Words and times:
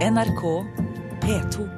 NRK 0.00 0.64
P2. 1.20 1.68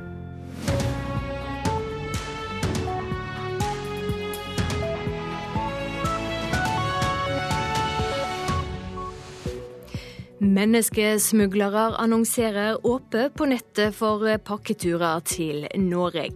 Menneskesmuglere 10.39 11.97
annonserer 11.99 12.87
åpent 12.87 13.35
på 13.35 13.49
nettet 13.51 13.91
for 13.95 14.23
pakketurer 14.39 15.27
til 15.27 15.67
Norge. 15.75 16.31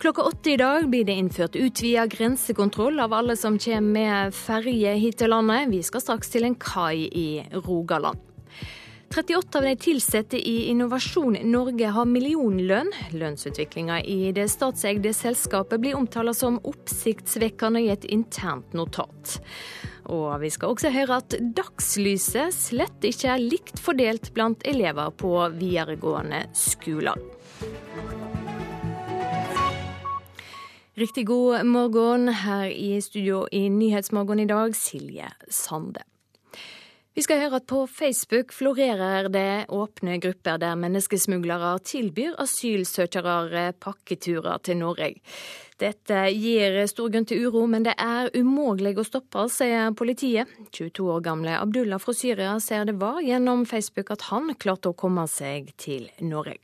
Klokka 0.00 0.24
åtte 0.24 0.54
i 0.54 0.56
dag 0.56 0.88
blir 0.88 1.04
det 1.04 1.18
innført 1.20 1.60
utvida 1.60 2.06
grensekontroll 2.08 3.04
av 3.04 3.12
alle 3.12 3.36
som 3.36 3.60
kommer 3.60 3.92
med 4.00 4.32
ferje 4.32 4.96
hit 4.96 5.20
til 5.20 5.36
landet. 5.36 5.68
Vi 5.76 5.84
skal 5.84 6.08
straks 6.08 6.32
til 6.32 6.48
en 6.48 6.56
kai 6.56 7.04
i 7.04 7.28
Rogaland. 7.68 8.29
38 9.14 9.58
av 9.58 9.64
de 9.64 9.92
ansatte 9.92 10.48
i 10.48 10.68
Innovasjon 10.70 11.34
Norge 11.42 11.88
har 11.90 12.06
millionlønn. 12.06 12.92
Lønnsutviklinga 13.10 13.96
i 14.06 14.30
det 14.30 14.44
statseide 14.52 15.10
selskapet 15.18 15.82
blir 15.82 15.96
omtalt 15.98 16.36
som 16.38 16.60
oppsiktsvekkende 16.62 17.82
i 17.82 17.88
et 17.90 18.06
internt 18.06 18.70
notat. 18.70 19.40
Og 20.06 20.28
vi 20.44 20.50
skal 20.54 20.70
også 20.70 20.92
høre 20.94 21.18
at 21.24 21.34
dagslyset 21.58 22.54
slett 22.54 23.08
ikke 23.08 23.32
er 23.34 23.42
likt 23.42 23.82
fordelt 23.82 24.30
blant 24.36 24.62
elever 24.62 25.10
på 25.10 25.32
videregående 25.58 26.44
skoler. 26.54 27.18
Riktig 31.02 31.26
god 31.26 31.66
morgen 31.66 32.30
her 32.44 32.70
i 32.70 32.94
studio 33.02 33.42
i 33.50 33.66
Nyhetsmorgen 33.74 34.46
i 34.46 34.46
dag, 34.46 34.78
Silje 34.78 35.34
Sande. 35.50 36.06
Vi 37.10 37.24
skal 37.26 37.40
høre 37.42 37.58
at 37.58 37.66
på 37.66 37.80
Facebook 37.90 38.52
florerer 38.54 39.26
det 39.34 39.66
åpne 39.74 40.20
grupper 40.22 40.60
der 40.62 40.76
menneskesmuglere 40.78 41.72
tilbyr 41.82 42.36
asylsøkere 42.38 43.64
pakketurer 43.82 44.62
til 44.62 44.78
Norge. 44.78 45.16
Dette 45.80 46.22
gir 46.30 46.78
stor 46.86 47.10
grunn 47.10 47.26
til 47.26 47.48
uro, 47.48 47.64
men 47.66 47.82
det 47.88 47.96
er 47.98 48.30
umulig 48.38 48.94
å 49.00 49.06
stoppe, 49.08 49.48
sier 49.50 49.90
politiet. 49.96 50.46
22 50.70 51.10
år 51.16 51.26
gamle 51.26 51.58
Abdullah 51.58 51.98
fra 51.98 52.14
Syria 52.14 52.54
ser 52.62 52.86
det 52.86 52.98
var 53.02 53.18
gjennom 53.26 53.66
Facebook 53.66 54.14
at 54.14 54.28
han 54.30 54.54
klarte 54.54 54.92
å 54.92 54.98
komme 55.06 55.26
seg 55.26 55.74
til 55.82 56.12
Norge. 56.22 56.60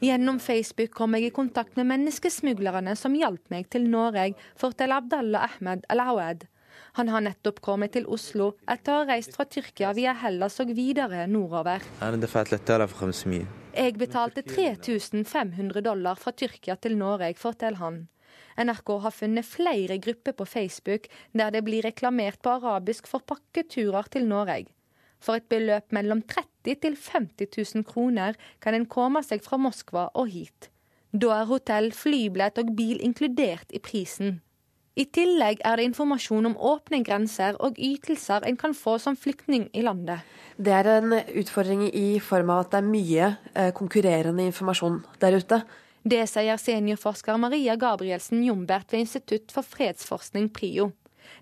Gjennom 0.00 0.40
Facebook 0.40 0.94
kom 0.96 1.14
jeg 1.18 1.28
i 1.28 1.34
kontakt 1.34 1.76
med 1.76 1.90
menneskesmuglerne 1.92 2.96
som 2.96 3.14
hjalp 3.18 3.52
meg 3.52 3.68
til 3.72 3.88
Norge, 3.90 4.32
forteller 4.56 5.02
Abdallah 5.02 5.48
Ahmed 5.50 5.86
Al-Awad. 5.92 6.46
Han 6.94 7.10
har 7.10 7.24
nettopp 7.26 7.60
kommet 7.62 7.94
til 7.96 8.06
Oslo 8.06 8.52
etter 8.70 8.92
å 8.94 9.00
ha 9.00 9.06
reist 9.08 9.34
fra 9.34 9.46
Tyrkia 9.50 9.90
via 9.96 10.14
Hellas 10.14 10.60
og 10.62 10.70
videre 10.76 11.26
nordover. 11.26 11.82
Jeg 13.74 13.96
betalte 13.98 14.44
3500 14.46 15.82
dollar 15.82 16.18
fra 16.20 16.30
Tyrkia 16.30 16.76
til 16.78 16.94
Norge, 16.98 17.34
forteller 17.34 17.82
han. 17.82 17.96
NRK 18.54 18.92
har 19.02 19.14
funnet 19.14 19.46
flere 19.46 19.98
grupper 19.98 20.36
på 20.38 20.46
Facebook 20.46 21.08
der 21.34 21.50
det 21.50 21.64
blir 21.66 21.82
reklamert 21.82 22.38
på 22.42 22.54
arabisk 22.54 23.10
for 23.10 23.26
pakketurer 23.26 24.06
til 24.14 24.28
Norge. 24.30 24.70
For 25.24 25.40
et 25.40 25.48
beløp 25.48 25.94
mellom 25.96 26.20
30 26.28 26.80
til 26.84 26.96
50 27.00 27.74
000 27.74 27.84
kroner 27.88 28.36
kan 28.60 28.76
en 28.76 28.88
komme 28.88 29.24
seg 29.24 29.44
fra 29.44 29.56
Moskva 29.60 30.10
og 30.12 30.28
hit. 30.32 30.68
Da 31.14 31.30
er 31.40 31.48
hotell, 31.48 31.92
flybillett 31.94 32.58
og 32.60 32.74
bil 32.76 32.98
inkludert 33.04 33.70
i 33.72 33.80
prisen. 33.80 34.40
I 34.94 35.08
tillegg 35.10 35.62
er 35.66 35.78
det 35.78 35.88
informasjon 35.88 36.52
om 36.52 36.58
åpne 36.70 37.00
grenser 37.06 37.56
og 37.66 37.78
ytelser 37.82 38.44
en 38.46 38.58
kan 38.58 38.76
få 38.78 38.94
som 39.02 39.16
flyktning 39.18 39.66
i 39.74 39.82
landet. 39.82 40.22
Det 40.54 40.70
er 40.70 40.90
en 40.92 41.16
utfordring 41.34 41.88
i 41.88 42.20
form 42.22 42.52
av 42.54 42.62
at 42.62 42.74
det 42.74 42.78
er 42.78 42.92
mye 42.92 43.30
eh, 43.54 43.72
konkurrerende 43.74 44.46
informasjon 44.52 45.00
der 45.22 45.38
ute. 45.40 45.64
Det 46.04 46.20
sier 46.30 46.60
seniorforsker 46.60 47.40
Maria 47.42 47.74
Gabrielsen 47.80 48.44
Jombert 48.46 48.92
ved 48.92 49.06
Institutt 49.06 49.54
for 49.54 49.66
fredsforskning, 49.66 50.50
PRIO. 50.54 50.92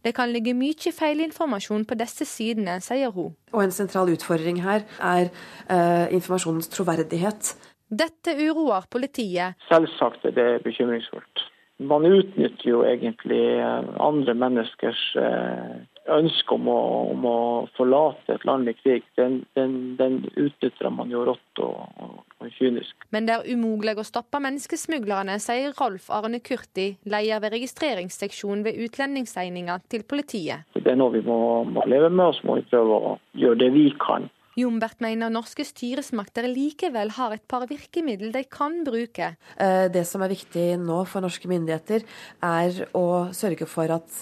Det 0.04 0.14
kan 0.16 0.32
ligge 0.34 0.54
mye 0.58 0.92
feilinformasjon 0.94 1.84
på 1.86 1.98
disse 2.00 2.26
sidene, 2.26 2.80
sier 2.82 3.12
hun. 3.14 3.36
Og 3.54 3.62
en 3.64 3.74
sentral 3.74 4.10
utfordring 4.12 4.62
her 4.64 4.86
er 4.98 5.30
eh, 5.30 6.06
informasjonens 6.16 6.70
troverdighet. 6.72 7.54
Dette 7.92 8.34
uroer 8.40 8.88
politiet. 8.90 9.58
Selvsagt 9.68 10.24
er 10.24 10.36
det 10.36 10.50
bekymringsfullt. 10.64 11.48
Man 11.82 12.06
utnytter 12.06 12.68
jo 12.68 12.82
egentlig 12.86 13.42
eh, 13.58 13.88
andre 14.00 14.34
menneskers 14.38 15.02
eh, 15.18 15.80
ønske 16.14 16.56
om 16.56 16.68
å, 16.70 16.80
om 17.12 17.26
å 17.26 17.38
forlate 17.76 18.36
et 18.36 18.46
land 18.48 18.70
i 18.70 18.74
krig. 18.78 19.06
Den, 19.18 19.42
den, 19.58 19.96
den 19.98 20.22
utnytter 20.34 20.90
man 20.94 21.12
jo 21.12 21.24
rått 21.28 21.62
og, 21.62 21.82
og, 22.02 22.18
og 22.22 22.31
kynisk. 22.56 23.06
Men 23.14 23.28
det 23.28 23.36
er 23.36 23.48
umulig 23.54 23.96
å 23.98 24.06
stoppe 24.06 24.40
menneskesmuglerne, 24.42 25.38
sier 25.42 25.74
Rolf 25.78 26.10
Arne 26.10 26.42
Kurti, 26.44 26.92
leder 27.04 27.42
ved 27.44 27.56
registreringsseksjonen 27.56 28.66
ved 28.66 28.78
utlendingsegninga 28.86 29.80
til 29.92 30.06
politiet. 30.08 30.68
Det 30.74 30.86
er 30.92 31.00
noe 31.00 31.14
vi 31.14 31.24
må, 31.26 31.64
må 31.68 31.86
leve 31.86 32.10
med, 32.10 32.30
og 32.30 32.38
så 32.38 32.48
må 32.48 32.60
vi 32.60 32.68
prøve 32.70 33.00
å 33.12 33.18
gjøre 33.38 33.60
det 33.64 33.72
vi 33.76 33.88
kan. 34.02 34.30
Jombert 34.58 35.00
mener 35.00 35.32
norske 35.32 35.64
styresmakter 35.64 36.44
likevel 36.50 37.14
har 37.16 37.32
et 37.32 37.44
par 37.48 37.64
virkemiddel 37.70 38.34
de 38.34 38.42
kan 38.44 38.82
bruke. 38.84 39.32
Eh, 39.56 39.86
det 39.88 40.04
som 40.08 40.20
er 40.20 40.34
viktig 40.34 40.74
nå 40.82 40.98
for 41.08 41.24
norske 41.24 41.48
myndigheter, 41.48 42.04
er 42.44 42.82
å 42.92 43.32
sørge 43.32 43.68
for 43.70 43.94
at 43.96 44.18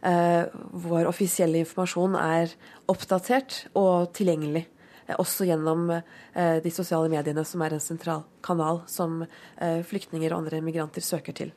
eh, 0.00 0.48
vår 0.86 1.10
offisielle 1.10 1.60
informasjon 1.60 2.16
er 2.16 2.54
oppdatert 2.88 3.66
og 3.76 4.08
tilgjengelig. 4.16 4.64
Eh, 5.06 5.16
også 5.18 5.46
gjennom 5.48 5.90
eh, 5.90 6.56
de 6.62 6.70
sosiale 6.70 7.10
mediene, 7.12 7.44
som 7.44 7.62
er 7.62 7.76
en 7.76 7.82
sentral 7.82 8.24
kanal 8.44 8.82
som 8.90 9.22
eh, 9.24 9.80
flyktninger 9.86 10.32
og 10.32 10.44
andre 10.44 10.62
migranter 10.64 11.04
søker 11.04 11.36
til. 11.36 11.52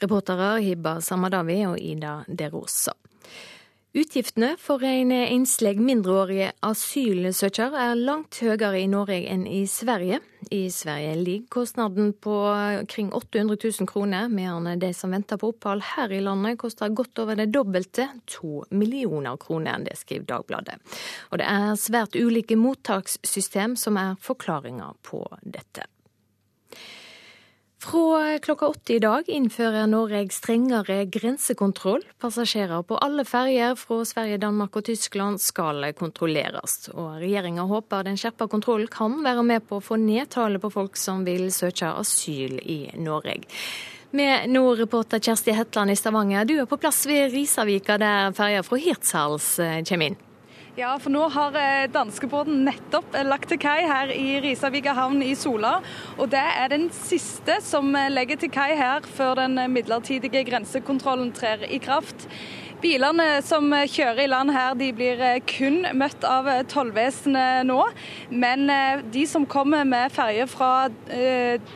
Reportere 0.00 0.54
Hibba 0.64 0.98
Samadawi 1.04 1.60
og 1.68 1.78
Ida 1.78 2.20
Derosa. 2.28 2.94
Utgiftene 3.90 4.52
for 4.54 4.84
en 4.86 5.10
enslig 5.10 5.72
mindreårig 5.82 6.44
asylsøker 6.62 7.72
er 7.74 7.96
langt 7.98 8.36
høyere 8.38 8.78
i 8.78 8.84
Norge 8.86 9.16
enn 9.32 9.48
i 9.50 9.64
Sverige. 9.66 10.20
I 10.54 10.60
Sverige 10.70 11.16
ligger 11.18 11.48
kostnaden 11.56 12.12
på 12.14 12.36
kring 12.86 13.08
800 13.10 13.58
000 13.58 13.90
kroner, 13.90 14.30
mens 14.30 14.78
de 14.78 14.92
som 14.94 15.10
venter 15.10 15.42
på 15.42 15.50
opphold 15.50 15.82
her 15.96 16.14
i 16.14 16.22
landet 16.22 16.60
koster 16.62 16.94
godt 16.94 17.18
over 17.18 17.34
det 17.42 17.48
dobbelte, 17.50 18.06
to 18.30 18.62
millioner 18.70 19.34
kroner. 19.42 19.82
Det 19.82 19.98
skriver 19.98 20.28
Dagbladet. 20.36 20.78
Og 21.34 21.42
det 21.42 21.50
er 21.50 21.74
svært 21.74 22.14
ulike 22.14 22.54
mottakssystem 22.54 23.74
som 23.74 23.98
er 23.98 24.14
forklaringa 24.22 24.92
på 25.02 25.24
dette. 25.42 25.90
Fra 27.80 28.38
klokka 28.38 28.66
åtte 28.66 28.92
i 28.94 28.98
dag 29.00 29.28
innfører 29.32 29.86
Norge 29.88 30.26
strengere 30.36 31.06
grensekontroll. 31.08 32.02
Passasjerer 32.20 32.82
på 32.84 32.98
alle 33.00 33.24
ferjer 33.24 33.72
fra 33.80 34.02
Sverige, 34.04 34.36
Danmark 34.42 34.76
og 34.76 34.84
Tyskland 34.84 35.40
skal 35.40 35.86
kontrolleres. 35.96 36.90
Og 36.92 37.22
regjeringa 37.22 37.64
håper 37.70 38.04
den 38.04 38.20
skjerpa 38.20 38.50
kontrollen 38.52 38.90
kan 38.92 39.16
være 39.24 39.46
med 39.48 39.64
på 39.64 39.80
å 39.80 39.86
få 39.86 39.96
ned 39.96 40.28
tallet 40.28 40.60
på 40.60 40.68
folk 40.76 41.00
som 41.00 41.24
vil 41.24 41.48
søke 41.56 41.88
asyl 42.02 42.60
i 42.60 42.82
Norge. 43.00 43.40
Med 44.12 44.50
nå 44.52 44.66
reporter 44.76 45.22
Kjersti 45.22 45.56
Hetland 45.56 45.94
i 45.94 45.96
Stavanger, 45.96 46.44
du 46.44 46.58
er 46.60 46.68
på 46.68 46.76
plass 46.82 47.06
ved 47.08 47.32
Risavika 47.32 47.96
der 47.96 48.36
ferja 48.36 48.60
fra 48.66 48.76
Hirtshals 48.76 49.54
kommer 49.88 50.12
inn. 50.12 50.24
Ja, 50.78 50.92
for 51.02 51.10
nå 51.10 51.24
har 51.34 51.56
danskebåten 51.90 52.60
nettopp 52.62 53.16
lagt 53.26 53.48
til 53.50 53.58
kai 53.58 53.80
her 53.90 54.12
i 54.14 54.36
Risavika 54.44 54.92
havn 54.94 55.18
i 55.26 55.32
Sola. 55.34 55.80
Og 56.14 56.30
det 56.30 56.44
er 56.46 56.70
den 56.70 56.86
siste 56.94 57.56
som 57.66 57.90
legger 58.14 58.38
til 58.38 58.52
kai 58.54 58.76
her 58.78 59.02
før 59.16 59.34
den 59.42 59.58
midlertidige 59.74 60.44
grensekontrollen 60.46 61.32
trer 61.34 61.66
i 61.66 61.80
kraft. 61.82 62.28
Bilene 62.80 63.42
som 63.44 63.66
kjører 63.68 64.22
i 64.24 64.28
land 64.30 64.50
her, 64.54 64.72
de 64.78 64.86
blir 64.96 65.20
kun 65.44 65.82
møtt 66.00 66.22
av 66.24 66.46
tollvesenet 66.72 67.66
nå. 67.68 67.76
Men 68.32 68.64
de 69.12 69.24
som 69.28 69.44
kommer 69.44 69.84
med 69.84 70.08
ferje 70.14 70.46
fra 70.48 70.88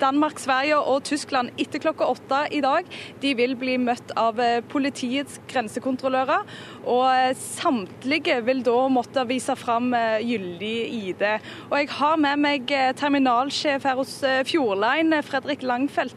Danmark, 0.01 0.41
Sverige 0.41 0.79
og 0.81 1.05
Tyskland 1.05 1.53
etter 1.61 1.83
klokka 1.85 2.09
åtte 2.09 2.41
i 2.57 2.63
dag, 2.65 2.89
de 3.21 3.35
vil 3.37 3.53
bli 3.61 3.77
møtt 3.83 4.15
av 4.17 4.41
politiets 4.73 5.37
grensekontrollører. 5.53 6.49
Og 6.89 7.37
samtlige 7.43 8.41
vil 8.49 8.65
da 8.65 8.79
måtte 8.89 9.27
vise 9.29 9.59
fram 9.61 9.93
gyldig 10.25 10.75
ID. 11.03 11.27
Og 11.69 11.79
jeg 11.83 11.93
har 12.01 12.19
med 12.25 12.45
meg 12.49 12.75
terminalsjef 12.97 13.85
her 13.91 14.01
hos 14.01 14.17
Fjordline, 14.49 15.21
Fredrik 15.27 15.69
Langfeldt. 15.69 16.17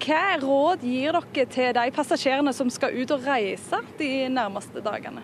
Hva 0.00 0.38
råd 0.40 0.84
gir 0.86 1.12
dere 1.12 1.44
til 1.52 1.74
de 1.76 1.90
passasjerene 1.92 2.54
som 2.56 2.70
skal 2.72 2.94
ut 2.96 3.10
og 3.12 3.26
reise 3.26 3.82
de 3.98 4.30
nærmeste 4.32 4.80
dagene? 4.84 5.20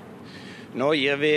Nå 0.77 0.91
gir, 0.99 1.17
vi, 1.17 1.33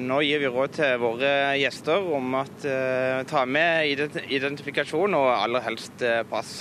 nå 0.00 0.20
gir 0.24 0.40
vi 0.40 0.48
råd 0.48 0.72
til 0.78 0.94
våre 1.02 1.32
gjester 1.60 2.06
om 2.16 2.38
å 2.38 2.44
uh, 2.64 3.20
ta 3.28 3.42
med 3.44 4.06
identifikasjon 4.32 5.18
og 5.18 5.28
aller 5.34 5.66
helst 5.66 6.00
uh, 6.00 6.22
pass. 6.30 6.54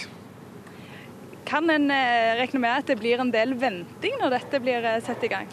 Kan 1.47 1.71
en 1.71 1.87
regne 1.87 2.59
med 2.61 2.81
at 2.81 2.91
det 2.91 2.99
blir 2.99 3.23
en 3.23 3.31
del 3.33 3.55
venting 3.57 4.19
når 4.19 4.35
dette 4.35 4.59
blir 4.61 4.89
satt 5.05 5.23
i 5.23 5.31
gang? 5.31 5.47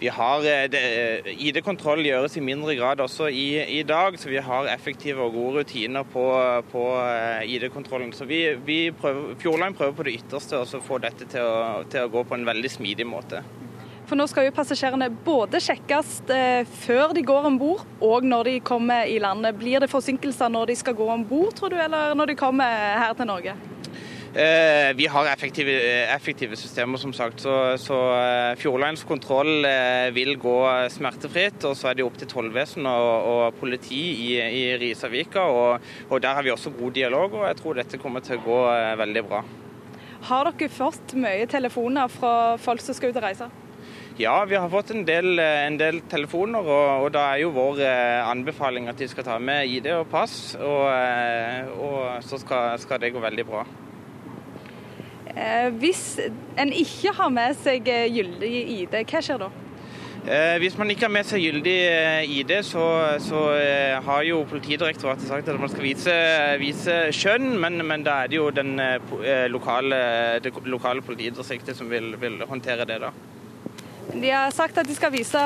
Vi 0.00 0.10
har 0.10 0.44
ID-kontroll 0.44 2.02
gjøres 2.04 2.34
i 2.36 2.42
mindre 2.44 2.74
grad 2.78 3.00
også 3.04 3.28
i, 3.30 3.46
i, 3.78 3.82
dag, 3.86 4.18
så 4.18 4.28
vi 4.28 4.40
har 4.42 4.70
effektive 4.72 5.22
og 5.22 5.36
gode 5.36 5.62
rutiner 5.62 6.02
på, 6.02 6.24
på 6.72 6.86
ID-kontrollen. 7.46 8.12
Så 8.12 8.26
vi, 8.28 8.40
vi 8.66 8.78
prøver, 8.90 9.36
Fjordline 9.40 9.76
prøver 9.78 9.94
på 9.98 10.08
det 10.08 10.16
ytterste 10.18 10.64
å 10.64 10.82
få 10.82 10.98
dette 11.04 11.28
til 11.30 11.46
å, 11.46 11.84
til 11.90 12.06
å 12.06 12.10
gå 12.12 12.24
på 12.26 12.36
en 12.38 12.48
veldig 12.50 12.72
smidig 12.74 13.06
måte. 13.08 13.44
For 14.04 14.20
nå 14.20 14.26
skal 14.28 14.48
jo 14.48 14.52
passasjerene 14.52 15.08
både 15.24 15.60
sjekkes 15.64 16.18
eh, 16.32 16.68
før 16.84 17.14
de 17.16 17.22
går 17.24 17.46
om 17.48 17.56
bord 17.60 17.84
og 18.04 18.26
når 18.28 18.50
de 18.50 18.58
kommer 18.64 19.08
i 19.08 19.16
landet. 19.22 19.56
Blir 19.56 19.80
det 19.80 19.88
forsinkelser 19.92 20.52
når 20.52 20.72
de 20.72 20.76
skal 20.82 20.96
gå 20.98 21.08
om 21.14 21.24
bord, 21.28 21.54
tror 21.56 21.72
du, 21.72 21.78
eller 21.80 22.12
når 22.18 22.34
de 22.34 22.36
kommer 22.36 22.98
her 23.00 23.16
til 23.16 23.30
Norge? 23.30 23.56
Eh, 24.34 24.90
vi 24.98 25.06
har 25.06 25.28
effektive, 25.30 25.74
effektive, 26.10 26.56
systemer, 26.58 26.98
som 26.98 27.12
sagt. 27.14 27.40
Så, 27.40 27.54
så 27.78 27.98
eh, 28.18 28.56
Fjordlines 28.58 29.04
kontroll 29.06 29.66
vil 30.16 30.34
gå 30.42 30.56
smertefritt. 30.90 31.62
Og 31.64 31.76
så 31.78 31.90
er 31.90 31.98
det 31.98 32.06
opp 32.06 32.18
til 32.18 32.30
tollvesenet 32.30 33.08
og, 33.08 33.28
og, 33.32 33.58
politi 33.60 34.04
i, 34.28 34.30
i 34.42 34.64
Risavika. 34.82 35.46
Og, 35.46 35.90
og, 36.08 36.16
der 36.22 36.34
har 36.34 36.46
vi 36.46 36.54
også 36.54 36.74
god 36.74 36.96
dialog, 36.98 37.40
og 37.40 37.46
jeg 37.48 37.60
tror 37.62 37.82
dette 37.82 38.02
kommer 38.02 38.24
til 38.24 38.40
å 38.40 38.46
gå 38.46 38.62
veldig 39.04 39.26
bra. 39.28 39.44
Har 40.24 40.48
dere 40.48 40.72
fått 40.72 41.12
mye 41.20 41.44
telefoner 41.50 42.08
fra 42.08 42.32
folk 42.56 42.80
som 42.80 42.96
skal 42.96 43.12
ut 43.12 43.20
og 43.20 43.26
reise? 43.26 43.50
Ja, 44.16 44.44
vi 44.44 44.54
har 44.54 44.68
fått 44.70 44.92
en 44.94 45.02
del, 45.04 45.38
eh, 45.42 45.66
en 45.66 45.76
del 45.76 45.96
telefoner, 46.06 46.62
og, 46.62 47.02
og, 47.02 47.08
da 47.16 47.24
er 47.32 47.40
jo 47.42 47.48
vår 47.50 47.80
eh, 47.82 48.20
anbefaling 48.22 48.86
at 48.86 49.00
de 49.00 49.08
skal 49.10 49.26
ta 49.26 49.40
med 49.42 49.66
ID 49.66 49.88
og 49.96 50.06
pass. 50.12 50.54
Og, 50.54 50.84
eh, 50.86 51.72
og 51.74 52.22
så 52.22 52.38
skal, 52.38 52.78
skal, 52.78 53.02
det 53.02 53.10
gå 53.10 53.22
veldig 53.24 53.46
bra. 53.48 53.64
Hvis 55.80 56.20
en 56.60 56.72
ikke 56.72 57.10
har 57.16 57.30
med 57.34 57.56
seg 57.58 57.88
gyldig 57.88 58.50
ID, 58.78 58.96
hva 59.10 59.22
skjer 59.24 59.46
da? 59.46 59.52
hvis 60.56 60.78
man 60.80 60.88
ikke 60.88 61.04
har 61.04 61.12
med 61.12 61.26
seg 61.28 61.42
gyldig 61.42 61.74
ID, 62.32 62.52
så, 62.64 62.84
så 63.20 63.42
har 64.06 64.22
jo 64.24 64.38
Politidirektoratet 64.48 65.26
sagt 65.28 65.50
at 65.52 65.60
man 65.60 65.68
skal 65.68 65.84
vise, 65.84 66.14
vise 66.62 66.94
skjønn, 67.12 67.58
men, 67.60 67.76
men, 67.84 68.06
da 68.06 68.22
er 68.22 68.32
det 68.32 68.38
jo 68.38 68.46
den 68.48 68.72
lokale, 69.52 70.00
det 70.40 70.54
lokale 70.64 71.04
politidistriktet 71.04 71.76
som 71.76 71.92
vil, 71.92 72.14
vil 72.22 72.40
håndtere 72.48 72.88
det. 72.88 73.02
da. 73.04 73.12
De 74.12 74.30
har 74.30 74.50
sagt 74.50 74.78
at 74.78 74.86
de 74.86 74.94
skal 74.94 75.12
vise 75.14 75.40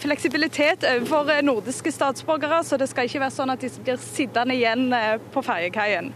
fleksibilitet 0.00 0.84
overfor 0.88 1.30
nordiske 1.44 1.92
statsborgere, 1.92 2.62
så 2.64 2.78
det 2.80 2.88
skal 2.90 3.06
ikke 3.06 3.20
være 3.22 3.34
sånn 3.34 3.52
at 3.52 3.62
de 3.62 3.70
blir 3.84 4.00
sittende 4.02 4.56
igjen 4.56 4.88
eh, 4.96 5.20
på 5.30 5.42
ferjekaien. 5.44 6.10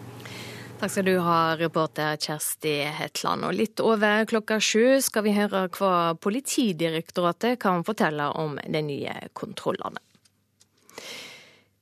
Takk 0.84 0.92
skal 0.92 1.04
du 1.04 1.18
ha, 1.24 1.56
reporter 1.56 2.18
Kjersti 2.20 2.74
Hetland. 2.92 3.46
Og 3.48 3.54
litt 3.56 3.80
over 3.80 4.26
klokka 4.28 4.58
sju 4.60 4.98
skal 5.00 5.22
vi 5.24 5.30
høre 5.32 5.62
hva 5.72 6.12
Politidirektoratet 6.20 7.56
kan 7.62 7.80
fortelle 7.86 8.26
om 8.36 8.58
de 8.60 8.82
nye 8.84 9.14
kontrollene. 9.32 10.02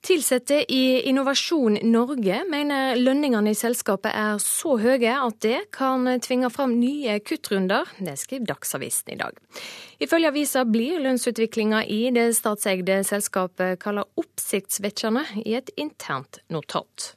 Ansatte 0.07 0.61
i 0.71 1.01
Innovasjon 1.11 1.81
Norge 1.91 2.37
mener 2.47 3.01
lønningene 3.01 3.51
i 3.51 3.59
selskapet 3.59 4.15
er 4.15 4.39
så 4.45 4.77
høye 4.79 5.17
at 5.17 5.41
det 5.43 5.59
kan 5.75 6.07
tvinge 6.23 6.53
fram 6.55 6.77
nye 6.79 7.17
kuttrunder. 7.27 7.91
Det 7.99 8.15
skriver 8.21 8.53
Dagsavisen 8.53 9.17
i 9.17 9.19
dag. 9.19 9.41
Ifølge 9.99 10.31
avisa 10.31 10.63
blir 10.63 11.03
lønnsutviklinga 11.03 11.83
i 11.91 12.05
det 12.15 12.29
statseide 12.39 13.01
selskapet 13.11 13.83
kalla 13.83 14.07
oppsiktsvekkende 14.15 15.27
i 15.43 15.57
et 15.59 15.75
internt 15.75 16.39
notat. 16.55 17.17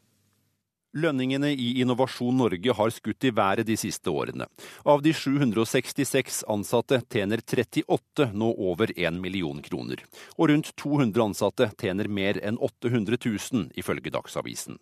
Lønningene 0.95 1.49
i 1.51 1.73
Innovasjon 1.83 2.37
Norge 2.39 2.73
har 2.77 2.93
skutt 2.95 3.27
i 3.27 3.33
været 3.35 3.67
de 3.67 3.75
siste 3.75 4.07
årene. 4.07 4.47
Av 4.87 5.03
de 5.03 5.11
766 5.11 6.43
ansatte 6.47 7.01
tjener 7.11 7.43
38 7.43 8.29
nå 8.31 8.53
over 8.55 8.93
1 8.95 9.19
million 9.19 9.59
kroner. 9.65 10.05
Og 10.39 10.53
rundt 10.53 10.71
200 10.79 11.25
ansatte 11.29 11.69
tjener 11.81 12.07
mer 12.07 12.39
enn 12.39 12.59
800 12.63 13.19
000, 13.27 13.71
ifølge 13.75 14.13
Dagsavisen. 14.15 14.79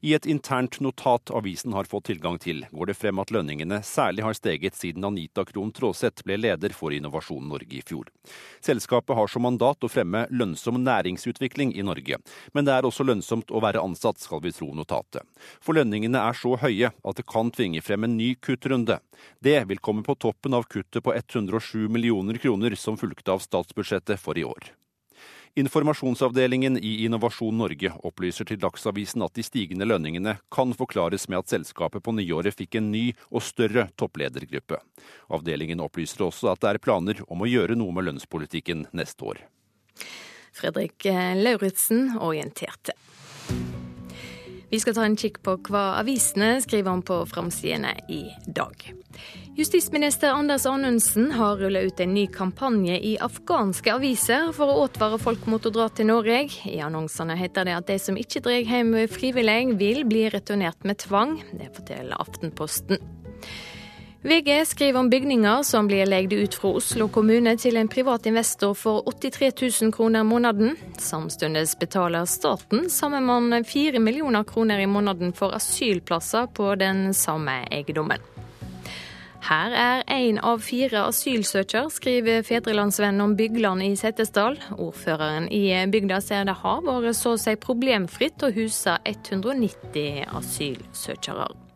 I 0.00 0.14
et 0.16 0.26
internt 0.26 0.78
notat 0.80 1.30
avisen 1.30 1.74
har 1.76 1.88
fått 1.90 2.08
tilgang 2.08 2.38
til, 2.40 2.64
går 2.72 2.90
det 2.90 2.96
frem 2.98 3.20
at 3.22 3.32
lønningene 3.34 3.80
særlig 3.86 4.24
har 4.24 4.36
steget 4.38 4.78
siden 4.78 5.04
Anita 5.04 5.44
Krohn 5.48 5.72
Traaseth 5.76 6.24
ble 6.26 6.38
leder 6.40 6.74
for 6.76 6.94
Innovasjon 6.96 7.48
Norge 7.50 7.78
i 7.78 7.82
fjor. 7.86 8.08
Selskapet 8.64 9.16
har 9.16 9.30
som 9.30 9.44
mandat 9.46 9.84
å 9.84 9.90
fremme 9.92 10.26
lønnsom 10.30 10.80
næringsutvikling 10.84 11.74
i 11.76 11.84
Norge, 11.86 12.20
men 12.54 12.66
det 12.66 12.74
er 12.74 12.88
også 12.88 13.06
lønnsomt 13.06 13.52
å 13.52 13.62
være 13.62 13.82
ansatt, 13.84 14.20
skal 14.20 14.42
vi 14.44 14.54
tro 14.56 14.70
notatet. 14.76 15.26
For 15.60 15.76
lønningene 15.76 16.20
er 16.22 16.36
så 16.36 16.56
høye 16.60 16.92
at 16.92 17.20
det 17.20 17.28
kan 17.28 17.52
tvinge 17.54 17.84
frem 17.84 18.08
en 18.08 18.16
ny 18.16 18.34
kuttrunde. 18.40 19.00
Det 19.40 19.58
vil 19.68 19.84
komme 19.84 20.04
på 20.06 20.16
toppen 20.16 20.56
av 20.56 20.68
kuttet 20.70 21.04
på 21.04 21.14
107 21.14 21.88
millioner 21.92 22.40
kroner 22.40 22.76
som 22.76 22.98
fulgte 23.00 23.36
av 23.36 23.44
statsbudsjettet 23.44 24.20
for 24.20 24.38
i 24.38 24.46
år. 24.48 24.72
Informasjonsavdelingen 25.54 26.78
i 26.78 27.04
Innovasjon 27.04 27.56
Norge 27.58 27.90
opplyser 28.06 28.46
til 28.46 28.60
Dagsavisen 28.62 29.24
at 29.26 29.34
de 29.34 29.42
stigende 29.42 29.88
lønningene 29.88 30.36
kan 30.54 30.74
forklares 30.78 31.26
med 31.28 31.42
at 31.42 31.50
selskapet 31.50 32.04
på 32.06 32.14
nyåret 32.14 32.54
fikk 32.54 32.78
en 32.78 32.92
ny 32.92 33.08
og 33.32 33.42
større 33.42 33.88
toppledergruppe. 33.98 34.78
Avdelingen 35.34 35.82
opplyser 35.82 36.22
også 36.28 36.52
at 36.52 36.62
det 36.62 36.70
er 36.70 36.82
planer 36.84 37.24
om 37.26 37.42
å 37.42 37.50
gjøre 37.50 37.74
noe 37.78 37.96
med 37.96 38.06
lønnspolitikken 38.06 38.86
neste 38.94 39.26
år. 39.26 39.42
Fredrik 40.54 41.06
Lauritzen 41.42 42.12
orienterte. 42.18 42.94
Vi 44.70 44.78
skal 44.80 44.94
ta 44.94 45.04
en 45.04 45.16
kikk 45.18 45.40
på 45.42 45.56
hva 45.66 45.98
avisene 45.98 46.60
skriver 46.62 46.92
om 46.92 47.02
på 47.02 47.16
framsidene 47.26 47.90
i 48.08 48.22
dag. 48.46 48.84
Justisminister 49.58 50.30
Anders 50.30 50.64
Anundsen 50.70 51.32
har 51.34 51.58
rullet 51.58 51.90
ut 51.90 52.00
en 52.00 52.14
ny 52.14 52.28
kampanje 52.30 52.94
i 52.94 53.16
afghanske 53.20 53.92
aviser 53.92 54.52
for 54.56 54.70
å 54.70 54.84
advare 54.86 55.18
folk 55.20 55.48
mot 55.50 55.66
å 55.66 55.72
dra 55.74 55.88
til 55.90 56.06
Norge. 56.12 56.44
I 56.70 56.78
annonsene 56.86 57.34
heter 57.36 57.66
det 57.66 57.74
at 57.80 57.90
de 57.90 57.98
som 57.98 58.16
ikke 58.16 58.44
drar 58.46 58.62
hjem 58.62 58.94
frivillig, 59.10 59.74
vil 59.80 60.04
bli 60.06 60.28
returnert 60.30 60.86
med 60.86 61.02
tvang. 61.02 61.34
Det 61.50 61.72
forteller 61.74 62.22
Aftenposten. 62.22 63.02
VG 64.22 64.66
skriver 64.66 65.00
om 65.00 65.10
bygninger 65.10 65.62
som 65.62 65.86
blir 65.86 66.06
leid 66.06 66.32
ut 66.32 66.54
fra 66.54 66.74
Oslo 66.76 67.06
kommune 67.08 67.54
til 67.56 67.78
en 67.80 67.88
privat 67.88 68.26
investor 68.28 68.74
for 68.76 69.06
83 69.08 69.48
000 69.82 69.92
kroner 69.96 70.26
måneden. 70.28 70.74
Samtidig 70.98 71.62
betaler 71.80 72.26
staten 72.28 72.90
sammen 72.90 73.48
med 73.48 73.64
4 73.66 73.98
millioner 73.98 74.44
kroner 74.44 74.78
i 74.78 74.86
måneden 74.86 75.32
for 75.32 75.56
asylplasser 75.56 76.50
på 76.52 76.74
den 76.74 77.14
samme 77.14 77.62
eiendommen. 77.72 78.20
Her 79.40 79.72
er 79.72 80.04
én 80.12 80.36
av 80.44 80.60
fire 80.60 81.06
asylsøkere, 81.08 81.88
skriver 81.90 82.42
Fedrelandsvennen 82.44 83.24
om 83.24 83.36
Bygland 83.36 83.82
i 83.82 83.96
Setesdal. 83.96 84.60
Ordføreren 84.76 85.48
i 85.48 85.64
bygda 85.88 86.20
ser 86.20 86.44
det 86.44 86.58
har 86.60 86.84
vært 86.84 87.16
så 87.16 87.38
å 87.38 87.40
si 87.40 87.56
problemfritt 87.56 88.44
å 88.44 88.52
huse 88.52 89.00
190 89.00 90.28
asylsøkere. 90.28 91.69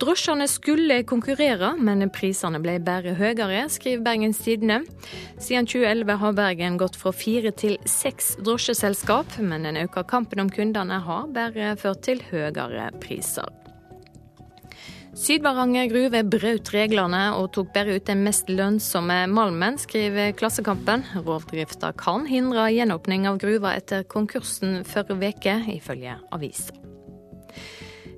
Drosjene 0.00 0.46
skulle 0.48 1.02
konkurrere, 1.04 1.74
men 1.76 2.06
prisene 2.14 2.56
ble 2.62 2.78
bare 2.80 3.12
høyere, 3.18 3.66
skriver 3.68 4.00
Bergens 4.06 4.38
Tidende. 4.40 4.78
Siden 5.36 5.68
2011 5.68 6.16
har 6.22 6.36
Bergen 6.38 6.78
gått 6.80 6.96
fra 6.96 7.12
fire 7.12 7.52
til 7.52 7.76
seks 7.84 8.38
drosjeselskap, 8.40 9.36
men 9.44 9.68
den 9.68 9.76
økte 9.82 10.06
kampen 10.08 10.40
om 10.40 10.48
kundene 10.48 11.02
har 11.04 11.28
bare 11.34 11.74
ført 11.76 12.00
til 12.08 12.24
høyere 12.30 12.88
priser. 13.02 13.52
Sydvaranger 15.20 15.90
gruve 15.90 16.22
brøt 16.32 16.70
reglene 16.72 17.24
og 17.36 17.50
tok 17.52 17.74
bare 17.74 17.98
ut 17.98 18.06
den 18.08 18.22
mest 18.24 18.48
lønnsomme 18.48 19.26
malmen, 19.28 19.76
skriver 19.82 20.32
Klassekampen. 20.38 21.04
Rovdrifta 21.26 21.92
kan 21.98 22.24
hindre 22.30 22.70
gjenåpning 22.72 23.28
av 23.28 23.42
gruva 23.42 23.74
etter 23.76 24.08
konkursen 24.08 24.80
forrige 24.88 25.34
uke, 25.34 25.58
ifølge 25.76 26.16
avisa. 26.32 26.80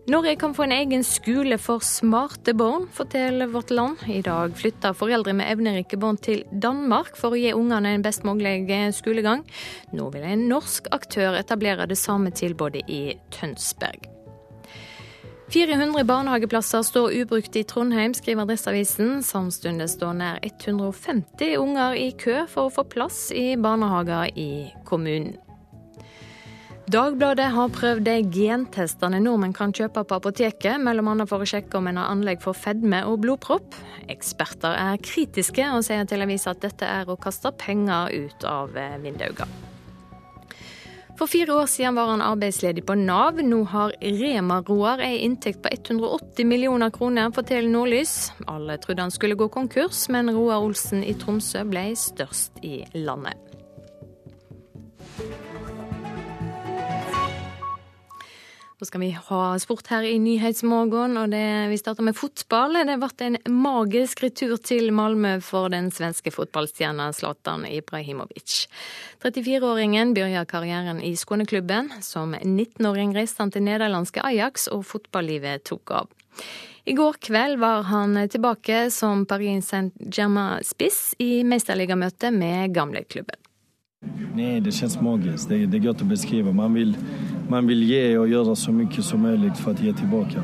Norge 0.06 0.37
kan 0.37 0.54
få 0.54 0.62
en 0.62 0.73
egen 0.73 1.04
skole 1.04 1.54
for 1.62 1.78
smarte 1.78 2.54
barn, 2.59 2.88
forteller 2.92 3.47
Vårt 3.47 3.71
Land. 3.71 4.00
I 4.11 4.23
dag 4.23 4.56
flytter 4.59 4.97
foreldre 4.99 5.30
med 5.32 5.47
evnerike 5.52 5.97
barn 5.97 6.16
til 6.18 6.42
Danmark 6.50 7.14
for 7.14 7.37
å 7.37 7.38
gi 7.38 7.52
ungene 7.54 7.92
en 7.94 8.02
best 8.02 8.26
mulig 8.26 8.66
skolegang. 8.97 9.44
Nå 9.94 10.09
vil 10.11 10.26
en 10.26 10.49
norsk 10.50 10.90
aktør 10.90 11.38
etablere 11.38 11.87
det 11.87 12.00
samme 12.00 12.35
tilbudet 12.35 12.82
i 12.90 13.14
Tønsberg. 13.30 14.09
400 15.54 16.02
barnehageplasser 16.09 16.82
står 16.82 17.14
ubrukt 17.23 17.56
i 17.56 17.62
Trondheim, 17.62 18.14
skriver 18.14 18.42
Adresseavisen. 18.42 19.23
Samtidig 19.23 19.87
står 19.92 20.18
nær 20.18 20.42
150 20.42 21.59
unger 21.61 21.94
i 21.94 22.11
kø 22.11 22.42
for 22.50 22.66
å 22.66 22.75
få 22.75 22.88
plass 22.90 23.28
i 23.30 23.52
barnehager 23.54 24.35
i 24.35 24.73
kommunen. 24.88 25.37
Dagbladet 26.92 27.46
har 27.54 27.70
prøvd 27.72 28.02
de 28.04 28.18
gentestene 28.34 29.16
nordmenn 29.22 29.54
kan 29.56 29.70
kjøpe 29.72 30.02
på 30.04 30.16
apoteket, 30.18 30.82
bl.a. 30.82 31.26
for 31.30 31.40
å 31.40 31.46
sjekke 31.49 31.78
om 31.78 31.87
en 31.88 31.96
har 32.02 32.11
anlegg 32.12 32.42
for 32.42 32.58
fedme 32.58 32.99
og 33.08 33.22
blodpropp. 33.22 33.78
Eksperter 34.12 34.76
er 34.76 35.00
kritiske 35.00 35.70
og 35.72 35.87
sier 35.87 36.04
til 36.11 36.25
avisa 36.26 36.52
at 36.52 36.61
dette 36.61 36.84
er 36.84 37.08
å 37.08 37.16
kaste 37.16 37.54
penger 37.56 38.12
ut 38.12 38.44
av 38.44 38.76
vinduet. 39.00 39.40
For 41.16 41.30
fire 41.30 41.56
år 41.62 41.70
siden 41.70 41.96
var 41.96 42.11
han 42.12 42.25
arbeidsledig 42.26 42.84
på 42.84 42.99
Nav. 43.00 43.40
Nå 43.40 43.62
har 43.72 43.96
Rema-Roar 44.02 45.00
ei 45.06 45.22
inntekt 45.25 45.62
på 45.64 45.72
180 45.72 46.44
millioner 46.50 46.92
kroner, 46.92 47.32
forteller 47.32 47.72
Nordlys. 47.72 48.34
Alle 48.52 48.76
trodde 48.82 49.06
han 49.06 49.14
skulle 49.14 49.38
gå 49.40 49.49
konkurs, 49.54 50.11
men 50.12 50.28
Roar 50.34 50.61
Olsen 50.61 51.00
i 51.06 51.16
Tromsø 51.16 51.64
ble 51.72 51.88
størst 51.96 52.61
i 52.61 52.82
landet. 53.00 53.40
Så 58.83 58.87
skal 58.87 59.01
vi 59.01 59.11
ha 59.15 59.59
sport 59.62 59.87
her 59.93 60.03
i 60.03 60.17
Nyhetsmorgen, 60.19 61.12
og 61.15 61.29
det, 61.31 61.69
vi 61.71 61.77
starter 61.79 62.03
med 62.03 62.17
fotball. 62.19 62.81
Det 62.83 62.97
ble 62.99 63.27
en 63.29 63.37
magisk 63.62 64.25
retur 64.25 64.57
til 64.59 64.91
Malmö 64.91 65.37
for 65.39 65.71
den 65.71 65.93
svenske 65.95 66.33
fotballstjerna 66.35 67.07
Zlatan 67.15 67.62
Ibrahimovic. 67.71 68.65
34-åringen 69.23 70.17
begynte 70.17 70.43
karrieren 70.51 70.99
i 70.99 71.12
Skåneklubben. 71.15 71.93
Som 72.03 72.35
19-åring 72.35 73.15
reiste 73.15 73.45
han 73.45 73.55
til 73.55 73.62
nederlandske 73.69 74.27
Ajax, 74.27 74.67
og 74.75 74.83
fotballivet 74.91 75.62
tok 75.71 75.95
av. 76.01 76.11
I 76.83 76.99
går 76.99 77.23
kveld 77.23 77.62
var 77.62 77.87
han 77.87 78.19
tilbake 78.35 78.89
som 78.91 79.23
Paris 79.31 79.71
Saint-Germain-spiss 79.71 81.15
i 81.23 81.45
mesterligamøte 81.47 82.35
med 82.35 82.75
gamleklubben. 82.75 83.39
Nej, 84.35 84.61
det 84.61 84.73
känns 84.73 85.00
magiskt. 85.00 85.49
Det, 85.49 85.66
det 85.66 85.78
går 85.78 85.90
inte 85.90 86.04
att 86.04 86.09
beskriva. 86.11 86.52
Man 86.52 86.75
vill, 86.75 86.97
man 87.49 87.66
vill 87.66 87.82
ge 87.82 88.18
och 88.18 88.28
göra 88.28 88.56
så 88.56 88.73
mycket 88.73 89.04
som 89.04 89.23
möjligt 89.23 89.59
för 89.59 89.71
att 89.71 89.82
ge 89.82 89.92
tillbaka. 89.92 90.42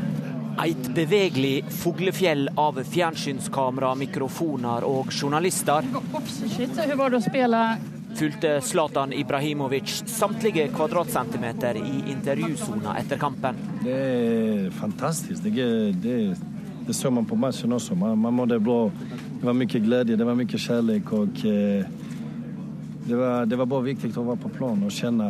Et 0.67 0.95
bevegelig 0.95 1.65
fuglefjell 1.71 2.51
av 2.55 2.83
fjernsynskamera, 2.83 3.95
mikrofoner 3.95 4.85
og 4.85 5.13
journalister 5.13 5.85
Shit, 6.49 6.71
hur 6.79 6.97
var 6.97 7.11
det 7.11 7.17
att 7.17 7.25
spela 7.25 7.77
fulgte 8.15 8.61
Zlatan 8.61 9.13
Ibrahimovic 9.13 10.03
samtlige 10.07 10.69
kvadratcentimeter 10.69 11.75
i 11.75 12.11
intervjusona 12.11 12.97
etter 12.99 13.17
kampen. 13.17 13.55
Det 13.85 13.93
er 13.93 14.71
fantastisk. 14.71 15.43
Det, 15.43 15.93
det, 15.93 16.37
det 16.87 16.95
så 16.95 17.11
man 17.11 17.25
på 17.25 17.37
matchen 17.37 17.73
også. 17.73 17.95
Man, 17.95 18.19
man 18.19 18.35
mådde 18.35 18.61
bra. 18.61 18.91
Det 19.41 19.47
var 19.47 19.53
mye 19.53 19.79
glede, 19.79 20.17
det 20.17 20.27
var 20.27 20.35
mye 20.35 20.59
kjærlighet. 20.59 21.13
og... 21.13 21.47
eh, 21.47 21.85
det, 23.09 23.17
var, 23.17 23.47
det 23.47 23.57
var 23.57 23.67
bare 23.67 23.87
viktig 23.87 24.11
å 24.21 24.25
være 24.27 24.43
på 24.43 24.51
planen 24.53 24.85
og 24.85 24.93
kjenne, 24.93 25.29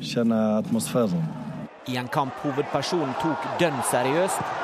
kjenne 0.00 0.38
atmosfæren. 0.58 1.26
I 1.88 1.98
en 2.00 2.08
kamp 2.12 2.36
hovedpersonen 2.44 3.12
tok 3.20 3.44
dønn 3.60 3.76
seriøst. 3.90 4.54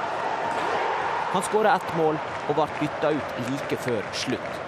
Han 1.35 1.45
skåra 1.45 1.75
ett 1.77 1.93
mål 1.99 2.17
og 2.49 2.57
ble 2.57 2.67
bytta 2.81 3.11
ut 3.17 3.39
like 3.51 3.79
før 3.85 4.01
slutt. 4.17 4.61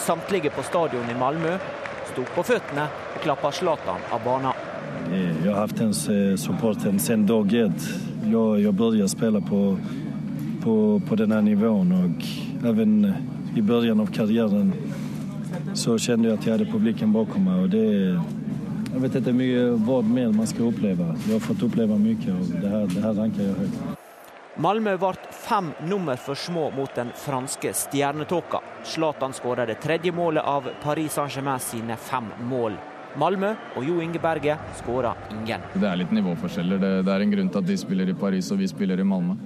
Samtlige 0.00 0.52
på 0.52 0.64
stadion 0.68 1.08
i 1.12 1.16
Malmö 1.16 1.56
sto 2.10 2.26
på 2.34 2.44
føttene 2.44 2.88
og 3.14 3.20
klappa 3.24 3.52
Zlatan 3.56 4.04
av 4.12 4.24
banen. 4.24 4.66
Jeg 5.10 5.48
har 5.48 5.62
hatt 5.62 5.80
en 5.80 5.94
supporter 6.38 6.98
siden 6.98 7.26
dag 7.26 7.54
ett. 7.54 7.90
jeg 8.24 8.72
begynte 8.72 9.04
å 9.04 9.08
spille 9.08 9.40
på, 9.40 9.60
på, 10.62 10.74
på 11.08 11.16
denne 11.16 11.40
nivåen, 11.40 11.92
og 11.92 12.20
også 12.68 13.14
i 13.56 13.62
begynnelsen 13.62 14.00
av 14.00 14.12
karriären 14.14 14.74
så 15.74 15.98
kände 15.98 16.28
jag 16.28 16.38
att 16.38 16.46
jag 16.46 16.52
hade 16.52 16.64
publiken 16.64 17.12
bakom 17.12 17.44
mig. 17.44 17.62
Och 17.62 17.68
det, 17.68 18.20
jag 18.94 19.00
vet 19.00 19.14
inte 19.14 19.32
mye, 19.32 19.70
vad 19.70 20.04
mer 20.04 20.32
man 20.32 20.46
skal 20.46 20.66
oppleve. 20.66 21.16
Vi 21.26 21.32
har 21.32 21.40
fått 21.40 21.62
oppleve 21.62 21.98
mye, 21.98 22.34
og 22.40 22.46
det 22.62 22.68
her, 22.68 22.86
det 22.86 23.02
her 23.02 23.14
ranker 23.14 23.42
jeg 23.42 23.54
høyt. 23.54 23.96
Malmö 24.60 24.96
ble 25.00 25.14
fem 25.32 25.70
nummer 25.88 26.18
for 26.20 26.34
små 26.34 26.70
mot 26.76 26.94
den 26.94 27.12
franske 27.16 27.72
stjernetåka. 27.72 28.60
Zlatan 28.84 29.32
skåra 29.32 29.66
det 29.66 29.74
tredje 29.80 30.12
målet 30.12 30.44
av 30.44 30.68
Paris 30.82 31.14
Saint-Germain 31.14 31.60
sine 31.60 31.96
fem 31.96 32.28
mål. 32.44 32.76
Malmö 33.16 33.54
og 33.76 33.84
Jo 33.84 34.00
Inge 34.02 34.20
Berge 34.22 34.58
skåra 34.82 35.14
ingen. 35.30 35.64
Det 35.74 35.86
er 35.86 35.96
litt 35.96 36.12
nivåforskjeller. 36.12 36.78
Det, 36.78 36.90
det 37.06 37.14
er 37.14 37.24
en 37.24 37.32
grunn 37.32 37.48
til 37.50 37.62
at 37.62 37.70
de 37.70 37.78
spiller 37.80 38.10
i 38.10 38.14
Paris 38.14 38.50
og 38.52 38.60
vi 38.60 38.68
spiller 38.68 39.00
i 39.00 39.06
Malmö. 39.06 39.38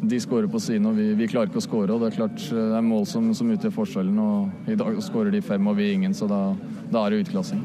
De 0.00 0.20
skårer 0.20 0.46
på 0.46 0.60
sine, 0.62 0.88
og 0.88 0.94
vi, 0.94 1.10
vi 1.18 1.26
klarer 1.26 1.50
ikke 1.50 1.58
å 1.58 1.64
skåre. 1.64 1.94
og 1.94 2.02
Det 2.04 2.12
er 2.12 2.16
klart 2.20 2.42
det 2.54 2.76
er 2.78 2.84
mål 2.86 3.06
som, 3.10 3.32
som 3.34 3.50
utgjør 3.50 3.74
forskjellen. 3.74 4.18
og 4.22 4.70
I 4.70 4.78
dag 4.78 5.00
skårer 5.02 5.34
de 5.34 5.42
fem 5.42 5.66
og 5.66 5.76
vi 5.78 5.90
ingen, 5.96 6.14
så 6.14 6.28
da, 6.30 6.42
da 6.92 7.04
er 7.04 7.16
det 7.16 7.24
utklassing. 7.26 7.64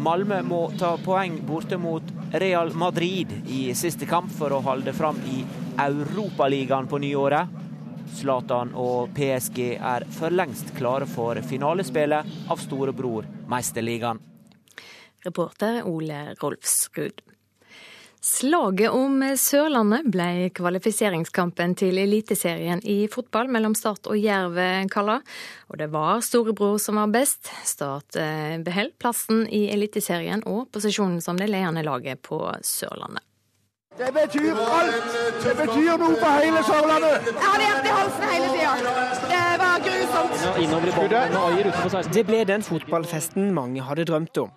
Malmö 0.00 0.42
må 0.44 0.60
ta 0.80 0.94
poeng 1.00 1.38
borte 1.44 1.76
mot 1.80 2.04
Real 2.40 2.72
Madrid 2.76 3.32
i 3.52 3.74
siste 3.76 4.08
kamp 4.08 4.30
for 4.32 4.52
å 4.52 4.60
holde 4.64 4.94
fram 4.96 5.18
i 5.28 5.42
Europaligaen 5.80 6.88
på 6.88 7.00
nyåret. 7.02 7.56
Zlatan 8.16 8.72
og 8.74 9.12
PSG 9.16 9.60
er 9.76 10.06
for 10.16 10.34
lengst 10.34 10.72
klare 10.76 11.08
for 11.08 11.40
finalespillet 11.46 12.50
av 12.50 12.60
storebror 12.60 13.28
Meisterligaen. 13.48 14.20
Reporter 15.24 15.82
Ole 15.84 16.34
Rolfsrud. 16.40 17.20
Slaget 18.20 18.92
om 18.92 19.22
Sørlandet 19.40 20.04
ble 20.12 20.50
kvalifiseringskampen 20.52 21.72
til 21.80 21.96
Eliteserien 22.02 22.76
i 22.84 23.08
fotball 23.08 23.48
mellom 23.48 23.72
Start 23.72 24.04
og 24.12 24.18
Jerv 24.20 24.60
kalla. 24.92 25.24
Og 25.72 25.80
det 25.80 25.88
var 25.94 26.20
storebror 26.20 26.76
som 26.76 27.00
var 27.00 27.08
best. 27.14 27.48
Start 27.64 28.16
eh, 28.20 28.60
beholdt 28.60 28.98
plassen 29.00 29.48
i 29.48 29.72
Eliteserien 29.72 30.44
og 30.44 30.68
posisjonen 30.68 31.24
som 31.24 31.40
det 31.40 31.48
ledende 31.48 31.80
laget 31.86 32.20
på 32.20 32.44
Sørlandet. 32.60 33.24
Det 33.96 34.12
betyr 34.12 34.52
alt! 34.52 35.08
Det 35.40 35.56
betyr 35.56 35.96
noe 36.00 36.16
for 36.20 36.30
hele 36.44 36.60
Sørlandet! 36.68 37.24
Jeg 37.24 37.40
hadde 37.40 37.64
hjertet 37.64 37.88
i 37.88 37.90
halsen 37.96 38.24
hele 38.34 38.48
tida. 38.52 38.72
Det 39.32 39.48
var 39.64 39.76
grusomt. 39.88 40.36
Det 42.14 42.24
ble 42.28 42.44
den 42.52 42.62
fotballfesten 42.68 43.48
mange 43.56 43.80
hadde 43.88 44.04
drømt 44.12 44.36
om. 44.44 44.52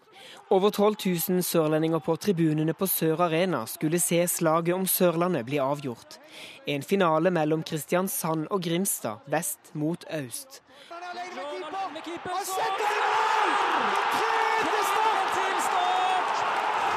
Over 0.49 0.69
12 0.69 0.95
000 1.29 1.43
sørlendinger 1.43 1.99
på 1.99 2.15
tribunene 2.15 2.73
på 2.73 2.87
Sør 2.87 3.21
Arena 3.25 3.63
skulle 3.65 3.99
se 3.99 4.19
slaget 4.27 4.75
om 4.75 4.85
Sørlandet 4.87 5.45
bli 5.47 5.57
avgjort. 5.57 6.19
En 6.67 6.83
finale 6.83 7.31
mellom 7.31 7.63
Kristiansand 7.63 8.47
og 8.51 8.61
Grimstad, 8.63 9.23
vest 9.27 9.71
mot 9.73 10.05
øst. 10.11 10.61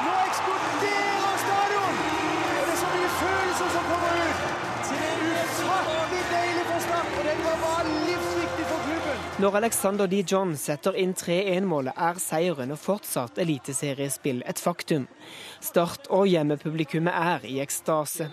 Nå 0.03 0.13
eksploderer 0.27 1.35
stadion! 1.45 1.97
Det 2.53 2.71
er 2.71 2.77
så 2.83 2.87
mye 2.93 3.11
følelser 3.19 3.75
som 3.75 3.83
kommer 3.91 4.25
ut! 4.29 4.66
Når 9.37 9.55
Alexander 9.55 10.07
D. 10.07 10.23
John 10.27 10.55
setter 10.57 10.95
inn 10.97 11.11
3-1-målet, 11.13 11.93
er 11.93 12.17
seieren 12.17 12.73
og 12.73 12.79
fortsatt 12.81 13.37
eliteseriespill 13.37 14.39
et 14.49 14.57
faktum. 14.57 15.05
Start 15.61 16.09
og 16.09 16.25
hjemmepublikummet 16.25 17.13
er 17.13 17.45
i 17.45 17.59
ekstase. 17.61 18.31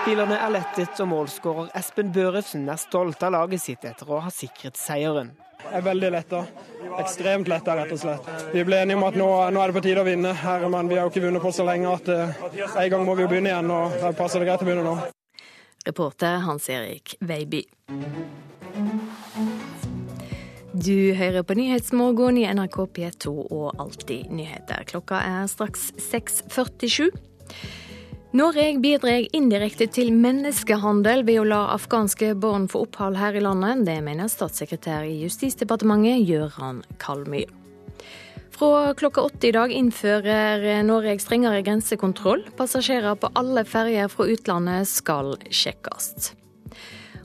Spillerne 0.00 0.40
er 0.42 0.54
lettet, 0.56 0.98
og 0.98 1.12
målskårer 1.12 1.70
Espen 1.78 2.10
Børefsen 2.10 2.66
er 2.66 2.82
stolt 2.82 3.22
av 3.22 3.36
laget 3.36 3.62
sitt 3.62 3.86
etter 3.86 4.10
å 4.10 4.24
ha 4.26 4.34
sikret 4.34 4.74
seieren. 4.80 5.36
Er 5.72 5.82
veldig 5.82 6.10
letta. 6.12 6.44
Ekstremt 6.98 7.48
letta, 7.48 7.76
rett 7.76 7.92
og 7.92 8.00
slett. 8.00 8.28
Vi 8.52 8.64
ble 8.64 8.78
enige 8.82 8.96
om 8.96 9.04
at 9.08 9.18
nå, 9.18 9.28
nå 9.52 9.62
er 9.62 9.70
det 9.70 9.76
på 9.76 9.84
tide 9.84 10.02
å 10.02 10.06
vinne. 10.06 10.32
men 10.70 10.88
vi 10.88 10.96
har 10.96 11.06
jo 11.06 11.12
ikke 11.12 11.26
vunnet 11.26 11.42
på 11.42 11.52
så 11.52 11.66
lenge 11.66 11.92
at 11.92 12.08
uh, 12.08 12.42
en 12.82 12.90
gang 12.90 13.04
må 13.06 13.14
vi 13.14 13.26
jo 13.26 13.30
begynne 13.30 13.52
igjen. 13.52 13.70
og 13.70 13.98
Da 14.00 14.12
passer 14.16 14.40
det 14.40 14.48
greit 14.48 14.62
å 14.62 14.68
begynne 14.68 14.86
nå. 14.86 14.96
Reporter 15.86 16.40
Hans-Erik 16.46 17.16
Veiby. 17.20 17.64
Du 20.78 21.14
hører 21.14 21.42
på 21.42 21.56
Nyhetsmorgen 21.58 22.36
i 22.38 22.46
NRK 22.54 22.76
P2 22.94 23.32
og 23.34 23.80
Alltid 23.80 24.30
nyheter. 24.30 24.84
Klokka 24.86 25.18
er 25.26 25.48
straks 25.50 25.90
6.47. 25.98 27.08
Norge 28.36 28.74
bidrar 28.76 29.24
indirekte 29.32 29.86
til 29.88 30.10
menneskehandel 30.12 31.22
ved 31.24 31.38
å 31.40 31.46
la 31.48 31.60
afghanske 31.72 32.34
barn 32.36 32.66
få 32.68 32.82
opphold 32.84 33.16
her 33.16 33.38
i 33.38 33.40
landet. 33.40 33.86
Det 33.86 33.94
mener 34.04 34.28
statssekretær 34.28 35.06
i 35.08 35.14
Justisdepartementet 35.22 36.26
Gøran 36.28 36.82
Kalmyr. 37.00 37.48
Fra 38.52 38.92
klokka 38.98 39.22
åtte 39.24 39.48
i 39.48 39.54
dag 39.56 39.72
innfører 39.72 40.82
Norge 40.84 41.14
strengere 41.22 41.62
grensekontroll. 41.64 42.42
Passasjerer 42.58 43.16
på 43.16 43.30
alle 43.38 43.64
ferjer 43.64 44.12
fra 44.12 44.26
utlandet 44.28 44.90
skal 44.90 45.38
sjekkes. 45.48 46.34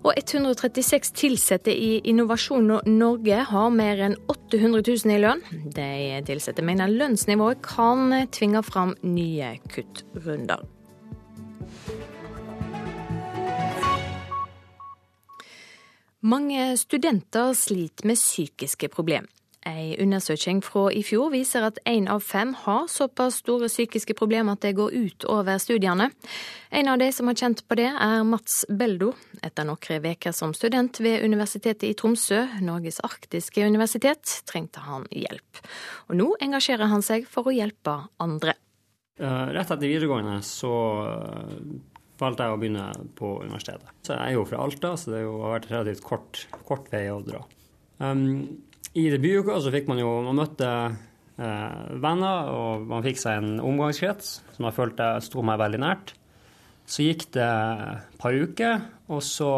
Og 0.07 0.13
136 0.15 1.11
ansatte 1.33 1.73
i 1.75 1.97
Innovasjon 2.07 2.77
Norge 2.87 3.41
har 3.49 3.75
mer 3.75 4.05
enn 4.07 4.15
800 4.31 4.87
000 4.87 5.17
i 5.17 5.19
lønn. 5.19 5.43
De 5.75 5.91
ansatte 6.23 6.63
mener 6.63 6.95
lønnsnivået 6.95 7.59
kan 7.67 8.15
tvinge 8.31 8.63
fram 8.63 8.95
nye 9.03 9.57
kuttrunder. 9.67 10.63
Mange 16.23 16.77
studenter 16.79 17.51
sliter 17.53 18.07
med 18.07 18.15
psykiske 18.15 18.87
problemer. 18.87 19.27
En 19.65 19.95
undersøking 19.99 20.61
fra 20.63 20.89
i 20.91 21.01
fjor 21.03 21.29
viser 21.31 21.63
at 21.67 21.77
én 21.87 22.09
av 22.11 22.19
fem 22.23 22.53
har 22.65 22.87
såpass 22.91 23.41
store 23.41 23.67
psykiske 23.67 24.15
problemer 24.15 24.55
at 24.55 24.63
det 24.63 24.73
går 24.75 24.91
ut 24.91 25.25
over 25.31 25.59
studiene. 25.59 26.09
En 26.71 26.87
av 26.91 26.99
de 26.99 27.09
som 27.15 27.27
har 27.27 27.35
kjent 27.39 27.63
på 27.67 27.77
det, 27.79 27.89
er 27.91 28.23
Mats 28.27 28.65
Beldo. 28.69 29.13
Etter 29.43 29.67
noen 29.67 30.07
uker 30.07 30.35
som 30.35 30.55
student 30.55 30.99
ved 31.03 31.23
Universitetet 31.23 31.89
i 31.89 31.93
Tromsø, 31.95 32.41
Norges 32.63 32.99
arktiske 33.03 33.63
universitet, 33.63 34.41
trengte 34.47 34.83
han 34.83 35.07
hjelp. 35.11 35.63
Og 36.07 36.19
nå 36.19 36.33
engasjerer 36.43 36.91
han 36.91 37.03
seg 37.03 37.27
for 37.27 37.47
å 37.47 37.55
hjelpe 37.55 37.99
andre. 38.23 38.55
Eh, 39.19 39.47
rett 39.55 39.71
etter 39.71 39.87
videregående 39.87 40.39
så 40.43 40.75
valgte 42.23 42.47
jeg 42.47 42.55
å 42.55 42.59
begynne 42.61 42.85
på 43.17 43.35
universitetet. 43.43 43.91
Så 44.05 44.15
jeg 44.15 44.31
er 44.31 44.37
jo 44.37 44.45
fra 44.49 44.61
Alta, 44.63 44.93
så 44.99 45.13
det 45.13 45.23
har 45.25 45.55
vært 45.57 45.69
relativt 45.71 46.05
kort, 46.05 46.43
kort 46.67 46.89
vei 46.93 47.05
å 47.11 47.21
dra. 47.25 47.43
Um, 47.99 48.23
I 48.97 49.07
debutuka 49.13 49.59
så 49.63 49.71
fikk 49.73 49.87
man 49.91 50.01
jo 50.01 50.09
Man 50.25 50.39
møtte 50.41 50.67
eh, 51.37 51.79
venner, 52.03 52.49
og 52.51 52.87
man 52.89 53.05
fikk 53.05 53.21
seg 53.21 53.39
en 53.39 53.61
omgangskrets 53.63 54.35
som 54.55 54.67
jeg 54.67 54.77
følte 54.77 55.13
sto 55.25 55.45
meg 55.45 55.61
veldig 55.61 55.81
nært. 55.83 56.15
Så 56.89 57.05
gikk 57.05 57.29
det 57.35 57.47
et 57.47 58.17
par 58.19 58.35
uker, 58.35 58.81
og 59.07 59.23
så 59.23 59.51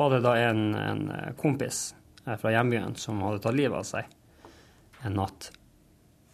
var 0.00 0.14
det 0.14 0.22
da 0.24 0.34
en, 0.48 0.62
en 0.74 1.04
kompis 1.38 1.90
eh, 2.26 2.36
fra 2.40 2.54
hjembyen 2.56 2.96
som 2.98 3.22
hadde 3.26 3.42
tatt 3.44 3.58
livet 3.58 3.78
av 3.78 3.86
seg 3.86 4.16
en 5.06 5.16
natt. 5.16 5.52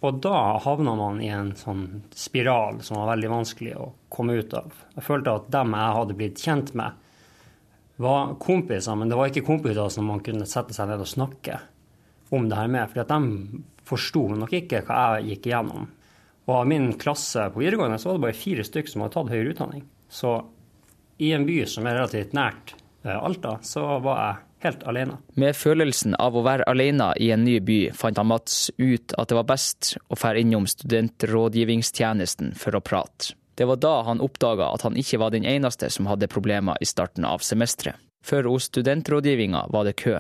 Og 0.05 0.19
da 0.23 0.59
havna 0.61 0.93
man 0.99 1.23
i 1.25 1.31
en 1.33 1.55
sånn 1.57 2.03
spiral 2.15 2.83
som 2.85 2.99
var 3.01 3.15
veldig 3.15 3.31
vanskelig 3.33 3.73
å 3.81 3.89
komme 4.13 4.37
ut 4.37 4.53
av. 4.57 4.75
Jeg 4.97 5.07
følte 5.07 5.37
at 5.39 5.49
dem 5.55 5.77
jeg 5.77 5.97
hadde 5.99 6.17
blitt 6.19 6.43
kjent 6.43 6.75
med, 6.77 7.03
var 7.97 8.35
kompiser, 8.43 8.99
men 8.99 9.09
det 9.09 9.17
var 9.17 9.31
ikke 9.31 9.47
kompiser 9.47 9.89
som 9.93 10.11
man 10.11 10.21
kunne 10.25 10.49
sette 10.49 10.77
seg 10.77 10.91
ned 10.91 11.01
og 11.01 11.09
snakke 11.09 11.61
om 12.37 12.49
det 12.51 12.59
her 12.59 12.69
med. 12.69 12.93
For 12.93 13.09
de 13.09 13.63
forsto 13.89 14.27
nok 14.37 14.53
ikke 14.59 14.83
hva 14.85 15.17
jeg 15.17 15.31
gikk 15.31 15.49
igjennom. 15.49 15.89
Og 16.47 16.53
av 16.61 16.69
min 16.69 16.93
klasse 17.01 17.49
på 17.51 17.63
videregående 17.63 17.99
så 17.99 18.11
var 18.11 18.19
det 18.19 18.27
bare 18.27 18.39
fire 18.39 18.67
stykker 18.67 18.93
som 18.93 19.03
hadde 19.03 19.17
tatt 19.17 19.33
høyere 19.33 19.55
utdanning. 19.55 19.87
Så 20.13 20.37
i 21.19 21.33
en 21.35 21.47
by 21.49 21.63
som 21.71 21.89
er 21.89 21.97
relativt 21.99 22.37
nært 22.37 22.77
eh, 23.07 23.17
Alta, 23.17 23.57
så 23.67 23.97
var 24.05 24.21
jeg 24.21 24.46
helt 24.65 24.85
alene. 24.89 25.19
Med 25.35 25.57
følelsen 25.57 26.15
av 26.19 26.37
å 26.37 26.45
være 26.47 26.67
alene 26.71 27.13
i 27.21 27.31
en 27.35 27.45
ny 27.45 27.59
by, 27.61 27.81
fant 27.97 28.19
han 28.19 28.31
Mats 28.31 28.71
ut 28.79 29.15
at 29.19 29.31
det 29.31 29.39
var 29.39 29.49
best 29.49 29.97
å 30.09 30.19
fære 30.19 30.43
innom 30.45 30.69
studentrådgivningstjenesten 30.71 32.55
for 32.59 32.77
å 32.77 32.85
prate. 32.85 33.35
Det 33.57 33.65
var 33.65 33.81
da 33.81 34.03
han 34.05 34.21
oppdaga 34.21 34.69
at 34.69 34.85
han 34.85 34.97
ikke 35.01 35.21
var 35.23 35.33
den 35.33 35.47
eneste 35.49 35.89
som 35.91 36.09
hadde 36.11 36.29
problemer 36.29 36.77
i 36.81 36.89
starten 36.89 37.25
av 37.25 37.45
semesteret. 37.45 37.97
For 38.27 38.43
hos 38.51 38.67
studentrådgivninga 38.73 39.69
var 39.71 39.87
det 39.87 39.95
kø. 40.03 40.19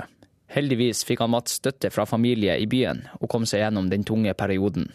Heldigvis 0.54 1.02
fikk 1.04 1.24
han 1.24 1.32
Mats 1.34 1.58
støtte 1.58 1.90
fra 1.90 2.06
familie 2.06 2.54
i 2.62 2.68
byen 2.70 3.02
og 3.18 3.28
kom 3.32 3.44
seg 3.50 3.64
gjennom 3.64 3.90
den 3.90 4.06
tunge 4.06 4.32
perioden. 4.38 4.86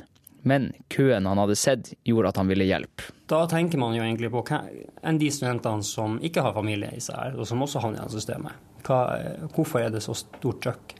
Men 0.47 0.71
køen 0.89 1.27
han 1.29 1.37
hadde 1.37 1.57
sett, 1.59 1.91
gjorde 2.07 2.31
at 2.31 2.39
han 2.41 2.49
ville 2.49 2.65
hjelpe. 2.65 3.11
Da 3.29 3.43
tenker 3.51 3.77
man 3.77 3.93
jo 3.93 4.01
egentlig 4.01 4.31
på 4.33 4.41
enn 4.49 5.19
de 5.21 5.29
studentene 5.29 5.85
som 5.85 6.17
ikke 6.23 6.41
har 6.41 6.55
familie 6.55 6.95
i 6.97 7.03
seg, 7.03 7.37
og 7.37 7.45
som 7.45 7.61
også 7.61 7.83
havner 7.83 8.07
i 8.07 8.15
systemet. 8.15 8.70
Hva, 8.85 9.03
hvorfor 9.55 9.83
er 9.83 9.93
det 9.93 10.03
så 10.05 10.17
stort 10.17 10.63
trøkk? 10.65 10.97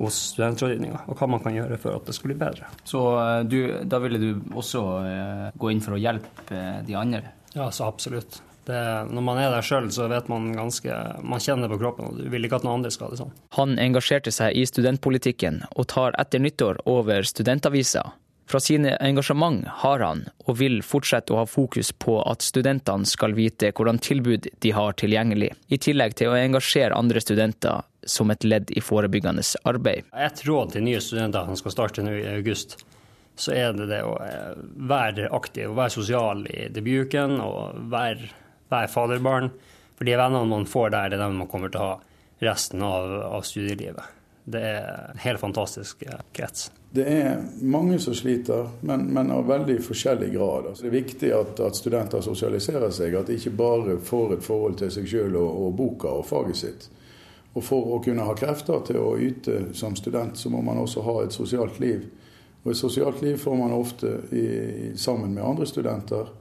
hos 0.00 0.18
studentrådgivninga, 0.32 1.02
og 1.12 1.18
hva 1.18 1.26
man 1.28 1.42
kan 1.44 1.52
gjøre 1.52 1.76
for 1.80 1.98
at 1.98 2.06
det 2.08 2.14
skal 2.16 2.32
bli 2.32 2.38
bedre. 2.40 2.68
Så 2.88 3.00
eh, 3.20 3.40
du, 3.44 3.58
da 3.84 4.00
ville 4.00 4.20
du 4.20 4.30
også 4.56 4.84
eh, 5.04 5.48
gå 5.60 5.72
inn 5.72 5.82
for 5.84 5.96
å 5.96 6.00
hjelpe 6.00 6.56
eh, 6.56 6.78
de 6.86 6.96
andre? 6.96 7.34
Ja, 7.52 7.68
så 7.74 7.90
absolutt. 7.90 8.40
Det, 8.64 8.80
når 9.10 9.24
man 9.24 9.40
er 9.40 9.52
der 9.52 9.66
sjøl, 9.66 9.88
så 9.92 10.06
vet 10.10 10.28
man 10.30 10.50
ganske 10.52 10.94
Man 11.24 11.40
kjenner 11.42 11.66
det 11.66 11.74
på 11.74 11.80
kroppen, 11.80 12.10
og 12.10 12.20
du 12.20 12.28
vil 12.30 12.44
ikke 12.46 12.60
at 12.60 12.66
noen 12.66 12.80
andre 12.80 12.92
skal 12.94 13.08
ha 13.08 13.14
det 13.14 13.20
sånn. 13.22 13.32
Han 13.56 13.76
engasjerte 13.82 14.32
seg 14.34 14.56
i 14.56 14.66
studentpolitikken, 14.68 15.64
og 15.74 15.88
tar 15.92 16.16
etter 16.20 16.42
nyttår 16.44 16.82
over 16.88 17.26
studentavisa. 17.26 18.06
Fra 18.50 18.58
sine 18.60 18.96
engasjement 18.96 19.62
har 19.66 20.00
han, 20.02 20.24
og 20.50 20.56
vil 20.58 20.80
fortsette 20.82 21.30
å 21.30 21.36
ha 21.38 21.46
fokus 21.46 21.92
på 21.94 22.16
at 22.26 22.42
studentene 22.42 23.06
skal 23.06 23.36
vite 23.36 23.68
hvordan 23.70 24.00
tilbud 24.02 24.48
de 24.64 24.72
har 24.74 24.96
tilgjengelig, 24.98 25.52
i 25.70 25.78
tillegg 25.78 26.16
til 26.18 26.32
å 26.32 26.34
engasjere 26.34 26.96
andre 26.98 27.22
studenter 27.22 27.84
som 28.02 28.32
et 28.34 28.42
ledd 28.42 28.72
i 28.74 28.82
forebyggende 28.82 29.44
arbeid. 29.70 30.08
Et 30.10 30.42
råd 30.48 30.74
til 30.74 30.82
nye 30.82 31.02
studenter 31.04 31.46
som 31.46 31.60
skal 31.60 31.76
starte 31.76 32.02
nå 32.02 32.16
i 32.16 32.26
august, 32.32 32.74
så 33.38 33.54
er 33.54 33.78
det 33.78 33.86
det 33.92 34.02
å 34.02 34.16
eh, 34.24 34.58
være 34.90 35.30
aktiv 35.30 35.70
og 35.70 35.78
være 35.78 35.94
sosial 36.00 36.42
i 36.50 36.66
debutuken 36.74 37.38
og 37.44 37.78
være, 37.94 38.32
være 38.74 38.90
faderbarn. 38.90 39.52
For 39.94 40.10
de 40.10 40.18
vennene 40.18 40.50
man 40.50 40.66
får 40.66 40.90
der, 40.96 41.14
er 41.14 41.22
dem 41.22 41.38
man 41.38 41.52
kommer 41.54 41.70
til 41.70 41.84
å 41.86 41.92
ha 41.92 42.42
resten 42.42 42.82
av, 42.82 43.14
av 43.30 43.46
studielivet. 43.46 44.18
Det 44.50 44.66
er 44.74 44.92
en 45.14 45.22
helt 45.22 45.46
fantastisk 45.46 46.02
eh, 46.10 46.26
krets. 46.34 46.72
Det 46.92 47.04
er 47.06 47.42
mange 47.62 47.98
som 48.02 48.14
sliter, 48.14 48.68
men, 48.80 49.04
men 49.14 49.30
av 49.30 49.46
veldig 49.46 49.76
forskjellig 49.82 50.32
grad. 50.32 50.66
Altså, 50.72 50.82
det 50.82 50.88
er 50.88 50.96
viktig 50.96 51.28
at, 51.36 51.60
at, 51.62 51.78
studenter 51.78 52.24
sosialiserer 52.24 52.90
seg, 52.90 53.14
at 53.14 53.30
de 53.30 53.36
ikke 53.38 53.52
bare 53.54 53.94
får 54.02 54.34
et 54.34 54.42
forhold 54.42 54.80
til 54.80 54.90
seg 54.90 55.06
sjøl 55.06 55.36
og, 55.38 55.60
og 55.66 55.76
boka 55.78 56.10
og 56.18 56.26
faget 56.26 56.58
sitt. 56.58 56.88
Og 57.54 57.62
for 57.66 57.94
å 57.94 58.00
kunne 58.02 58.26
ha 58.26 58.34
krefter 58.38 58.82
til 58.86 58.98
å 58.98 59.14
yte 59.22 59.70
som 59.74 59.94
student, 59.98 60.38
så 60.38 60.50
må 60.50 60.64
man 60.66 60.82
også 60.82 61.06
ha 61.06 61.16
et 61.22 61.34
sosialt 61.34 61.78
liv. 61.82 62.04
Og 62.64 62.74
et 62.74 62.82
sosialt 62.82 63.22
liv 63.22 63.38
får 63.38 63.56
man 63.56 63.72
ofte 63.74 64.12
i, 64.34 64.44
sammen 64.98 65.34
med 65.38 65.46
andre 65.46 65.70
studenter. 65.70 66.36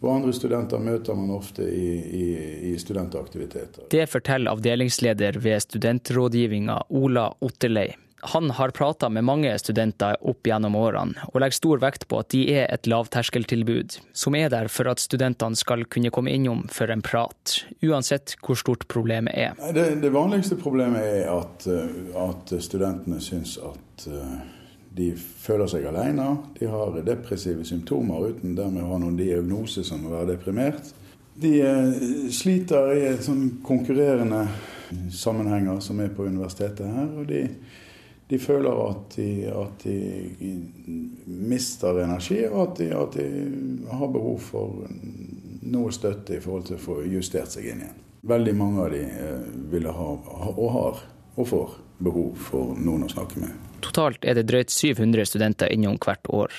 Og 0.00 0.12
andre 0.14 0.32
studenter 0.32 0.80
møter 0.80 1.16
man 1.16 1.32
ofte 1.36 1.68
i, 1.68 1.88
i, 2.24 2.26
i 2.72 2.76
studentaktiviteter. 2.80 3.90
Det 3.92 4.06
forteller 4.08 4.56
avdelingsleder 4.56 5.36
ved 5.44 5.60
studentrådgivninga 5.68 6.86
Ola 6.88 7.28
Otterlei. 7.44 7.90
Han 8.22 8.50
har 8.50 8.70
prata 8.70 9.08
med 9.08 9.24
mange 9.24 9.52
studenter 9.58 10.16
opp 10.20 10.46
gjennom 10.46 10.76
årene, 10.76 11.16
og 11.32 11.40
legger 11.40 11.56
stor 11.56 11.80
vekt 11.82 12.06
på 12.10 12.20
at 12.20 12.30
de 12.34 12.42
er 12.52 12.68
et 12.68 12.88
lavterskeltilbud, 12.90 13.98
som 14.12 14.36
er 14.36 14.50
der 14.52 14.68
for 14.72 14.90
at 14.90 15.02
studentene 15.02 15.56
skal 15.56 15.86
kunne 15.88 16.12
komme 16.14 16.32
innom 16.34 16.66
for 16.72 16.92
en 16.92 17.02
prat, 17.04 17.56
uansett 17.82 18.36
hvor 18.44 18.58
stort 18.60 18.86
problemet 18.92 19.36
er. 19.36 19.58
Det, 19.74 19.86
det 20.02 20.12
vanligste 20.14 20.58
problemet 20.60 21.04
er 21.04 21.32
at, 21.32 21.66
eh, 21.70 22.16
at 22.20 22.54
studentene 22.60 23.20
syns 23.24 23.56
at 23.64 24.08
eh, 24.10 24.40
de 24.96 25.12
føler 25.16 25.70
seg 25.70 25.86
alene. 25.88 26.32
De 26.58 26.68
har 26.70 26.96
depressive 27.06 27.64
symptomer 27.66 28.32
uten 28.32 28.56
dermed 28.58 28.84
å 28.84 28.90
ha 28.92 28.98
noen 29.00 29.18
diagnose 29.18 29.84
som 29.86 30.04
å 30.06 30.14
være 30.16 30.34
deprimert. 30.34 30.90
De 31.40 31.54
eh, 31.62 31.94
sliter 32.34 32.92
i 32.96 33.14
sånn 33.22 33.60
konkurrerende 33.64 34.44
sammenhenger 35.14 35.78
som 35.84 36.00
er 36.02 36.10
på 36.14 36.26
universitetet 36.26 36.90
her. 36.90 37.06
og 37.16 37.28
de 37.30 37.44
de 38.30 38.38
føler 38.38 38.82
at 38.84 39.16
de, 39.16 39.30
at 39.50 39.82
de 39.82 39.94
mister 41.26 41.98
energi, 42.04 42.44
og 42.46 42.60
at 42.68 42.76
de, 42.78 42.86
at 42.94 43.16
de, 43.18 43.24
har 43.90 44.12
behov 44.14 44.36
for 44.44 44.84
noe 45.70 45.90
støtte 45.94 46.36
i 46.36 46.42
forhold 46.42 46.68
til 46.68 46.78
å 46.78 46.84
få 46.84 47.00
justert 47.10 47.50
seg 47.56 47.66
inn 47.72 47.82
igjen. 47.82 47.96
Veldig 48.30 48.54
mange 48.54 48.84
av 48.84 48.94
de 48.94 49.00
eh, 49.02 49.48
ville 49.72 49.90
ha, 49.96 50.08
og 50.52 50.68
har, 50.76 51.00
og 51.34 51.48
får, 51.50 51.74
behov 52.00 52.38
for 52.40 52.78
noen 52.78 53.08
å 53.08 53.10
snakke 53.12 53.42
med. 53.42 53.56
Totalt 53.84 54.24
er 54.24 54.38
det 54.38 54.46
drøyt 54.48 54.70
700 54.72 55.26
studenter 55.28 55.72
innom 55.74 55.98
hvert 56.00 56.30
år. 56.32 56.54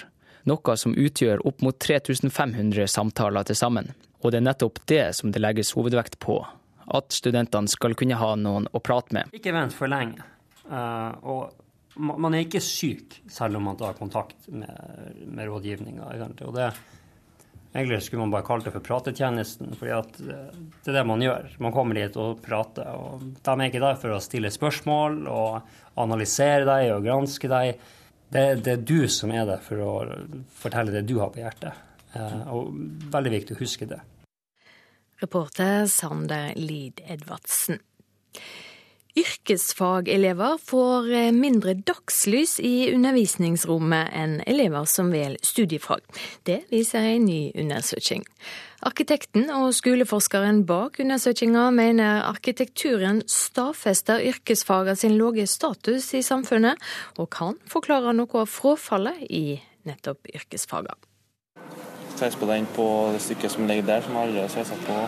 Noe 0.49 0.75
som 0.77 0.93
utgjør 0.97 1.45
opp 1.47 1.63
mot 1.63 1.79
3500 1.79 2.89
samtaler 2.91 3.47
til 3.47 3.57
sammen. 3.57 3.93
Og 4.21 4.33
det 4.33 4.41
er 4.41 4.47
nettopp 4.49 4.83
det 4.91 5.05
som 5.17 5.31
det 5.31 5.41
legges 5.41 5.71
hovedvekt 5.77 6.19
på. 6.21 6.41
At 6.91 7.15
studentene 7.15 7.71
skal 7.71 7.95
kunne 7.97 8.19
ha 8.19 8.35
noen 8.35 8.67
å 8.69 8.83
prate 8.83 9.15
med. 9.15 9.33
Ikke 9.37 9.55
vent 9.55 9.73
for 9.73 9.89
lenge. 9.89 10.27
Uh, 10.67 11.13
og 11.25 11.60
man 11.95 12.33
er 12.33 12.45
ikke 12.45 12.63
syk 12.63 13.19
selv 13.31 13.59
om 13.59 13.67
man 13.67 13.77
tar 13.79 13.97
kontakt 13.99 14.47
med, 14.47 15.15
med 15.27 15.47
rådgivninga. 15.49 16.07
Egentlig 17.73 18.01
skulle 18.03 18.25
man 18.25 18.33
bare 18.33 18.47
kalt 18.47 18.65
det 18.67 18.73
for 18.75 18.83
pratetjenesten, 18.83 19.75
for 19.79 19.87
det 19.87 20.91
er 20.91 20.97
det 20.97 21.03
man 21.07 21.23
gjør. 21.23 21.53
Man 21.63 21.75
kommer 21.75 21.95
dit 21.99 22.17
og 22.19 22.41
prater. 22.43 22.87
og 22.95 23.23
De 23.39 23.53
er 23.55 23.67
ikke 23.67 23.83
der 23.83 23.99
for 23.99 24.15
å 24.15 24.23
stille 24.23 24.51
spørsmål 24.51 25.21
og 25.31 25.99
analysere 25.99 26.65
deg 26.67 26.91
og 26.95 27.07
granske 27.07 27.51
deg. 27.51 27.85
Det, 28.31 28.43
det 28.63 28.75
er 28.77 28.83
du 28.87 29.07
som 29.11 29.31
er 29.35 29.47
der 29.47 29.63
for 29.63 29.83
å 29.83 29.93
fortelle 30.55 30.95
det 30.95 31.05
du 31.07 31.17
har 31.19 31.31
på 31.31 31.43
hjertet. 31.43 31.87
Eh, 32.15 32.41
og 32.51 32.71
veldig 33.11 33.33
viktig 33.37 33.55
å 33.55 33.61
huske 33.61 33.87
det. 33.87 34.01
Reporter 35.21 35.85
Sander 35.91 36.55
Lid 36.57 37.03
Edvardsen. 37.05 37.79
Yrkesfagelever 39.17 40.57
får 40.63 41.11
eh, 41.11 41.31
mindre 41.35 41.73
dagslys 41.75 42.59
i 42.63 42.91
undervisningsrommet 42.93 44.13
enn 44.15 44.37
elever 44.47 44.87
som 44.87 45.11
velger 45.11 45.41
studiefag. 45.43 46.05
Det 46.47 46.61
viser 46.71 47.09
en 47.11 47.25
ny 47.27 47.41
undersøking. 47.59 48.23
Arkitekten 48.81 49.51
og 49.53 49.75
skoleforskeren 49.77 50.63
bak 50.65 50.97
undersøkinga 51.03 51.67
mener 51.75 52.23
arkitekturen 52.25 53.21
stadfester 53.29 54.23
yrkesfagene 54.31 54.95
sin 54.97 55.19
lave 55.19 55.45
status 55.45 56.13
i 56.17 56.23
samfunnet, 56.25 56.79
og 57.19 57.29
kan 57.35 57.59
forklare 57.69 58.15
noe 58.17 58.41
av 58.41 58.49
frafallet 58.49 59.21
i 59.29 59.59
nettopp 59.85 60.31
yrkesfaga. 60.33 60.97
Ser 62.15 62.39
på 62.39 62.49
den 62.49 62.65
på 62.73 62.89
det 63.13 63.21
stykket 63.27 63.53
som 63.59 63.69
ligger 63.69 63.91
der, 63.91 64.03
som 64.05 64.17
jeg 64.17 64.29
aldri 64.29 64.43
har 64.47 64.67
sett 64.71 64.85
på 64.87 64.99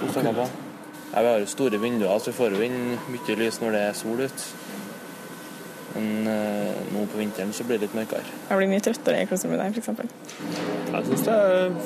to 0.00 0.12
stykker 0.14 0.44
på. 0.44 0.69
Ja, 1.10 1.22
Vi 1.22 1.28
har 1.28 1.38
jo 1.42 1.46
store 1.50 1.78
vinduer, 1.82 2.18
så 2.18 2.30
vi 2.30 2.36
får 2.38 2.54
jo 2.54 2.66
inn 2.66 2.98
mye 3.10 3.38
lys 3.40 3.60
når 3.62 3.74
det 3.76 3.80
er 3.88 3.96
sol 3.98 4.20
ute. 4.22 4.50
Men 5.90 6.28
eh, 6.30 6.76
nå 6.94 7.02
på 7.10 7.18
vinteren 7.18 7.50
så 7.52 7.64
blir 7.66 7.80
det 7.80 7.88
litt 7.88 7.96
mørkere. 7.98 8.22
Jeg 8.46 8.60
blir 8.60 8.70
mye 8.70 8.84
trøttere 8.84 9.24
i 9.24 9.26
klasserommet 9.26 9.58
der, 9.58 9.74
f.eks. 9.74 10.30
Jeg 10.90 11.08
syns 11.08 11.24
det 11.26 11.38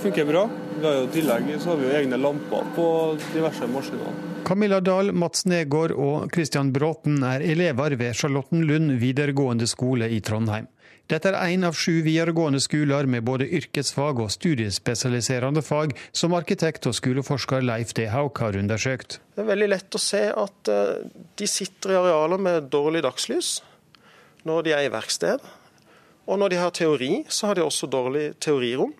funker 0.02 0.28
bra. 0.28 0.44
Vi 0.76 0.84
har 0.84 0.98
jo 0.98 1.06
I 1.08 1.12
tillegg 1.14 1.48
så 1.62 1.72
har 1.72 1.80
vi 1.80 1.88
jo 1.88 1.96
egne 2.02 2.20
lamper 2.20 2.68
på 2.76 2.86
diverse 3.32 3.68
maskiner. 3.72 4.20
Camilla 4.44 4.82
Dahl, 4.84 5.14
Mats 5.16 5.46
Negård 5.48 5.94
og 5.96 6.28
Christian 6.34 6.68
Bråten 6.74 7.22
er 7.24 7.40
elever 7.40 7.96
ved 7.96 8.12
Charlottenlund 8.18 8.98
videregående 9.00 9.68
skole 9.70 10.10
i 10.12 10.20
Trondheim. 10.20 10.68
Dette 11.12 11.28
er 11.28 11.52
én 11.52 11.66
av 11.68 11.76
sju 11.76 11.98
videregående 12.06 12.62
skoler 12.64 13.04
med 13.10 13.26
både 13.26 13.44
yrkesfag 13.58 14.22
og 14.24 14.30
studiespesialiserende 14.32 15.60
fag, 15.60 15.92
som 16.16 16.32
arkitekt 16.36 16.88
og 16.88 16.96
skoleforsker 16.96 17.60
Leif 17.60 17.92
D. 17.92 18.06
Hauk 18.08 18.40
har 18.40 18.56
undersøkt. 18.56 19.18
Det 19.36 19.44
er 19.44 19.50
veldig 19.50 19.68
lett 19.68 19.98
å 19.98 20.00
se 20.00 20.22
at 20.32 20.72
eh, 20.72 21.04
de 21.36 21.48
sitter 21.50 21.92
i 21.92 21.98
arealer 22.00 22.40
med 22.40 22.70
dårlig 22.72 23.04
dagslys 23.04 23.58
når 24.48 24.64
de 24.64 24.74
er 24.76 24.86
i 24.86 24.92
verksted. 24.92 25.44
Og 26.24 26.40
når 26.40 26.54
de 26.54 26.60
har 26.62 26.72
teori, 26.72 27.12
så 27.28 27.50
har 27.50 27.58
de 27.58 27.66
også 27.66 27.88
dårlig 27.92 28.30
teorirom. 28.40 28.94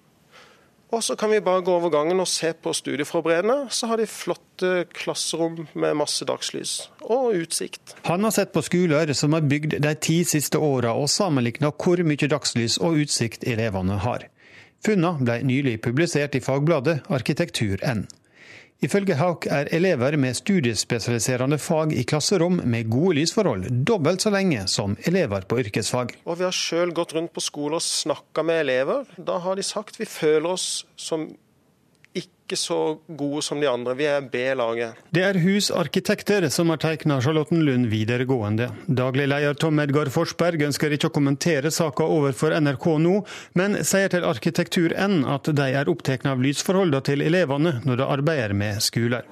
Og 0.94 1.02
så 1.02 1.16
kan 1.18 1.32
vi 1.32 1.40
bare 1.42 1.64
gå 1.66 1.72
over 1.74 1.90
gangen 1.90 2.22
og 2.22 2.28
se 2.30 2.52
på 2.54 2.70
studieforberedende. 2.76 3.66
Så 3.74 3.88
har 3.90 3.98
de 3.98 4.06
flotte 4.06 4.84
klasserom 4.94 5.64
med 5.74 5.96
masse 5.98 6.26
dagslys 6.28 6.76
og 7.02 7.34
utsikt. 7.40 7.96
Han 8.06 8.22
har 8.24 8.34
sett 8.36 8.52
på 8.54 8.62
skoler 8.62 9.10
som 9.18 9.34
er 9.34 9.48
bygd 9.50 9.80
de 9.82 9.94
ti 9.98 10.20
siste 10.28 10.60
åra, 10.62 10.94
og 10.94 11.10
sammenligna 11.10 11.72
hvor 11.74 12.02
mye 12.06 12.30
dagslys 12.30 12.78
og 12.78 13.02
utsikt 13.02 13.46
elevene 13.48 13.98
har. 14.06 14.28
Funnene 14.84 15.24
ble 15.24 15.40
nylig 15.48 15.78
publisert 15.82 16.36
i 16.36 16.44
fagbladet 16.44 17.00
Arkitektur 17.08 17.80
Arkitektur.n. 17.80 18.06
Ifølge 18.84 19.14
Hauk 19.16 19.46
er 19.48 19.70
elever 19.72 20.18
med 20.20 20.36
studiespesialiserende 20.36 21.56
fag 21.62 21.94
i 21.96 22.02
klasserom 22.04 22.58
med 22.68 22.90
gode 22.92 23.14
lysforhold 23.16 23.70
dobbelt 23.88 24.20
så 24.20 24.32
lenge 24.34 24.66
som 24.68 24.96
elever 25.08 25.46
på 25.48 25.62
yrkesfag. 25.62 26.12
Og 26.28 26.36
Vi 26.40 26.44
har 26.44 26.52
sjøl 26.52 26.92
gått 26.92 27.14
rundt 27.16 27.32
på 27.32 27.40
skole 27.40 27.78
og 27.78 27.84
snakka 27.86 28.44
med 28.44 28.60
elever. 28.66 29.08
Da 29.16 29.38
har 29.40 29.56
de 29.56 29.64
sagt 29.64 29.96
vi 30.00 30.08
føler 30.10 30.50
oss 30.52 30.84
som 31.00 31.30
ikke 32.44 32.58
så 32.60 32.98
gode 33.08 33.40
som 33.42 33.60
de 33.60 33.68
andre. 33.70 33.94
Vi 33.96 34.04
er 34.04 34.24
B-laget. 34.28 34.98
Det 35.16 35.22
er 35.24 35.38
husarkitekter 35.40 36.44
som 36.52 36.68
har 36.68 36.80
tegna 36.82 37.16
Charlottenlund 37.24 37.88
videregående. 37.88 38.68
Daglig 38.84 39.30
leder 39.32 39.56
Tom 39.56 39.80
Edgar 39.80 40.10
Forsberg 40.12 40.66
ønsker 40.66 40.92
ikke 40.92 41.08
å 41.08 41.14
kommentere 41.14 41.72
saka 41.72 42.04
overfor 42.04 42.52
NRK 42.60 42.86
nå, 43.00 43.14
men 43.56 43.80
sier 43.80 44.12
til 44.12 44.28
Arkitektur.n 44.28 45.24
at 45.24 45.48
de 45.56 45.70
er 45.72 45.88
opptatt 45.88 46.28
av 46.28 46.44
lysforholdene 46.44 47.00
til 47.08 47.24
elevene 47.24 47.78
når 47.88 48.02
de 48.02 48.12
arbeider 48.18 48.52
med 48.52 48.84
skoler. 48.84 49.24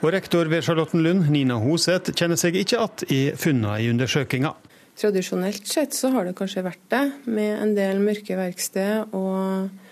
Og 0.00 0.14
rektor 0.14 0.48
ved 0.48 0.62
Charlottenlund, 0.64 1.26
Nina 1.28 1.58
Hoseth, 1.60 2.14
kjenner 2.14 2.38
seg 2.40 2.54
ikke 2.56 2.78
igjen 2.78 3.10
i 3.12 3.22
funnene 3.36 3.82
i 3.82 3.90
undersøkinga. 3.90 4.54
Tradisjonelt 5.00 5.66
sett 5.68 5.96
så 5.96 6.14
har 6.14 6.28
det 6.28 6.38
kanskje 6.38 6.64
vært 6.64 6.86
det, 6.92 7.04
med 7.26 7.52
en 7.58 7.74
del 7.76 8.00
mørke 8.04 8.38
verksted 8.38 9.12
og 9.16 9.89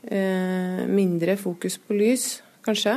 mindre 0.00 1.34
fokus 1.36 1.76
på 1.78 1.94
lys, 1.98 2.24
kanskje. 2.64 2.94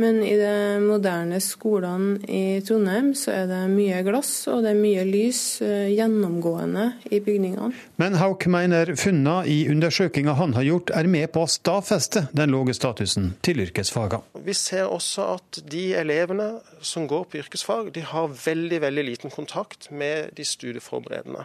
Men 0.00 0.22
i 0.24 0.32
de 0.38 0.80
moderne 0.80 1.36
skolene 1.44 2.22
i 2.24 2.60
Trondheim 2.64 3.10
så 3.18 3.34
er 3.42 3.50
det 3.50 3.58
mye 3.68 3.98
glass 4.06 4.30
og 4.48 4.62
det 4.64 4.72
er 4.72 4.78
mye 4.78 5.02
lys 5.04 5.40
eh, 5.66 5.90
gjennomgående 5.92 6.86
i 7.12 7.18
bygningene. 7.20 7.74
Men 8.00 8.16
Hauk 8.16 8.46
mener 8.48 8.94
funnene 8.96 9.44
i 9.44 9.58
undersøkinga 9.68 10.38
han 10.38 10.56
har 10.56 10.64
gjort 10.64 10.94
er 10.96 11.10
med 11.10 11.28
på 11.34 11.44
å 11.44 11.52
stadfeste 11.52 12.24
den 12.32 12.54
lave 12.54 12.72
statusen 12.76 13.34
til 13.44 13.60
yrkesfagene. 13.66 14.24
Vi 14.40 14.56
ser 14.56 14.88
også 14.88 15.34
at 15.36 15.60
de 15.68 15.90
elevene 16.00 16.48
som 16.80 17.04
går 17.10 17.28
på 17.28 17.42
yrkesfag, 17.42 17.92
de 17.92 18.06
har 18.08 18.32
veldig, 18.32 18.80
veldig 18.80 19.08
liten 19.10 19.34
kontakt 19.34 19.90
med 19.92 20.32
de 20.38 20.48
studieforberedende. 20.48 21.44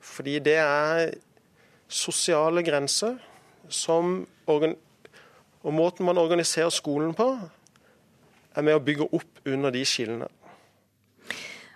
Fordi 0.00 0.40
det 0.40 0.62
er 0.64 1.10
sosiale 1.92 2.64
grenser 2.64 3.20
som 3.70 4.26
og 4.50 5.74
måten 5.76 6.06
man 6.08 6.18
organiserer 6.18 6.72
skolen 6.72 7.14
på, 7.14 7.26
er 8.56 8.66
med 8.66 8.74
å 8.74 8.82
bygge 8.82 9.06
opp 9.14 9.42
under 9.46 9.70
de 9.74 9.84
skillene. 9.86 10.28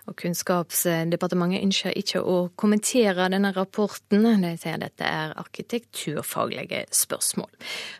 Og 0.05 0.13
Kunnskapsdepartementet 0.21 1.63
ønsker 1.65 1.95
ikke 1.97 2.21
å 2.21 2.35
kommentere 2.59 3.25
denne 3.33 3.49
rapporten. 3.55 4.27
De 4.43 4.51
sier 4.61 4.77
dette 4.81 5.07
er 5.07 5.33
arkitekturfaglige 5.41 6.83
spørsmål. 6.93 7.49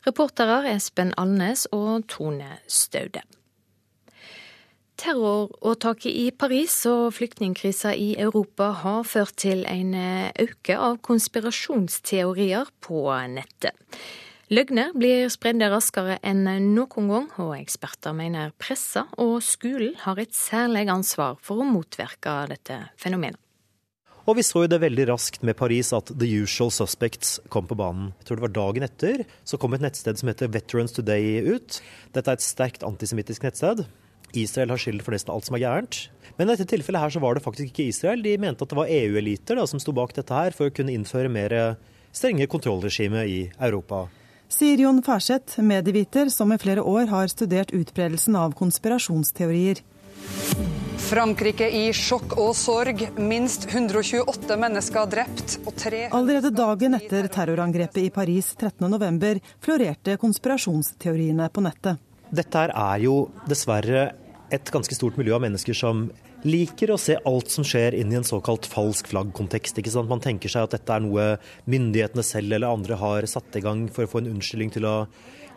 Reportere 0.06 0.76
Espen 0.76 1.16
Alnes 1.18 1.66
og 1.74 2.06
Tone 2.12 2.60
Staude. 2.70 3.26
Terroråtaket 4.96 6.12
i 6.12 6.30
Paris 6.32 6.76
og 6.88 7.10
flyktningkrisa 7.18 7.92
i 8.00 8.14
Europa 8.22 8.70
har 8.84 9.04
ført 9.04 9.36
til 9.44 9.66
en 9.68 9.92
øke 10.40 10.78
av 10.80 11.02
konspirasjonsteorier 11.04 12.72
på 12.86 13.02
nettet. 13.34 13.76
Løgner 14.54 14.92
blir 14.94 15.26
spredde 15.34 15.72
raskere 15.74 16.20
enn 16.22 16.46
noen 16.46 17.08
gang, 17.10 17.26
og 17.42 17.56
eksperter 17.58 18.14
mener 18.14 18.54
pressa 18.62 19.08
og 19.18 19.40
skolen 19.44 19.96
har 20.04 20.22
et 20.22 20.38
særlig 20.38 20.86
ansvar 20.94 21.40
for 21.42 21.64
å 21.64 21.66
motvirke 21.66 22.44
dette 22.52 22.78
fenomenet. 23.02 23.42
Og 24.26 24.40
vi 24.40 24.46
så 24.46 24.64
jo 24.64 24.70
det 24.70 24.80
veldig 24.82 25.04
raskt 25.12 25.44
med 25.46 25.58
Paris 25.58 25.92
at 25.94 26.10
The 26.10 26.30
Usual 26.42 26.72
Suspects 26.74 27.36
kom 27.54 27.68
på 27.70 27.78
banen. 27.78 28.14
Jeg 28.22 28.30
tror 28.30 28.40
det 28.40 28.46
var 28.48 28.56
dagen 28.56 28.86
etter 28.88 29.26
så 29.46 29.60
kom 29.62 29.76
et 29.78 29.84
nettsted 29.86 30.18
som 30.18 30.32
heter 30.32 30.50
Veterans 30.54 30.96
Today 30.96 31.44
ut. 31.46 31.78
Dette 32.14 32.34
er 32.34 32.40
et 32.40 32.46
sterkt 32.46 32.86
antisemittisk 32.88 33.46
nettsted. 33.46 33.84
Israel 34.36 34.74
har 34.74 34.82
skyld 34.82 35.04
for 35.06 35.16
nesten 35.16 35.34
alt 35.34 35.48
som 35.48 35.58
er 35.58 35.64
gærent. 35.64 36.02
Men 36.36 36.50
i 36.50 36.56
dette 36.56 36.68
tilfellet 36.74 37.02
her 37.02 37.16
så 37.16 37.24
var 37.24 37.38
det 37.38 37.46
faktisk 37.46 37.72
ikke 37.72 37.90
Israel. 37.90 38.24
De 38.26 38.36
mente 38.42 38.66
at 38.66 38.72
det 38.72 38.78
var 38.78 38.92
EU-eliter 38.92 39.62
som 39.70 39.80
sto 39.80 39.96
bak 39.96 40.14
dette 40.18 40.36
her 40.36 40.56
for 40.56 40.68
å 40.68 40.76
kunne 40.76 40.94
innføre 40.96 41.32
mer 41.32 41.56
strenge 42.16 42.48
kontrollregime 42.52 43.26
i 43.28 43.40
Europa. 43.60 44.06
Sier 44.52 44.78
Jon 44.84 45.02
Færseth, 45.04 45.60
medieviter 45.60 46.30
som 46.30 46.54
i 46.54 46.60
flere 46.62 46.84
år 46.86 47.10
har 47.10 47.32
studert 47.32 47.74
utbredelsen 47.74 48.38
av 48.38 48.54
konspirasjonsteorier. 48.58 49.82
Frankrike 51.06 51.68
i 51.70 51.90
sjokk 51.94 52.38
og 52.42 52.54
sorg. 52.58 53.02
Minst 53.20 53.68
128 53.70 54.58
mennesker 54.58 55.10
drept 55.12 55.58
og 55.66 55.74
tre 55.78 56.06
Allerede 56.16 56.54
dagen 56.56 56.98
etter 56.98 57.28
terrorangrepet 57.30 58.08
i 58.08 58.12
Paris 58.14 58.54
13.11 58.58 59.42
florerte 59.66 60.18
konspirasjonsteoriene 60.22 61.50
på 61.54 61.66
nettet. 61.66 62.02
Dette 62.36 62.68
er 62.70 63.04
jo 63.04 63.18
dessverre 63.46 64.08
et 64.54 64.72
ganske 64.74 64.96
stort 64.98 65.18
miljø 65.20 65.36
av 65.38 65.44
mennesker 65.46 65.78
som 65.78 66.10
liker 66.46 66.92
å 66.94 67.00
se 67.02 67.18
alt 67.26 67.50
som 67.54 67.66
skjer 67.66 67.96
inn 67.98 68.12
i 68.14 68.20
en 68.20 68.28
såkalt 68.28 68.68
falsk 68.70 69.10
flagg-kontekst. 69.10 69.80
ikke 69.82 69.94
sant? 69.94 70.12
Man 70.12 70.22
tenker 70.22 70.52
seg 70.52 70.68
at 70.68 70.76
dette 70.78 70.94
er 70.94 71.02
noe 71.02 71.26
myndighetene 71.66 72.26
selv 72.26 72.54
eller 72.54 72.70
andre 72.70 73.00
har 73.02 73.26
satt 73.30 73.58
i 73.58 73.64
gang 73.66 73.88
for 73.90 74.06
å 74.06 74.12
få 74.12 74.22
en 74.22 74.30
unnskyldning 74.36 74.74
til 74.76 74.86
å 74.86 74.96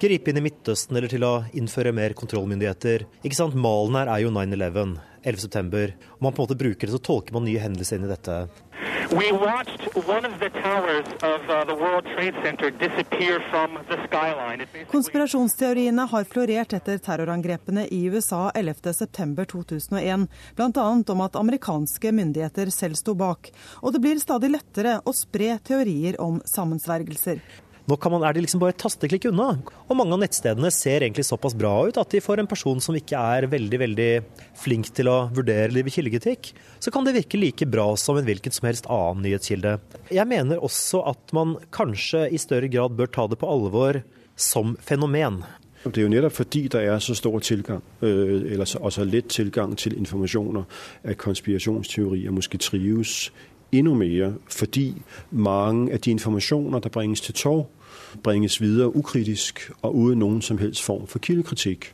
gripe 0.01 0.31
inn 0.31 0.41
i 0.41 0.45
Midtøsten 0.47 0.97
eller 0.97 1.11
til 1.11 1.27
å 1.27 1.35
innføre 1.59 1.93
mer 1.93 2.15
kontrollmyndigheter. 2.17 3.05
Ikke 3.27 3.39
sant? 3.39 3.59
Malen 3.59 3.99
her 3.99 4.13
er 4.15 4.25
jo 4.25 4.33
9-11, 4.33 4.97
11.9. 5.23 5.93
Og 6.19 6.23
man 6.23 6.33
på 6.33 6.43
en 6.43 6.47
måte 6.47 6.59
bruker 6.59 6.87
det, 6.87 6.95
så 6.95 7.03
tolker 7.03 7.37
man 7.37 7.47
nye 7.49 7.63
hendelser 7.63 7.99
inn 7.99 8.09
i 8.09 8.13
dette. 8.13 8.41
We 9.11 9.33
watched 9.33 9.97
one 10.07 10.25
of 10.25 10.39
the 10.39 10.51
towers 10.51 11.07
of 11.23 11.41
uh, 11.49 11.65
the 11.65 11.75
World 11.75 12.05
Trade 12.05 12.35
Center 12.45 12.71
disappear 12.71 13.41
from 13.51 13.79
the 13.89 13.97
skyline. 14.07 14.67
Konspirasjonsteoriene 14.91 16.07
har 16.11 16.25
florert 16.25 16.73
etter 16.73 16.99
terrorangrepene 16.99 17.87
i 17.87 18.05
USA 18.05 18.51
11.9.2001, 18.55 20.27
bl.a. 20.57 21.03
om 21.13 21.21
at 21.21 21.37
amerikanske 21.37 22.13
myndigheter 22.13 22.71
selv 22.71 23.01
sto 23.01 23.15
bak. 23.15 23.51
Og 23.83 23.93
det 23.93 24.03
blir 24.05 24.21
stadig 24.21 24.53
lettere 24.53 24.99
å 25.05 25.17
spre 25.17 25.57
teorier 25.65 26.21
om 26.21 26.43
sammensvergelser. 26.45 27.41
Nå 27.89 27.97
man, 28.13 28.25
er 28.27 28.35
de 28.37 28.43
liksom 28.45 28.61
bare 28.61 28.75
et 28.75 28.83
tasteklikk 28.83 29.31
unna. 29.31 29.55
Og 29.89 29.97
mange 29.97 30.13
av 30.13 30.21
nettstedene 30.21 30.69
ser 30.75 31.07
egentlig 31.07 31.25
såpass 31.25 31.55
bra 31.57 31.73
ut 31.89 31.97
at 31.97 32.11
de 32.13 32.21
får 32.21 32.43
en 32.43 32.51
person 32.51 32.83
som 32.85 32.97
ikke 32.99 33.17
er 33.17 33.47
veldig 33.49 33.79
veldig 33.81 34.09
flink 34.61 34.91
til 34.93 35.09
å 35.09 35.17
vurdere 35.33 35.71
eller 35.71 35.89
kildekritikk, 35.89 36.51
så 36.85 36.93
kan 36.93 37.09
det 37.09 37.17
virke 37.17 37.41
like 37.41 37.65
bra 37.71 37.87
som 37.97 38.21
en 38.21 38.29
hvilken 38.29 38.53
som 38.53 38.69
helst 38.69 38.91
annen 38.93 39.25
nyhetskilde. 39.25 39.79
Jeg 40.13 40.29
mener 40.29 40.61
også 40.61 41.01
at 41.09 41.33
man 41.33 41.57
kanskje 41.73 42.27
i 42.29 42.41
større 42.43 42.69
grad 42.69 42.99
bør 42.99 43.09
ta 43.09 43.25
det 43.31 43.41
på 43.41 43.49
alvor 43.49 44.03
som 44.37 44.77
fenomen. 44.85 45.41
Det 45.85 46.03
er 46.03 46.05
jo 46.05 46.13
nettopp 46.13 46.35
fordi 46.43 46.67
det 46.69 46.85
er 46.91 47.01
så 47.01 47.17
stor 47.17 47.41
tilgang, 47.41 47.83
øh, 48.03 48.53
eller 48.53 48.65
så 48.69 49.05
lett 49.05 49.33
tilgang 49.33 49.79
til 49.79 49.97
informasjoner, 49.97 50.65
at 51.05 51.19
konspirasjonsteorier 51.19 52.31
måske 52.31 52.59
trives 52.59 53.31
enda 53.73 53.95
mer. 53.95 54.33
Fordi 54.51 55.03
mange 55.31 55.93
av 55.93 55.99
de 55.99 56.11
informasjoner 56.11 56.79
der 56.79 56.89
bringes 56.89 57.21
til 57.21 57.35
torv, 57.35 57.67
bringes 58.23 58.61
videre 58.61 58.97
ukritisk 58.97 59.71
og 59.83 59.95
uten 59.95 60.19
noen 60.25 60.43
som 60.43 60.59
helst 60.59 60.85
form 60.85 61.07
for 61.07 61.19
kildekritikk. 61.19 61.93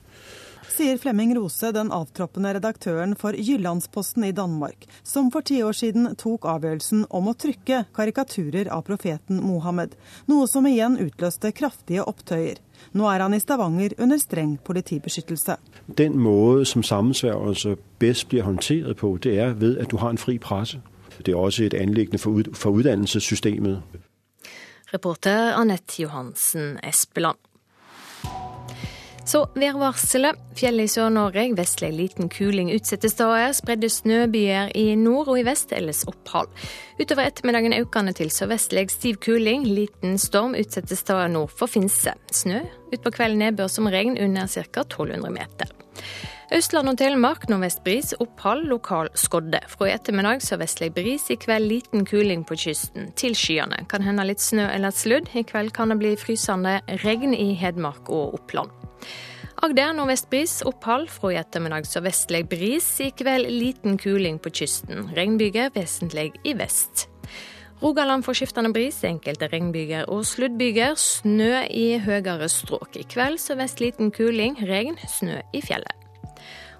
Sier 0.75 0.97
Flemming 0.99 1.37
Rose, 1.37 1.69
den 1.71 1.93
avtroppende 1.95 2.51
redaktøren 2.57 3.13
for 3.15 3.37
Jyllandsposten 3.37 4.25
i 4.27 4.33
Danmark, 4.35 4.89
som 5.07 5.29
for 5.31 5.47
ti 5.47 5.61
år 5.63 5.77
siden 5.77 6.09
tok 6.19 6.49
avgjørelsen 6.51 7.05
om 7.15 7.29
å 7.31 7.35
trykke 7.39 7.85
karikaturer 7.95 8.71
av 8.75 8.83
profeten 8.89 9.39
Mohammed, 9.45 9.95
noe 10.27 10.49
som 10.51 10.67
igjen 10.67 10.97
utløste 10.99 11.53
kraftige 11.55 12.03
opptøyer. 12.03 12.59
Nå 12.91 13.07
er 13.07 13.23
han 13.23 13.37
i 13.37 13.41
Stavanger 13.43 13.95
under 14.03 14.19
streng 14.19 14.57
politibeskyttelse. 14.67 15.61
Den 15.87 16.19
måte 16.19 16.67
som 16.73 16.83
sammensvergelse 16.83 17.77
best 18.03 18.27
blir 18.33 18.43
håndtert 18.43 18.99
på, 18.99 19.15
det 19.23 19.39
er 19.39 19.55
ved 19.55 19.79
at 19.79 19.95
du 19.95 20.01
har 20.03 20.11
en 20.11 20.19
fri 20.19 20.41
presse. 20.43 20.83
Det 21.23 21.37
er 21.37 21.39
også 21.39 21.69
et 21.69 21.79
anliggende 21.79 22.19
for 22.19 22.75
utdannelsessystemet. 22.75 23.83
Reporter 24.95 25.57
Anette 25.59 26.03
Johansen 26.03 26.79
Espeland. 26.83 27.39
Så 29.27 29.41
værvarselet. 29.55 30.39
Fjellet 30.55 30.87
i 30.87 30.93
Sør-Norge, 30.93 31.49
vestlig 31.57 31.89
liten 31.97 32.29
kuling 32.31 32.69
utsatte 32.71 33.09
steder. 33.11 33.51
Spredde 33.57 33.89
snøbyger 33.91 34.71
i 34.79 34.85
nord 35.01 35.33
og 35.33 35.41
i 35.41 35.47
vest, 35.49 35.73
ellers 35.75 36.05
opphold. 36.07 36.53
Utover 37.01 37.27
ettermiddagen 37.27 37.75
økende 37.75 38.15
til 38.15 38.31
sørvestlig 38.31 38.87
stiv 38.93 39.19
kuling. 39.25 39.65
Liten 39.67 40.15
storm 40.23 40.55
utsatte 40.55 40.95
steder 41.01 41.33
nord 41.33 41.51
for 41.57 41.73
Finse. 41.73 42.15
Snø. 42.31 42.61
Utpå 42.93 43.17
kvelden 43.17 43.43
nedbør 43.43 43.73
som 43.73 43.91
regn 43.91 44.15
under 44.15 44.47
ca. 44.47 44.85
1200 44.85 45.35
meter. 45.35 45.75
Østland 46.53 46.91
og 46.91 46.99
Telemark 47.01 47.47
nordvest 47.49 47.81
bris, 47.87 48.11
opphold, 48.21 48.67
lokal 48.69 49.09
skodde. 49.17 49.63
Fra 49.71 49.89
i 49.89 49.95
ettermiddag 49.95 50.43
sørvestlig 50.45 50.91
bris, 50.93 51.25
i 51.33 51.39
kveld 51.41 51.71
liten 51.71 52.05
kuling 52.05 52.45
på 52.45 52.59
kysten. 52.61 53.09
Til 53.17 53.37
skyene. 53.39 53.87
Kan 53.89 54.05
hende 54.05 54.27
litt 54.29 54.45
snø 54.45 54.67
eller 54.69 54.93
sludd. 54.93 55.31
I 55.33 55.45
kveld 55.49 55.73
kan 55.73 55.95
det 55.95 55.99
bli 56.03 56.13
frysende 56.21 56.81
regn 57.05 57.33
i 57.33 57.55
Hedmark 57.57 58.13
og 58.13 58.37
Oppland. 58.37 58.75
Agder 59.65 59.97
nordvest 59.97 60.29
bris, 60.29 60.59
opphold. 60.69 61.09
Fra 61.15 61.33
i 61.33 61.41
ettermiddag 61.41 61.89
sørvestlig 61.89 62.45
bris. 62.53 62.91
I 63.01 63.09
kveld 63.17 63.49
liten 63.49 63.97
kuling 63.97 64.37
på 64.37 64.53
kysten. 64.53 65.09
Regnbyger 65.17 65.73
vesentlig 65.73 66.35
i 66.45 66.53
vest. 66.61 67.09
Rogaland 67.81 68.25
får 68.25 68.37
skiftende 68.39 68.71
bris, 68.73 69.01
enkelte 69.05 69.49
regnbyger 69.49 70.13
og 70.13 70.27
sluddbyger. 70.29 70.93
Snø 71.01 71.65
i 71.73 71.99
høyere 72.05 72.53
strøk. 72.53 73.01
I 73.01 73.09
kveld 73.09 73.41
sørvest 73.41 73.81
liten 73.81 74.13
kuling, 74.13 74.61
regn, 74.61 75.01
snø 75.09 75.41
i 75.57 75.65
fjellet. 75.65 76.04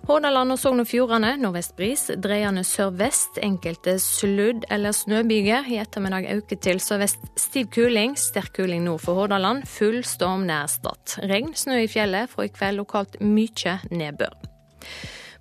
Hordaland 0.05 0.53
og 0.53 0.59
Sogn 0.61 0.83
og 0.83 0.89
Fjordane 0.91 1.31
nordvest 1.41 1.73
bris, 1.79 2.03
dreiende 2.21 2.61
sørvest. 2.69 3.39
Enkelte 3.41 3.95
sludd- 3.97 4.67
eller 4.71 4.93
snøbyger. 4.93 5.65
I 5.65 5.79
ettermiddag 5.81 6.29
øker 6.35 6.59
til 6.61 6.81
sørvest 6.81 7.25
stiv 7.41 7.71
kuling. 7.73 8.13
Sterk 8.19 8.53
kuling 8.53 8.85
nord 8.85 9.01
for 9.01 9.15
Hordaland. 9.15 9.65
Full 9.65 10.03
storm 10.05 10.45
nær 10.45 10.67
Stad. 10.69 11.17
Regn, 11.25 11.55
snø 11.55 11.79
i 11.81 11.89
fjellet. 11.89 12.29
Fra 12.29 12.45
i 12.45 12.53
kveld 12.53 12.77
lokalt 12.83 13.17
mye 13.21 13.79
nedbør. 13.91 14.37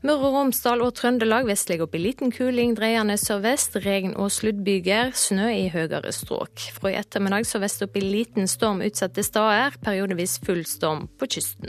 Møre 0.04 0.30
og 0.30 0.34
Romsdal 0.38 0.82
og 0.82 0.95
Trøndelag 0.95 1.45
vestlig 1.47 1.82
opp 1.84 1.95
i 1.95 1.99
liten 1.99 2.32
kuling, 2.32 2.78
dreiende 2.80 3.17
sørvest. 3.19 3.76
Regn 3.84 4.15
og 4.15 4.32
sluddbyger. 4.32 5.12
Snø 5.12 5.49
i 5.52 5.67
høyere 5.76 6.15
strøk. 6.15 6.69
Fra 6.80 6.93
i 6.93 6.95
ettermiddag 7.04 7.43
sørvest 7.52 7.84
opp 7.84 7.99
i 7.99 8.06
liten 8.08 8.47
storm 8.47 8.80
utsatte 8.80 9.28
steder. 9.28 9.76
Periodevis 9.84 10.39
full 10.39 10.63
storm 10.63 11.10
på 11.19 11.28
kysten. 11.36 11.67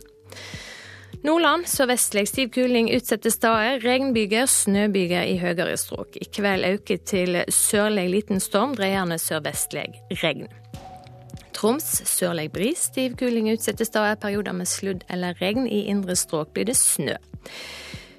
Nordland 1.22 1.68
sørvestlig 1.70 2.26
stiv 2.28 2.50
kuling 2.54 2.88
utsatte 2.96 3.30
steder. 3.30 3.78
Regnbyger, 3.84 4.48
snøbyger 4.50 5.22
i 5.30 5.36
høyere 5.38 5.76
strøk. 5.78 6.16
I 6.18 6.26
kveld 6.32 6.66
øker 6.66 7.00
til 7.06 7.38
sørlig 7.48 8.08
liten 8.10 8.42
storm, 8.42 8.74
dreiende 8.74 9.18
sørvestlig 9.22 9.86
regn. 10.22 10.48
Troms 11.54 11.86
sørlig 12.10 12.48
bris, 12.52 12.88
stiv 12.90 13.14
kuling 13.20 13.52
utsatte 13.52 13.86
steder. 13.86 14.18
Perioder 14.20 14.52
med 14.52 14.66
sludd 14.66 15.04
eller 15.08 15.38
regn. 15.40 15.68
I 15.68 15.84
indre 15.92 16.16
strøk 16.18 16.50
blir 16.56 16.66
det 16.72 16.76
snø. 16.80 17.14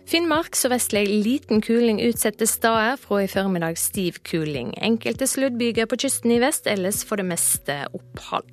Finnmark 0.05 0.55
sørvestlig 0.55 1.07
liten 1.09 1.61
kuling 1.65 1.99
utsatte 2.05 2.47
steder. 2.47 2.95
Fra 3.01 3.23
i 3.25 3.27
formiddag 3.27 3.77
stiv 3.81 4.21
kuling. 4.23 4.71
Enkelte 4.77 5.27
sluddbyger 5.27 5.89
på 5.89 5.99
kysten 6.05 6.37
i 6.37 6.39
vest, 6.39 6.69
ellers 6.69 7.03
for 7.03 7.19
det 7.19 7.27
meste 7.27 7.81
opphold. 7.91 8.47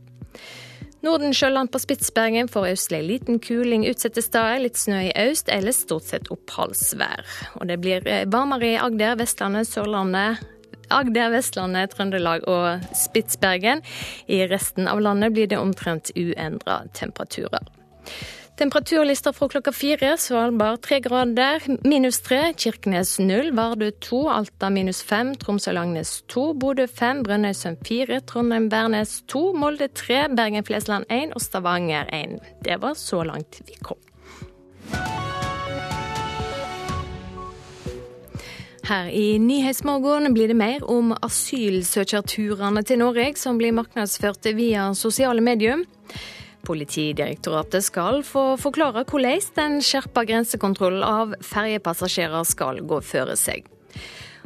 Nordensjøland 1.03 1.73
på 1.75 1.81
Spitsbergen 1.83 2.47
får 2.51 2.69
østlig 2.77 3.01
liten 3.03 3.41
kuling 3.43 3.83
utsatte 3.91 4.23
steder, 4.23 4.61
litt 4.63 4.79
snø 4.79 5.01
i 5.09 5.15
øst, 5.25 5.51
eller 5.51 5.75
stort 5.75 6.07
sett 6.07 6.31
oppholdsvær. 6.31 7.25
Og 7.59 7.67
det 7.67 7.81
blir 7.83 8.07
varmere 8.31 8.69
i 8.69 8.79
Agder, 8.79 9.17
Vestlandet, 9.19 9.67
Sørlandet. 9.67 10.45
Agder, 10.93 11.33
Vestlandet, 11.35 11.91
Trøndelag 11.97 12.47
og 12.51 12.87
Spitsbergen. 12.95 13.83
I 14.31 14.45
resten 14.47 14.87
av 14.87 15.03
landet 15.03 15.35
blir 15.35 15.51
det 15.51 15.59
omtrent 15.59 16.13
uendra 16.15 16.85
temperaturer. 16.95 17.67
Temperaturlister 18.59 19.33
fra 19.33 19.49
klokka 19.49 19.73
fire. 19.73 20.17
Svalbard 20.21 20.83
tre 20.85 21.01
grader, 21.01 21.65
minus 21.89 22.21
tre. 22.21 22.53
Kirkenes 22.53 23.17
null. 23.19 23.49
Vardø 23.57 23.91
to. 24.01 24.27
Alta 24.29 24.69
minus 24.71 25.03
fem. 25.03 25.33
Tromsø-Langnes 25.41 26.23
to. 26.29 26.53
Bodø 26.53 26.87
fem. 26.87 27.23
Brønnøysund 27.25 27.81
fire. 27.89 28.21
Trondheim-Værnes 28.21 29.23
to. 29.27 29.53
Molde 29.57 29.89
tre. 29.89 30.27
Bergen-Flesland 30.37 31.09
én. 31.09 31.33
Og 31.35 31.41
Stavanger 31.41 32.05
én. 32.13 32.39
Det 32.65 32.77
var 32.83 32.95
så 32.95 33.23
langt 33.25 33.63
vi 33.67 33.79
kom. 33.83 33.97
Her 38.83 39.09
i 39.09 39.39
Nyhetsmorgen 39.39 40.35
blir 40.35 40.51
det 40.51 40.57
mer 40.59 40.85
om 40.91 41.15
asylsøkerturene 41.23 42.83
til 42.83 42.99
Norge, 42.99 43.33
som 43.39 43.57
blir 43.57 43.73
markedsført 43.73 44.49
via 44.59 44.91
sosiale 44.99 45.41
medier. 45.41 45.87
Politidirektoratet 46.67 47.85
skal 47.85 48.23
få 48.27 48.57
forklare 48.61 49.05
hvordan 49.09 49.47
den 49.57 49.79
skjerpa 49.83 50.25
grensekontrollen 50.29 51.05
av 51.07 51.37
ferjepassasjerer 51.43 52.45
skal 52.47 52.83
gå 52.87 53.01
føre 53.05 53.37
seg. 53.39 53.67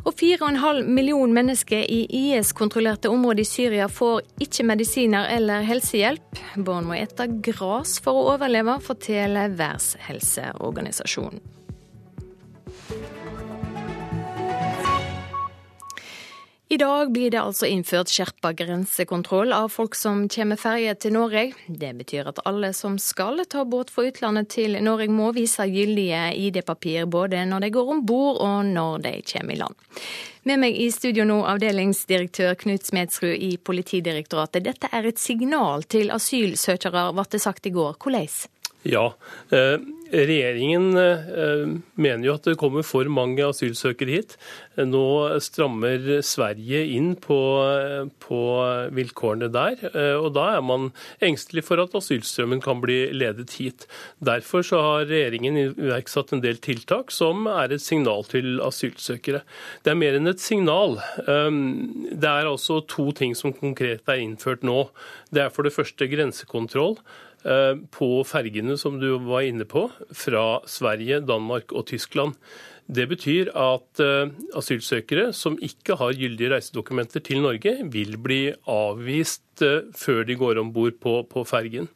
Og 0.06 0.14
4,5 0.14 0.86
million 0.86 1.32
mennesker 1.34 1.82
i 1.90 2.04
IS-kontrollerte 2.14 3.10
områder 3.10 3.42
i 3.42 3.48
Syria 3.48 3.88
får 3.90 4.22
ikke 4.44 4.68
medisiner 4.68 5.26
eller 5.34 5.66
helsehjelp. 5.66 6.38
Barn 6.62 6.86
må 6.86 6.94
ete 7.00 7.26
gras 7.42 7.98
for 8.04 8.14
å 8.14 8.28
overleve, 8.36 8.78
forteller 8.86 9.50
Verdenshelseorganisasjonen. 9.58 11.55
I 16.68 16.76
dag 16.76 17.12
blir 17.12 17.30
det 17.30 17.38
altså 17.38 17.68
innført 17.70 18.10
skjerpa 18.10 18.50
grensekontroll 18.58 19.52
av 19.54 19.68
folk 19.70 19.94
som 19.94 20.24
kommer 20.26 20.58
ferje 20.58 20.96
til 20.98 21.12
Norge. 21.14 21.52
Det 21.70 21.92
betyr 21.94 22.26
at 22.26 22.40
alle 22.42 22.72
som 22.74 22.96
skal 22.98 23.44
ta 23.46 23.62
båt 23.62 23.92
fra 23.94 24.08
utlandet 24.08 24.50
til 24.56 24.74
Norge 24.82 25.06
må 25.14 25.28
vise 25.36 25.62
gyldige 25.70 26.24
ID-papir 26.34 27.06
både 27.06 27.44
når 27.46 27.68
de 27.68 27.70
går 27.76 27.92
om 27.94 28.00
bord 28.08 28.40
og 28.42 28.72
når 28.72 29.04
de 29.04 29.12
kommer 29.30 29.54
i 29.54 29.60
land. 29.60 29.78
Med 30.50 30.58
meg 30.64 30.80
i 30.82 30.88
studio 30.90 31.22
nå, 31.30 31.38
avdelingsdirektør 31.54 32.58
Knut 32.58 32.90
Smedsrud 32.90 33.38
i 33.46 33.52
Politidirektoratet. 33.62 34.66
Dette 34.66 34.90
er 34.90 35.06
et 35.06 35.22
signal 35.22 35.86
til 35.86 36.10
asylsøkere, 36.14 37.12
ble 37.14 37.28
det 37.30 37.42
sagt 37.46 37.70
i 37.70 37.74
går. 37.78 37.94
Hvordan? 38.02 38.26
Ja, 38.86 39.12
eh, 39.54 39.78
Regjeringen 40.12 40.96
eh, 41.00 41.64
mener 41.98 42.26
jo 42.28 42.34
at 42.36 42.46
det 42.46 42.56
kommer 42.60 42.84
for 42.86 43.08
mange 43.10 43.42
asylsøkere 43.42 44.14
hit. 44.14 44.36
Nå 44.78 45.02
strammer 45.42 46.20
Sverige 46.26 46.82
inn 46.94 47.14
på, 47.20 47.38
på, 48.22 48.40
vilkårene 48.96 49.48
der, 49.52 49.80
eh, 49.90 50.14
og 50.14 50.30
da 50.36 50.46
er 50.56 50.64
man 50.66 50.90
engstelig 51.24 51.64
for 51.66 51.82
at 51.82 51.96
asylstrømmen 51.98 52.62
kan 52.64 52.82
bli 52.84 52.98
ledet 53.16 53.56
hit. 53.58 53.88
Derfor 54.22 54.66
så 54.66 54.82
har 54.84 55.10
regjeringen 55.10 55.58
iverksatt 55.64 56.36
en 56.36 56.44
del 56.44 56.60
tiltak 56.62 57.14
som 57.14 57.48
er 57.50 57.74
et 57.74 57.84
signal 57.84 58.26
til 58.30 58.60
asylsøkere. 58.64 59.42
Det 59.82 59.92
er 59.92 60.00
mer 60.00 60.18
enn 60.18 60.30
et 60.30 60.42
signal. 60.42 60.98
Det 61.26 62.30
er 62.30 62.48
altså 62.48 62.80
to 62.88 63.10
ting 63.16 63.34
som 63.38 63.54
konkret 63.56 64.06
er 64.06 64.22
innført 64.22 64.66
nå. 64.66 64.88
Det 65.34 65.46
er 65.46 65.54
for 65.54 65.66
det 65.66 65.74
første 65.74 66.06
grensekontroll. 66.10 67.00
Eh, 67.46 67.76
på 67.94 68.08
fergene 68.26 68.74
som 68.80 68.96
du 68.98 69.12
var 69.22 69.44
inne 69.46 69.66
på, 69.70 69.84
fra 70.10 70.58
Sverige, 70.66 71.20
Danmark 71.22 71.70
og 71.70 71.84
Tyskland. 71.92 72.34
Det 72.90 73.04
betyr 73.06 73.52
at 73.54 74.02
eh, 74.02 74.32
asylsøkere 74.58 75.28
som 75.36 75.58
ikke 75.62 75.94
har 76.00 76.16
gyldige 76.18 76.50
reisedokumenter 76.50 77.22
til 77.22 77.44
Norge, 77.44 77.76
vil 77.92 78.18
bli 78.18 78.40
avvist 78.66 79.62
eh, 79.62 79.86
før 79.94 80.26
de 80.26 80.38
går 80.40 80.58
om 80.58 80.72
bord 80.74 80.98
på, 80.98 81.20
på 81.30 81.46
fergen. 81.46 81.86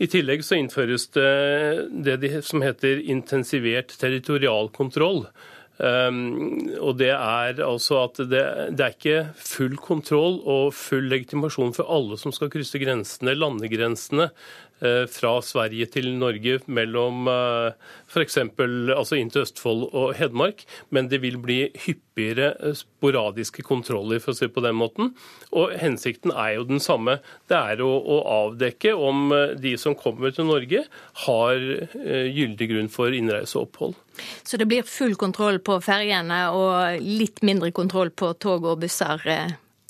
I 0.00 0.08
tillegg 0.08 0.40
så 0.40 0.56
innføres 0.56 1.10
det 1.12 2.16
det 2.24 2.30
som 2.48 2.64
heter 2.64 3.04
intensivert 3.12 3.92
territorialkontroll. 4.00 5.26
Um, 5.82 6.68
og 6.78 7.00
det 7.00 7.08
er 7.10 7.58
altså 7.66 8.04
at 8.04 8.20
det, 8.30 8.42
det, 8.78 8.84
er 8.84 8.92
ikke 8.94 9.22
full 9.34 9.74
kontroll 9.82 10.36
og 10.46 10.68
full 10.78 11.08
legitimasjon 11.10 11.74
for 11.74 11.90
alle 11.90 12.18
som 12.20 12.30
skal 12.34 12.52
krysse 12.52 12.78
grensene, 12.78 13.34
landegrensene, 13.34 14.28
fra 15.12 15.32
Sverige 15.44 15.86
til 15.94 16.08
Norge 16.18 16.58
mellom 16.66 17.28
f.eks. 17.28 18.38
Altså 18.38 19.18
inn 19.18 19.30
til 19.32 19.44
Østfold 19.44 19.84
og 19.90 20.14
Hedmark, 20.18 20.64
men 20.90 21.08
det 21.10 21.22
vil 21.22 21.38
bli 21.42 21.60
hyppigere 21.84 22.74
sporadiske 22.76 23.64
kontroller, 23.66 24.20
for 24.22 24.34
å 24.34 24.38
si 24.38 24.48
på 24.50 24.64
den 24.64 24.76
måten. 24.78 25.12
Og 25.54 25.74
hensikten 25.78 26.34
er 26.34 26.56
jo 26.56 26.66
den 26.68 26.82
samme. 26.82 27.18
Det 27.50 27.58
er 27.58 27.82
å, 27.84 27.90
å 27.90 28.18
avdekke 28.46 28.94
om 28.98 29.32
de 29.62 29.76
som 29.80 29.96
kommer 29.98 30.34
til 30.34 30.50
Norge 30.50 30.84
har 31.26 31.66
gyldig 32.02 32.70
grunn 32.74 32.92
for 32.92 33.14
innreise 33.14 33.58
og 33.58 33.68
opphold. 33.68 33.98
Så 34.44 34.58
det 34.60 34.68
blir 34.68 34.86
full 34.86 35.14
kontroll 35.20 35.60
på 35.64 35.78
ferjene 35.84 36.44
og 36.56 37.02
litt 37.02 37.42
mindre 37.46 37.72
kontroll 37.74 38.12
på 38.12 38.32
tog 38.42 38.66
og 38.68 38.82
busser? 38.82 39.22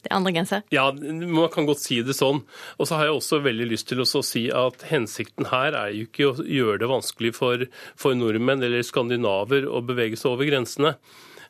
Det 0.03 0.13
andre 0.15 0.33
grenser? 0.35 0.65
Ja, 0.75 0.89
man 0.93 1.51
kan 1.55 1.69
godt 1.69 1.83
si 1.85 2.01
det 2.05 2.17
sånn. 2.19 2.43
Og 2.79 2.89
så 2.89 2.99
har 2.99 3.09
jeg 3.09 3.19
også 3.19 3.43
veldig 3.45 3.69
lyst 3.73 3.91
til 3.91 4.03
å 4.03 4.09
si 4.09 4.47
at 4.51 4.87
hensikten 4.91 5.51
her 5.53 5.77
er 5.79 5.93
jo 5.95 6.07
ikke 6.09 6.31
å 6.31 6.47
gjøre 6.47 6.81
det 6.83 6.93
vanskelig 6.93 7.35
for, 7.39 7.67
for 7.99 8.19
nordmenn 8.19 8.65
eller 8.67 8.87
skandinaver 8.87 9.69
å 9.69 9.85
bevege 9.87 10.19
seg 10.19 10.35
over 10.35 10.51
grensene. 10.51 10.97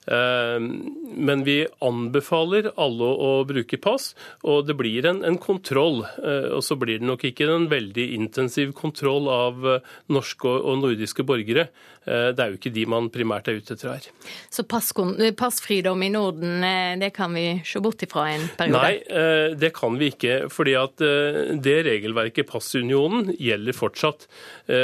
Ehm, 0.06 0.66
men 1.14 1.44
vi 1.46 1.62
anbefaler 1.84 2.72
alle 2.80 3.06
å 3.22 3.30
bruke 3.46 3.78
pass, 3.82 4.12
og 4.42 4.66
det 4.66 4.74
blir 4.78 5.06
en, 5.06 5.22
en, 5.26 5.38
kontroll. 5.42 6.02
Eh, 6.18 6.50
og 6.56 6.62
så 6.66 6.76
blir 6.78 6.98
det 7.00 7.08
nok 7.08 7.26
ikke 7.28 7.46
en 7.50 7.68
veldig 7.70 8.08
intensiv 8.16 8.74
kontroll 8.78 9.30
av 9.30 9.66
eh, 9.76 9.90
norske 10.12 10.50
og 10.50 10.80
nordiske 10.82 11.26
borgere. 11.26 11.68
Eh, 12.02 12.30
det 12.34 12.42
er 12.42 12.50
jo 12.50 12.58
ikke 12.58 12.74
de 12.74 12.86
man 12.90 13.10
primært 13.14 13.50
er 13.50 13.60
ute 13.60 13.76
etter 13.76 13.92
her. 13.92 14.08
Så 14.50 14.66
passfridom 14.66 16.02
i 16.02 16.10
Norden, 16.12 16.66
det 16.98 17.12
kan 17.14 17.34
vi 17.36 17.60
se 17.66 17.82
bort 17.82 18.02
ifra 18.02 18.26
en 18.32 18.48
periode? 18.58 18.82
Nei, 18.82 19.54
det 19.58 19.72
kan 19.76 19.98
vi 20.00 20.10
ikke. 20.12 20.48
fordi 20.52 20.74
at 20.78 20.98
det 20.98 21.76
regelverket, 21.86 22.48
passunionen, 22.48 23.30
gjelder 23.38 23.76
fortsatt. 23.76 24.26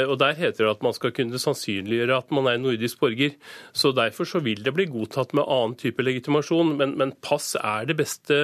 Og 0.07 0.15
der 0.21 0.37
heter 0.37 0.65
det 0.65 0.71
at 0.71 0.83
man 0.85 0.95
skal 0.95 1.13
kunne 1.15 1.39
sannsynliggjøre 1.41 2.19
at 2.23 2.33
man 2.35 2.47
er 2.51 2.59
nordisk 2.61 3.01
borger. 3.01 3.35
Så 3.73 3.91
derfor 3.95 4.27
så 4.29 4.41
vil 4.43 4.63
det 4.63 4.73
bli 4.75 4.87
god 4.89 5.08
godtatt 5.09 5.33
med 5.33 5.45
annen 5.47 5.75
type 5.75 6.03
legitimasjon, 6.03 6.77
men, 6.77 6.95
men 6.97 7.13
pass 7.25 7.55
er 7.59 7.89
beste, 7.97 8.35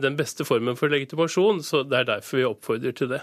den 0.00 0.16
beste 0.16 0.44
formen 0.44 0.76
for 0.76 0.92
legitimasjon, 0.92 1.62
så 1.64 1.82
det 1.82 2.02
er 2.02 2.10
derfor 2.16 2.36
vi 2.36 2.48
oppfordrer 2.48 2.92
til 2.96 3.08
det. 3.16 3.22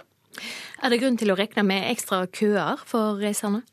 Er 0.83 0.89
det 0.89 1.01
grunn 1.01 1.17
til 1.17 1.31
å 1.31 1.37
regne 1.37 1.63
med 1.65 1.91
ekstra 1.91 2.25
køer 2.29 2.81
for 2.85 3.21
reisende? 3.21 3.63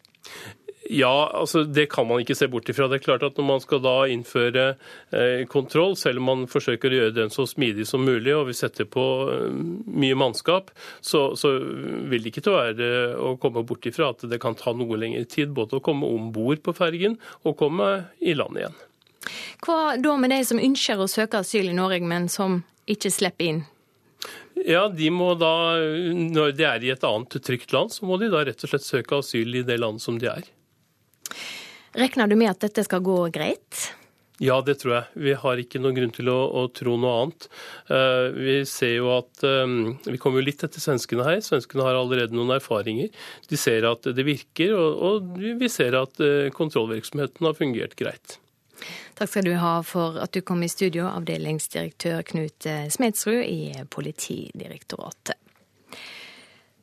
Ja, 0.92 1.30
altså 1.32 1.62
det 1.64 1.86
kan 1.94 2.04
man 2.04 2.20
ikke 2.20 2.36
se 2.36 2.46
bort 2.52 2.68
ifra. 2.68 2.90
Det 2.92 2.98
er 2.98 3.04
klart 3.06 3.22
at 3.24 3.38
Når 3.38 3.44
man 3.48 3.60
skal 3.60 3.80
da 3.80 4.04
innføre 4.04 4.64
eh, 5.16 5.46
kontroll, 5.48 5.96
selv 5.96 6.20
om 6.20 6.28
man 6.28 6.42
forsøker 6.50 6.92
å 6.92 6.98
gjøre 6.98 7.14
den 7.16 7.32
så 7.32 7.46
smidig 7.48 7.86
som 7.88 8.04
mulig, 8.04 8.34
og 8.36 8.50
vi 8.50 8.56
setter 8.58 8.84
på 8.84 9.04
eh, 9.32 9.48
mye 9.88 10.18
mannskap, 10.20 10.74
så, 11.00 11.32
så, 11.40 11.56
vil 12.10 12.20
det 12.20 12.34
ikke 12.34 12.44
til 12.44 12.52
å 12.52 12.60
være 12.60 12.88
å 13.16 13.34
komme 13.40 13.64
bort 13.64 13.88
ifra 13.88 14.10
at 14.12 14.26
det 14.28 14.40
kan 14.42 14.58
ta 14.60 14.76
noe 14.76 15.00
lengre 15.00 15.24
tid 15.24 15.56
både 15.56 15.80
å 15.80 15.84
komme 15.84 16.04
om 16.04 16.28
bord 16.36 16.60
på 16.64 16.76
fergen 16.76 17.16
og 17.44 17.56
komme 17.64 17.90
i 18.20 18.36
land 18.36 18.60
igjen. 18.60 18.76
Hva 19.64 19.96
da 20.00 20.16
med 20.20 20.34
de 20.34 20.40
som 20.46 20.60
ønsker 20.60 21.00
å 21.00 21.10
søke 21.10 21.40
asyl 21.44 21.70
i 21.70 21.76
Norge, 21.76 22.04
men 22.04 22.28
som 22.32 22.62
ikke 22.90 23.12
slipper 23.12 23.50
inn? 23.50 23.62
Ja, 24.64 24.86
de 24.88 25.10
må 25.10 25.32
da, 25.36 25.76
Når 25.76 26.54
de 26.56 26.66
er 26.68 26.84
i 26.86 26.92
et 26.94 27.04
annet 27.04 27.36
trygt 27.44 27.74
land, 27.74 27.92
så 27.92 28.06
må 28.08 28.18
de 28.20 28.30
da 28.32 28.44
rett 28.46 28.62
og 28.64 28.70
slett 28.70 28.86
søke 28.86 29.18
asyl 29.20 29.60
i 29.60 29.64
det 29.66 29.80
landet 29.80 30.04
som 30.04 30.20
de 30.20 30.30
er. 30.30 30.46
Regner 31.94 32.30
du 32.30 32.38
med 32.38 32.52
at 32.52 32.64
dette 32.64 32.84
skal 32.86 33.02
gå 33.04 33.18
greit? 33.34 33.90
Ja, 34.42 34.56
det 34.66 34.80
tror 34.80 34.94
jeg. 34.96 35.20
Vi 35.26 35.34
har 35.38 35.60
ikke 35.62 35.78
noen 35.78 35.94
grunn 35.94 36.14
til 36.14 36.28
å, 36.32 36.38
å 36.58 36.64
tro 36.74 36.96
noe 36.98 37.18
annet. 37.20 37.46
Uh, 37.86 38.34
vi 38.34 38.56
ser 38.66 38.96
jo 38.96 39.12
at 39.14 39.44
um, 39.46 39.94
Vi 40.02 40.18
kommer 40.18 40.42
jo 40.42 40.48
litt 40.48 40.64
etter 40.66 40.82
svenskene 40.82 41.26
her. 41.26 41.38
Svenskene 41.44 41.86
har 41.86 41.94
allerede 41.98 42.34
noen 42.34 42.56
erfaringer. 42.56 43.12
De 43.46 43.60
ser 43.60 43.86
at 43.86 44.08
det 44.10 44.26
virker, 44.26 44.74
og, 44.74 45.04
og 45.06 45.44
vi 45.62 45.70
ser 45.70 45.94
at 46.00 46.18
uh, 46.18 46.50
kontrollvirksomheten 46.56 47.46
har 47.46 47.54
fungert 47.58 47.94
greit. 48.00 48.40
Takk 49.14 49.30
skal 49.30 49.46
du 49.46 49.54
ha 49.60 49.76
for 49.86 50.18
at 50.22 50.34
du 50.34 50.40
kom 50.42 50.62
i 50.64 50.70
studio, 50.72 51.06
avdelingsdirektør 51.12 52.22
Knut 52.32 52.68
Smedsrud 52.90 53.42
i 53.44 53.72
Politidirektoratet. 53.90 55.43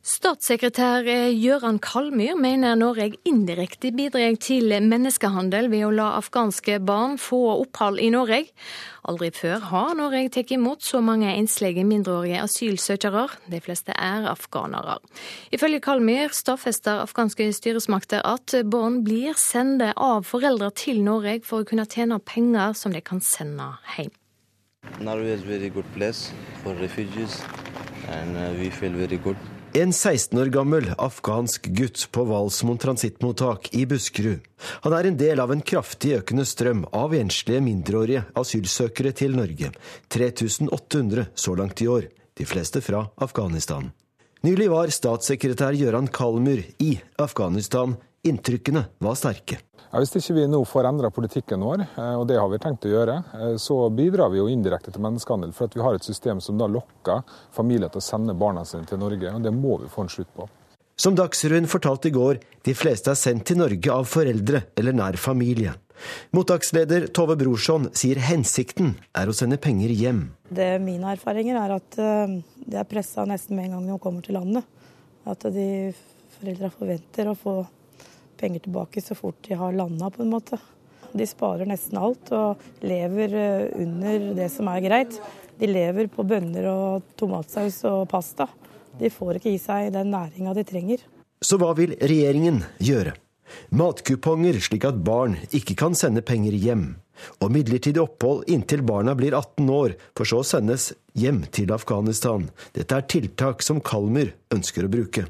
Statssekretær 0.01 1.05
Gøran 1.37 1.75
Kalmyr 1.77 2.33
mener 2.33 2.73
Norge 2.73 3.11
indirekte 3.29 3.91
bidrar 3.93 4.33
til 4.41 4.73
menneskehandel 4.89 5.67
ved 5.69 5.83
å 5.85 5.91
la 5.93 6.07
afghanske 6.17 6.79
barn 6.81 7.19
få 7.21 7.37
opphold 7.59 8.01
i 8.01 8.07
Norge. 8.09 8.39
Aldri 9.05 9.29
før 9.37 9.61
har 9.69 9.93
Norge 9.99 10.23
tatt 10.33 10.55
imot 10.57 10.81
så 10.81 11.03
mange 11.05 11.29
enslige 11.29 11.85
mindreårige 11.85 12.41
asylsøkere. 12.47 13.27
De 13.53 13.61
fleste 13.61 13.93
er 13.93 14.25
afghanere. 14.31 14.97
Ifølge 15.53 15.83
Kalmyr 15.85 16.33
stadfester 16.33 17.05
afghanske 17.05 17.51
styresmakter 17.53 18.25
at 18.25 18.57
barn 18.73 19.03
blir 19.05 19.37
sendt 19.37 19.85
av 19.93 20.25
foreldre 20.25 20.73
til 20.81 21.05
Norge 21.05 21.43
for 21.45 21.61
å 21.61 21.69
kunne 21.69 21.85
tjene 21.85 22.17
penger 22.17 22.73
som 22.73 22.97
de 22.97 23.05
kan 23.05 23.21
sende 23.21 23.69
hjem. 23.93 24.09
Norway 24.97 25.37
is 25.37 25.43
a 25.43 25.45
very 25.45 25.69
good 25.69 25.85
place 25.93 26.33
for 26.63 26.73
refugees 26.73 27.43
and 28.09 28.35
uh, 28.35 28.49
we 28.57 28.71
feel 28.71 28.97
very 28.97 29.21
good. 29.21 29.37
En 29.73 29.93
16 29.93 30.39
år 30.39 30.45
gammel 30.51 30.89
afghansk 30.99 31.69
gutt 31.71 32.01
på 32.12 32.25
Valsmoen 32.27 32.79
transittmottak 32.81 33.69
i 33.71 33.86
Buskerud. 33.88 34.41
Han 34.84 34.95
er 34.97 35.07
en 35.07 35.19
del 35.19 35.39
av 35.39 35.53
en 35.53 35.62
kraftig 35.63 36.17
økende 36.17 36.43
strøm 36.43 36.81
av 36.91 37.15
enslige 37.15 37.62
mindreårige 37.63 38.25
asylsøkere 38.36 39.13
til 39.15 39.38
Norge. 39.39 39.71
3800 40.12 41.29
så 41.39 41.55
langt 41.55 41.79
i 41.79 41.88
år, 41.88 42.10
de 42.36 42.47
fleste 42.49 42.84
fra 42.84 43.05
Afghanistan. 43.15 43.93
Nylig 44.43 44.67
var 44.73 44.91
statssekretær 44.91 45.79
Gøran 45.79 46.12
Kalmyr 46.12 46.65
i 46.84 46.97
Afghanistan. 47.21 47.95
Inntrykkene 48.23 48.84
var 49.01 49.15
sterke. 49.17 49.57
Ja, 49.91 49.97
hvis 49.97 50.13
ikke 50.13 50.36
vi 50.36 50.43
nå 50.45 50.60
får 50.69 50.86
endra 50.91 51.10
politikken 51.10 51.63
vår, 51.65 51.81
eh, 51.97 52.13
og 52.19 52.27
det 52.29 52.38
har 52.38 52.49
vi 52.51 52.60
tenkt 52.62 52.86
å 52.86 52.91
gjøre, 52.91 53.15
eh, 53.34 53.55
så 53.57 53.77
bidrar 53.89 54.29
vi 54.29 54.38
jo 54.38 54.45
indirekte 54.47 54.93
til 54.93 55.01
menneskehandel. 55.01 55.51
For 55.57 55.65
at 55.65 55.73
vi 55.75 55.81
har 55.81 55.97
et 55.97 56.05
system 56.05 56.39
som 56.39 56.60
da 56.60 56.67
lokker 56.69 57.23
familier 57.51 57.89
til 57.89 57.97
å 57.97 58.05
sende 58.05 58.38
barna 58.38 58.63
sine 58.63 58.86
til 58.86 58.99
Norge. 59.01 59.34
og 59.34 59.41
Det 59.41 59.51
må 59.51 59.79
vi 59.81 59.89
få 59.89 60.05
en 60.05 60.13
slutt 60.13 60.29
på. 60.38 60.47
Som 60.95 61.15
Dagsrevyen 61.15 61.65
fortalte 61.65 62.10
i 62.10 62.12
går, 62.12 62.39
de 62.63 62.73
fleste 62.73 63.10
er 63.10 63.17
sendt 63.17 63.45
til 63.45 63.57
Norge 63.57 63.89
av 63.89 64.05
foreldre 64.05 64.63
eller 64.77 64.93
nær 64.93 65.17
familie. 65.17 65.73
Mottaksleder 66.31 67.07
Tove 67.12 67.36
Brorson 67.36 67.89
sier 67.91 68.17
hensikten 68.17 68.95
er 69.17 69.27
å 69.27 69.34
sende 69.34 69.57
penger 69.57 69.89
hjem. 69.89 70.29
Det 70.47 70.79
Mine 70.79 71.17
erfaringer 71.17 71.57
er 71.57 71.73
at 71.73 71.97
eh, 71.97 72.39
de 72.67 72.77
er 72.77 72.86
pressa 72.86 73.25
nesten 73.25 73.57
med 73.57 73.65
en 73.65 73.79
gang 73.79 73.89
de 73.89 73.99
kommer 73.99 74.21
til 74.21 74.38
landet. 74.38 74.63
At 75.25 75.41
de 75.41 75.91
foreldra 76.38 76.69
forventer 76.69 77.27
å 77.27 77.36
få 77.38 77.65
penger 78.41 78.65
tilbake 78.65 79.04
så 79.04 79.17
fort 79.17 79.39
de 79.47 79.58
har 79.58 79.77
landa, 79.77 80.10
på 80.12 80.25
en 80.25 80.34
måte. 80.34 80.60
De 81.12 81.27
sparer 81.27 81.67
nesten 81.67 81.99
alt 81.99 82.32
og 82.36 82.62
lever 82.88 83.34
eh, 83.36 83.63
under 83.84 84.30
det 84.38 84.49
som 84.54 84.69
er 84.71 84.84
greit. 84.86 85.17
De 85.60 85.69
lever 85.69 86.10
på 86.12 86.25
bønner 86.25 86.67
og 86.71 87.10
tomatsaus 87.19 87.82
og 87.89 88.06
pasta. 88.12 88.47
De 88.99 89.12
får 89.12 89.39
ikke 89.39 89.54
i 89.56 89.60
seg 89.62 89.91
den 89.95 90.12
næringa 90.13 90.56
de 90.58 90.65
trenger. 90.67 91.04
Så 91.41 91.58
hva 91.62 91.71
vil 91.77 91.95
regjeringen 91.99 92.62
gjøre? 92.82 93.15
Matkuponger 93.75 94.60
slik 94.63 94.86
at 94.88 94.99
barn 95.04 95.36
ikke 95.51 95.75
kan 95.80 95.95
sende 95.97 96.23
penger 96.23 96.56
hjem. 96.56 96.86
Og 97.43 97.51
midlertidig 97.54 98.01
opphold 98.01 98.47
inntil 98.49 98.82
barna 98.86 99.13
blir 99.17 99.36
18 99.38 99.69
år, 99.69 99.95
for 100.17 100.30
så 100.30 100.41
sendes 100.47 100.91
hjem 101.17 101.43
til 101.54 101.73
Afghanistan. 101.75 102.47
Dette 102.73 102.97
er 102.97 103.08
tiltak 103.12 103.65
som 103.65 103.82
Kalmer 103.84 104.34
ønsker 104.54 104.88
å 104.88 104.91
bruke. 104.91 105.27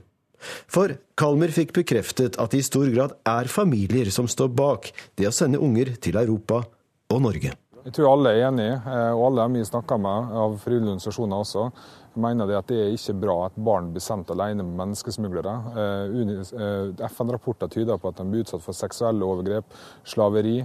For 0.72 0.98
Kalmer 1.20 1.54
fikk 1.54 1.74
bekreftet 1.78 2.40
at 2.42 2.54
det 2.54 2.64
i 2.64 2.68
stor 2.68 2.90
grad 2.94 3.18
er 3.28 3.52
familier 3.52 4.12
som 4.14 4.30
står 4.32 4.54
bak 4.58 4.92
det 5.20 5.30
å 5.30 5.36
sende 5.36 5.62
unger 5.62 5.96
til 6.02 6.18
Europa 6.22 6.64
og 7.12 7.22
Norge. 7.28 7.54
Jeg 7.82 7.96
tror 7.98 8.12
alle 8.12 8.36
er 8.36 8.44
enige, 8.46 8.76
eh, 8.78 9.12
og 9.16 9.32
alle 9.32 9.48
vi 9.56 9.64
snakker 9.66 9.98
med 9.98 10.34
av 10.38 10.58
frivillige 10.62 10.92
organisasjoner 10.92 11.42
også, 11.42 11.64
mener 12.22 12.50
det 12.50 12.58
at 12.60 12.68
det 12.70 12.78
er 12.78 12.92
ikke 12.94 13.16
bra 13.24 13.36
at 13.48 13.56
barn 13.58 13.88
blir 13.94 14.04
sendt 14.04 14.30
alene 14.34 14.66
med 14.68 14.76
menneskesmuglere. 14.82 15.54
Eh, 15.82 16.14
eh, 16.36 17.08
FN-rapporter 17.08 17.72
tyder 17.72 17.98
på 17.98 18.12
at 18.12 18.20
de 18.20 18.28
blir 18.30 18.46
utsatt 18.46 18.62
for 18.62 18.78
seksuelle 18.78 19.26
overgrep, 19.26 19.66
slaveri. 20.06 20.60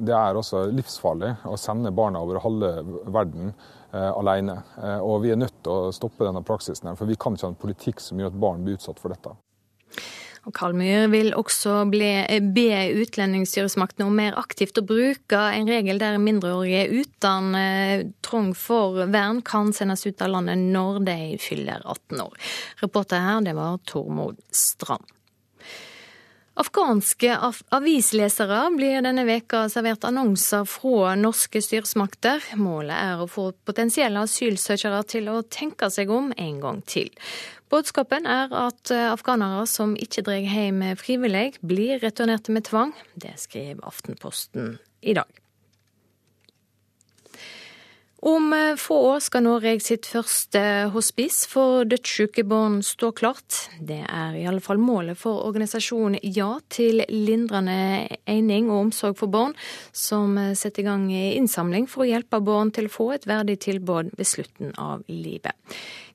Det 0.00 0.14
er 0.16 0.38
også 0.38 0.64
livsfarlig 0.72 1.34
å 1.44 1.58
sende 1.60 1.92
barna 1.92 2.22
over 2.24 2.40
halve 2.40 2.70
verden 3.12 3.50
eh, 3.50 3.79
alene. 3.98 4.60
Eh, 4.82 4.98
og 5.02 5.22
vi 5.24 5.34
er 5.34 5.40
nødt 5.40 5.62
til 5.64 5.72
å 5.72 5.92
stoppe 5.94 6.26
denne 6.26 6.44
praksisen, 6.46 6.92
for 6.96 7.10
vi 7.10 7.18
kan 7.20 7.36
ikke 7.36 7.48
ha 7.48 7.54
en 7.54 7.62
politikk 7.66 8.02
som 8.04 8.20
gjør 8.20 8.32
at 8.32 8.42
barn 8.42 8.66
blir 8.66 8.78
utsatt 8.78 9.00
for 9.02 9.14
dette. 9.14 9.34
Og 10.48 10.54
Kalmyr 10.56 11.10
vil 11.12 11.34
også 11.36 11.82
bli, 11.92 12.08
be 12.56 12.70
utlendingsstyresmaktene 13.02 14.06
om 14.08 14.16
mer 14.16 14.38
aktivt 14.40 14.78
å 14.80 14.86
bruke 14.88 15.40
en 15.52 15.68
regel 15.68 16.00
der 16.00 16.16
mindreårige 16.22 16.86
uten 17.02 17.54
eh, 17.58 18.06
trong 18.24 18.54
for 18.56 19.04
vern 19.12 19.42
kan 19.44 19.74
sendes 19.76 20.06
ut 20.08 20.24
av 20.24 20.32
landet 20.32 20.62
når 20.72 21.02
de 21.10 21.18
fyller 21.44 21.84
18 21.84 22.24
år. 22.24 22.52
Reporter 22.80 23.20
her, 23.26 23.44
det 23.44 23.56
var 23.58 23.82
Tormod 23.90 24.40
Strand. 24.48 25.04
Afghanske 26.58 27.36
avislesere 27.70 28.58
blir 28.74 29.04
denne 29.04 29.22
veka 29.28 29.62
servert 29.72 30.04
annonser 30.04 30.66
fra 30.68 31.14
norske 31.16 31.62
styresmakter. 31.62 32.42
Målet 32.58 32.96
er 32.96 33.22
å 33.22 33.28
få 33.30 33.50
potensielle 33.68 34.24
asylsøkere 34.26 35.00
til 35.08 35.30
å 35.30 35.40
tenke 35.46 35.88
seg 35.94 36.10
om 36.12 36.34
en 36.36 36.60
gang 36.60 36.82
til. 36.90 37.12
Budskapen 37.70 38.26
er 38.26 38.50
at 38.66 38.90
afghanere 38.90 39.62
som 39.70 39.94
ikke 39.94 40.26
drar 40.26 40.42
hjem 40.42 40.82
frivillig, 40.98 41.54
blir 41.62 42.02
returnerte 42.02 42.52
med 42.52 42.66
tvang. 42.66 42.96
Det 43.14 43.36
skriver 43.38 43.86
Aftenposten 43.86 44.74
i 45.06 45.14
dag. 45.16 45.39
Om 48.22 48.52
eh, 48.52 48.76
få 48.76 48.96
år 49.14 49.20
skal 49.24 49.46
Norge 49.46 49.78
sitt 49.80 50.04
første 50.10 50.60
hospice 50.92 51.48
for 51.48 51.86
dødssyke 51.88 52.44
barn 52.44 52.82
stå 52.84 53.14
klart. 53.16 53.62
Det 53.80 54.02
er 54.04 54.34
i 54.36 54.44
alle 54.44 54.60
fall 54.60 54.80
målet 54.82 55.16
for 55.16 55.46
organisasjonen 55.46 56.20
Ja 56.36 56.58
til 56.68 57.00
lindrende 57.08 58.10
egning 58.28 58.68
og 58.68 58.90
omsorg 58.90 59.16
for 59.16 59.32
barn, 59.32 59.54
som 59.96 60.36
eh, 60.36 60.52
setter 60.52 60.84
i 60.84 60.88
gang 60.90 61.06
innsamling 61.14 61.88
for 61.88 62.04
å 62.04 62.10
hjelpe 62.10 62.42
barn 62.44 62.74
til 62.76 62.90
å 62.90 62.92
få 62.92 63.08
et 63.16 63.24
verdig 63.30 63.56
tilbud 63.64 64.12
ved 64.18 64.28
slutten 64.28 64.76
av 64.76 65.00
livet. 65.08 65.56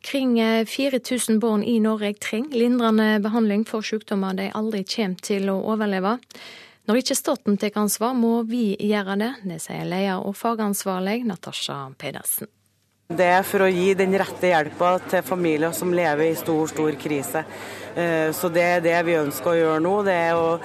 Kring 0.05 0.37
4000 0.37 1.39
eh, 1.39 1.41
barn 1.41 1.65
i 1.65 1.79
Norge 1.81 2.13
trenger 2.21 2.53
lindrende 2.61 3.15
behandling 3.25 3.65
for 3.65 3.81
sykdommer 3.81 4.37
de 4.37 4.51
aldri 4.53 4.85
kommer 4.85 5.25
til 5.25 5.49
å 5.49 5.57
overleve. 5.73 6.19
Når 6.85 6.99
ikke 7.01 7.15
staten 7.17 7.55
tar 7.57 7.79
ansvar, 7.81 8.13
må 8.13 8.43
vi 8.45 8.75
gjøre 8.77 9.15
det. 9.17 9.31
Det 9.49 9.57
sier 9.63 9.87
leder 9.89 10.21
og 10.21 10.35
fagansvarlig 10.37 11.23
Natasha 11.25 11.79
Pedersen. 11.97 12.51
Det 13.05 13.25
er 13.25 13.43
for 13.45 13.61
å 13.61 13.69
gi 13.69 13.91
den 13.97 14.13
rette 14.17 14.49
hjelpa 14.49 14.95
til 15.09 15.21
familier 15.25 15.73
som 15.77 15.91
lever 15.93 16.31
i 16.31 16.37
stor, 16.37 16.63
stor 16.69 16.95
krise. 17.01 17.43
Eh, 17.97 18.29
så 18.33 18.49
det 18.53 18.63
er 18.65 18.85
det 18.85 18.95
vi 19.05 19.17
ønsker 19.17 19.51
å 19.51 19.57
gjøre 19.59 19.81
nå. 19.85 19.95
Det 20.05 20.15
er 20.29 20.37
å 20.37 20.55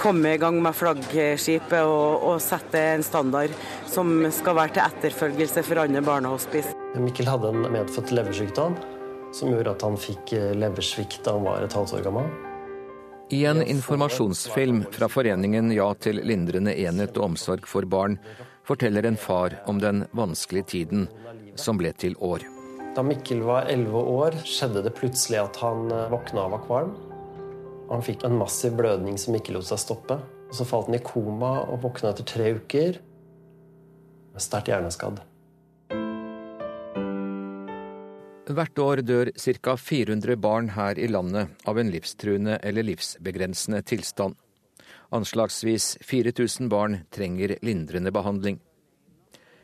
komme 0.00 0.32
i 0.32 0.40
gang 0.40 0.60
med 0.64 0.76
flaggskipet 0.76 1.80
og, 1.84 2.24
og 2.28 2.40
sette 2.40 2.80
en 2.94 3.04
standard 3.04 3.52
som 3.88 4.12
skal 4.32 4.56
være 4.60 4.76
til 4.76 4.86
etterfølgelse 4.86 5.64
for 5.68 5.84
andre 5.84 6.04
barnehospice. 6.04 6.76
Mikkel 7.00 7.28
hadde 7.32 7.52
en 7.52 7.68
medfødt 7.72 8.12
leversykdom 8.12 8.76
som 9.32 9.52
gjorde 9.52 9.76
at 9.76 9.84
han 9.88 10.00
fikk 10.00 10.36
eh, 10.36 10.52
leversvikt 10.56 11.22
da 11.24 11.36
han 11.36 11.48
var 11.48 11.64
et 11.64 11.76
halvt 11.80 12.00
år 12.00 12.08
gammel. 12.08 12.32
I 13.32 13.44
en 13.48 13.62
informasjonsfilm 13.62 14.84
fra 14.92 15.08
foreningen 15.08 15.70
Ja 15.72 15.86
til 15.96 16.18
lindrende 16.20 16.74
enhet 16.76 17.16
og 17.16 17.30
omsorg 17.30 17.64
for 17.64 17.88
barn 17.88 18.18
forteller 18.68 19.08
en 19.08 19.16
far 19.16 19.56
om 19.66 19.80
den 19.80 20.02
vanskelige 20.12 20.68
tiden 20.74 21.06
som 21.56 21.80
ble 21.80 21.94
til 21.96 22.12
år. 22.20 22.44
Da 22.92 23.00
Mikkel 23.00 23.40
var 23.48 23.70
elleve 23.72 24.02
år, 24.12 24.36
skjedde 24.44 24.84
det 24.84 24.92
plutselig 24.98 25.40
at 25.40 25.56
han 25.64 25.88
eh, 25.88 26.10
våkna 26.12 26.44
og 26.44 26.68
var. 26.68 26.92
Han 27.88 28.04
fikk 28.04 28.28
en 28.28 28.36
massiv 28.36 28.76
blødning 28.76 29.16
som 29.16 29.40
ikke 29.40 29.56
lot 29.56 29.64
seg 29.70 29.80
stoppe. 29.80 30.20
Så 30.52 30.68
falt 30.68 30.92
han 30.92 31.00
i 31.00 31.04
koma 31.04 31.54
og 31.72 31.86
våkna 31.86 32.12
etter 32.12 32.28
tre 32.28 32.52
uker. 32.60 33.00
Sterkt 34.36 34.68
hjerneskadd. 34.68 35.24
Hvert 38.42 38.78
år 38.82 39.04
dør 39.06 39.28
ca. 39.38 39.76
400 39.78 40.34
barn 40.36 40.72
her 40.74 40.98
i 40.98 41.06
landet 41.06 41.52
av 41.68 41.78
en 41.78 41.90
livstruende 41.94 42.56
eller 42.66 42.82
livsbegrensende 42.82 43.82
tilstand. 43.86 44.34
Anslagsvis 45.14 45.98
4000 46.02 46.68
barn 46.68 46.98
trenger 47.14 47.54
lindrende 47.62 48.10
behandling. 48.10 48.58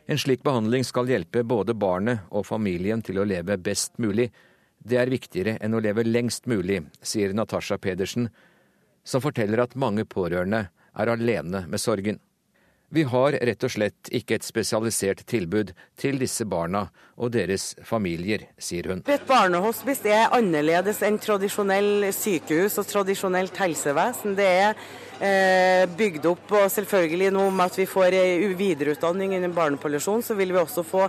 En 0.07 0.19
slik 0.19 0.45
behandling 0.47 0.87
skal 0.87 1.11
hjelpe 1.11 1.43
både 1.43 1.75
barnet 1.75 2.31
og 2.31 2.47
familien 2.47 3.03
til 3.03 3.19
å 3.19 3.27
leve 3.27 3.59
best 3.59 3.99
mulig. 3.99 4.31
Det 4.79 5.01
er 5.03 5.11
viktigere 5.11 5.57
enn 5.59 5.75
å 5.75 5.83
leve 5.83 6.07
lengst 6.07 6.47
mulig, 6.47 6.85
sier 7.03 7.35
Natasha 7.35 7.81
Pedersen, 7.83 8.31
som 9.03 9.25
forteller 9.25 9.59
at 9.65 9.75
mange 9.75 10.07
pårørende 10.07 10.69
er 10.95 11.13
alene 11.17 11.67
med 11.67 11.83
sorgen. 11.83 12.23
Vi 12.89 13.03
har 13.03 13.35
rett 13.35 13.65
og 13.67 13.75
slett 13.75 14.09
ikke 14.15 14.39
et 14.39 14.47
spesialisert 14.47 15.27
tilbud 15.29 15.75
til 15.99 16.23
disse 16.23 16.47
barna 16.49 16.87
og 17.19 17.33
deres 17.35 17.73
familier, 17.87 18.47
sier 18.63 18.87
hun. 18.93 19.03
Et 19.11 19.27
barnehospice 19.27 20.07
er 20.07 20.31
annerledes 20.37 21.03
enn 21.07 21.19
tradisjonell 21.23 22.09
sykehus 22.15 22.79
og 22.79 22.87
tradisjonelt 22.89 23.59
helsevesen. 23.59 24.37
Det 24.39 24.47
er 24.47 24.79
eh, 25.19 25.85
bygd 25.99 26.29
opp, 26.31 26.47
og 26.55 26.71
selvfølgelig 26.71 27.33
nå 27.35 27.49
med 27.51 27.65
at 27.67 27.81
vi 27.81 27.89
får 27.91 28.17
videreutdanning 28.59 29.35
innen 29.35 29.55
barnepalliasjon, 29.57 30.23
så 30.23 30.39
vil 30.39 30.55
vi 30.55 30.63
også 30.63 30.87
få 30.87 31.09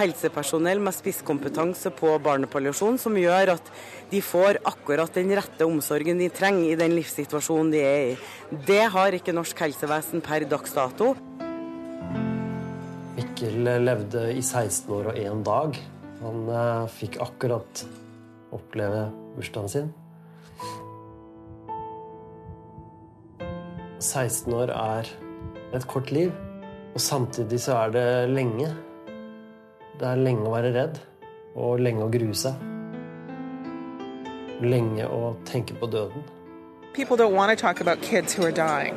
helsepersonell 0.00 0.80
med 0.80 0.96
spisskompetanse 0.96 1.92
på 1.98 2.16
barnepalliasjon, 2.24 2.96
som 3.02 3.18
gjør 3.20 3.56
at 3.58 3.72
de 4.10 4.22
får 4.24 4.62
akkurat 4.66 5.12
den 5.14 5.34
rette 5.36 5.68
omsorgen 5.68 6.22
de 6.22 6.30
trenger 6.34 6.72
i 6.72 6.78
den 6.80 6.96
livssituasjonen 6.96 7.74
de 7.74 7.84
er 7.84 8.14
i. 8.14 8.20
Det 8.66 8.84
har 8.96 9.16
ikke 9.18 9.36
norsk 9.36 9.66
helsevesen 9.68 10.24
per 10.24 10.48
dags 10.48 10.72
dato. 10.74 11.14
Mikkel 13.20 13.66
levde 13.84 14.20
i 14.32 14.40
16 14.40 14.92
år 14.96 15.08
og 15.10 15.16
én 15.20 15.40
dag. 15.44 15.74
Han 16.22 16.46
eh, 16.48 16.84
fikk 16.88 17.18
akkurat 17.20 17.82
oppleve 18.56 19.02
bursdagen 19.34 19.68
sin. 19.68 19.90
16 24.00 24.54
år 24.56 24.72
er 24.72 25.10
et 25.76 25.84
kort 25.90 26.08
liv, 26.16 26.32
og 26.94 27.04
samtidig 27.04 27.60
så 27.60 27.76
er 27.82 27.92
det 27.98 28.06
lenge. 28.32 28.70
Det 30.00 30.08
er 30.08 30.24
lenge 30.24 30.48
å 30.48 30.54
være 30.54 30.72
redd, 30.78 31.04
og 31.60 31.84
lenge 31.84 32.06
å 32.06 32.12
grue 32.14 32.40
seg. 32.46 32.56
Lenge 34.64 35.12
å 35.12 35.34
tenke 35.50 35.76
på 35.76 35.92
døden. 35.92 36.24
People 36.92 37.16
don't 37.16 37.34
want 37.34 37.50
to 37.50 37.56
talk 37.56 37.80
about 37.80 38.02
kids 38.02 38.32
who 38.34 38.42
are 38.42 38.52
dying. 38.52 38.94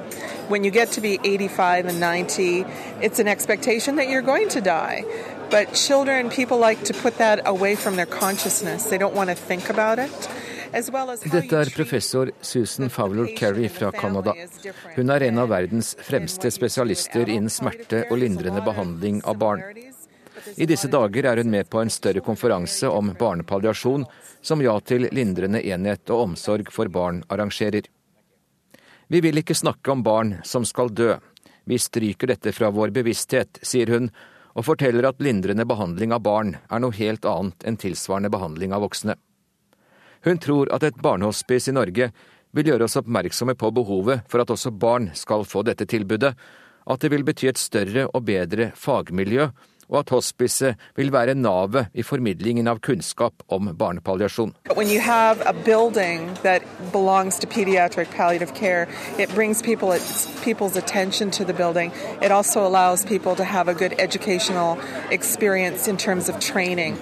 When 0.48 0.64
you 0.64 0.72
get 0.72 0.92
to 0.94 1.02
be 1.02 1.20
85 1.24 1.86
and 1.86 2.00
90, 2.00 2.66
it's 3.02 3.20
an 3.20 3.28
expectation 3.28 3.98
that 3.98 4.10
you're 4.10 4.24
going 4.24 4.50
to 4.50 4.62
die. 4.62 5.06
But 5.52 5.74
children, 5.74 6.30
people 6.30 6.58
like 6.58 6.84
to 6.86 6.94
put 6.94 7.18
that 7.20 7.42
away 7.46 7.76
from 7.76 7.96
their 7.96 8.08
consciousness. 8.08 8.86
They 8.86 8.98
don't 8.98 9.14
want 9.14 9.30
to 9.30 9.36
think 9.36 9.70
about 9.70 10.00
it. 10.00 10.30
Dette 10.74 11.54
er 11.54 11.70
professor 11.70 12.32
Susan 12.42 12.90
Fowler 12.90 13.28
Kerry 13.38 13.70
fra 13.70 13.92
Canada. 13.92 14.34
Hun 14.96 15.10
er 15.10 15.22
en 15.28 15.38
av 15.38 15.52
verdens 15.52 15.94
fremste 16.02 16.50
spesialister 16.50 17.30
innen 17.30 17.50
smerte 17.54 18.08
og 18.10 18.18
lindrende 18.18 18.64
behandling 18.66 19.22
av 19.22 19.38
barn. 19.38 19.62
I 20.56 20.66
disse 20.66 20.88
dager 20.92 21.26
er 21.26 21.40
hun 21.40 21.52
med 21.52 21.70
på 21.70 21.80
en 21.82 21.92
større 21.92 22.22
konferanse 22.22 22.90
om 22.90 23.14
barnepalliasjon, 23.20 24.06
som 24.42 24.62
Ja 24.62 24.76
til 24.80 25.08
lindrende 25.12 25.62
enhet 25.64 26.10
og 26.12 26.30
omsorg 26.30 26.72
for 26.72 26.92
barn 26.92 27.24
arrangerer. 27.32 27.88
Vi 29.08 29.22
vil 29.22 29.40
ikke 29.40 29.56
snakke 29.56 29.92
om 29.92 30.04
barn 30.04 30.38
som 30.44 30.66
skal 30.66 30.92
dø. 30.92 31.16
Vi 31.64 31.80
stryker 31.80 32.28
dette 32.28 32.52
fra 32.52 32.72
vår 32.74 32.92
bevissthet, 32.96 33.60
sier 33.64 33.92
hun, 33.94 34.10
og 34.54 34.68
forteller 34.68 35.08
at 35.08 35.22
lindrende 35.24 35.66
behandling 35.66 36.14
av 36.14 36.24
barn 36.26 36.58
er 36.70 36.84
noe 36.84 36.96
helt 36.98 37.26
annet 37.26 37.64
enn 37.66 37.80
tilsvarende 37.80 38.32
behandling 38.34 38.76
av 38.76 38.84
voksne. 38.84 39.16
Hun 40.24 40.40
tror 40.40 40.70
at 40.76 40.84
et 40.84 41.00
barnehospice 41.04 41.72
i 41.72 41.76
Norge 41.76 42.12
vil 42.54 42.70
gjøre 42.70 42.86
oss 42.88 43.00
oppmerksomme 43.00 43.56
på 43.60 43.72
behovet 43.76 44.28
for 44.30 44.44
at 44.44 44.52
også 44.54 44.72
barn 44.72 45.10
skal 45.18 45.48
få 45.48 45.64
dette 45.68 45.88
tilbudet, 45.90 46.36
at 46.84 47.02
det 47.02 47.12
vil 47.14 47.26
bety 47.26 47.48
et 47.50 47.60
større 47.60 48.06
og 48.12 48.26
bedre 48.28 48.72
fagmiljø 48.76 49.50
og 49.94 50.00
at 50.00 50.10
hospicet 50.10 50.76
vil 50.98 51.12
være 51.14 51.36
navet 51.38 51.94
i 51.94 52.04
formidlingen 52.04 52.68
av 52.68 52.80
kunnskap 52.82 53.46
om 53.48 53.70
barnepalliasjon. 53.78 54.56
When 54.76 54.90
you 54.90 55.00
have 55.00 55.42
a 55.46 55.54
building 55.54 56.34
that 56.44 56.62
belongs 56.92 57.40
to 57.40 57.48
pediatric 57.48 58.10
palliative 58.10 58.54
care, 58.56 58.88
it 59.20 59.30
brings 59.36 59.62
people, 59.62 59.94
people's 60.44 60.76
attention 60.76 61.32
to 61.32 61.46
the 61.46 61.54
building. 61.54 61.92
It 62.22 62.32
also 62.32 62.66
allows 62.66 63.06
people 63.06 63.36
to 63.36 63.44
have 63.44 63.68
a 63.68 63.74
good 63.74 63.94
educational 64.00 64.78
experience 65.12 65.88
in 65.88 65.98
terms 65.98 66.30
of 66.30 66.40
training. 66.40 66.98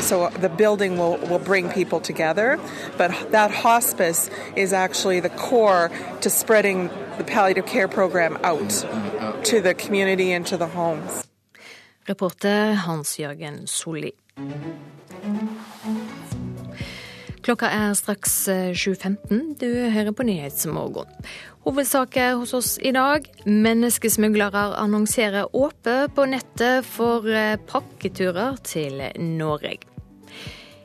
So 0.00 0.30
the 0.40 0.48
building 0.48 0.98
will, 0.98 1.16
will 1.30 1.38
bring 1.38 1.70
people 1.70 2.00
together, 2.00 2.58
but 2.98 3.12
that 3.30 3.50
hospice 3.52 4.30
is 4.56 4.72
actually 4.72 5.20
the 5.20 5.30
core 5.30 5.90
to 6.20 6.30
spreading 6.30 6.90
the 7.18 7.24
palliative 7.24 7.66
care 7.66 7.88
program 7.88 8.36
out 8.42 8.84
to 9.44 9.60
the 9.60 9.74
community 9.74 10.32
and 10.32 10.44
to 10.46 10.56
the 10.56 10.66
homes. 10.66 11.31
Reporter 12.12 12.74
Hans-Jørgen 12.84 13.62
Solli. 13.70 14.10
Klokka 17.42 17.70
er 17.72 17.94
straks 17.96 18.34
7.15. 18.48 19.16
Eh, 19.16 19.38
du 19.58 19.68
hører 19.94 20.12
på 20.12 20.26
Nyhetsmorgen. 20.28 21.08
Hovedsaker 21.64 22.36
hos 22.38 22.52
oss 22.54 22.74
i 22.82 22.92
dag. 22.92 23.24
Menneskesmuglere 23.46 24.66
annonserer 24.78 25.48
åpent 25.56 26.12
på 26.14 26.26
nettet 26.28 26.86
for 26.86 27.26
eh, 27.26 27.56
pakketurer 27.70 28.60
til 28.66 29.00
Norge. 29.16 29.78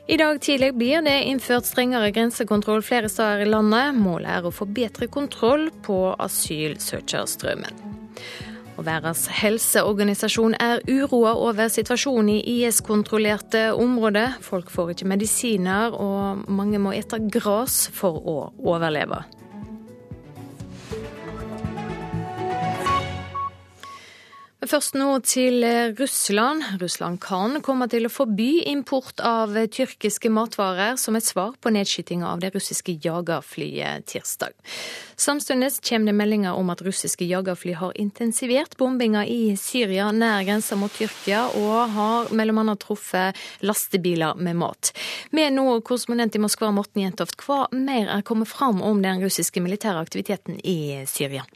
I 0.08 0.16
dag 0.16 0.40
tidlig 0.40 0.72
blir 0.80 1.04
det 1.04 1.18
innført 1.28 1.68
strengere 1.68 2.08
grensekontroll 2.16 2.80
flere 2.80 3.12
steder 3.12 3.44
i 3.44 3.50
landet. 3.52 3.92
Målet 4.00 4.32
er 4.38 4.48
å 4.48 4.54
få 4.54 4.64
bedre 4.64 5.10
kontroll 5.12 5.68
på 5.84 6.00
asylsøkerstrømmen. 6.16 7.84
Og 8.78 8.86
Verdens 8.86 9.24
helseorganisasjon 9.40 10.54
er 10.62 10.84
uroa 10.86 11.32
over 11.34 11.66
situasjonen 11.72 12.30
i 12.36 12.60
IS-kontrollerte 12.60 13.72
områder. 13.74 14.38
Folk 14.44 14.70
får 14.70 14.94
ikke 14.94 15.08
medisiner, 15.10 15.90
og 15.98 16.46
mange 16.46 16.78
må 16.78 16.94
ete 16.94 17.18
gress 17.26 17.88
for 17.94 18.22
å 18.22 18.38
overleve. 18.62 19.24
Først 24.66 24.96
nå 24.98 25.06
til 25.22 25.62
Russland. 26.00 26.64
Russland 26.80 27.20
kan 27.22 27.60
komme 27.62 27.86
til 27.86 28.08
å 28.08 28.10
forby 28.10 28.64
import 28.66 29.20
av 29.22 29.52
tyrkiske 29.70 30.32
matvarer 30.34 30.96
som 30.98 31.14
et 31.14 31.22
svar 31.22 31.52
på 31.62 31.70
nedskytinga 31.70 32.26
av 32.26 32.40
det 32.42 32.50
russiske 32.56 32.96
jagerflyet 33.04 34.08
tirsdag. 34.10 34.56
Samtidig 35.14 35.70
kommer 35.86 36.10
det 36.10 36.16
meldinger 36.18 36.58
om 36.58 36.72
at 36.74 36.82
russiske 36.82 37.28
jagerfly 37.30 37.76
har 37.78 37.94
intensivert 38.02 38.74
bombinga 38.80 39.22
i 39.30 39.54
Syria 39.54 40.10
nær 40.10 40.42
grensa 40.48 40.74
mot 40.74 40.90
Tyrkia, 40.90 41.44
og 41.54 41.94
har 41.94 42.34
bl.a. 42.34 42.74
truffet 42.82 43.38
lastebiler 43.62 44.42
med 44.42 44.58
mat. 44.58 44.90
Med 45.30 45.54
nå 45.54 45.68
korrespondent 45.86 46.34
i 46.34 46.42
Moskva, 46.42 46.72
Morten 46.74 47.06
Jentoft, 47.06 47.38
hva 47.46 47.68
mer 47.70 48.10
er 48.10 48.26
kommet 48.26 48.50
fram 48.50 48.82
om 48.82 49.06
den 49.06 49.22
russiske 49.22 49.62
militære 49.62 50.02
aktiviteten 50.02 50.58
i 50.66 51.06
Syria? 51.06 51.46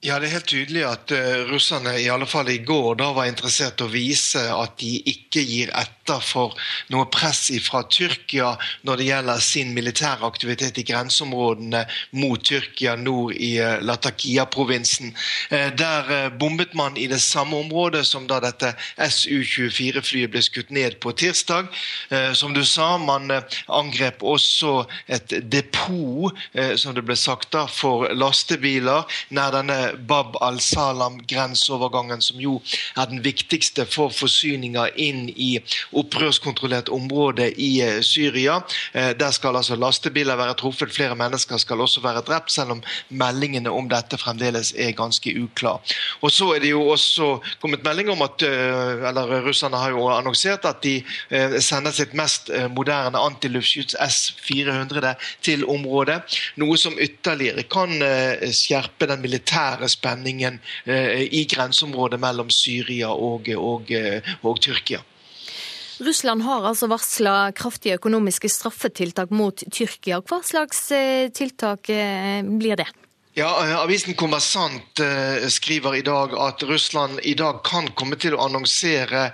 Ja, 0.00 0.20
Det 0.20 0.28
er 0.28 0.36
helt 0.36 0.46
tydelig 0.46 0.82
at 0.86 1.10
uh, 1.10 1.48
russerne 1.50 1.96
i 1.98 2.04
alle 2.06 2.26
fall 2.30 2.46
i 2.52 2.60
går 2.62 3.00
da 3.00 3.08
var 3.16 3.26
interessert 3.26 3.80
i 3.82 3.86
å 3.88 3.90
vise 3.90 4.44
at 4.54 4.76
de 4.78 4.92
ikke 5.10 5.42
gir 5.42 5.72
etter 5.74 6.22
for 6.22 6.54
noe 6.94 7.08
press 7.10 7.48
fra 7.66 7.80
Tyrkia 7.82 8.52
når 8.86 9.00
det 9.00 9.08
gjelder 9.08 9.42
sin 9.42 9.72
militære 9.74 10.22
aktivitet 10.24 10.78
i 10.78 10.84
grenseområdene 10.86 11.80
mot 12.14 12.44
Tyrkia 12.46 12.94
nord 12.94 13.34
i 13.34 13.56
uh, 13.58 13.80
Latakia-provinsen. 13.82 15.10
Uh, 15.50 15.74
der 15.74 16.30
bombet 16.38 16.78
man 16.78 16.94
i 16.94 17.08
det 17.10 17.18
samme 17.24 17.58
området 17.58 18.04
som 18.06 18.30
da 18.30 18.38
dette 18.46 18.76
Su-24-flyet 19.02 20.30
ble 20.30 20.44
skutt 20.46 20.70
ned 20.70 21.00
på 21.02 21.10
tirsdag. 21.18 21.74
Som 22.38 22.54
du 22.54 22.62
sa, 22.66 22.92
man 23.02 23.30
angrep 23.66 24.22
også 24.22 24.84
et 25.10 25.32
depot, 25.50 26.34
som 26.78 26.94
det 26.94 27.04
ble 27.06 27.16
sagt 27.18 27.50
da, 27.56 27.64
for 27.66 28.06
lastebiler 28.14 29.18
nær 29.34 29.54
denne 29.54 29.87
Bab 30.08 30.36
al-Salam-grenseovergangen, 30.44 32.22
som 32.24 32.40
jo 32.40 32.58
er 32.96 33.08
den 33.10 33.22
viktigste 33.24 33.86
for 33.88 34.12
forsyninger 34.14 34.94
inn 35.00 35.28
i 35.30 35.50
opprørskontrollert 35.96 36.90
område 36.92 37.50
i 37.60 37.70
eh, 37.84 38.00
Syria. 38.02 38.60
Eh, 38.92 39.10
der 39.18 39.32
skal 39.34 39.56
altså 39.56 39.76
lastebiler 39.78 40.38
være 40.38 40.56
truffet, 40.58 40.92
flere 40.94 41.16
mennesker 41.18 41.60
skal 41.60 41.80
også 41.84 42.02
være 42.04 42.24
drept, 42.26 42.52
selv 42.52 42.76
om 42.76 42.82
meldingene 43.08 43.70
om 43.70 43.88
dette 43.90 44.18
fremdeles 44.20 44.74
er 44.76 44.96
ganske 44.98 45.34
uklar. 45.42 45.80
Og 46.22 46.32
så 46.34 46.52
er 46.54 46.64
det 46.64 46.72
jo 46.72 46.84
også 46.92 47.38
kommet 47.62 47.84
melding 47.86 48.12
om 48.14 48.24
at 48.26 48.42
eh, 48.46 49.06
eller 49.08 49.38
russerne 49.46 49.78
har 49.78 49.94
jo 49.94 50.08
annonsert 50.12 50.66
at 50.68 50.82
de 50.82 50.98
sender 51.62 51.92
sitt 51.94 52.14
mest 52.16 52.50
moderne 52.74 53.18
antiluftskyts 53.18 53.96
S-400 54.02 55.14
til 55.44 55.64
området, 55.68 56.18
noe 56.60 56.76
som 56.80 56.96
ytterligere 57.00 57.64
kan 57.70 57.92
skjerpe 58.54 59.08
den 59.10 59.22
militære 59.22 59.77
militære 59.78 59.88
spenningen 59.88 60.60
eh, 60.86 61.28
i 61.32 61.46
grenseområdet 61.46 62.20
mellom 62.20 62.50
Syria 62.50 63.10
og, 63.10 63.48
og, 63.56 63.90
eh, 63.90 64.22
og 64.42 64.60
Tyrkia. 64.60 65.00
Russland 66.00 66.42
har 66.42 66.64
altså 66.64 66.86
varsla 66.86 67.52
kraftige 67.52 67.96
økonomiske 67.98 68.48
straffetiltak 68.48 69.30
mot 69.30 69.56
Tyrkia. 69.70 70.20
Hva 70.20 70.42
slags 70.42 70.90
eh, 70.92 71.30
tiltak 71.30 71.88
blir 71.88 72.76
det? 72.76 72.86
Ja, 73.34 73.52
Avisen 73.84 74.16
Kommersant 74.18 74.98
skriver 75.48 75.94
i 75.94 76.02
dag 76.02 76.32
at 76.34 76.62
Russland 76.66 77.20
i 77.22 77.36
dag 77.38 77.60
kan 77.62 77.86
komme 77.94 78.16
til 78.18 78.34
å 78.34 78.42
annonsere 78.48 79.28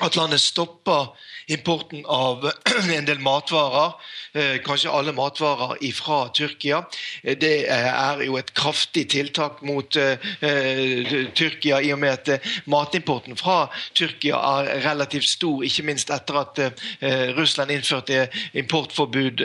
at 0.00 0.16
landet 0.16 0.40
stopper 0.40 1.14
importen 1.48 2.04
av 2.06 2.50
en 2.98 3.08
del 3.08 3.18
matvarer 3.18 3.96
Eh, 4.38 4.58
kanskje 4.62 4.90
alle 4.90 5.12
matvarer 5.12 5.92
fra 5.92 6.28
Tyrkia. 6.34 6.82
Eh, 7.22 7.36
det 7.38 7.66
er 7.68 8.20
jo 8.22 8.36
et 8.36 8.52
kraftig 8.54 9.06
tiltak 9.10 9.62
mot 9.64 9.96
eh, 9.96 10.18
Tyrkia, 11.34 11.80
i 11.80 11.92
og 11.92 11.98
med 12.02 12.12
at 12.28 12.44
matimporten 12.68 13.36
fra 13.36 13.70
Tyrkia 13.96 14.36
er 14.36 14.84
relativt 14.84 15.28
stor, 15.28 15.64
ikke 15.64 15.86
minst 15.88 16.10
etter 16.12 16.38
at 16.42 16.60
Russland 17.36 17.70
innførte 17.72 18.26
importforbud 18.56 19.42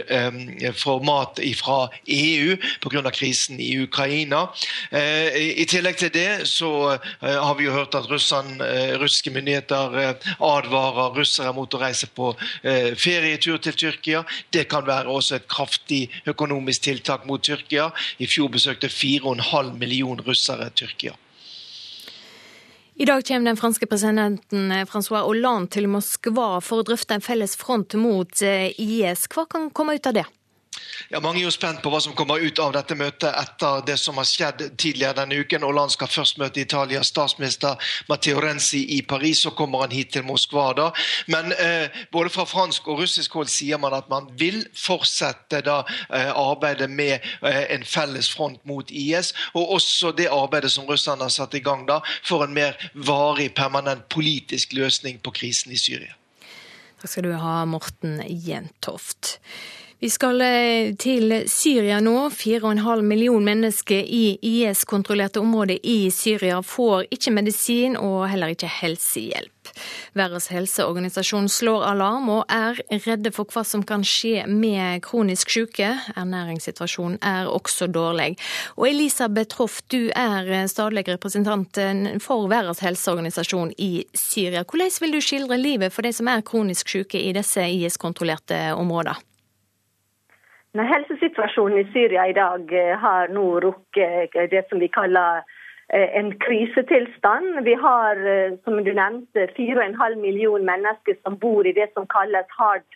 for 0.77 1.03
mat 1.05 1.39
fra 1.57 1.77
EU 2.07 2.55
pga. 2.81 3.11
krisen 3.11 3.59
i 3.59 3.77
Ukraina. 3.83 4.47
I 4.91 5.65
tillegg 5.69 5.97
til 5.97 6.11
det 6.13 6.47
så 6.49 6.97
har 7.21 7.55
vi 7.57 7.67
jo 7.67 7.75
hørt 7.75 7.95
at 7.95 8.09
Russland, 8.11 8.61
russiske 9.01 9.31
myndigheter 9.31 10.17
advarer 10.43 11.17
russere 11.17 11.53
mot 11.55 11.73
å 11.73 11.81
reise 11.81 12.09
på 12.11 12.33
ferietur 12.99 13.57
til 13.63 13.77
Tyrkia. 13.79 14.23
Det 14.53 14.67
kan 14.71 14.85
være 14.87 15.11
også 15.11 15.39
et 15.39 15.49
kraftig 15.49 16.03
økonomisk 16.29 16.89
tiltak 16.89 17.27
mot 17.29 17.43
Tyrkia. 17.43 17.89
I 18.19 18.29
fjor 18.29 18.51
besøkte 18.53 18.91
4,5 18.91 19.75
millioner 19.79 20.25
russere 20.27 20.69
Tyrkia. 20.75 21.15
I 22.95 23.05
dag 23.05 23.25
kommer 23.25 23.49
den 23.49 23.57
franske 23.57 23.87
presidenten 23.89 24.71
eh, 24.71 24.85
Francois 24.85 25.25
Hollande 25.25 25.71
til 25.73 25.87
Moskva 25.89 26.59
for 26.61 26.83
å 26.83 26.85
drøfte 26.85 27.17
en 27.17 27.23
felles 27.25 27.55
front 27.57 27.95
mot 27.97 28.43
eh, 28.45 28.69
IS. 28.77 29.25
Hva 29.33 29.47
kan 29.49 29.71
komme 29.73 29.95
ut 29.97 30.09
av 30.11 30.13
det? 30.19 30.25
Ja, 31.09 31.19
Mange 31.19 31.41
er 31.41 31.47
jo 31.47 31.53
spent 31.53 31.81
på 31.83 31.91
hva 31.93 31.99
som 32.01 32.15
kommer 32.17 32.41
ut 32.41 32.59
av 32.61 32.71
dette 32.75 32.95
møtet 32.97 33.29
etter 33.29 33.83
det 33.87 33.97
som 34.01 34.17
har 34.17 34.27
skjedd 34.27 34.63
tidligere 34.79 35.17
denne 35.19 35.37
uken. 35.43 35.65
Hollande 35.65 35.93
skal 35.93 36.09
først 36.11 36.39
møte 36.41 36.61
Italias 36.63 37.11
statsminister 37.13 37.91
Matteo 38.09 38.41
Renzi 38.41 38.83
i 38.97 39.01
Paris, 39.05 39.43
så 39.43 39.53
kommer 39.55 39.83
han 39.85 39.93
hit 39.93 40.13
til 40.15 40.25
Moskva 40.27 40.69
da. 40.77 40.87
Men 41.27 41.53
eh, 41.53 41.93
både 42.13 42.31
fra 42.33 42.47
fransk 42.49 42.87
og 42.89 43.03
russisk 43.03 43.37
hold 43.37 43.51
sier 43.51 43.81
man 43.81 43.95
at 43.97 44.09
man 44.11 44.31
vil 44.39 44.63
fortsette 44.77 45.61
da 45.65 45.81
eh, 46.09 46.31
arbeidet 46.31 46.89
med 46.89 47.19
eh, 47.19 47.61
en 47.75 47.85
felles 47.85 48.31
front 48.33 48.63
mot 48.69 48.89
IS, 48.89 49.33
og 49.53 49.75
også 49.77 50.13
det 50.17 50.31
arbeidet 50.31 50.71
som 50.73 50.89
russerne 50.89 51.27
har 51.27 51.33
satt 51.33 51.53
i 51.57 51.63
gang 51.63 51.85
da, 51.89 52.01
for 52.25 52.45
en 52.45 52.55
mer 52.55 52.77
varig, 52.93 53.51
permanent 53.55 54.07
politisk 54.13 54.73
løsning 54.73 55.21
på 55.23 55.35
krisen 55.35 55.73
i 55.73 55.79
Syria. 55.79 56.15
Takk 57.03 57.11
skal 57.11 57.27
du 57.27 57.33
ha, 57.35 57.55
Morten 57.67 58.21
Jentoft. 58.23 59.37
Vi 60.03 60.09
skal 60.09 60.41
eh, 60.41 60.89
til 60.99 61.31
Syria 61.47 62.01
nå. 62.03 62.25
4,5 62.35 63.01
million 63.07 63.45
mennesker 63.45 64.01
i 64.03 64.33
IS-kontrollerte 64.43 65.39
områder 65.39 65.79
i 65.79 66.11
Syria 66.11 66.57
får 66.59 67.05
ikke 67.15 67.31
medisin 67.31 67.95
og 67.95 68.25
heller 68.27 68.51
ikke 68.51 68.67
helsehjelp. 68.81 69.71
Verdens 70.11 70.49
helseorganisasjon 70.51 71.47
slår 71.47 71.87
alarm 71.93 72.27
og 72.35 72.43
er 72.51 72.83
redde 73.07 73.31
for 73.31 73.47
hva 73.47 73.63
som 73.63 73.87
kan 73.87 74.03
skje 74.03 74.43
med 74.43 74.99
kronisk 75.07 75.55
syke. 75.55 75.95
Ernæringssituasjonen 76.19 77.21
er 77.23 77.47
også 77.47 77.87
dårlig. 77.87 78.33
Og 78.75 78.91
Elisabeth 78.91 79.55
Hoff, 79.63 79.79
du 79.87 80.11
er 80.11 80.67
stadig 80.67 81.07
representant 81.15 81.79
for 82.19 82.51
Verdens 82.51 82.83
helseorganisasjon 82.83 83.71
i 83.79 83.93
Syria. 84.11 84.67
Hvordan 84.67 84.97
vil 84.99 85.15
du 85.15 85.23
skildre 85.23 85.63
livet 85.63 85.95
for 85.95 86.03
de 86.03 86.11
som 86.11 86.27
er 86.27 86.43
kronisk 86.43 86.91
syke 86.91 87.23
i 87.23 87.31
disse 87.31 87.71
IS-kontrollerte 87.71 88.65
områdene? 88.75 89.21
Nei, 90.73 90.87
helsesituasjonen 90.89 91.77
i 91.77 91.89
Syria 91.93 92.23
i 92.25 92.33
dag 92.33 92.71
eh, 92.73 92.95
har 92.97 93.29
nå 93.29 93.43
rukket 93.61 94.33
eh, 94.33 94.47
det 94.49 94.63
som 94.69 94.79
vi 94.81 94.87
kaller 94.89 95.43
eh, 95.93 96.15
en 96.17 96.31
krisetilstand. 96.41 97.59
Vi 97.67 97.75
har, 97.77 98.21
som 98.65 98.79
du 98.81 98.89
nevnte, 98.89 99.45
4,5 99.53 100.15
millioner 100.17 100.65
mennesker 100.71 101.19
som 101.21 101.37
bor 101.37 101.69
i 101.69 101.75
det 101.77 101.91
som 101.93 102.07
kalles 102.09 102.49
hard 102.57 102.87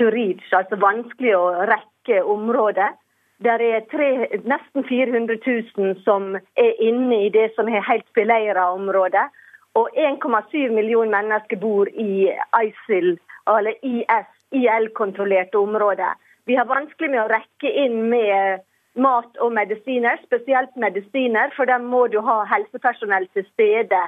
to 0.00 0.08
reach, 0.10 0.48
altså 0.50 0.80
vanskelig 0.82 1.36
å 1.38 1.44
rekke 1.70 2.24
områder. 2.34 2.98
Det 3.42 3.54
er 3.68 3.86
tre, 3.94 4.10
nesten 4.42 4.82
400 4.90 5.38
000 5.46 5.94
som 6.02 6.34
er 6.58 6.82
inne 6.82 7.22
i 7.28 7.30
det 7.30 7.52
som 7.54 7.70
er 7.70 7.86
helt 7.86 8.08
beleira 8.18 8.66
områder. 8.74 9.30
Og 9.78 9.94
1,7 9.94 10.74
millioner 10.74 11.14
mennesker 11.20 11.62
bor 11.62 11.86
i 11.94 12.34
ISIL, 12.66 13.14
eller 13.46 13.78
IS, 13.86 14.28
IL-kontrollerte 14.58 15.62
områder. 15.62 16.18
Vi 16.46 16.56
har 16.58 16.66
vanskelig 16.66 17.10
med 17.12 17.22
å 17.22 17.30
rekke 17.30 17.70
inn 17.84 18.08
med 18.10 18.64
mat 18.98 19.38
og 19.40 19.54
medisiner, 19.56 20.18
spesielt 20.26 20.74
medisiner, 20.76 21.52
for 21.56 21.70
da 21.70 21.78
må 21.80 22.06
du 22.12 22.18
ha 22.24 22.42
helsepersonell 22.50 23.28
til 23.32 23.46
stede 23.52 24.00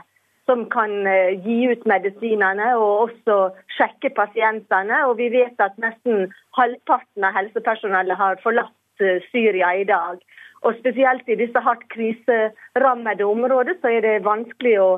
som 0.45 0.67
kan 0.69 1.07
eh, 1.09 1.39
gi 1.41 1.71
ut 1.73 1.87
medisinene 1.89 2.75
og 2.77 3.09
også 3.09 3.39
sjekke 3.79 4.11
pasientene. 4.17 5.05
Og 5.09 5.17
vi 5.23 5.31
vet 5.33 5.61
at 5.63 5.79
nesten 5.81 6.29
halvparten 6.59 7.25
av 7.25 7.37
helsepersonellet 7.39 8.21
har 8.21 8.41
forlatt 8.45 9.05
eh, 9.05 9.25
Syria 9.31 9.73
i 9.81 9.87
dag. 9.89 10.21
Og 10.65 10.77
spesielt 10.81 11.29
i 11.29 11.39
disse 11.41 11.61
hardt 11.61 11.85
kriserammede 11.93 13.25
områder 13.25 13.79
så 13.81 13.93
er 13.93 14.05
det 14.05 14.25
vanskelig 14.29 14.77
å 14.81 14.91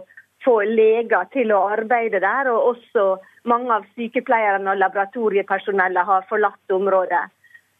få 0.46 0.60
leger 0.70 1.26
til 1.34 1.52
å 1.54 1.64
arbeide 1.74 2.22
der. 2.22 2.50
Og 2.52 2.74
også 2.74 3.06
mange 3.50 3.72
av 3.78 3.88
sykepleierne 3.96 4.72
og 4.72 4.80
laboratoriepersonellet 4.84 6.08
har 6.10 6.28
forlatt 6.30 6.76
området. 6.78 7.24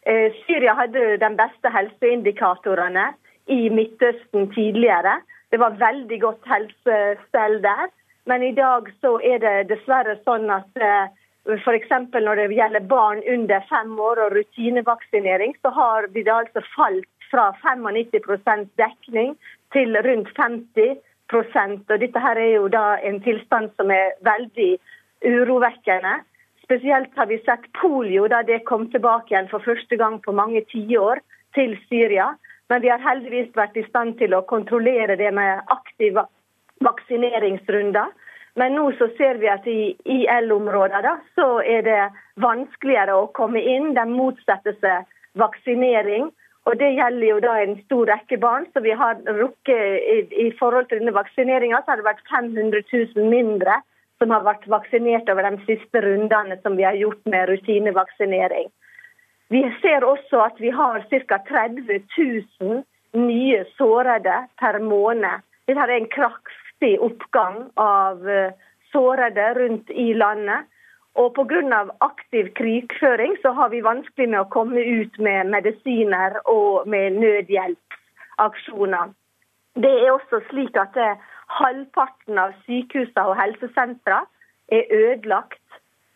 Eh, 0.07 0.35
Syria 0.47 0.77
hadde 0.79 1.17
de 1.23 1.31
beste 1.39 1.73
helseindikatorene 1.75 3.13
i 3.51 3.69
Midtøsten 3.71 4.51
tidligere. 4.55 5.21
Det 5.51 5.63
var 5.63 5.79
veldig 5.81 6.19
godt 6.23 6.51
helsestell 6.51 7.61
der. 7.63 7.89
Men 8.27 8.43
i 8.43 8.55
dag 8.55 8.91
så 9.01 9.17
er 9.23 9.39
det 9.43 9.69
dessverre 9.71 10.17
sånn 10.27 10.51
at 10.51 10.83
eh, 10.83 11.11
f.eks. 11.63 11.93
når 12.15 12.41
det 12.41 12.47
gjelder 12.59 12.89
barn 12.91 13.23
under 13.31 13.63
fem 13.71 13.93
år 14.03 14.23
og 14.25 14.33
rutinevaksinering, 14.35 15.55
så 15.63 15.71
har 15.71 16.09
de 16.15 16.25
det 16.27 16.35
altså 16.35 16.63
falt 16.75 17.07
fra 17.31 17.53
95% 17.63 18.67
dekning 18.79 19.37
til 19.75 19.99
rundt 20.07 20.31
50 20.39 20.99
og 21.35 21.99
Dette 21.99 22.21
her 22.21 22.37
er 22.39 22.53
jo 22.55 22.69
da 22.69 22.99
en 23.03 23.21
tilstand 23.21 23.71
som 23.77 23.91
er 23.91 24.15
veldig 24.23 24.79
urovekkende. 25.25 26.21
Spesielt 26.63 27.11
har 27.17 27.27
vi 27.27 27.39
sett 27.45 27.67
polio 27.81 28.29
da 28.29 28.43
det 28.43 28.65
kom 28.65 28.91
tilbake 28.91 29.35
igjen 29.35 29.49
for 29.51 29.61
første 29.63 29.97
gang 29.97 30.21
på 30.23 30.33
mange 30.33 30.63
tiår 30.71 31.21
til 31.55 31.77
Syria. 31.89 32.37
Men 32.69 32.83
vi 32.83 32.91
har 32.91 33.03
heldigvis 33.03 33.55
vært 33.55 33.77
i 33.77 33.87
stand 33.89 34.19
til 34.19 34.35
å 34.35 34.43
kontrollere 34.43 35.17
det 35.17 35.33
med 35.35 35.63
aktive 35.71 36.27
vaksineringsrunder. 36.83 38.11
Men 38.57 38.75
nå 38.75 38.89
så 38.99 39.09
ser 39.19 39.39
vi 39.39 39.51
at 39.53 39.67
i 39.69 39.95
IL-områder 40.05 41.07
så 41.37 41.61
er 41.61 41.83
det 41.87 42.01
vanskeligere 42.41 43.15
å 43.15 43.31
komme 43.37 43.61
inn. 43.61 43.93
De 43.95 44.07
motsetter 44.09 44.77
seg 44.81 45.07
vaksinering. 45.39 46.31
Og 46.67 46.79
Det 46.79 46.89
gjelder 46.97 47.27
jo 47.29 47.41
da 47.41 47.53
en 47.63 47.77
stor 47.85 48.09
rekke 48.11 48.39
barn. 48.43 48.67
så 48.73 48.81
vi 48.81 48.91
har 48.91 49.21
rukket, 49.27 50.03
i, 50.15 50.47
i 50.47 50.53
forhold 50.59 50.89
til 50.89 50.99
denne 50.99 51.15
vaksineringa 51.15 51.83
har 51.87 51.97
det 51.97 52.05
vært 52.05 52.27
500 52.31 52.83
000 52.93 53.31
mindre 53.31 53.81
som 54.19 54.33
har 54.33 54.43
vært 54.43 54.67
vaksinert 54.69 55.29
over 55.29 55.47
de 55.47 55.61
siste 55.69 56.01
rundene 56.03 56.59
som 56.63 56.77
vi 56.77 56.87
har 56.89 56.97
gjort 56.99 57.23
med 57.27 57.49
rutinevaksinering. 57.51 58.69
Vi 59.49 59.63
ser 59.83 60.05
også 60.05 60.41
at 60.49 60.61
vi 60.61 60.71
har 60.75 61.05
ca. 61.11 61.39
30 61.49 62.03
000 62.61 62.83
nye 63.15 63.65
sårede 63.77 64.39
per 64.59 64.79
måned. 64.83 65.45
Dette 65.67 65.81
er 65.85 65.93
en 65.97 66.09
kraftig 66.11 66.97
oppgang 67.01 67.69
av 67.81 68.27
eh, 68.29 68.55
sårede 68.93 69.53
rundt 69.61 69.91
i 69.91 70.13
landet. 70.15 70.67
Og 71.17 71.33
pga. 71.35 71.85
aktiv 72.01 72.53
krigføring 72.55 73.37
så 73.43 73.53
har 73.53 73.69
vi 73.69 73.81
vanskelig 73.81 74.29
med 74.29 74.41
å 74.41 74.51
komme 74.53 74.81
ut 74.81 75.19
med 75.19 75.47
medisiner 75.47 76.41
og 76.45 76.89
med 76.89 77.17
nødhjelpsaksjoner. 77.21 79.15
Det 79.77 79.95
er 80.05 80.11
også 80.13 80.41
slik 80.51 80.77
at 80.77 80.97
Halvparten 81.47 82.39
av 82.39 82.53
sykehusene 82.67 83.29
og 83.31 83.37
helsesentrene 83.39 84.27
er 84.69 84.85
ødelagt 84.91 85.63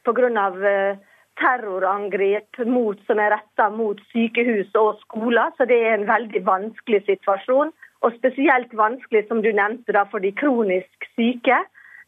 pga. 0.05 0.49
Eh, 0.73 0.99
terrorangrep 1.41 2.59
mot, 2.69 2.99
som 3.07 3.21
er 3.23 3.33
retta 3.33 3.71
mot 3.73 4.01
sykehus 4.13 4.75
og 4.77 4.99
skoler. 5.05 5.55
Så 5.57 5.65
det 5.71 5.79
er 5.87 5.95
en 5.95 6.09
veldig 6.09 6.43
vanskelig 6.47 7.05
situasjon. 7.07 7.73
Og 8.05 8.17
spesielt 8.17 8.73
vanskelig, 8.77 9.27
som 9.29 9.43
du 9.45 9.51
nevnte, 9.53 9.93
da, 9.93 10.07
for 10.11 10.21
de 10.25 10.33
kronisk 10.37 11.09
syke. 11.17 11.63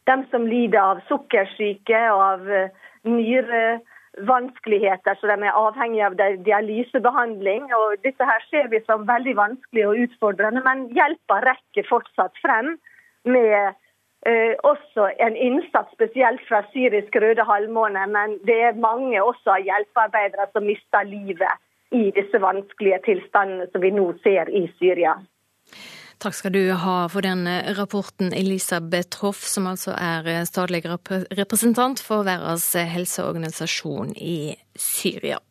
De 0.09 0.15
som 0.31 0.45
lider 0.49 0.81
av 0.81 1.01
sukkersyke 1.07 1.99
og 2.11 2.23
av 2.27 2.49
eh, 2.51 2.82
nyrevanskeligheter, 3.07 5.15
så 5.19 5.27
de 5.27 5.33
er 5.43 5.59
avhengige 5.59 6.05
av 6.07 6.15
dialysebehandling. 6.47 7.63
Og 7.75 7.95
dette 8.05 8.23
her 8.29 8.41
ser 8.49 8.67
vi 8.71 8.79
som 8.87 9.07
veldig 9.07 9.35
vanskelig 9.39 9.83
og 9.87 9.97
utfordrende, 10.07 10.61
men 10.65 10.77
hjelpa 10.97 11.35
rekker 11.47 11.85
fortsatt 11.89 12.35
frem 12.43 12.67
med 13.23 13.57
eh, 14.27 14.53
også 14.63 15.03
en 15.27 15.35
innsats 15.35 15.91
spesielt 15.95 16.41
fra 16.47 16.59
syrisk 16.71 17.15
Røde 17.15 17.43
Halvmåne. 17.47 18.07
Men 18.07 18.29
det 18.47 18.59
er 18.69 18.83
mange 18.87 19.23
også 19.23 19.51
hjelpearbeidere 19.67 20.45
som 20.51 20.63
mister 20.67 21.03
livet 21.07 21.55
i 21.93 22.11
disse 22.15 22.41
vanskelige 22.41 22.99
tilstandene 23.05 23.67
som 23.71 23.81
vi 23.81 23.91
nå 23.93 24.13
ser 24.23 24.49
i 24.49 24.71
Syria. 24.79 25.13
Takk 26.23 26.35
skal 26.35 26.53
du 26.55 26.71
ha 26.71 27.09
for 27.11 27.19
den 27.21 27.43
rapporten, 27.75 28.29
Elisabeth 28.33 29.19
Hoff, 29.19 29.41
som 29.43 29.65
altså 29.67 29.91
er 29.91 30.45
statlig 30.47 30.79
representant 30.87 31.99
for 31.99 32.23
Verdens 32.23 32.69
helseorganisasjon 32.79 34.13
i 34.15 34.53
Syria. 34.79 35.41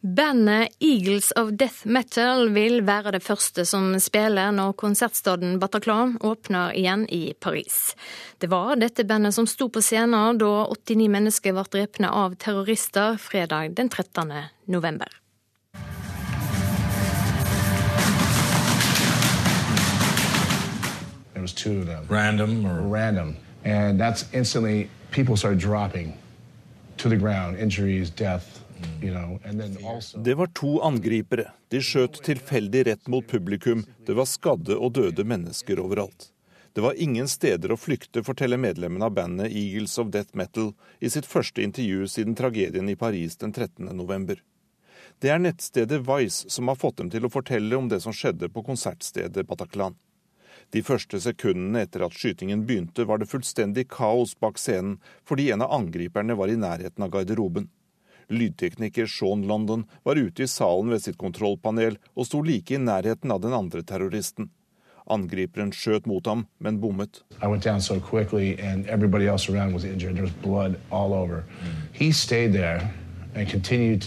Bandet 0.00 0.74
Eagles 0.82 1.30
of 1.38 1.52
Death 1.60 1.86
Metal 1.86 2.50
vil 2.54 2.82
være 2.86 3.12
det 3.14 3.22
første 3.22 3.62
som 3.62 3.92
spiller 4.02 4.50
når 4.54 4.74
konsertstaden 4.82 5.60
Bataclan 5.62 6.16
åpner 6.26 6.74
igjen 6.74 7.04
i 7.06 7.36
Paris. 7.38 7.94
Det 8.42 8.50
var 8.50 8.74
dette 8.82 9.06
bandet 9.06 9.38
som 9.38 9.46
sto 9.46 9.68
på 9.70 9.78
scenen 9.78 10.42
da 10.42 10.50
89 10.74 11.06
mennesker 11.18 11.54
ble 11.54 11.66
drept 11.70 12.02
av 12.10 12.34
terrorister 12.34 13.14
fredag 13.22 13.78
den 13.78 13.94
13. 13.94 14.34
november. 14.66 15.22
Two 21.52 21.80
of 21.80 21.86
them. 21.86 22.06
Random 22.08 22.66
or 22.66 22.82
random. 22.82 23.36
And 23.64 24.00
that's 24.00 24.24
instantly 24.32 24.88
people 25.10 25.36
start 25.36 25.58
dropping 25.58 26.14
to 26.98 27.08
the 27.08 27.16
ground, 27.16 27.58
injuries, 27.58 28.10
death. 28.10 28.62
Det 30.14 30.34
var 30.34 30.46
to 30.46 30.80
angripere. 30.80 31.50
De 31.68 31.80
skjøt 31.80 32.20
tilfeldig 32.24 32.82
rett 32.86 33.08
mot 33.08 33.26
publikum. 33.28 33.84
Det 34.06 34.14
var 34.14 34.28
skadde 34.28 34.76
og 34.76 34.92
døde 34.98 35.24
mennesker 35.24 35.80
overalt. 35.80 36.30
Det 36.76 36.84
var 36.84 36.98
ingen 37.00 37.28
steder 37.28 37.72
å 37.72 37.78
flykte, 37.80 38.20
forteller 38.20 38.60
medlemmene 38.60 39.08
av 39.08 39.14
bandet 39.16 39.48
Eagles 39.48 39.96
of 39.98 40.10
Death 40.12 40.36
Metal 40.36 40.74
i 41.00 41.08
sitt 41.08 41.24
første 41.26 41.64
intervju 41.64 42.04
siden 42.12 42.36
tragedien 42.36 42.90
i 42.92 42.98
Paris 43.00 43.38
den 43.40 43.54
13. 43.54 43.88
november. 43.96 44.42
Det 45.24 45.30
er 45.32 45.40
nettstedet 45.40 46.02
Vice 46.04 46.50
som 46.52 46.68
har 46.68 46.76
fått 46.76 46.98
dem 47.00 47.08
til 47.10 47.24
å 47.24 47.32
fortelle 47.32 47.78
om 47.80 47.88
det 47.88 48.02
som 48.04 48.12
skjedde 48.12 48.50
på 48.52 48.64
konsertstedet 48.66 49.46
Bataclan. 49.48 49.96
De 50.74 50.82
første 50.82 51.20
sekundene 51.22 51.84
etter 51.86 52.02
at 52.06 52.16
skytingen 52.16 52.64
begynte, 52.66 53.06
var 53.06 53.20
det 53.22 53.30
fullstendig 53.30 53.86
kaos 53.92 54.34
bak 54.40 54.58
scenen 54.58 54.98
fordi 55.28 55.50
en 55.54 55.62
av 55.62 55.72
angriperne 55.78 56.36
var 56.38 56.50
i 56.50 56.58
nærheten 56.58 57.06
av 57.06 57.12
garderoben. 57.14 57.70
Lydtekniker 58.28 59.06
Sean 59.06 59.46
London 59.46 59.84
var 60.02 60.18
ute 60.18 60.42
i 60.42 60.50
salen 60.50 60.90
ved 60.90 61.04
sitt 61.04 61.18
kontrollpanel 61.20 61.98
og 62.14 62.26
sto 62.26 62.42
like 62.42 62.74
i 62.74 62.82
nærheten 62.82 63.30
av 63.30 63.40
den 63.44 63.54
andre 63.54 63.84
terroristen. 63.86 64.50
Angriperen 65.06 65.70
skjøt 65.70 66.08
mot 66.10 66.26
ham, 66.26 66.48
men 66.58 66.80
bommet. 66.82 67.22
So 67.78 68.00
quickly, 68.00 68.58
and 68.58 68.86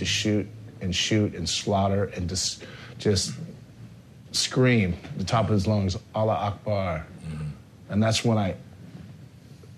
shoot 0.06 0.48
and 0.82 0.96
shoot 0.96 1.36
and 1.36 1.48
slaughter 1.48 2.06
and 2.16 2.30
just, 2.30 2.66
just 2.98 3.34
scream 4.32 4.94
the 5.18 5.24
top 5.24 5.50
of 5.50 5.56
his 5.56 5.68
lungs, 5.68 5.98
Allah 6.14 6.54
Akbar. 6.54 7.06
Mm. 7.26 7.52
And 7.90 8.04
that's 8.04 8.24
when 8.26 8.38
I 8.38 8.56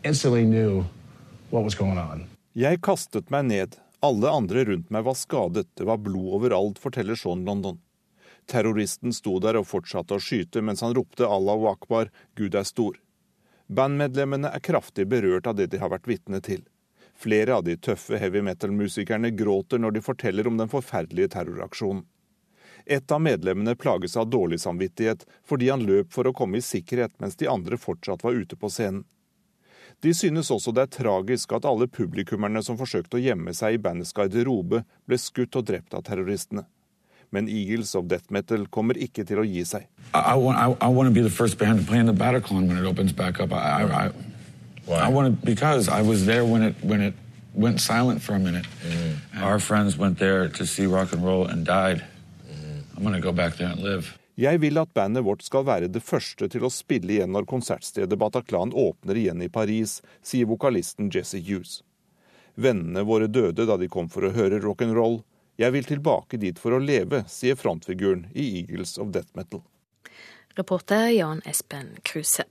instantly 0.04 0.45
knew 0.45 0.86
what 1.49 1.64
was 1.64 1.76
going 1.76 1.97
on. 1.97 2.28
Jeg 2.54 2.82
kastet 2.82 3.30
meg 3.32 3.45
ned, 3.45 3.78
alle 4.04 4.28
andre 4.30 4.66
rundt 4.66 4.89
meg 4.91 5.06
var 5.06 5.16
skadet, 5.16 5.70
det 5.78 5.86
var 5.88 6.02
blod 6.04 6.34
overalt, 6.36 6.80
forteller 6.80 7.16
Sean 7.16 7.45
London. 7.45 7.80
Terroristen 8.45 9.14
sto 9.16 9.38
der 9.39 9.60
og 9.60 9.70
fortsatte 9.70 10.18
å 10.18 10.24
skyte 10.24 10.64
mens 10.66 10.82
han 10.84 10.95
ropte 10.97 11.24
Allahu 11.24 11.70
akbar, 11.72 12.12
Gud 12.36 12.58
er 12.58 12.68
stor. 12.68 12.97
Bandmedlemmene 13.72 14.52
er 14.52 14.60
kraftig 14.60 15.06
berørt 15.08 15.47
av 15.47 15.56
det 15.56 15.70
de 15.72 15.80
har 15.80 15.93
vært 15.93 16.10
vitne 16.10 16.41
til. 16.43 16.66
Flere 17.16 17.56
av 17.56 17.64
de 17.64 17.78
tøffe 17.78 18.18
heavy 18.20 18.41
metal-musikerne 18.43 19.32
gråter 19.38 19.80
når 19.80 19.95
de 19.95 20.04
forteller 20.04 20.49
om 20.49 20.58
den 20.60 20.72
forferdelige 20.72 21.32
terroraksjonen. 21.38 22.04
Et 22.86 23.12
av 23.12 23.22
medlemmene 23.22 23.76
plages 23.76 24.18
av 24.18 24.30
dårlig 24.30 24.60
samvittighet 24.64 25.26
fordi 25.48 25.70
han 25.70 25.86
løp 25.86 26.14
for 26.14 26.28
å 26.28 26.36
komme 26.36 26.60
i 26.60 26.66
sikkerhet 26.66 27.14
mens 27.22 27.38
de 27.40 27.50
andre 27.52 27.78
fortsatt 27.78 28.24
var 28.24 28.38
ute 28.38 28.58
på 28.60 28.70
scenen. 28.70 29.04
De 30.02 30.14
synes 30.18 30.50
også 30.50 30.74
det 30.74 30.88
er 30.88 30.94
tragisk 30.96 31.52
at 31.54 31.66
alle 31.70 31.86
publikummerne 31.86 32.64
som 32.66 32.78
forsøkte 32.80 33.20
å 33.20 33.22
gjemme 33.22 33.54
seg 33.54 33.76
i 33.76 33.82
bandets 33.82 34.16
garderobe, 34.18 34.82
ble 35.06 35.18
skutt 35.22 35.58
og 35.60 35.68
drept 35.68 35.94
av 35.94 36.08
terroristene. 36.08 36.64
Men 37.32 37.48
Eagles 37.48 37.94
of 37.96 38.08
Death 38.12 38.34
Metal 38.34 38.66
kommer 38.68 38.98
ikke 38.98 39.24
til 39.28 39.40
å 39.40 39.46
gi 39.46 39.62
seg. 39.68 39.86
I 40.14 40.36
want, 40.36 40.58
I, 40.58 40.74
I 40.82 40.90
want 40.90 41.08
to 41.08 41.14
be 41.14 41.22
the 41.22 41.30
first 41.30 41.58
band 41.60 41.80
to 41.80 41.86
play 41.86 42.00
in 42.00 42.10
the 42.10 42.18
Bataclan 42.18 42.68
when 42.68 42.78
it 42.78 42.88
opens 42.88 43.14
back 43.14 43.40
up. 43.40 43.54
I, 43.54 43.86
I, 43.86 44.12
Why? 44.86 45.00
I 45.06 45.08
want 45.08 45.40
to, 45.40 45.46
because 45.46 45.88
I 45.88 46.02
was 46.02 46.26
there 46.26 46.44
when 46.44 46.64
it, 46.64 46.76
when 46.82 47.02
it 47.02 47.14
went 47.54 47.80
silent 47.80 48.22
for 48.22 48.34
a 48.34 48.40
minute. 48.40 48.66
Mm. 48.84 49.44
Our 49.44 49.60
friends 49.60 49.98
went 49.98 50.18
there 50.18 50.50
to 50.50 50.66
see 50.66 50.86
rock 50.86 51.14
and 51.14 51.24
roll 51.24 51.46
and 51.46 51.66
died. 51.66 52.04
Jeg 54.41 54.60
vil 54.64 54.80
at 54.80 54.93
bandet 54.93 55.26
vårt 55.26 55.43
skal 55.45 55.66
være 55.68 55.89
det 55.91 56.02
første 56.06 56.47
til 56.49 56.66
å 56.66 56.72
spille 56.74 57.18
igjen 57.18 57.34
når 57.36 57.49
konsertstedet 57.49 58.18
Bataclan 58.20 58.74
åpner 58.78 59.18
igjen 59.20 59.41
i 59.41 59.49
Paris, 59.49 59.99
sier 60.24 60.49
vokalisten 60.49 61.12
Jesse 61.14 61.41
Hughes. 61.41 61.82
Vennene 62.56 63.04
våre 63.08 63.28
døde 63.28 63.66
da 63.68 63.78
de 63.80 63.89
kom 63.91 64.10
for 64.12 64.28
å 64.28 64.34
høre 64.36 64.62
rock'n'roll. 64.64 65.22
Jeg 65.60 65.76
vil 65.76 65.88
tilbake 65.88 66.39
dit 66.41 66.58
for 66.60 66.76
å 66.76 66.82
leve, 66.82 67.24
sier 67.30 67.60
frontfiguren 67.60 68.28
i 68.34 68.47
Eagles 68.62 68.97
of 69.02 69.12
Death 69.16 69.36
Metal. 69.38 69.64
Reporter 70.58 71.10
Jan 71.16 71.41
Espen 71.47 71.95
Kruse. 72.08 72.45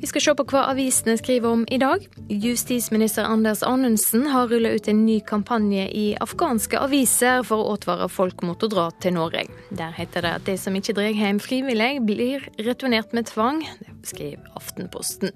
Vi 0.00 0.06
skal 0.06 0.22
se 0.22 0.32
på 0.38 0.44
hva 0.46 0.60
avisene 0.70 1.16
skriver 1.18 1.50
om 1.50 1.64
i 1.74 1.78
dag. 1.82 2.04
Justisminister 2.30 3.26
Anders 3.26 3.64
Anundsen 3.66 4.28
har 4.30 4.46
rullet 4.46 4.78
ut 4.78 4.90
en 4.92 5.00
ny 5.02 5.16
kampanje 5.26 5.88
i 5.90 6.04
afghanske 6.22 6.78
aviser 6.78 7.42
for 7.46 7.64
å 7.64 7.72
advare 7.74 8.06
folk 8.06 8.44
mot 8.46 8.62
å 8.62 8.70
dra 8.70 8.84
til 9.02 9.16
Norge. 9.16 9.48
Der 9.74 9.90
heter 9.96 10.22
det 10.22 10.34
at 10.38 10.46
de 10.46 10.54
som 10.60 10.78
ikke 10.78 10.94
drar 11.00 11.10
hjem 11.10 11.42
frivillig, 11.42 11.96
blir 12.06 12.46
returnert 12.62 13.10
med 13.16 13.26
tvang. 13.32 13.64
Det 13.82 14.14
skriver 14.14 14.46
Aftenposten. 14.60 15.34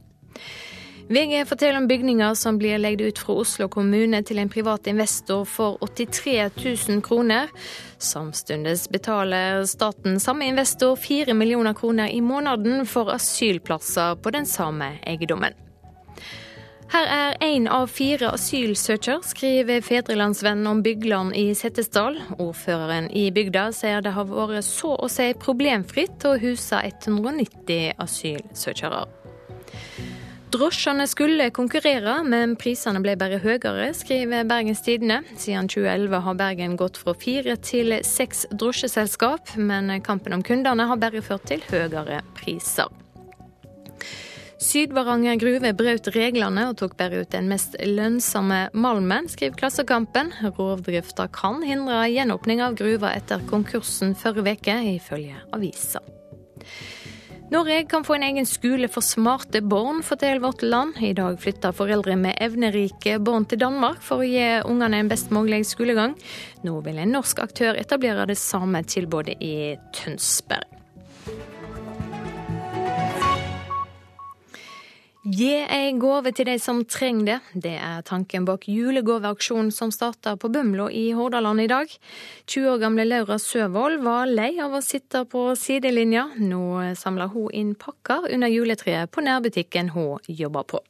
VG 1.08 1.48
forteller 1.48 1.78
om 1.78 1.88
bygninger 1.88 2.34
som 2.34 2.58
blir 2.58 2.78
leid 2.78 3.00
ut 3.00 3.18
fra 3.18 3.34
Oslo 3.42 3.68
kommune 3.68 4.22
til 4.22 4.38
en 4.38 4.50
privat 4.52 4.86
investor 4.86 5.44
for 5.48 5.78
83 5.82 6.50
000 6.88 7.02
kroner. 7.02 7.50
Samtidig 7.98 8.76
betaler 8.90 9.64
staten 9.66 10.20
samme 10.20 10.46
investor 10.46 10.96
4 10.96 11.34
millioner 11.34 11.74
kroner 11.74 12.08
i 12.08 12.20
måneden 12.20 12.86
for 12.86 13.10
asylplasser 13.14 14.14
på 14.22 14.30
den 14.30 14.46
samme 14.46 14.94
eiendommen. 15.06 15.58
Her 16.92 17.06
er 17.08 17.36
én 17.40 17.64
av 17.72 17.86
fire 17.88 18.34
asylsøkere, 18.36 19.22
skriver 19.24 19.80
Fedrelandsvennen 19.80 20.66
om 20.68 20.82
Bygland 20.84 21.32
i 21.40 21.54
Setesdal. 21.56 22.18
Ordføreren 22.36 23.08
i 23.16 23.30
bygda 23.32 23.70
sier 23.72 24.04
det 24.04 24.12
har 24.12 24.28
vært 24.28 24.66
så 24.68 24.92
å 25.00 25.08
si 25.08 25.30
problemfritt 25.40 26.26
å 26.28 26.36
huse 26.42 26.82
190 26.84 27.96
asylsøkere. 27.96 29.06
Drosjene 30.52 31.06
skulle 31.08 31.46
konkurrere, 31.54 32.18
men 32.28 32.58
prisene 32.60 33.00
ble 33.00 33.14
bare 33.16 33.38
høyere, 33.40 33.86
skriver 33.96 34.44
Bergens 34.44 34.82
Tidende. 34.84 35.22
Siden 35.40 35.70
2011 35.72 36.18
har 36.26 36.36
Bergen 36.36 36.74
gått 36.76 36.98
fra 37.00 37.14
fire 37.16 37.54
til 37.64 37.94
seks 38.04 38.44
drosjeselskap, 38.60 39.54
men 39.56 39.88
kampen 40.04 40.36
om 40.36 40.44
kundene 40.44 40.84
har 40.90 41.00
bare 41.00 41.22
ført 41.24 41.46
til 41.48 41.64
høyere 41.70 42.20
priser. 42.36 42.92
Sydvaranger 44.62 45.40
gruve 45.40 45.72
brøt 45.74 46.12
reglene 46.14 46.68
og 46.68 46.76
tok 46.82 46.98
bare 47.00 47.24
ut 47.24 47.32
den 47.32 47.48
mest 47.50 47.78
lønnsomme 47.80 48.66
malmen, 48.76 49.32
skriver 49.32 49.56
Klassekampen. 49.56 50.34
Rovdrifta 50.52 51.30
kan 51.32 51.64
hindre 51.64 52.04
gjenåpning 52.12 52.60
av 52.60 52.76
gruva 52.76 53.16
etter 53.16 53.40
konkursen 53.48 54.12
forrige 54.20 54.60
uke, 54.60 54.76
ifølge 54.98 55.40
avisa. 55.56 56.04
Norge 57.52 57.84
kan 57.84 58.04
få 58.04 58.14
en 58.14 58.22
egen 58.22 58.46
skole 58.48 58.88
for 58.88 59.04
smarte 59.04 59.60
barn, 59.60 59.98
forteller 60.02 60.40
Vårt 60.40 60.62
Land. 60.62 60.96
I 61.04 61.12
dag 61.12 61.36
flytter 61.40 61.74
foreldre 61.76 62.16
med 62.16 62.38
evnerike 62.40 63.18
barn 63.20 63.44
til 63.44 63.60
Danmark 63.60 64.00
for 64.00 64.22
å 64.22 64.28
gi 64.30 64.46
ungene 64.64 65.02
en 65.02 65.12
best 65.12 65.28
mulig 65.36 65.60
skolegang. 65.68 66.16
Nå 66.64 66.80
vil 66.86 67.02
en 67.02 67.12
norsk 67.12 67.44
aktør 67.44 67.76
etablere 67.76 68.24
det 68.30 68.40
samme 68.40 68.80
tilbudet 68.88 69.36
i 69.44 69.74
Tønsberg. 69.92 70.71
Gi 75.22 75.52
ei 75.70 75.92
gave 76.02 76.32
til 76.34 76.48
de 76.48 76.56
som 76.58 76.80
trenger 76.82 77.26
det. 77.28 77.34
Det 77.62 77.74
er 77.78 78.00
tanken 78.02 78.42
bak 78.42 78.64
julegaveaksjonen 78.66 79.68
som 79.70 79.92
starta 79.94 80.32
på 80.34 80.48
Bømlo 80.50 80.88
i 80.90 81.12
Hordaland 81.14 81.62
i 81.62 81.68
dag. 81.70 81.92
20 82.50 82.72
år 82.72 82.80
gamle 82.82 83.04
Laura 83.06 83.36
Søvold 83.38 84.02
var 84.02 84.26
lei 84.26 84.56
av 84.58 84.74
å 84.74 84.80
sitte 84.82 85.22
på 85.30 85.44
sidelinja. 85.54 86.24
Nå 86.42 86.90
samler 86.98 87.30
hun 87.30 87.54
inn 87.54 87.70
pakker 87.78 88.26
under 88.34 88.50
juletreet 88.50 89.12
på 89.14 89.22
nærbutikken 89.22 89.92
hun 89.94 90.18
jobber 90.26 90.66
på. 90.74 90.82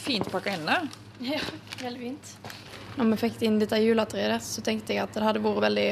Fint 0.00 0.32
pakka 0.32 0.56
inne. 0.56 0.78
Ja, 1.20 1.44
veldig 1.82 2.06
fint. 2.06 2.36
Når 2.96 3.10
vi 3.12 3.20
fikk 3.26 3.44
inn 3.44 3.60
dette 3.60 3.84
juletreet, 3.84 4.40
så 4.40 4.64
tenkte 4.64 4.96
jeg 4.96 5.04
at 5.04 5.12
det 5.12 5.28
hadde 5.28 5.44
vært 5.44 5.66
veldig 5.68 5.90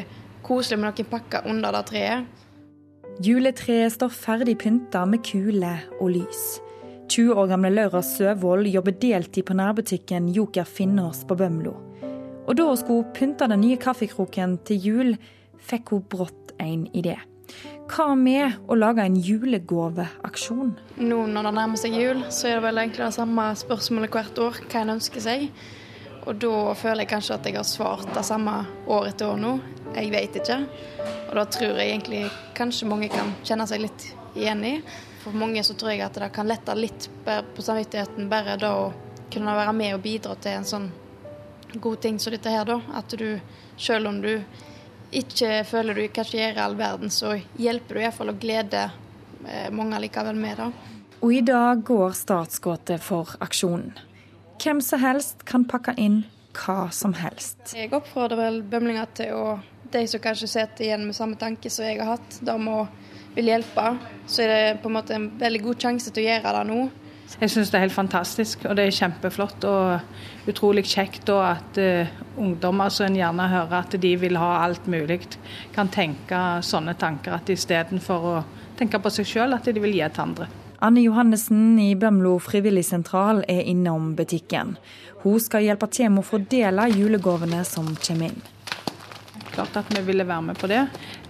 koselig 0.49 0.80
med 0.80 0.95
noen 0.95 1.12
pakker 1.12 1.45
under 1.53 1.76
det 1.76 1.85
treet. 1.93 2.41
Juletreet 3.20 3.92
står 3.92 4.08
ferdig 4.08 4.54
pynta 4.62 5.02
med 5.04 5.20
kuler 5.26 5.82
og 6.00 6.14
lys. 6.14 6.44
20 7.12 7.34
år 7.36 7.50
gamle 7.50 7.68
Laura 7.74 8.00
Søvold 8.00 8.70
jobber 8.72 8.94
deltid 8.96 9.44
på 9.44 9.56
nærbutikken 9.58 10.30
Joker 10.32 10.64
Finnås 10.64 11.20
på 11.28 11.36
Bømlo. 11.36 11.74
Og 12.48 12.56
da 12.56 12.64
hun 12.70 12.78
skulle 12.80 13.12
pynte 13.12 13.50
den 13.52 13.60
nye 13.60 13.76
kaffekroken 13.76 14.56
til 14.64 14.80
jul, 14.86 15.12
fikk 15.60 15.92
hun 15.92 16.06
brått 16.08 16.54
en 16.56 16.86
idé. 16.96 17.18
Hva 17.92 18.14
med 18.16 18.64
å 18.72 18.78
lage 18.80 19.04
en 19.04 19.20
julegaveaksjon? 19.20 20.72
Nå 21.04 21.20
når 21.28 21.50
det 21.50 21.54
nærmer 21.58 21.82
seg 21.82 21.98
jul, 22.00 22.24
så 22.32 22.48
er 22.48 22.56
det 22.56 22.64
vel 22.64 22.80
egentlig 22.80 23.04
det 23.04 23.18
samme 23.18 23.50
spørsmålet 23.60 24.16
hvert 24.16 24.40
år, 24.40 24.62
hva 24.72 24.86
en 24.86 24.96
ønsker 24.96 25.26
seg. 25.26 25.48
Og 26.23 26.39
da 26.39 26.75
føler 26.79 27.03
jeg 27.03 27.11
kanskje 27.11 27.37
at 27.37 27.47
jeg 27.49 27.59
har 27.59 27.66
svart 27.66 28.11
det 28.14 28.23
samme 28.27 28.55
år 28.87 29.09
etter 29.11 29.33
år 29.33 29.41
nå. 29.43 29.57
Jeg 29.97 30.11
vet 30.12 30.37
ikke. 30.39 30.59
Og 31.29 31.39
da 31.39 31.47
tror 31.51 31.79
jeg 31.81 31.91
egentlig 31.91 32.27
kanskje 32.55 32.89
mange 32.91 33.09
kan 33.12 33.33
kjenne 33.43 33.66
seg 33.66 33.83
litt 33.83 34.07
igjen 34.39 34.62
i. 34.64 34.75
For 35.23 35.35
mange 35.39 35.62
så 35.66 35.75
tror 35.79 35.93
jeg 35.93 36.05
at 36.07 36.18
det 36.18 36.31
kan 36.35 36.49
lette 36.51 36.75
litt 36.79 37.09
på 37.25 37.62
samvittigheten 37.62 38.31
bare 38.31 38.59
da 38.61 38.73
å 38.79 38.91
kunne 39.33 39.55
være 39.57 39.75
med 39.75 39.97
og 39.97 40.05
bidra 40.05 40.37
til 40.37 40.59
en 40.59 40.68
sånn 40.68 40.91
god 41.73 42.01
ting 42.05 42.18
som 42.20 42.35
dette 42.35 42.53
her, 42.53 42.66
da. 42.68 42.79
At 42.95 43.14
du, 43.18 43.41
selv 43.81 44.11
om 44.11 44.20
du 44.23 44.35
ikke 45.12 45.62
føler 45.68 45.97
du 45.97 46.07
kanskje 46.14 46.41
gjør 46.41 46.62
all 46.64 46.77
verden, 46.79 47.11
så 47.11 47.35
hjelper 47.61 47.99
du 47.99 48.03
iallfall 48.03 48.33
å 48.33 48.39
glede 48.39 48.87
eh, 49.47 49.68
mange 49.73 50.01
likevel 50.05 50.39
med, 50.39 50.61
da. 50.61 50.70
Og 51.23 51.35
i 51.35 51.43
dag 51.47 51.85
går 51.87 52.16
startskuddet 52.18 53.03
for 53.03 53.37
aksjonen. 53.41 53.93
Hvem 54.62 54.80
som 54.84 55.00
helst 55.02 55.42
kan 55.48 55.64
pakke 55.66 55.96
inn 55.98 56.22
hva 56.54 56.86
som 56.94 57.14
helst. 57.16 57.72
Jeg 57.74 57.90
oppfordrer 57.96 58.38
vel 58.38 58.58
bømlinger 58.62 59.14
til 59.16 59.34
å 59.34 59.44
de 59.92 60.02
som 60.08 60.22
kanskje 60.22 60.48
sitter 60.48 60.86
igjen 60.86 61.02
med 61.04 61.16
samme 61.16 61.36
tanke 61.40 61.70
som 61.70 61.84
jeg 61.84 61.98
har 62.00 62.14
hatt, 62.14 62.38
de 62.40 62.54
må 62.60 62.84
vil 63.34 63.48
hjelpe, 63.48 63.84
så 64.28 64.44
er 64.44 64.52
det 64.52 64.80
på 64.82 64.90
en 64.90 64.96
måte 64.98 65.16
en 65.16 65.30
veldig 65.40 65.62
god 65.64 65.86
sjanse 65.86 66.12
til 66.12 66.24
å 66.24 66.28
gjøre 66.28 66.52
det 66.58 66.62
nå. 66.68 66.80
Jeg 67.32 67.48
syns 67.48 67.70
det 67.72 67.78
er 67.78 67.84
helt 67.86 67.96
fantastisk, 67.96 68.66
og 68.68 68.76
det 68.76 68.86
er 68.86 68.96
kjempeflott 68.96 69.64
og 69.64 70.48
utrolig 70.52 70.84
kjekt 70.84 71.30
og 71.32 71.40
at 71.46 71.80
uh, 71.80 72.10
ungdommer 72.36 72.92
som 72.92 73.08
en 73.08 73.16
gjerne 73.16 73.46
hører 73.48 73.78
at 73.78 73.96
de 74.02 74.10
vil 74.20 74.36
ha 74.40 74.50
alt 74.66 74.88
mulig, 74.90 75.22
kan 75.72 75.88
tenke 75.92 76.42
sånne 76.64 76.94
tanker 77.00 77.38
at 77.38 77.52
istedenfor 77.52 78.28
å 78.34 78.36
tenke 78.76 79.00
på 79.00 79.14
seg 79.16 79.30
sjøl, 79.32 79.56
at 79.56 79.64
de 79.64 79.80
vil 79.80 79.96
gi 79.96 80.04
til 80.12 80.26
andre. 80.28 80.50
Anne 80.83 81.05
Johannessen 81.05 81.76
i 81.78 81.93
Bømlo 81.95 82.39
frivilligsentral 82.43 83.45
er 83.49 83.62
innom 83.70 84.16
butikken. 84.18 84.76
Hun 85.22 85.39
skal 85.41 85.68
hjelpe 85.68 85.87
til 85.95 86.11
med 86.11 86.24
å 86.24 86.30
fordele 86.33 86.89
julegavene 86.91 87.62
som 87.68 87.95
kommer 88.03 88.33
inn 88.33 88.43
klart 89.53 89.76
at 89.76 89.91
vi 89.93 90.03
ville 90.07 90.24
være 90.24 90.43
med 90.49 90.59
på 90.59 90.68
det. 90.70 90.80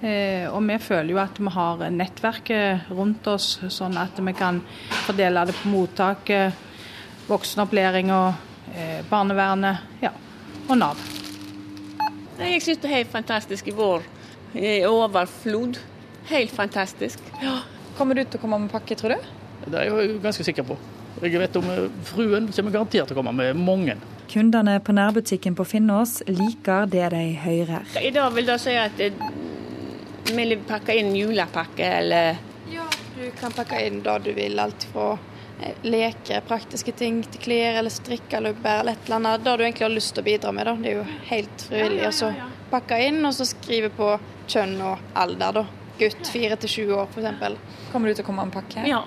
Eh, 0.03 0.46
og 0.50 0.62
vi 0.66 0.78
føler 0.82 1.12
jo 1.14 1.20
at 1.22 1.38
vi 1.40 1.53
har 1.57 1.82
nettverket 1.90 2.92
rundt 2.94 3.26
oss, 3.30 3.57
sånn 3.72 3.98
at 4.00 4.18
vi 4.22 4.34
kan 4.36 4.61
fordele 5.07 5.44
det 5.48 5.57
på 5.59 5.72
mottaket, 5.72 6.62
voksenopplæring 7.28 8.12
og 8.14 8.74
eh, 8.74 9.03
barnevernet 9.11 10.03
ja, 10.05 10.12
og 10.68 10.78
Nav. 10.78 11.03
Jeg 12.38 12.62
syns 12.64 12.80
det 12.82 12.90
er 12.90 12.98
helt 13.00 13.12
fantastisk 13.12 13.68
i 13.70 13.76
vår. 13.76 14.07
I 14.59 14.82
overflod. 14.88 15.78
Helt 16.30 16.50
fantastisk. 16.55 17.22
Ja. 17.42 17.61
Kommer 17.98 18.16
du 18.16 18.24
til 18.24 18.38
å 18.38 18.42
komme 18.42 18.59
med 18.62 18.72
pakke, 18.72 18.96
tror 18.98 19.14
du? 19.16 19.30
Det 19.66 19.78
er 19.78 19.88
jeg 19.90 20.18
ganske 20.22 20.44
sikker 20.46 20.66
på. 20.66 20.76
Jeg 21.22 21.38
vet 21.38 21.56
om 21.60 21.68
eh, 21.70 21.84
fruen 22.08 22.48
kommer 22.50 22.74
garantert 22.74 23.10
til 23.10 23.14
å 23.14 23.18
komme 23.20 23.34
med 23.36 23.58
mange. 23.58 23.94
Kundene 24.32 24.78
på 24.82 24.94
nærbutikken 24.96 25.54
på 25.58 25.66
Finnås 25.68 26.22
liker 26.26 26.88
det 26.90 27.10
de 27.12 27.24
hører. 27.44 27.84
I 28.00 28.10
dag 28.14 28.32
vil 28.34 28.48
det 28.48 28.56
si 28.62 28.74
at 28.80 29.02
eh, 29.02 29.26
vi 30.32 30.34
vil 30.38 30.56
pakke 30.66 30.96
inn 30.98 31.12
julepakke, 31.16 31.84
eller 32.00 32.40
Ja, 32.72 32.86
du 33.18 33.26
kan 33.38 33.52
pakke 33.54 33.80
inn 33.86 34.00
det 34.02 34.16
du 34.24 34.32
vil. 34.34 34.58
Alt 34.62 34.86
fra 34.92 35.12
eh, 35.60 35.76
leker, 35.86 36.42
praktiske 36.48 36.94
ting, 36.98 37.20
til 37.28 37.44
klær 37.44 37.78
eller 37.82 37.92
strikkelubber 37.92 38.80
eller 38.80 38.96
et 38.96 39.06
eller 39.06 39.20
annet. 39.20 39.44
Det 39.44 39.56
du 39.60 39.66
egentlig 39.66 39.86
har 39.86 39.94
lyst 39.94 40.16
til 40.16 40.24
å 40.24 40.28
bidra 40.30 40.54
med. 40.56 40.70
Da. 40.70 40.76
Det 40.80 40.94
er 40.94 40.98
jo 41.02 41.06
helt 41.28 41.66
frivillig. 41.68 42.06
Og 42.08 42.16
så 42.18 42.32
pakke 42.72 42.98
inn, 43.04 43.20
og 43.28 43.36
så 43.36 43.46
skrive 43.46 43.92
på 43.94 44.14
kjønn 44.48 44.78
og 44.80 45.12
alder. 45.22 45.60
da. 45.60 45.66
Gutt 46.00 46.32
fire 46.32 46.56
til 46.58 46.72
sju 46.72 46.96
år, 46.96 47.12
f.eks. 47.12 47.60
Kommer 47.92 48.08
du 48.08 48.16
til 48.16 48.24
å 48.24 48.26
komme 48.26 48.46
med 48.46 48.50
en 48.50 48.56
pakke? 48.62 48.86
Ja. 48.88 49.02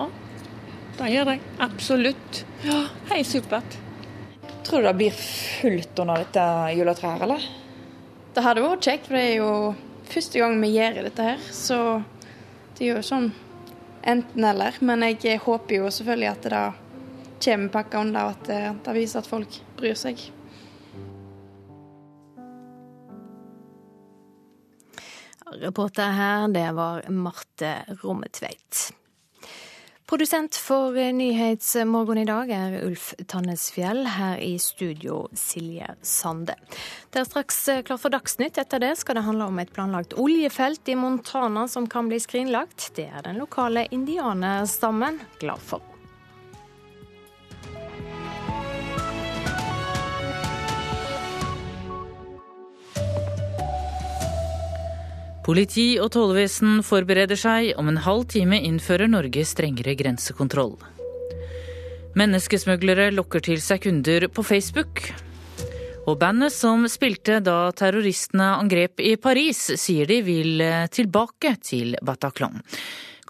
Det 0.96 1.10
gjør 1.12 1.28
jeg. 1.34 1.40
Absolutt. 1.60 2.44
Ja, 2.64 2.86
Helt 3.10 3.28
supert. 3.28 3.76
Tror 4.66 4.82
du 4.82 4.88
det 4.88 4.96
blir 4.98 5.16
fullt 5.16 5.98
under 6.02 6.22
dette 6.24 6.44
juletreet, 6.74 7.22
eller? 7.22 7.44
Det 8.34 8.44
hadde 8.44 8.64
vært 8.64 8.88
kjekt, 8.88 9.06
for 9.06 9.18
det 9.18 9.26
er 9.26 9.36
jo 9.36 9.50
første 10.08 10.40
gang 10.40 10.56
vi 10.62 10.72
gjør 10.74 11.02
dette 11.06 11.26
her. 11.28 11.44
Så 11.54 11.78
det 12.76 12.88
er 12.88 12.96
jo 12.96 13.04
sånn 13.04 13.28
enten-eller. 14.06 14.80
Men 14.80 15.04
jeg 15.12 15.38
håper 15.44 15.78
jo 15.78 15.92
selvfølgelig 15.92 16.30
at 16.32 16.48
det 16.50 16.64
kommer 17.44 17.74
pakka 17.76 18.02
under, 18.02 18.26
og 18.26 18.34
at 18.38 18.50
det, 18.50 18.60
det 18.88 18.96
viser 18.96 19.22
at 19.22 19.30
folk 19.30 19.60
bryr 19.78 19.98
seg. 20.00 20.26
Reporter 25.60 26.16
her, 26.16 26.48
det 26.52 26.68
var 26.74 27.04
Marte 27.12 27.76
Rommetveit. 28.02 28.88
Produsent 30.06 30.54
for 30.54 30.94
Nyhetsmorgen 31.12 32.18
i 32.20 32.24
dag 32.28 32.50
er 32.54 32.76
Ulf 32.86 33.08
Tannesfjell. 33.26 34.04
Her 34.06 34.38
i 34.38 34.52
studio 34.62 35.24
Silje 35.34 35.96
Sande. 36.06 36.54
Det 37.10 37.24
er 37.24 37.26
straks 37.26 37.58
klart 37.88 38.04
for 38.04 38.14
Dagsnytt. 38.14 38.60
Etter 38.62 38.84
det 38.84 38.92
skal 39.00 39.18
det 39.18 39.24
handle 39.26 39.50
om 39.50 39.58
et 39.58 39.74
planlagt 39.74 40.14
oljefelt 40.14 40.86
i 40.86 40.94
Montana 40.94 41.66
som 41.66 41.90
kan 41.90 42.06
bli 42.06 42.22
skrinlagt. 42.22 42.92
Det 42.94 43.08
er 43.10 43.26
den 43.26 43.42
lokale 43.42 43.88
indianerstammen 43.90 45.18
glad 45.42 45.66
for. 45.72 45.95
Politi 55.46 55.92
og 56.02 56.08
tollvesen 56.10 56.80
forbereder 56.82 57.38
seg. 57.38 57.68
Om 57.78 57.92
en 57.92 58.00
halv 58.02 58.24
time 58.32 58.58
innfører 58.66 59.06
Norge 59.06 59.44
strengere 59.46 59.94
grensekontroll. 59.94 60.74
Menneskesmuglere 62.18 63.12
lokker 63.14 63.44
til 63.46 63.62
seg 63.62 63.84
kunder 63.84 64.26
på 64.26 64.42
Facebook. 64.42 65.04
Og 66.10 66.18
bandet 66.18 66.50
som 66.50 66.82
spilte 66.90 67.38
da 67.46 67.70
terroristene 67.78 68.56
angrep 68.58 68.98
i 68.98 69.14
Paris, 69.22 69.62
sier 69.78 70.10
de 70.10 70.18
vil 70.26 70.66
tilbake 70.90 71.54
til 71.62 71.94
Bataclan. 72.02 72.58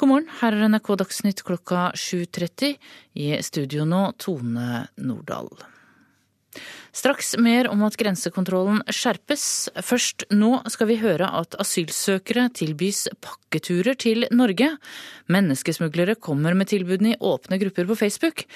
God 0.01 0.09
morgen, 0.09 0.33
her 0.41 0.57
er 0.57 0.73
NRK 0.73 0.95
Dagsnytt 1.05 1.45
klokka 1.45 1.91
7.30. 1.93 2.77
I 3.21 3.33
studio 3.45 3.85
nå, 3.85 4.07
Tone 4.17 4.87
Nordahl. 5.05 5.53
Straks 6.97 7.35
mer 7.37 7.69
om 7.69 7.83
at 7.85 7.97
grensekontrollen 8.01 8.79
skjerpes. 8.89 9.69
Først 9.85 10.25
nå 10.33 10.63
skal 10.73 10.89
vi 10.89 10.97
høre 11.03 11.29
at 11.41 11.57
asylsøkere 11.61 12.47
tilbys 12.57 13.03
pakketurer 13.21 13.99
til 14.01 14.25
Norge. 14.33 14.71
Menneskesmuglere 15.33 16.17
kommer 16.17 16.57
med 16.57 16.71
tilbudene 16.73 17.13
i 17.13 17.19
åpne 17.21 17.59
grupper 17.61 17.89
på 17.91 17.99
Facebook. 18.01 18.47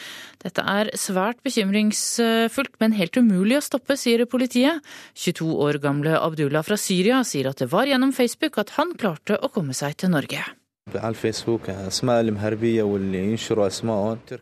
Dette 0.40 0.64
er 0.64 0.92
svært 0.96 1.42
bekymringsfullt, 1.44 2.78
men 2.80 2.96
helt 2.96 3.20
umulig 3.20 3.58
å 3.58 3.66
stoppe, 3.66 3.98
sier 4.00 4.24
politiet. 4.24 4.80
22 5.20 5.50
år 5.66 5.80
gamle 5.84 6.16
Abdullah 6.16 6.64
fra 6.64 6.80
Syria 6.80 7.20
sier 7.28 7.50
at 7.52 7.60
det 7.60 7.68
var 7.74 7.90
gjennom 7.90 8.16
Facebook 8.16 8.56
at 8.62 8.72
han 8.78 8.96
klarte 8.96 9.36
å 9.36 9.52
komme 9.52 9.76
seg 9.76 10.00
til 10.00 10.16
Norge. 10.16 10.46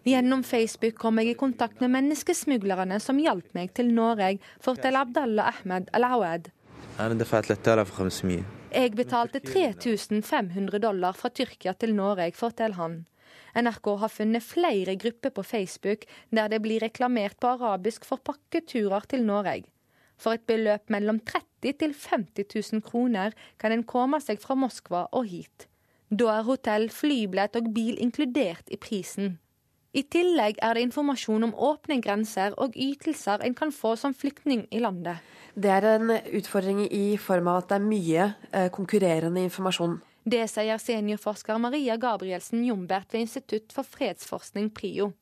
Gjennom 0.08 0.44
Facebook 0.46 0.96
kom 1.00 1.20
jeg 1.20 1.34
i 1.34 1.38
kontakt 1.38 1.82
med 1.84 1.92
menneskesmuglerne 1.96 3.00
som 3.04 3.20
hjalp 3.20 3.52
meg 3.58 3.74
til 3.76 3.92
Norge, 3.92 4.38
forteller 4.64 5.04
Abdallah 5.04 5.52
Ahmed 5.52 5.92
Al-Awad. 5.92 6.50
Jeg 8.72 8.96
betalte 8.96 9.40
3500 9.40 10.80
dollar 10.82 11.16
fra 11.16 11.30
Tyrkia 11.30 11.72
til 11.78 11.94
Norge, 11.96 12.32
forteller 12.36 12.80
han. 12.80 12.98
NRK 13.56 13.88
har 14.02 14.12
funnet 14.12 14.44
flere 14.44 14.96
grupper 15.00 15.32
på 15.34 15.42
Facebook 15.42 16.04
der 16.34 16.50
det 16.52 16.60
blir 16.62 16.82
reklamert 16.84 17.38
på 17.40 17.54
arabisk 17.54 18.04
for 18.08 18.20
pakketurer 18.24 19.08
til 19.08 19.24
Norge. 19.24 19.64
For 20.18 20.34
et 20.34 20.46
beløp 20.50 20.90
mellom 20.90 21.20
30 21.22 21.78
til 21.78 21.94
50 21.94 22.72
000 22.72 22.82
kroner 22.82 23.34
kan 23.58 23.72
en 23.72 23.86
komme 23.86 24.20
seg 24.20 24.40
fra 24.42 24.56
Moskva 24.58 25.06
og 25.12 25.30
hit. 25.30 25.67
Da 26.08 26.38
er 26.38 26.46
hotell, 26.48 26.88
flybillett 26.88 27.56
og 27.58 27.68
bil 27.74 27.98
inkludert 28.00 28.70
i 28.72 28.78
prisen. 28.80 29.36
I 29.96 30.04
tillegg 30.04 30.58
er 30.62 30.76
det 30.76 30.84
informasjon 30.86 31.48
om 31.48 31.54
åpne 31.54 31.98
grenser 32.04 32.54
og 32.60 32.76
ytelser 32.76 33.42
en 33.44 33.56
kan 33.56 33.72
få 33.72 33.94
som 33.96 34.14
flyktning 34.14 34.66
i 34.72 34.80
landet. 34.84 35.20
Det 35.56 35.70
er 35.72 35.86
en 35.96 36.12
utfordring 36.38 36.84
i 36.86 37.16
form 37.20 37.48
av 37.50 37.62
at 37.62 37.70
det 37.72 37.78
er 37.78 37.86
mye 37.88 38.26
eh, 38.52 38.68
konkurrerende 38.72 39.42
informasjon. 39.48 39.98
Det 40.28 40.44
sier 40.52 40.80
seniorforsker 40.80 41.60
Maria 41.60 41.96
Gabrielsen 41.96 42.64
Jombert 42.66 43.12
ved 43.12 43.24
Institutt 43.24 43.72
for 43.72 43.88
fredsforskning, 43.88 44.68
PRIO. 44.76 45.12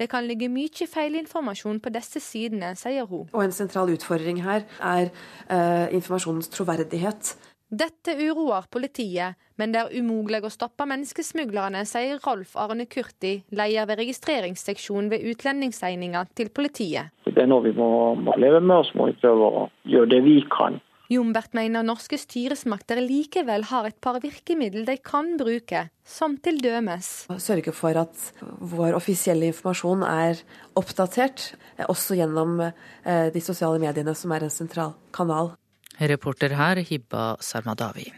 Det 0.00 0.08
kan 0.08 0.24
ligge 0.24 0.48
mye 0.52 0.86
feilinformasjon 0.88 1.80
på 1.80 1.92
disse 1.92 2.20
sidene, 2.24 2.74
sier 2.76 3.08
hun. 3.08 3.26
Og 3.32 3.44
En 3.44 3.52
sentral 3.52 3.92
utfordring 3.92 4.42
her 4.44 4.64
er 4.80 5.10
uh, 5.50 5.88
informasjonens 5.92 6.48
troverdighet. 6.52 7.34
Dette 7.70 8.16
uroer 8.18 8.64
politiet, 8.66 9.38
men 9.54 9.70
det 9.70 9.78
er 9.78 9.92
umulig 9.94 10.40
å 10.42 10.50
stoppe 10.50 10.88
menneskesmuglerne, 10.90 11.84
sier 11.86 12.18
Rolf 12.24 12.56
Arne 12.58 12.88
Kurti, 12.90 13.36
leder 13.54 13.86
ved 13.86 14.00
registreringsseksjonen 14.02 15.10
ved 15.12 15.22
utlendingsegninga 15.30 16.24
til 16.34 16.50
politiet. 16.50 17.14
Det 17.30 17.38
er 17.38 17.46
noe 17.46 17.62
vi 17.68 17.74
må, 17.76 18.16
må 18.18 18.34
leve 18.42 18.58
med, 18.58 18.80
og 18.80 18.88
så 18.88 18.98
må 18.98 19.06
vi 19.12 19.14
prøve 19.22 19.50
å 19.62 19.62
gjøre 19.86 20.10
det 20.16 20.20
vi 20.26 20.40
kan. 20.50 20.80
Jombert 21.10 21.54
mener 21.58 21.86
norske 21.86 22.18
styresmakter 22.18 22.98
likevel 23.02 23.64
har 23.70 23.86
et 23.86 23.96
par 24.02 24.18
virkemidler 24.22 24.84
de 24.86 24.98
kan 25.02 25.32
bruke, 25.38 25.88
som 26.06 26.36
til 26.42 26.58
dømes. 26.62 27.08
Sørge 27.38 27.74
for 27.74 27.98
at 28.02 28.28
vår 28.42 28.98
offisielle 28.98 29.50
informasjon 29.50 30.02
er 30.06 30.42
oppdatert, 30.78 31.52
også 31.86 32.18
gjennom 32.18 32.58
eh, 32.66 33.30
de 33.34 33.42
sosiale 33.42 33.82
mediene, 33.82 34.14
som 34.14 34.34
er 34.34 34.46
en 34.46 34.54
sentral 34.54 34.94
kanal. 35.14 35.54
Reporter 35.98 36.54
her 36.56 36.76
Hibba 36.76 37.36
Sarmadawi. 37.40 38.12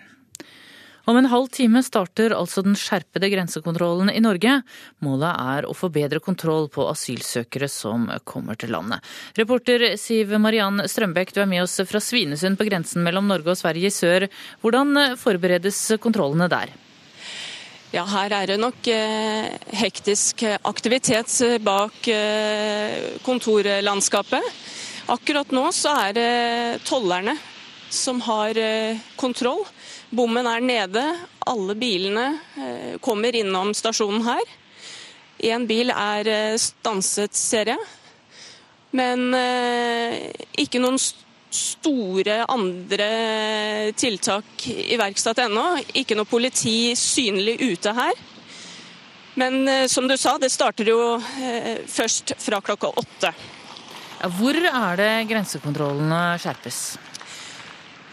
Om 1.04 1.16
en 1.16 1.26
halv 1.26 1.48
time 1.50 1.80
starter 1.82 2.30
altså 2.36 2.62
den 2.62 2.76
skjerpede 2.78 3.26
grensekontrollen 3.32 4.10
i 4.12 4.20
Norge. 4.22 4.60
Målet 5.02 5.32
er 5.34 5.66
å 5.66 5.74
få 5.74 5.90
bedre 5.90 6.20
kontroll 6.22 6.68
på 6.70 6.86
asylsøkere 6.92 7.66
som 7.70 8.06
kommer 8.28 8.54
til 8.54 8.70
landet. 8.70 9.02
Reporter 9.38 9.96
Siv 9.98 10.30
Mariann 10.38 10.84
Strømbekk, 10.86 11.34
du 11.34 11.42
er 11.42 11.50
med 11.50 11.64
oss 11.64 11.74
fra 11.90 11.98
Svinesund 11.98 12.60
på 12.60 12.68
grensen 12.70 13.02
mellom 13.02 13.26
Norge 13.26 13.50
og 13.50 13.58
Sverige 13.58 13.90
i 13.90 13.94
sør. 13.94 14.28
Hvordan 14.62 15.18
forberedes 15.18 15.82
kontrollene 16.02 16.46
der? 16.52 16.70
Ja, 17.92 18.06
her 18.08 18.32
er 18.38 18.48
det 18.48 18.60
nok 18.62 18.86
eh, 18.88 19.50
hektisk 19.82 20.46
aktivitet 20.62 21.34
bak 21.66 22.06
eh, 22.08 23.18
kontorlandskapet. 23.26 24.54
Akkurat 25.12 25.50
nå 25.52 25.66
så 25.74 25.98
er 26.06 26.14
det 26.16 26.30
tollerne 26.86 27.34
som 27.92 28.20
har 28.20 28.58
eh, 28.58 28.98
kontroll. 29.16 29.64
Bommen 30.10 30.46
er 30.46 30.60
nede. 30.60 31.04
Alle 31.46 31.74
bilene 31.74 32.26
eh, 32.56 32.98
kommer 33.00 33.36
innom 33.36 33.74
stasjonen 33.76 34.24
her. 34.26 34.52
Én 35.52 35.66
bil 35.68 35.92
er 35.92 36.28
eh, 36.30 36.56
stanset, 36.60 37.36
ser 37.36 37.74
jeg. 37.74 37.90
Men 38.92 39.32
ikke 40.60 40.76
noen 40.82 40.98
store 41.00 42.34
andre 42.44 43.06
tiltak 43.96 44.66
iverksatt 44.68 45.40
ennå. 45.46 45.64
Ikke 45.96 46.18
noe 46.18 46.28
politi 46.28 46.92
synlig 46.92 47.54
ute 47.62 47.94
her. 47.96 48.20
Men 49.40 49.88
som 49.88 50.04
du 50.04 50.12
sa, 50.20 50.34
det 50.36 50.52
starter 50.52 50.92
jo 50.92 50.98
først 51.88 52.34
fra 52.36 52.60
klokka 52.60 52.92
åtte. 53.00 53.32
Hvor 54.36 54.60
er 54.60 55.00
det 55.00 55.10
grensekontrollene 55.32 56.20
skjerpes? 56.44 56.82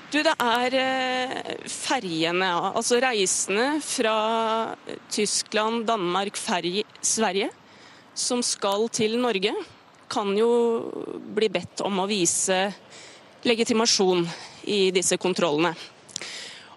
Du, 0.10 0.18
det 0.26 0.32
er 0.42 0.74
ferjene, 1.70 2.48
ja. 2.50 2.70
altså 2.74 2.98
reisende 2.98 3.76
fra 3.86 4.14
Tyskland, 5.14 5.84
Danmark, 5.86 6.38
ferje, 6.40 6.82
Sverige, 7.06 7.52
som 8.18 8.42
skal 8.42 8.88
til 8.90 9.20
Norge, 9.22 9.52
kan 10.10 10.32
jo 10.34 10.48
bli 11.36 11.52
bedt 11.54 11.84
om 11.86 12.02
å 12.02 12.08
vise 12.10 12.58
legitimasjon 13.46 14.24
i 14.74 14.80
disse 14.96 15.20
kontrollene. 15.22 15.76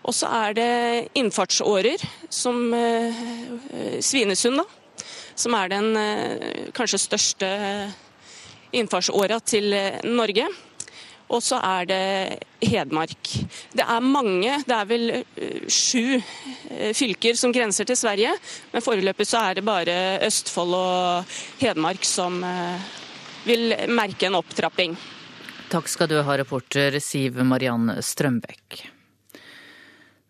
Og 0.05 0.12
så 0.12 0.28
er 0.43 0.59
det 0.59 0.74
innfartsårer, 1.16 2.05
som 2.28 2.66
eh, 2.76 3.97
Svinesund, 4.05 4.61
da. 4.61 5.07
Som 5.33 5.57
er 5.57 5.72
den 5.72 5.97
eh, 5.97 6.68
kanskje 6.76 7.01
største 7.01 7.51
innfartsåra 8.76 9.41
til 9.41 9.72
Norge. 10.05 10.51
Og 11.33 11.41
så 11.41 11.59
er 11.64 11.89
det 11.89 12.03
Hedmark. 12.62 13.30
Det 13.72 13.85
er 13.85 14.05
mange, 14.05 14.59
det 14.68 14.76
er 14.76 14.89
vel 14.89 15.07
eh, 15.16 15.64
sju 15.72 16.18
eh, 16.18 16.93
fylker 16.97 17.39
som 17.41 17.55
grenser 17.55 17.89
til 17.89 17.99
Sverige. 17.99 18.35
Men 18.72 18.85
foreløpig 18.85 19.26
så 19.28 19.41
er 19.49 19.59
det 19.59 19.66
bare 19.66 19.97
Østfold 20.28 20.76
og 20.76 21.37
Hedmark 21.62 22.05
som 22.07 22.43
eh, 22.45 22.91
vil 23.49 23.72
merke 23.91 24.28
en 24.28 24.39
opptrapping. 24.39 24.97
Takk 25.72 25.89
skal 25.89 26.11
du 26.11 26.18
ha, 26.20 26.37
reporter 26.37 27.01
Siv 27.01 27.41
Mariann 27.49 27.97
Strømbekk. 28.05 28.83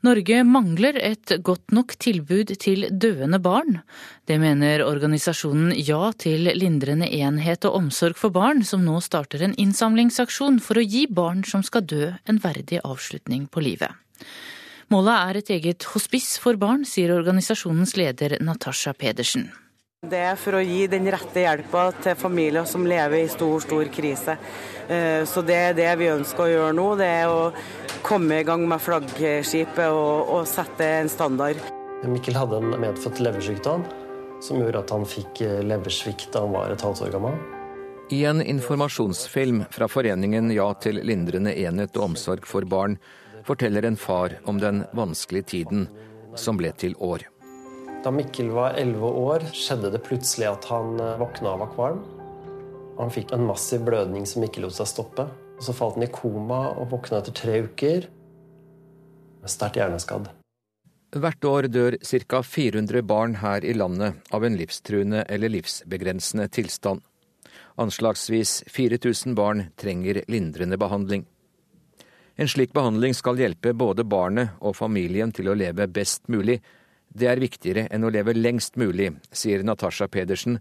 Norge 0.03 0.41
mangler 0.43 0.97
et 0.99 1.31
godt 1.47 1.71
nok 1.71 1.93
tilbud 2.03 2.51
til 2.59 2.89
døende 2.91 3.39
barn. 3.39 3.79
Det 4.27 4.41
mener 4.43 4.83
organisasjonen 4.83 5.71
Ja 5.79 6.11
til 6.19 6.51
lindrende 6.59 7.07
enhet 7.07 7.69
og 7.69 7.77
omsorg 7.79 8.19
for 8.19 8.35
barn, 8.35 8.65
som 8.67 8.83
nå 8.83 8.99
starter 8.99 9.47
en 9.47 9.55
innsamlingsaksjon 9.55 10.59
for 10.65 10.81
å 10.81 10.83
gi 10.83 11.07
barn 11.07 11.47
som 11.47 11.63
skal 11.63 11.87
dø, 11.87 12.11
en 12.27 12.43
verdig 12.43 12.83
avslutning 12.83 13.47
på 13.47 13.63
livet. 13.63 13.95
Målet 14.91 15.15
er 15.15 15.39
et 15.39 15.55
eget 15.55 15.87
hospice 15.95 16.43
for 16.43 16.59
barn, 16.59 16.83
sier 16.83 17.15
organisasjonens 17.15 17.95
leder 17.97 18.41
Natasha 18.43 18.97
Pedersen. 18.99 19.53
Det 20.03 20.19
er 20.19 20.35
for 20.35 20.59
å 20.59 20.61
gi 20.67 20.89
den 20.91 21.05
rette 21.15 21.45
hjelpa 21.45 21.85
til 22.03 22.17
familier 22.19 22.65
som 22.67 22.83
lever 22.91 23.21
i 23.21 23.29
stor, 23.31 23.61
stor 23.63 23.87
krise. 23.95 24.35
Eh, 24.91 25.23
så 25.31 25.45
det 25.47 25.55
er 25.55 25.77
det 25.79 25.93
vi 26.01 26.09
ønsker 26.11 26.43
å 26.43 26.49
gjøre 26.51 26.73
nå. 26.75 26.87
Det 26.99 27.07
er 27.07 27.31
å 27.31 27.53
komme 28.03 28.41
i 28.43 28.47
gang 28.49 28.65
med 28.67 28.83
flaggskipet 28.83 29.95
og, 29.95 30.33
og 30.35 30.49
sette 30.51 30.89
en 30.97 31.11
standard. 31.13 31.63
Mikkel 32.03 32.35
hadde 32.35 32.59
en 32.59 32.75
medfødt 32.83 33.23
leversykdom 33.23 33.87
som 34.43 34.59
gjorde 34.59 34.83
at 34.83 34.91
han 34.91 35.07
fikk 35.07 35.45
eh, 35.47 35.61
leversvikt 35.71 36.33
da 36.35 36.43
han 36.49 36.57
var 36.59 36.75
et 36.75 36.83
halvt 36.83 37.07
år 37.07 37.15
gammel. 37.15 37.39
I 38.11 38.25
en 38.27 38.43
informasjonsfilm 38.43 39.69
fra 39.71 39.87
foreningen 39.87 40.51
Ja 40.51 40.73
til 40.83 40.99
lindrende 40.99 41.55
enhet 41.55 41.95
og 41.95 42.09
omsorg 42.09 42.51
for 42.51 42.67
barn 42.67 42.99
forteller 43.47 43.87
en 43.87 44.01
far 44.11 44.35
om 44.51 44.59
den 44.59 44.83
vanskelige 44.99 45.55
tiden 45.55 45.87
som 46.35 46.59
ble 46.59 46.75
til 46.75 46.99
år. 46.99 47.23
Da 48.03 48.11
Mikkel 48.11 48.49
var 48.51 48.75
elleve 48.75 49.07
år, 49.07 49.45
skjedde 49.55 49.93
det 49.95 50.01
plutselig 50.03 50.49
at 50.51 50.65
han 50.73 50.97
eh, 50.99 51.19
våkna 51.21 51.53
og 51.55 51.61
var 51.63 51.69
kvalm. 51.77 52.01
Han 52.99 53.13
fikk 53.15 53.31
en 53.33 53.47
massiv 53.47 53.85
blødning 53.87 54.27
som 54.27 54.43
ikke 54.43 54.65
lot 54.65 54.75
seg 54.75 54.91
stoppe. 54.91 55.29
Og 55.55 55.63
Så 55.63 55.75
falt 55.77 55.95
han 55.95 56.09
i 56.09 56.11
koma 56.11 56.65
og 56.75 56.91
våkna 56.91 57.21
etter 57.21 57.37
tre 57.39 57.61
uker. 57.63 58.09
Sterkt 59.47 59.79
hjerneskadd. 59.79 60.33
Hvert 61.13 61.45
år 61.47 61.69
dør 61.71 61.99
ca. 62.03 62.43
400 62.43 63.03
barn 63.07 63.39
her 63.39 63.63
i 63.63 63.75
landet 63.77 64.19
av 64.35 64.45
en 64.49 64.59
livstruende 64.59 65.23
eller 65.29 65.53
livsbegrensende 65.53 66.49
tilstand. 66.51 67.03
Anslagsvis 67.79 68.65
4000 68.67 69.37
barn 69.39 69.67
trenger 69.79 70.25
lindrende 70.27 70.79
behandling. 70.81 71.27
En 72.35 72.49
slik 72.49 72.73
behandling 72.73 73.15
skal 73.15 73.39
hjelpe 73.39 73.75
både 73.77 74.03
barnet 74.09 74.57
og 74.59 74.75
familien 74.75 75.31
til 75.37 75.53
å 75.53 75.59
leve 75.59 75.87
best 75.87 76.27
mulig. 76.33 76.59
Det 77.13 77.29
er 77.29 77.41
viktigere 77.43 77.87
enn 77.93 78.05
å 78.07 78.11
leve 78.13 78.35
lengst 78.37 78.79
mulig, 78.81 79.11
sier 79.33 79.65
Natasha 79.67 80.09
Pedersen, 80.09 80.59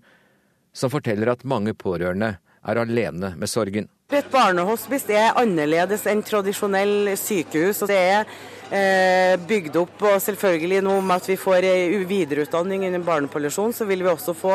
som 0.74 0.92
forteller 0.92 1.32
at 1.32 1.46
mange 1.48 1.74
pårørende 1.74 2.36
er 2.62 2.80
alene 2.82 3.34
med 3.40 3.50
sorgen. 3.50 3.88
Et 4.12 4.28
barnehospice 4.32 5.16
er 5.16 5.38
annerledes 5.40 6.04
enn 6.12 6.24
tradisjonell 6.28 7.14
sykehus. 7.16 7.82
og 7.84 7.92
Det 7.92 8.00
er 8.00 8.26
bygd 8.72 9.76
opp 9.82 10.04
og 10.08 10.22
selvfølgelig 10.24 10.80
nå 10.86 10.94
med 11.04 11.20
at 11.20 11.26
vi 11.28 11.36
får 11.40 11.66
videreutdanning 12.08 12.86
innen 12.88 13.04
barnepalliasjon, 13.04 13.74
så 13.76 13.84
vil 13.90 14.06
vi 14.06 14.12
også 14.12 14.32
få 14.38 14.54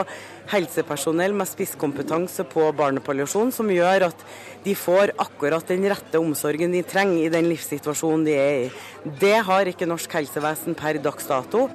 helsepersonell 0.48 1.34
med 1.36 1.50
spisskompetanse 1.50 2.46
på 2.48 2.70
barnepalliasjon, 2.78 3.52
som 3.52 3.68
gjør 3.68 4.06
at 4.08 4.24
de 4.64 4.72
får 4.78 5.12
akkurat 5.20 5.68
den 5.68 5.84
rette 5.92 6.16
omsorgen 6.16 6.72
de 6.72 6.80
trenger 6.86 7.26
i 7.26 7.32
den 7.34 7.50
livssituasjonen 7.50 8.24
de 8.26 8.38
er 8.40 8.56
i. 8.64 8.70
Det 9.20 9.36
har 9.50 9.68
ikke 9.68 9.88
norsk 9.90 10.16
helsevesen 10.18 10.78
per 10.78 10.96
dags 11.04 11.28
dato. 11.28 11.66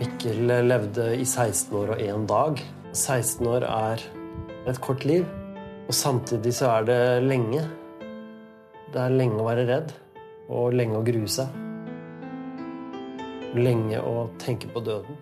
Mikkel 0.00 0.48
levde 0.64 1.10
i 1.20 1.26
16 1.28 1.76
år 1.76 1.94
og 1.98 2.00
én 2.00 2.24
dag. 2.30 2.64
16 2.96 3.44
år 3.46 3.68
er 3.68 4.08
et 4.72 4.80
kort 4.80 5.04
liv. 5.04 5.28
Og 5.84 5.94
samtidig 5.94 6.54
så 6.56 6.70
er 6.78 6.88
det 6.88 7.02
lenge. 7.26 7.66
Det 8.94 9.04
er 9.04 9.12
lenge 9.14 9.38
å 9.42 9.46
være 9.46 9.66
redd, 9.68 9.92
og 10.50 10.74
lenge 10.74 10.98
å 10.98 11.06
grue 11.06 11.30
seg. 11.30 11.48
Lenge 13.54 14.02
å 14.02 14.28
tenke 14.42 14.70
på 14.70 14.82
døden. 14.84 15.18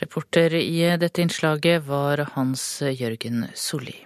Reporter 0.00 0.56
i 0.58 0.80
dette 0.98 1.22
innslaget 1.22 1.84
var 1.86 2.24
Hans 2.34 2.64
Jørgen 2.82 3.46
Solli. 3.54 3.96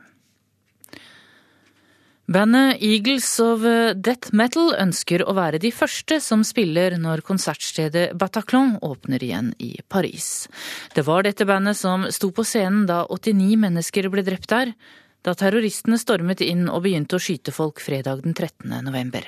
Bandet 2.29 2.83
Eagles 2.85 3.24
of 3.41 3.62
Death 3.97 4.35
Metal 4.37 4.74
ønsker 4.76 5.22
å 5.24 5.33
være 5.33 5.57
de 5.62 5.70
første 5.72 6.18
som 6.20 6.43
spiller 6.45 6.99
når 7.01 7.22
konsertstedet 7.24 8.11
Bataclan 8.20 8.74
åpner 8.85 9.24
igjen 9.24 9.55
i 9.64 9.70
Paris. 9.89 10.45
Det 10.93 11.07
var 11.09 11.24
dette 11.24 11.47
bandet 11.49 11.81
som 11.81 12.05
sto 12.12 12.29
på 12.37 12.45
scenen 12.45 12.85
da 12.91 13.07
89 13.09 13.57
mennesker 13.64 14.11
ble 14.12 14.26
drept 14.29 14.53
der, 14.53 14.74
da 15.23 15.35
terroristene 15.35 15.99
stormet 15.99 16.41
inn 16.45 16.69
og 16.71 16.85
begynte 16.87 17.19
å 17.19 17.23
skyte 17.23 17.53
folk 17.55 17.83
fredag 17.83 18.23
den 18.25 18.35
13. 18.35 18.71
november. 18.85 19.27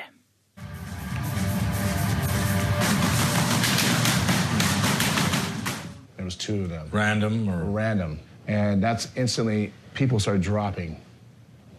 There 6.17 6.25
was 6.25 6.37
two 6.37 6.65
of 6.65 6.71
them. 6.71 6.89
Random 6.93 7.49
or 7.49 7.65
random. 7.65 8.19
And 8.47 8.83
that's 8.83 9.09
instantly 9.17 9.73
people 9.95 10.21
started 10.21 10.43
dropping 10.43 10.97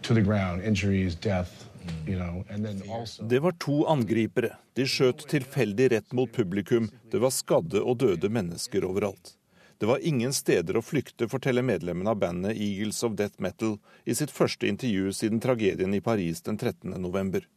to 0.02 0.14
the 0.14 0.22
ground, 0.22 0.62
injuries, 0.62 1.14
death. 1.14 1.68
You 2.06 2.16
know, 2.16 2.44
and 2.48 2.64
then 2.64 2.82
also... 2.90 3.22
Det 3.24 3.40
var 3.40 3.52
to 3.58 3.86
angripere. 3.90 4.56
De 4.74 4.86
skjøt 4.86 5.26
tilfeldig 5.28 5.90
rett 5.92 6.12
mot 6.14 6.30
publikum. 6.32 6.90
Det 7.10 7.18
var 7.18 7.34
skadde 7.34 7.82
og 7.82 7.98
døde 7.98 8.30
mennesker 8.30 8.86
overalt. 8.86 9.34
Det 9.82 9.86
var 9.86 9.98
ingen 10.06 10.30
steder 10.30 10.76
å 10.78 10.80
flykte, 10.86 11.26
forteller 11.26 11.64
medlemmene 11.66 12.12
av 12.12 12.20
bandet 12.22 12.54
Eagles 12.54 13.00
of 13.02 13.16
Death 13.18 13.42
Metal 13.42 13.72
i 14.06 14.14
sitt 14.14 14.30
første 14.30 14.68
intervju 14.70 15.10
siden 15.10 15.42
tragedien 15.42 15.96
i 15.96 15.98
Paris 16.00 16.38
den 16.46 16.54
13. 16.54 16.94
november. 17.02 17.48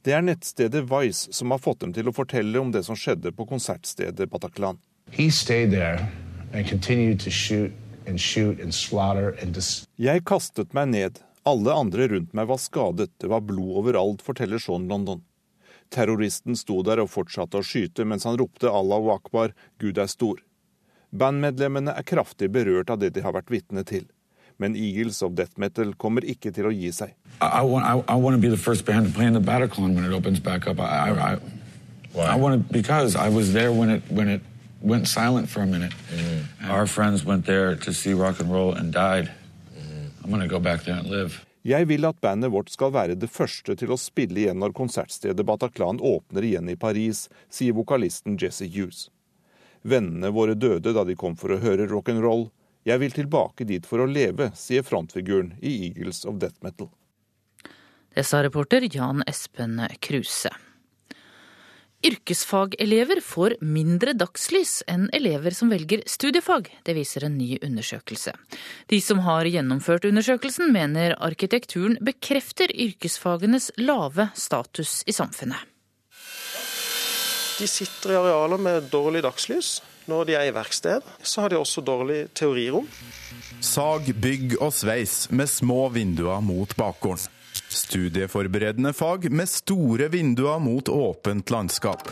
Det 0.00 0.16
er 0.16 0.24
nettstedet 0.24 0.86
Vice 0.88 1.36
som 1.36 1.52
har 1.52 1.60
fått 1.60 1.84
dem 1.84 1.92
til 1.92 2.08
å 2.08 2.16
fortelle 2.16 2.64
om 2.64 2.72
det 2.72 2.80
som 2.88 2.96
skjedde 2.96 3.34
på 3.36 3.44
konsertstedet 3.52 4.30
Bataclan. 4.32 4.80
Jeg 10.00 10.26
kastet 10.32 10.72
meg 10.80 10.92
ned, 10.96 11.24
alle 11.44 11.80
andre 11.84 12.08
rundt 12.16 12.32
meg 12.32 12.48
var 12.56 12.66
skadet, 12.70 13.12
det 13.20 13.28
var 13.36 13.44
blod 13.44 13.84
overalt, 13.84 14.24
forteller 14.24 14.56
Sean 14.56 14.88
London. 14.88 15.26
Terroristen 15.92 16.56
sto 16.56 16.80
der 16.80 17.04
og 17.04 17.12
fortsatte 17.12 17.60
å 17.60 17.66
skyte 17.66 18.08
mens 18.08 18.24
han 18.24 18.40
ropte 18.40 18.72
Allahu 18.72 19.12
akbar, 19.12 19.52
Gud 19.76 20.00
er 20.00 20.08
stor. 20.08 20.40
Bandmedlemmene 21.10 21.94
er 21.96 22.06
kraftig 22.06 22.50
berørt 22.54 22.90
av 22.90 23.00
det 23.02 23.14
de 23.16 23.24
har 23.24 23.34
vært 23.34 23.50
vitne 23.50 23.84
til. 23.86 24.06
Men 24.60 24.76
Eagles 24.76 25.22
of 25.22 25.34
Death 25.34 25.58
Metal 25.58 25.94
kommer 25.96 26.24
ikke 26.24 26.52
til 26.52 26.68
å 26.68 26.74
gi 26.74 26.92
seg. 26.92 27.14
I 27.40 27.62
want, 27.64 27.86
I, 27.86 27.96
I 28.12 28.16
want 28.20 28.36
to 28.36 28.40
be 28.40 28.50
the 28.52 28.60
first 28.60 28.84
band 28.84 29.06
to 29.06 29.12
play 29.12 29.26
in 29.26 29.32
the 29.32 29.40
Bataclan 29.40 29.94
when 29.94 30.04
it 30.04 30.12
opens 30.12 30.38
back 30.38 30.66
up. 30.66 30.78
I, 30.78 31.10
I, 31.10 31.38
Why? 32.12 32.26
I 32.26 32.36
want 32.36 32.68
to, 32.68 32.72
because 32.72 33.16
I 33.16 33.28
was 33.28 33.52
there 33.52 33.72
when 33.72 33.88
it, 33.88 34.02
when 34.10 34.28
it 34.28 34.42
went 34.82 35.08
silent 35.08 35.48
for 35.48 35.62
a 35.62 35.66
minute. 35.66 35.92
Mm. 36.12 36.70
Our 36.70 36.86
friends 36.86 37.24
went 37.24 37.46
there 37.46 37.76
to 37.76 37.92
see 37.94 38.12
rock 38.12 38.40
and 38.40 38.52
roll 38.52 38.74
and 38.74 38.92
died. 38.92 39.30
Jeg 41.64 41.88
vil 41.88 42.06
at 42.06 42.20
bandet 42.22 42.52
vårt 42.52 42.70
skal 42.70 42.92
være 42.92 43.16
det 43.18 43.28
første 43.32 43.74
til 43.76 43.90
å 43.92 43.98
spille 43.98 44.44
igjen 44.44 44.60
når 44.60 44.74
konsertstedet 44.76 45.44
Bataclan 45.48 45.98
åpner 46.00 46.46
igjen 46.46 46.68
i 46.70 46.76
Paris, 46.78 47.26
sier 47.50 47.74
vokalisten 47.76 48.38
Jesse 48.40 48.68
Hughes. 48.68 49.08
Vennene 49.82 50.30
våre 50.34 50.54
døde 50.54 50.92
da 50.92 51.04
de 51.08 51.16
kom 51.16 51.36
for 51.40 51.54
å 51.54 51.60
høre 51.62 51.88
rock'n'roll. 51.90 52.48
Jeg 52.88 53.00
vil 53.02 53.12
tilbake 53.12 53.66
dit 53.68 53.84
for 53.86 54.00
å 54.00 54.08
leve, 54.08 54.50
sier 54.56 54.84
frontfiguren 54.84 55.54
i 55.60 55.90
Eagles 55.90 56.24
of 56.24 56.40
Death 56.40 56.60
Metal. 56.64 56.90
Det 58.14 58.24
sa 58.26 58.42
reporter 58.42 58.88
Jan 58.90 59.22
Espen 59.28 59.78
Kruse. 60.02 60.50
Yrkesfagelever 62.00 63.20
får 63.20 63.58
mindre 63.60 64.14
dagslys 64.16 64.78
enn 64.88 65.10
elever 65.12 65.52
som 65.52 65.68
velger 65.68 66.00
studiefag. 66.08 66.70
Det 66.82 66.94
viser 66.96 67.26
en 67.28 67.36
ny 67.36 67.58
undersøkelse. 67.60 68.32
De 68.88 69.00
som 69.04 69.20
har 69.26 69.44
gjennomført 69.44 70.08
undersøkelsen, 70.08 70.72
mener 70.72 71.18
arkitekturen 71.20 71.98
bekrefter 72.00 72.72
yrkesfagenes 72.72 73.68
lave 73.76 74.30
status 74.32 75.02
i 75.06 75.12
samfunnet. 75.12 75.69
De 77.60 77.66
sitter 77.68 78.14
i 78.14 78.16
arealer 78.16 78.56
med 78.56 78.86
dårlig 78.88 79.20
dagslys. 79.26 79.82
Når 80.08 80.30
de 80.30 80.36
er 80.38 80.46
i 80.48 80.52
verksted, 80.56 81.04
så 81.20 81.44
har 81.44 81.52
de 81.52 81.58
også 81.60 81.82
dårlig 81.84 82.22
teorirom. 82.32 82.86
Sag, 83.60 84.08
bygg 84.16 84.56
og 84.64 84.72
sveis 84.72 85.26
med 85.28 85.50
små 85.52 85.90
vinduer 85.92 86.40
mot 86.40 86.72
bakgården. 86.78 87.28
Studieforberedende 87.70 88.94
fag 88.96 89.28
med 89.28 89.50
store 89.52 90.08
vinduer 90.08 90.58
mot 90.62 90.88
åpent 90.88 91.52
landskap. 91.52 92.08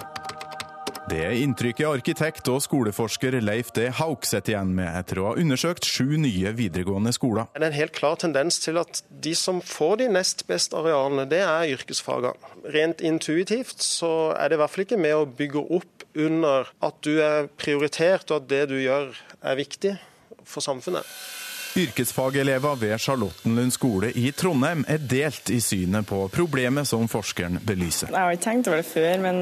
Det 1.09 1.21
er 1.25 1.39
inntrykket 1.41 1.89
arkitekt 1.89 2.49
og 2.53 2.59
skoleforsker 2.61 3.39
Leif 3.41 3.71
D. 3.73 3.87
Hauk 3.97 4.27
sitter 4.29 4.53
igjen 4.53 4.75
med 4.77 4.91
etter 4.93 5.21
å 5.23 5.31
ha 5.31 5.39
undersøkt 5.41 5.87
sju 5.89 6.19
nye 6.21 6.53
videregående 6.59 7.15
skoler. 7.17 7.47
Det 7.55 7.63
er 7.63 7.71
en 7.71 7.77
helt 7.79 7.95
klar 7.97 8.19
tendens 8.21 8.59
til 8.61 8.77
at 8.77 9.01
de 9.09 9.33
som 9.39 9.63
får 9.65 10.03
de 10.03 10.11
nest 10.19 10.45
beste 10.51 10.77
arealene, 10.77 11.25
det 11.31 11.41
er 11.47 11.73
yrkesfagene. 11.79 12.53
Rent 12.75 13.01
intuitivt 13.01 13.81
så 13.87 14.35
er 14.37 14.51
det 14.51 14.59
i 14.59 14.61
hvert 14.61 14.75
fall 14.75 14.85
ikke 14.85 15.01
med 15.01 15.17
å 15.17 15.25
bygge 15.39 15.65
opp 15.79 16.05
under 16.19 16.69
at 16.85 17.01
du 17.07 17.15
er 17.25 17.49
prioritert 17.57 18.29
og 18.29 18.43
at 18.43 18.53
det 18.53 18.63
du 18.75 18.77
gjør 18.77 19.17
er 19.41 19.61
viktig 19.63 19.97
for 20.45 20.65
samfunnet. 20.65 21.09
Yrkesfagelever 21.79 22.75
ved 22.81 22.99
Charlottenlund 22.99 23.71
skole 23.71 24.09
i 24.19 24.33
Trondheim 24.35 24.81
er 24.91 24.99
delt 24.99 25.51
i 25.55 25.61
synet 25.63 26.09
på 26.09 26.25
problemet 26.35 26.89
som 26.91 27.05
forskeren 27.11 27.61
belyser. 27.67 28.11
Jeg 28.11 28.19
har 28.19 28.35
ikke 28.35 28.47
tenkt 28.49 28.71
over 28.71 28.81
det 28.81 28.89
før, 28.89 29.23
men 29.23 29.39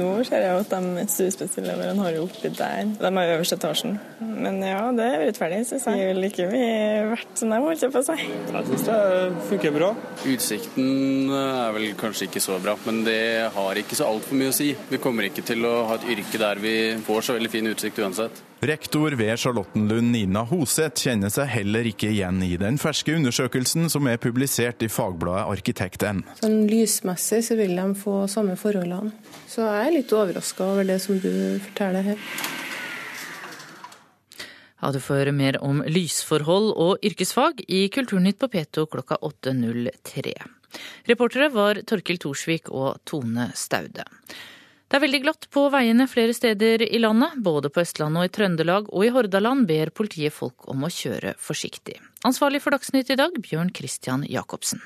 nå 0.00 0.08
ser 0.26 0.42
jeg 0.42 0.64
at 0.64 0.74
de 0.74 1.04
studiespesialeleverne 1.12 2.02
har 2.02 2.16
jo 2.16 2.24
oppi 2.26 2.50
der. 2.50 2.90
De 2.98 3.12
er 3.12 3.34
øverste 3.36 3.60
etasjen. 3.60 3.94
Men 4.18 4.58
ja, 4.66 4.80
det 4.96 5.06
er 5.06 5.22
urettferdig, 5.22 5.62
syns 5.70 5.86
jeg. 5.86 6.00
Vi 6.00 6.08
er 6.08 6.20
like 6.24 6.48
mye 6.50 7.06
verdt 7.12 7.44
som 7.44 7.54
dem, 7.54 7.68
holdt 7.70 7.86
jeg 7.86 7.94
på 7.94 8.04
seg. 8.10 8.26
Jeg 8.26 8.66
syns 8.72 8.86
det 8.90 8.98
funker 9.52 9.78
bra. 9.78 9.94
Utsikten 10.34 11.32
er 11.38 11.78
vel 11.78 11.88
kanskje 12.00 12.26
ikke 12.26 12.42
så 12.42 12.58
bra, 12.64 12.74
men 12.88 13.04
det 13.06 13.22
har 13.54 13.82
ikke 13.84 13.98
så 13.98 14.10
altfor 14.10 14.42
mye 14.42 14.50
å 14.50 14.58
si. 14.58 14.72
Vi 14.90 15.02
kommer 15.02 15.30
ikke 15.30 15.46
til 15.46 15.62
å 15.68 15.76
ha 15.92 16.00
et 16.00 16.10
yrke 16.16 16.42
der 16.42 16.62
vi 16.62 16.76
får 17.06 17.28
så 17.28 17.38
veldig 17.38 17.54
fin 17.54 17.70
utsikt 17.70 18.02
uansett. 18.02 18.47
Rektor 18.58 19.14
ved 19.14 19.38
Charlottenlund 19.38 20.10
Nina 20.10 20.40
Hoseth 20.42 21.04
kjenner 21.04 21.30
seg 21.30 21.46
heller 21.52 21.86
ikke 21.86 22.08
igjen 22.10 22.40
i 22.42 22.56
den 22.58 22.74
ferske 22.82 23.14
undersøkelsen 23.14 23.86
som 23.92 24.08
er 24.10 24.18
publisert 24.18 24.82
i 24.82 24.88
fagbladet 24.90 25.46
Arkitekten. 25.52 26.24
Sånn 26.40 26.64
lysmessig 26.66 27.44
så 27.46 27.54
vil 27.60 27.76
de 27.78 27.86
få 28.00 28.24
samme 28.30 28.56
forholdene. 28.58 29.12
Så 29.46 29.62
jeg 29.62 29.84
er 29.84 29.94
litt 30.00 30.14
overraska 30.14 30.66
over 30.72 30.88
det 30.90 30.98
som 31.04 31.20
du 31.22 31.30
forteller 31.68 32.10
her. 32.10 32.26
Ja, 34.82 34.90
Du 34.94 34.98
får 35.02 35.22
høre 35.22 35.38
mer 35.38 35.62
om 35.62 35.80
lysforhold 35.86 36.72
og 36.74 37.06
yrkesfag 37.06 37.62
i 37.66 37.86
Kulturnytt 37.94 38.42
på 38.42 38.50
P2 38.50 38.88
klokka 38.90 39.22
8.03. 39.22 40.34
Reportere 41.06 41.48
var 41.54 41.78
Torkil 41.86 42.18
Thorsvik 42.18 42.70
og 42.74 42.98
Tone 43.06 43.52
Staude. 43.54 44.06
Det 44.88 44.96
er 44.96 45.04
veldig 45.04 45.20
glatt 45.20 45.46
på 45.52 45.66
veiene 45.68 46.06
flere 46.08 46.32
steder 46.32 46.80
i 46.86 47.00
landet. 47.02 47.36
Både 47.44 47.68
på 47.68 47.82
Østlandet 47.84 48.22
og 48.22 48.30
i 48.30 48.32
Trøndelag 48.32 48.88
og 48.88 49.04
i 49.04 49.10
Hordaland 49.12 49.66
ber 49.68 49.92
politiet 49.92 50.32
folk 50.32 50.64
om 50.72 50.86
å 50.86 50.92
kjøre 50.92 51.34
forsiktig. 51.36 51.98
Ansvarlig 52.24 52.62
for 52.64 52.72
Dagsnytt 52.72 53.12
i 53.12 53.18
dag, 53.20 53.36
Bjørn 53.44 53.74
Christian 53.76 54.24
Jacobsen. 54.24 54.80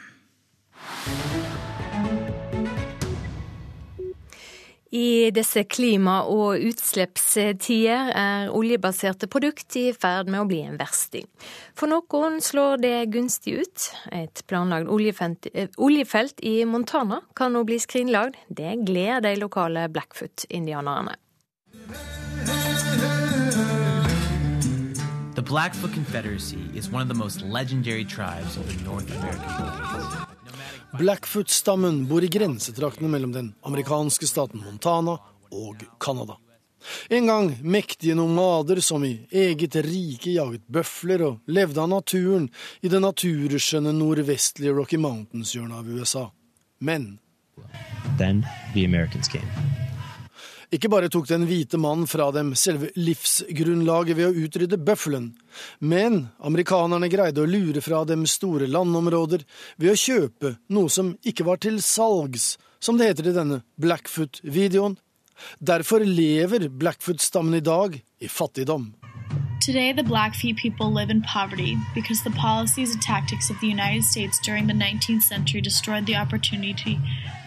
I 4.92 5.30
disse 5.32 5.64
klima- 5.64 6.26
og 6.28 6.60
utslippstider 6.68 8.10
er 8.12 8.50
oljebaserte 8.52 9.24
produkt 9.32 9.72
i 9.80 9.86
ferd 9.96 10.28
med 10.28 10.42
å 10.42 10.48
bli 10.50 10.58
en 10.68 10.76
versting. 10.76 11.24
For 11.72 11.88
noen 11.88 12.42
slår 12.44 12.82
det 12.82 12.96
gunstig 13.14 13.54
ut. 13.62 13.86
Et 14.12 14.42
planlagt 14.46 14.92
oljefelt, 14.92 15.48
oljefelt 15.80 16.44
i 16.44 16.66
Montana 16.68 17.22
kan 17.34 17.56
nå 17.56 17.64
bli 17.64 17.80
skrinlagd. 17.80 18.36
Det 18.52 18.82
gleder 18.84 19.24
de 19.24 19.36
lokale 19.40 19.88
Blackfoot-indianerne. 19.88 21.16
The 25.34 25.42
Blackfoot 25.42 25.94
Confederacy 25.94 26.68
is 26.74 26.90
one 26.90 27.00
of 27.00 27.08
the 27.08 27.14
most 27.14 27.40
legendary 27.40 28.04
tribes 28.04 28.58
of 28.58 28.68
the 28.68 28.84
North 28.84 29.10
American 29.16 30.31
Blackfoot-stammen 30.98 32.06
bor 32.06 32.24
i 32.24 32.28
grensetraktene 32.28 33.08
mellom 33.08 33.32
den 33.32 33.54
amerikanske 33.62 34.26
staten 34.26 34.60
Montana 34.60 35.18
og 35.50 35.84
Canada. 36.00 36.36
En 37.08 37.26
gang 37.26 37.50
mektige 37.62 38.14
nomader 38.14 38.80
som 38.80 39.04
i 39.04 39.26
eget 39.30 39.76
rike 39.86 40.34
jaget 40.34 40.66
bøfler 40.66 41.22
og 41.28 41.38
levde 41.46 41.80
av 41.80 41.88
naturen 41.92 42.48
i 42.82 42.90
det 42.92 43.00
naturskjønne 43.00 43.94
nordvestlige 43.96 44.74
Rocky 44.76 44.98
Mountains-hjørnet 45.00 45.78
av 45.78 45.88
USA. 45.88 46.26
Men 46.78 47.18
Then 48.18 48.44
the 48.74 48.84
Americans. 48.84 49.28
Ikke 50.72 50.88
bare 50.88 51.10
tok 51.12 51.26
den 51.28 51.42
hvite 51.44 51.76
mannen 51.76 52.08
fra 52.08 52.30
dem 52.32 52.54
selve 52.56 52.88
livsgrunnlaget 52.96 54.16
ved 54.16 54.30
å 54.30 54.44
utrydde 54.46 54.78
bøffelen, 54.80 55.26
men 55.84 56.30
amerikanerne 56.40 57.10
greide 57.12 57.42
å 57.42 57.48
lure 57.48 57.82
fra 57.84 58.00
dem 58.08 58.24
store 58.24 58.70
landområder 58.72 59.44
ved 59.76 59.92
å 59.92 59.98
kjøpe 60.00 60.54
noe 60.72 60.88
som 60.88 61.12
ikke 61.28 61.44
var 61.44 61.60
til 61.60 61.76
salgs, 61.84 62.54
som 62.80 62.96
det 62.96 63.10
heter 63.10 63.28
i 63.28 63.36
denne 63.36 63.60
Blackfoot-videoen. 63.84 64.96
Derfor 65.60 66.06
lever 66.08 66.70
Blackfoot-stammen 66.70 67.60
i 67.60 67.64
dag 67.64 68.00
i 68.00 68.32
fattigdom. 68.32 68.94
Today, 69.60 69.92
the 69.92 70.02
Blackfeet 70.02 70.56
people 70.56 70.90
live 70.90 71.10
in 71.10 71.22
poverty 71.22 71.76
because 71.94 72.24
the 72.24 72.30
policies 72.30 72.94
and 72.94 73.02
tactics 73.02 73.50
of 73.50 73.60
the 73.60 73.68
United 73.68 74.02
States 74.02 74.40
during 74.40 74.66
the 74.66 74.74
19th 74.74 75.22
century 75.22 75.60
destroyed 75.60 76.06
the 76.06 76.16
opportunity 76.16 76.98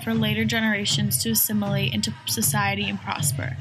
for 0.05 0.13
later 0.13 0.45
generations 0.45 1.23
to 1.23 1.31
assimilate 1.31 1.93
into 1.93 2.11
society 2.25 2.89
and 2.89 3.01
prosper. 3.01 3.57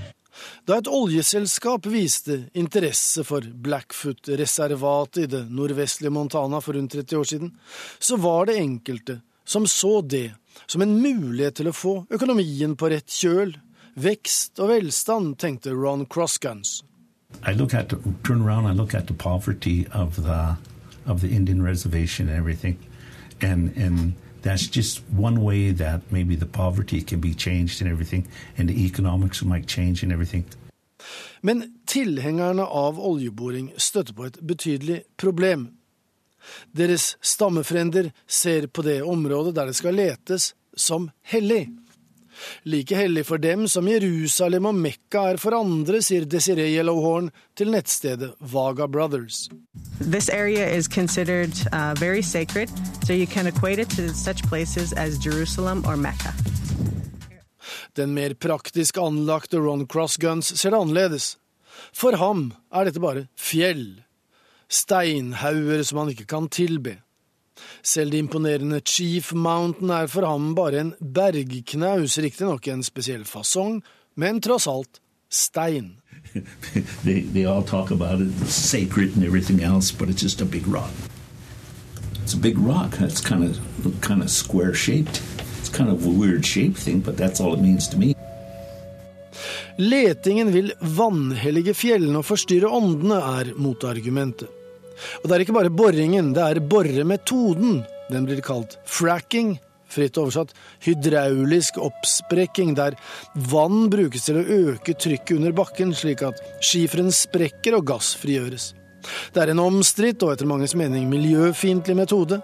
Da 0.66 0.78
et 0.78 0.88
oljeselskap 0.88 1.86
viste 1.86 2.44
interesse 2.54 3.24
for 3.24 3.40
Blackfoot-reservatet 3.40 5.22
i 5.24 5.30
det 5.30 5.42
nordvestlige 5.50 6.12
Montana 6.12 6.60
for 6.60 6.76
rundt 6.76 6.92
30 6.92 7.18
år 7.18 7.24
siden, 7.24 7.52
så 7.98 8.16
var 8.16 8.46
det 8.46 8.58
enkelte 8.58 9.20
som 9.44 9.66
så 9.66 10.00
det 10.00 10.32
som 10.66 10.82
en 10.82 10.96
mulighet 11.02 11.60
til 11.60 11.68
å 11.68 11.76
få 11.76 11.94
økonomien 12.10 12.76
på 12.76 12.90
rett 12.92 13.10
kjøl. 13.10 13.56
Vekst 13.94 14.58
og 14.58 14.72
velstand, 14.72 15.36
tenkte 15.38 15.74
Ron 15.74 16.06
Crossguns. 16.06 16.82
I 17.46 17.52
look 17.52 17.74
at 17.74 17.88
the, 17.88 17.96
turn 18.26 18.42
around. 18.42 18.66
I 18.66 18.72
look 18.72 18.94
at 18.94 19.06
the 19.06 19.14
poverty 19.14 19.86
of 19.92 20.16
the 20.16 20.56
of 21.06 21.20
the 21.20 21.28
Indian 21.28 21.62
reservation 21.62 22.28
and 22.28 22.38
everything, 22.38 22.78
and 23.42 23.76
and 23.76 24.14
that's 24.44 24.76
just 24.76 25.02
one 25.10 25.40
way 25.40 25.72
that 25.72 26.00
maybe 26.10 26.36
the 26.36 26.46
poverty 26.46 27.00
can 27.00 27.20
be 27.20 27.34
changed 27.34 27.82
and 27.82 27.90
everything, 27.90 28.26
and 28.58 28.68
the 28.68 28.84
economics 28.84 29.42
might 29.42 29.66
change 29.66 30.02
and 30.02 30.12
everything. 30.12 30.44
Men 31.40 31.74
tilhengerne 31.86 32.64
av 32.64 33.00
oljeboring 33.00 33.72
støtter 33.76 34.14
på 34.14 34.24
et 34.24 34.38
betydelig 34.40 35.02
problem. 35.16 35.68
Deres 36.72 37.16
stammefrender 37.20 38.10
ser 38.26 38.66
på 38.66 38.82
det 38.82 39.02
området 39.02 39.54
der 39.56 39.66
det 39.66 39.76
skal 39.76 39.96
letes, 39.96 40.54
som 40.76 41.10
hellig. 41.22 41.68
Like 42.64 42.96
hellig 42.96 43.26
for 43.26 43.38
dem 43.38 43.68
som 43.68 43.88
Jerusalem 43.88 44.66
og 44.70 44.74
Mekka 44.74 45.24
er 45.32 45.40
for 45.40 45.56
andre, 45.58 46.00
sier 46.02 46.24
Desiree 46.24 46.74
Yellowhorn 46.74 47.30
til 47.56 47.70
nettstedet 47.74 48.34
Vaga 48.40 48.86
Brothers. 48.86 49.48
This 50.00 50.28
area 50.28 50.68
is 50.68 50.88
considered 50.88 51.54
uh, 51.72 51.94
very 52.00 52.22
sacred, 52.22 52.70
so 53.06 53.12
you 53.12 53.26
can 53.26 53.46
equate 53.46 53.78
it 53.78 53.90
to 53.90 54.08
such 54.14 54.42
places 54.48 54.92
as 54.92 55.18
Jerusalem 55.18 55.84
or 55.86 55.96
Mecca. 55.96 56.34
Den 57.94 58.14
mer 58.14 58.34
praktisk 58.34 58.98
anlagte 58.98 59.58
Ron 59.58 59.86
Crossguns 59.86 60.50
ser 60.58 60.70
det 60.74 60.80
annerledes. 60.80 61.36
For 61.94 62.16
ham 62.18 62.52
er 62.74 62.88
dette 62.88 63.02
bare 63.02 63.26
fjell, 63.38 64.02
steinhauger 64.68 65.82
som 65.86 66.02
han 66.02 66.14
ikke 66.14 66.26
kan 66.30 66.48
tilbe. 66.50 66.98
Selv 67.82 68.10
det 68.10 68.18
imponerende 68.18 68.80
Chief 68.80 69.32
Mountain 69.32 69.90
er 69.90 70.06
for 70.10 70.26
ham 70.26 70.54
bare 70.54 70.80
en 70.80 70.94
bergknaus, 71.00 72.18
riktignok 72.18 72.68
en 72.68 72.82
spesiell 72.82 73.24
fasong, 73.24 73.82
men 74.16 74.40
tross 74.40 74.66
alt 74.66 75.00
stein. 75.30 75.96
they, 77.04 77.22
they 77.22 77.44
all 77.44 77.62
talk 77.62 77.90
about 77.90 78.20
it, 78.20 78.28
it's 78.42 78.54
sacred 78.54 79.16
and 79.16 79.24
everything 79.24 79.62
else, 79.62 79.92
but 79.92 80.08
it's 80.08 80.22
just 80.22 80.40
a 80.40 80.44
big 80.44 80.66
rock. 80.66 80.90
It's 82.22 82.34
a 82.34 82.38
big 82.38 82.58
rock. 82.58 83.00
It's 83.00 83.20
kind 83.20 83.44
of 83.44 84.00
kind 84.00 84.22
of 84.22 84.30
square 84.30 84.74
shaped. 84.74 85.20
It's 85.60 85.68
kind 85.68 85.90
of 85.90 86.06
a 86.06 86.08
weird 86.08 86.46
shape 86.46 86.76
thing, 86.76 87.00
but 87.00 87.16
that's 87.16 87.40
all 87.40 87.54
it 87.54 87.60
means 87.60 87.88
to 87.88 87.98
me. 87.98 88.14
Letingen 89.76 90.52
vil 90.54 90.72
vanhellige 90.80 91.74
fjellene 91.74 92.20
og 92.22 92.24
forstyrre 92.24 92.70
åndene, 92.70 93.18
er 93.18 93.52
motargumentet. 93.58 94.48
Og 95.22 95.28
det 95.28 95.36
er 95.36 95.44
ikke 95.44 95.56
bare 95.56 95.72
boringen, 95.74 96.32
det 96.36 96.44
er 96.44 96.62
boremetoden. 96.64 97.82
Den 98.10 98.26
blir 98.28 98.42
kalt 98.44 98.76
fracking, 98.88 99.56
fritt 99.94 100.18
oversatt 100.20 100.54
hydraulisk 100.84 101.78
oppsprekking, 101.82 102.74
der 102.78 102.96
vann 103.50 103.88
brukes 103.92 104.26
til 104.26 104.40
å 104.40 104.46
øke 104.70 104.96
trykket 104.98 105.36
under 105.38 105.54
bakken, 105.56 105.94
slik 105.96 106.24
at 106.26 106.40
skiferen 106.64 107.12
sprekker 107.14 107.78
og 107.78 107.86
gass 107.94 108.14
frigjøres. 108.20 108.72
Det 109.34 109.42
er 109.42 109.52
en 109.52 109.62
omstridt 109.62 110.22
og 110.24 110.34
etter 110.34 110.48
manges 110.48 110.76
mening 110.78 111.06
miljøfiendtlig 111.10 111.96
metode, 111.98 112.40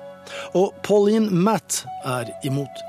og 0.54 0.76
Pauline 0.86 1.32
Matt 1.32 1.82
er 2.06 2.30
imot. 2.46 2.86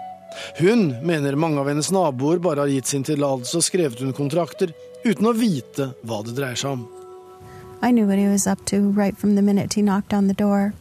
Hun 0.60 0.92
mener 1.04 1.40
mange 1.40 1.60
av 1.60 1.68
hennes 1.72 1.92
naboer 1.92 2.40
bare 2.44 2.64
har 2.64 2.72
gitt 2.72 2.92
sin 2.92 3.04
tillatelse 3.08 3.60
og 3.60 3.68
skrevet 3.68 4.04
under 4.04 4.16
kontrakter 4.16 4.72
uten 5.04 5.28
å 5.28 5.36
vite 5.36 5.92
hva 6.08 6.22
det 6.26 6.38
dreier 6.38 6.60
seg 6.60 6.78
om. 6.78 7.01
I 7.82 7.92
knew 7.92 8.06
what 8.06 8.20
he 8.20 8.28
was 8.28 8.46
up 8.46 8.66
to 8.66 8.92
right 8.92 9.18
from 9.18 9.36
the 9.36 9.42
minute 9.42 9.74
he 9.74 9.82
knocked 9.82 10.14
on 10.14 10.28
the 10.28 10.34
door. 10.34 10.74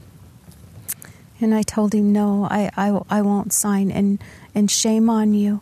And 1.41 1.55
I 1.55 1.63
told 1.63 1.95
him, 1.95 2.13
no, 2.13 2.47
I, 2.51 2.71
I, 2.77 2.89
I 3.09 3.23
won't 3.23 3.55
sign, 3.55 3.91
and, 3.91 4.19
and 4.55 4.71
shame 4.71 5.09
on 5.09 5.33
you. 5.35 5.61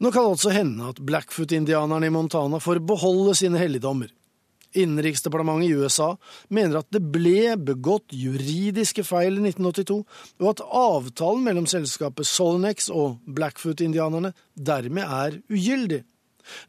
Nå 0.00 0.10
kan 0.12 0.22
det 0.22 0.30
altså 0.30 0.50
hende 0.50 0.88
at 0.88 1.00
Blackfoot-indianerne 1.00 2.06
i 2.06 2.10
Montana 2.10 2.60
får 2.60 2.78
beholde 2.88 3.34
sine 3.36 3.58
helligdommer. 3.60 4.08
Innenriksdepartementet 4.72 5.68
i 5.68 5.74
USA 5.74 6.14
mener 6.48 6.78
at 6.80 6.88
det 6.94 7.02
ble 7.12 7.56
begått 7.56 8.14
juridiske 8.14 9.04
feil 9.04 9.40
i 9.40 9.50
1982, 9.50 9.98
og 10.40 10.48
at 10.52 10.62
avtalen 10.64 11.44
mellom 11.44 11.66
selskapet 11.68 12.28
Solenex 12.28 12.88
og 12.88 13.18
Blackfoot-indianerne 13.26 14.32
dermed 14.54 15.04
er 15.04 15.40
ugyldig. 15.50 16.04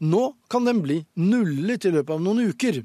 Nå 0.03 0.23
kan 0.51 0.67
den 0.67 0.81
bli 0.83 0.99
nullet 1.15 1.87
i 1.87 1.93
løpet 1.93 2.17
av 2.17 2.23
noen 2.23 2.51
uker. 2.51 2.81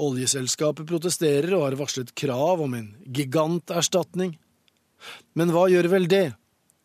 Oljeselskapet 0.00 0.88
protesterer 0.88 1.54
og 1.56 1.66
har 1.68 1.78
varslet 1.80 2.14
krav 2.14 2.62
om 2.64 2.76
en 2.78 2.92
giganterstatning. 3.06 4.36
Men 5.38 5.52
hva 5.54 5.66
gjør 5.72 5.90
vel 5.94 6.08
det, 6.10 6.32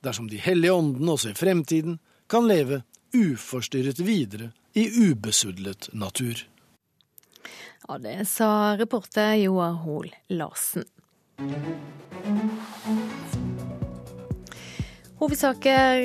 dersom 0.05 0.29
de 0.31 0.39
hellige 0.41 0.75
åndene 0.75 1.15
også 1.15 1.33
i 1.33 1.37
fremtiden 1.37 1.99
kan 2.31 2.47
leve 2.47 2.83
uforstyrret 3.15 3.99
videre 4.03 4.51
i 4.75 4.87
ubesudlet 5.09 5.89
natur? 5.93 6.45
Ja, 7.87 7.97
det 8.01 8.25
sa 8.29 8.75
reporter 8.79 9.35
Joar 9.37 9.77
Hoel 9.83 10.09
Larsen. 10.33 10.87
Hovedsaker 15.25 16.03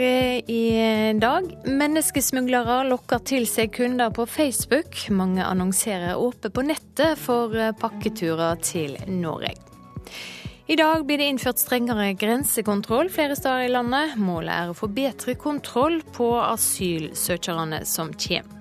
i 0.49 1.13
dag. 1.21 1.49
Menneskesmuglere 1.69 2.79
lokker 2.89 3.21
til 3.29 3.45
seg 3.45 3.69
kunder 3.77 4.09
på 4.17 4.25
Facebook. 4.25 4.97
Mange 5.13 5.45
annonserer 5.45 6.17
åpent 6.17 6.55
på 6.57 6.65
nettet 6.65 7.21
for 7.21 7.53
pakketurer 7.83 8.57
til 8.65 8.97
Norge. 9.13 9.53
I 10.73 10.79
dag 10.81 11.05
blir 11.05 11.21
det 11.21 11.29
innført 11.35 11.61
strengere 11.61 12.15
grensekontroll 12.17 13.13
flere 13.13 13.37
steder 13.37 13.67
i 13.67 13.75
landet. 13.75 14.17
Målet 14.17 14.55
er 14.55 14.73
å 14.73 14.79
få 14.81 14.89
bedre 14.89 15.37
kontroll 15.37 16.01
på 16.17 16.33
asylsøkerne 16.41 17.85
som 17.85 18.17
kommer. 18.17 18.57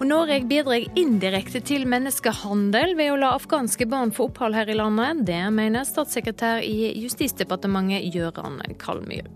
Og 0.00 0.06
Norge 0.10 0.42
bidrar 0.50 0.82
indirekte 0.98 1.62
til 1.62 1.86
menneskehandel 1.86 2.98
ved 2.98 3.14
å 3.14 3.22
la 3.22 3.36
afghanske 3.38 3.86
barn 3.86 4.10
få 4.10 4.32
opphold 4.32 4.58
her 4.58 4.66
i 4.66 4.80
landet. 4.82 5.22
Det 5.30 5.44
mener 5.54 5.86
statssekretær 5.86 6.66
i 6.66 6.90
Justisdepartementet 7.06 8.10
Gøran 8.10 8.64
Kalmyr. 8.82 9.30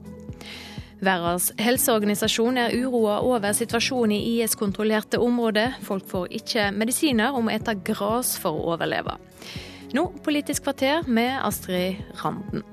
Verdens 1.01 1.49
helseorganisasjon 1.61 2.59
er 2.61 2.75
uroa 2.77 3.21
over 3.25 3.55
situasjonen 3.57 4.13
i 4.17 4.35
IS-kontrollerte 4.41 5.21
områder. 5.23 5.79
Folk 5.87 6.05
får 6.11 6.29
ikke 6.41 6.69
medisiner 6.77 7.33
og 7.33 7.47
må 7.47 7.55
ete 7.55 7.77
gras 7.87 8.35
for 8.41 8.57
å 8.57 8.75
overleve. 8.75 9.17
Nå 9.97 10.11
Politisk 10.25 10.69
kvarter 10.69 11.09
med 11.09 11.33
Astrid 11.41 12.05
Randen. 12.21 12.67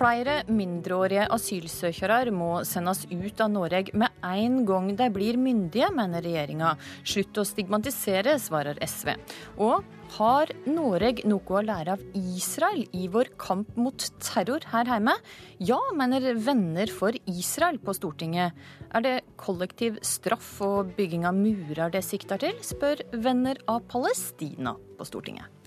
Flere 0.00 0.38
mindreårige 0.48 1.26
asylsøkere 1.28 2.30
må 2.32 2.62
sendes 2.64 3.02
ut 3.10 3.40
av 3.44 3.50
Norge 3.52 3.92
med 4.00 4.22
en 4.24 4.62
gang 4.64 4.86
de 4.96 5.08
blir 5.12 5.36
myndige, 5.36 5.90
mener 5.92 6.24
regjeringa. 6.24 6.70
Slutt 7.04 7.36
å 7.36 7.44
stigmatisere, 7.44 8.38
svarer 8.40 8.80
SV. 8.80 9.10
Og 9.60 9.84
har 10.16 10.54
Norge 10.64 11.28
noe 11.28 11.52
å 11.52 11.62
lære 11.66 11.98
av 11.98 12.06
Israel 12.16 12.86
i 12.96 13.10
vår 13.12 13.34
kamp 13.44 13.76
mot 13.76 14.08
terror 14.24 14.64
her 14.72 14.88
hjemme? 14.88 15.18
Ja, 15.60 15.82
mener 15.92 16.32
venner 16.48 16.88
for 16.88 17.20
Israel 17.28 17.76
på 17.84 17.92
Stortinget. 18.00 18.56
Er 18.96 19.04
det 19.04 19.16
kollektiv 19.36 20.00
straff 20.00 20.54
og 20.64 20.96
bygging 20.96 21.28
av 21.28 21.36
murer 21.36 21.92
det 21.92 22.06
sikter 22.08 22.40
til, 22.40 22.56
spør 22.64 23.04
venner 23.20 23.60
av 23.68 23.84
Palestina 23.92 24.78
på 24.96 25.12
Stortinget. 25.12 25.59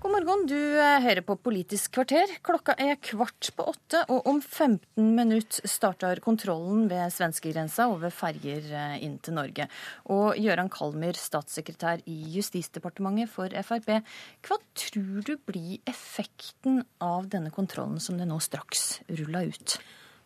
God 0.00 0.14
morgen, 0.14 0.46
du 0.48 0.56
eh, 0.56 1.02
hører 1.04 1.20
på 1.20 1.34
Politisk 1.44 1.92
kvarter. 1.92 2.30
Klokka 2.40 2.72
er 2.80 2.94
kvart 3.04 3.50
på 3.52 3.66
åtte, 3.68 4.00
og 4.08 4.30
om 4.30 4.38
15 4.40 5.10
minutter 5.12 5.68
starter 5.68 6.22
kontrollen 6.24 6.86
ved 6.88 7.12
svenskegrensa 7.12 7.84
over 7.92 8.08
ferger 8.08 8.64
eh, 8.64 8.96
inn 9.04 9.18
til 9.20 9.36
Norge. 9.36 9.68
Og 10.08 10.40
Gøran 10.40 10.72
Kalmyr, 10.72 11.20
statssekretær 11.20 12.00
i 12.08 12.16
Justisdepartementet 12.32 13.28
for 13.28 13.52
Frp. 13.68 13.98
Hva 14.48 14.62
tror 14.72 15.20
du 15.28 15.34
blir 15.36 15.84
effekten 15.92 16.80
av 17.04 17.28
denne 17.28 17.52
kontrollen 17.52 18.00
som 18.00 18.16
det 18.16 18.30
nå 18.30 18.40
straks 18.40 19.02
ruller 19.20 19.52
ut? 19.52 19.82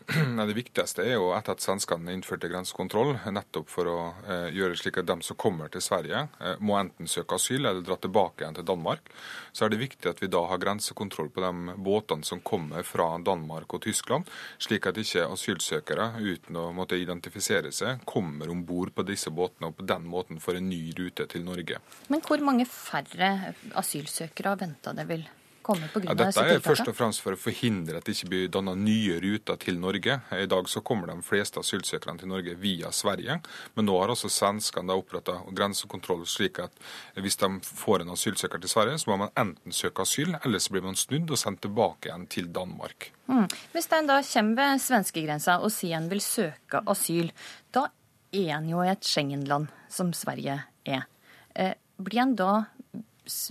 Det 0.48 0.52
viktigste 0.52 1.05
er 1.05 1.14
jo 1.16 1.31
etter 1.32 1.55
at 1.55 1.62
svenskene 1.64 2.12
innførte 2.12 2.48
grensekontroll, 2.52 3.14
nettopp 3.32 3.70
for 3.72 3.89
å 3.89 3.98
eh, 4.28 4.48
gjøre 4.52 4.76
slik 4.76 4.98
at 5.01 5.09
de 5.09 5.16
som 5.24 5.39
kommer 5.40 5.70
til 5.72 5.81
Sverige, 5.85 6.26
eh, 6.44 6.59
må 6.60 6.76
enten 6.76 7.09
søke 7.09 7.39
asyl 7.39 7.62
eller 7.62 7.81
dra 7.85 7.97
tilbake 7.97 8.44
igjen 8.44 8.59
til 8.59 8.66
Danmark. 8.68 9.09
Så 9.56 9.64
er 9.64 9.72
det 9.72 9.81
viktig 9.81 10.10
at 10.10 10.20
vi 10.20 10.28
da 10.28 10.43
har 10.51 10.60
grensekontroll 10.60 11.31
på 11.32 11.44
de 11.44 11.76
båtene 11.86 12.28
som 12.28 12.43
kommer 12.44 12.85
fra 12.85 13.06
Danmark 13.24 13.78
og 13.78 13.85
Tyskland, 13.86 14.28
slik 14.60 14.90
at 14.90 15.01
ikke 15.01 15.24
asylsøkere 15.24 16.10
uten 16.20 16.60
å 16.60 16.66
måtte 16.76 17.01
identifisere 17.01 17.72
seg 17.72 18.05
kommer 18.09 18.52
om 18.52 18.60
bord 18.68 18.93
på 18.94 19.06
disse 19.09 19.32
båtene 19.32 19.70
og 19.70 19.78
på 19.78 19.89
den 19.89 20.05
måten 20.10 20.43
får 20.43 20.60
en 20.60 20.68
ny 20.68 20.82
rute 20.98 21.24
til 21.32 21.48
Norge. 21.48 21.81
Men 22.12 22.20
hvor 22.28 22.44
mange 22.44 22.68
færre 22.68 23.55
asylsøkere 23.81 24.59
venta 24.60 24.93
det 24.93 25.09
vil? 25.09 25.24
Komme 25.65 25.89
pga. 25.93 26.07
Ja, 26.11 26.16
dette 26.19 26.45
er 26.45 26.62
først 26.65 26.89
og 26.91 26.97
fremst 26.97 27.23
for 27.24 27.36
å 27.36 27.41
forhindre 27.41 27.99
at 27.99 28.07
det 28.07 28.16
ikke 28.19 28.31
blir 28.32 28.53
dannet 28.53 28.81
nye 28.85 29.19
ruter 29.23 29.59
til 29.61 29.81
Norge. 29.82 30.19
I 30.36 30.49
dag 30.51 30.69
så 30.70 30.82
kommer 30.85 31.11
de 31.11 31.19
fleste 31.27 31.62
asylsøkerne 31.62 32.20
til 32.20 32.31
Norge 32.31 32.57
via 32.61 32.93
Sverige, 32.95 33.41
men 33.74 33.89
nå 33.89 33.97
har 34.01 34.12
også 34.15 34.31
svenskene 34.32 34.97
oppretta 34.97 35.41
grensekontroll 35.51 36.24
slik 36.28 36.61
at 36.65 36.77
hvis 37.19 37.41
de 37.41 37.51
får 37.65 38.05
en 38.05 38.15
asylsøker 38.15 38.62
til 38.62 38.73
Sverige, 38.73 39.01
så 39.03 39.11
må 39.11 39.19
man 39.24 39.35
enten 39.41 39.74
søke 39.74 40.05
asyl, 40.05 40.36
eller 40.43 40.62
så 40.62 40.74
blir 40.74 40.86
man 40.86 40.99
snudd 40.99 41.32
og 41.32 41.41
sendt 41.41 41.65
tilbake 41.65 42.11
igjen 42.11 42.28
til 42.31 42.51
Danmark. 42.55 43.11
Mm. 43.27 43.47
Hvis 43.73 43.91
en 43.97 44.09
da 44.11 44.20
kommer 44.27 44.61
ved 44.61 44.82
svenskegrensa 44.85 45.59
og 45.65 45.73
sier 45.73 45.99
en 45.99 46.11
vil 46.12 46.23
søke 46.24 46.82
asyl, 46.91 47.32
da 47.73 47.89
er 48.35 48.57
en 48.59 48.69
jo 48.69 48.82
i 48.85 48.91
et 48.93 49.07
Schengen-land, 49.07 49.70
som 49.89 50.12
Sverige 50.16 50.59
er. 50.85 51.07
Eh, 51.55 51.74
blir 52.03 52.24
en 52.24 52.35
da 52.36 52.53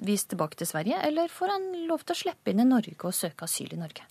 vist 0.05 0.29
tilbake 0.29 0.57
til 0.59 0.67
Sverige, 0.69 0.99
eller 1.07 1.31
får 1.31 1.49
han 1.49 1.63
lov 1.89 2.03
til 2.05 2.13
å 2.13 2.19
slippe 2.19 2.51
inn 2.51 2.61
i 2.61 2.67
Norge 2.67 2.93
og 2.99 3.15
søke 3.15 3.47
asyl 3.47 3.73
i 3.73 3.79
Norge? 3.79 4.05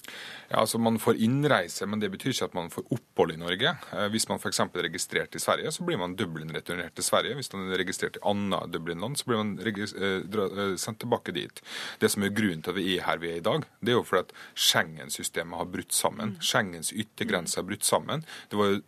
Ja, 0.50 0.62
altså 0.62 0.80
Man 0.82 0.98
får 0.98 1.20
innreise, 1.22 1.86
men 1.86 2.02
det 2.02 2.10
betyr 2.10 2.32
ikke 2.32 2.48
at 2.50 2.56
man 2.56 2.70
får 2.72 2.88
opphold 2.90 3.34
i 3.34 3.38
Norge. 3.38 3.74
Eh, 3.94 4.08
hvis 4.12 4.26
man 4.30 4.40
f.eks. 4.42 4.60
er 4.64 4.86
registrert 4.88 5.36
i 5.38 5.42
Sverige, 5.42 5.72
så 5.72 5.86
blir 5.86 6.00
man 6.00 6.16
Dublin-returnert 6.18 6.96
til 6.98 7.06
Sverige. 7.06 7.36
Hvis 7.38 7.52
man 7.54 7.70
er 7.70 7.78
registrert 7.78 8.18
i 8.18 8.24
annet 8.28 8.72
Dublin-land, 8.74 9.20
så 9.20 9.28
blir 9.28 9.42
man 9.42 9.54
eh, 9.62 9.78
eh, 9.78 10.74
sendt 10.82 11.02
tilbake 11.04 11.34
dit. 11.36 11.62
Det 12.02 12.10
som 12.10 12.26
er 12.26 12.34
grunnen 12.34 12.64
til 12.64 12.74
at 12.74 12.80
vi 12.80 12.88
er 12.96 13.06
her 13.06 13.22
vi 13.22 13.30
er 13.30 13.38
i 13.38 13.46
dag, 13.46 13.66
det 13.80 13.94
er 13.94 13.98
jo 14.00 14.06
fordi 14.08 14.26
at 14.26 14.34
Schengen-systemet 14.66 15.62
har 15.62 15.70
brutt 15.70 15.94
sammen. 15.94 16.34
Mm. 16.34 16.42
Schengens 16.42 16.92
yttergrense 16.92 17.60
har 17.60 17.68
brutt 17.68 17.86
sammen. 17.86 18.26
Var 18.52 18.74
jo, 18.74 18.80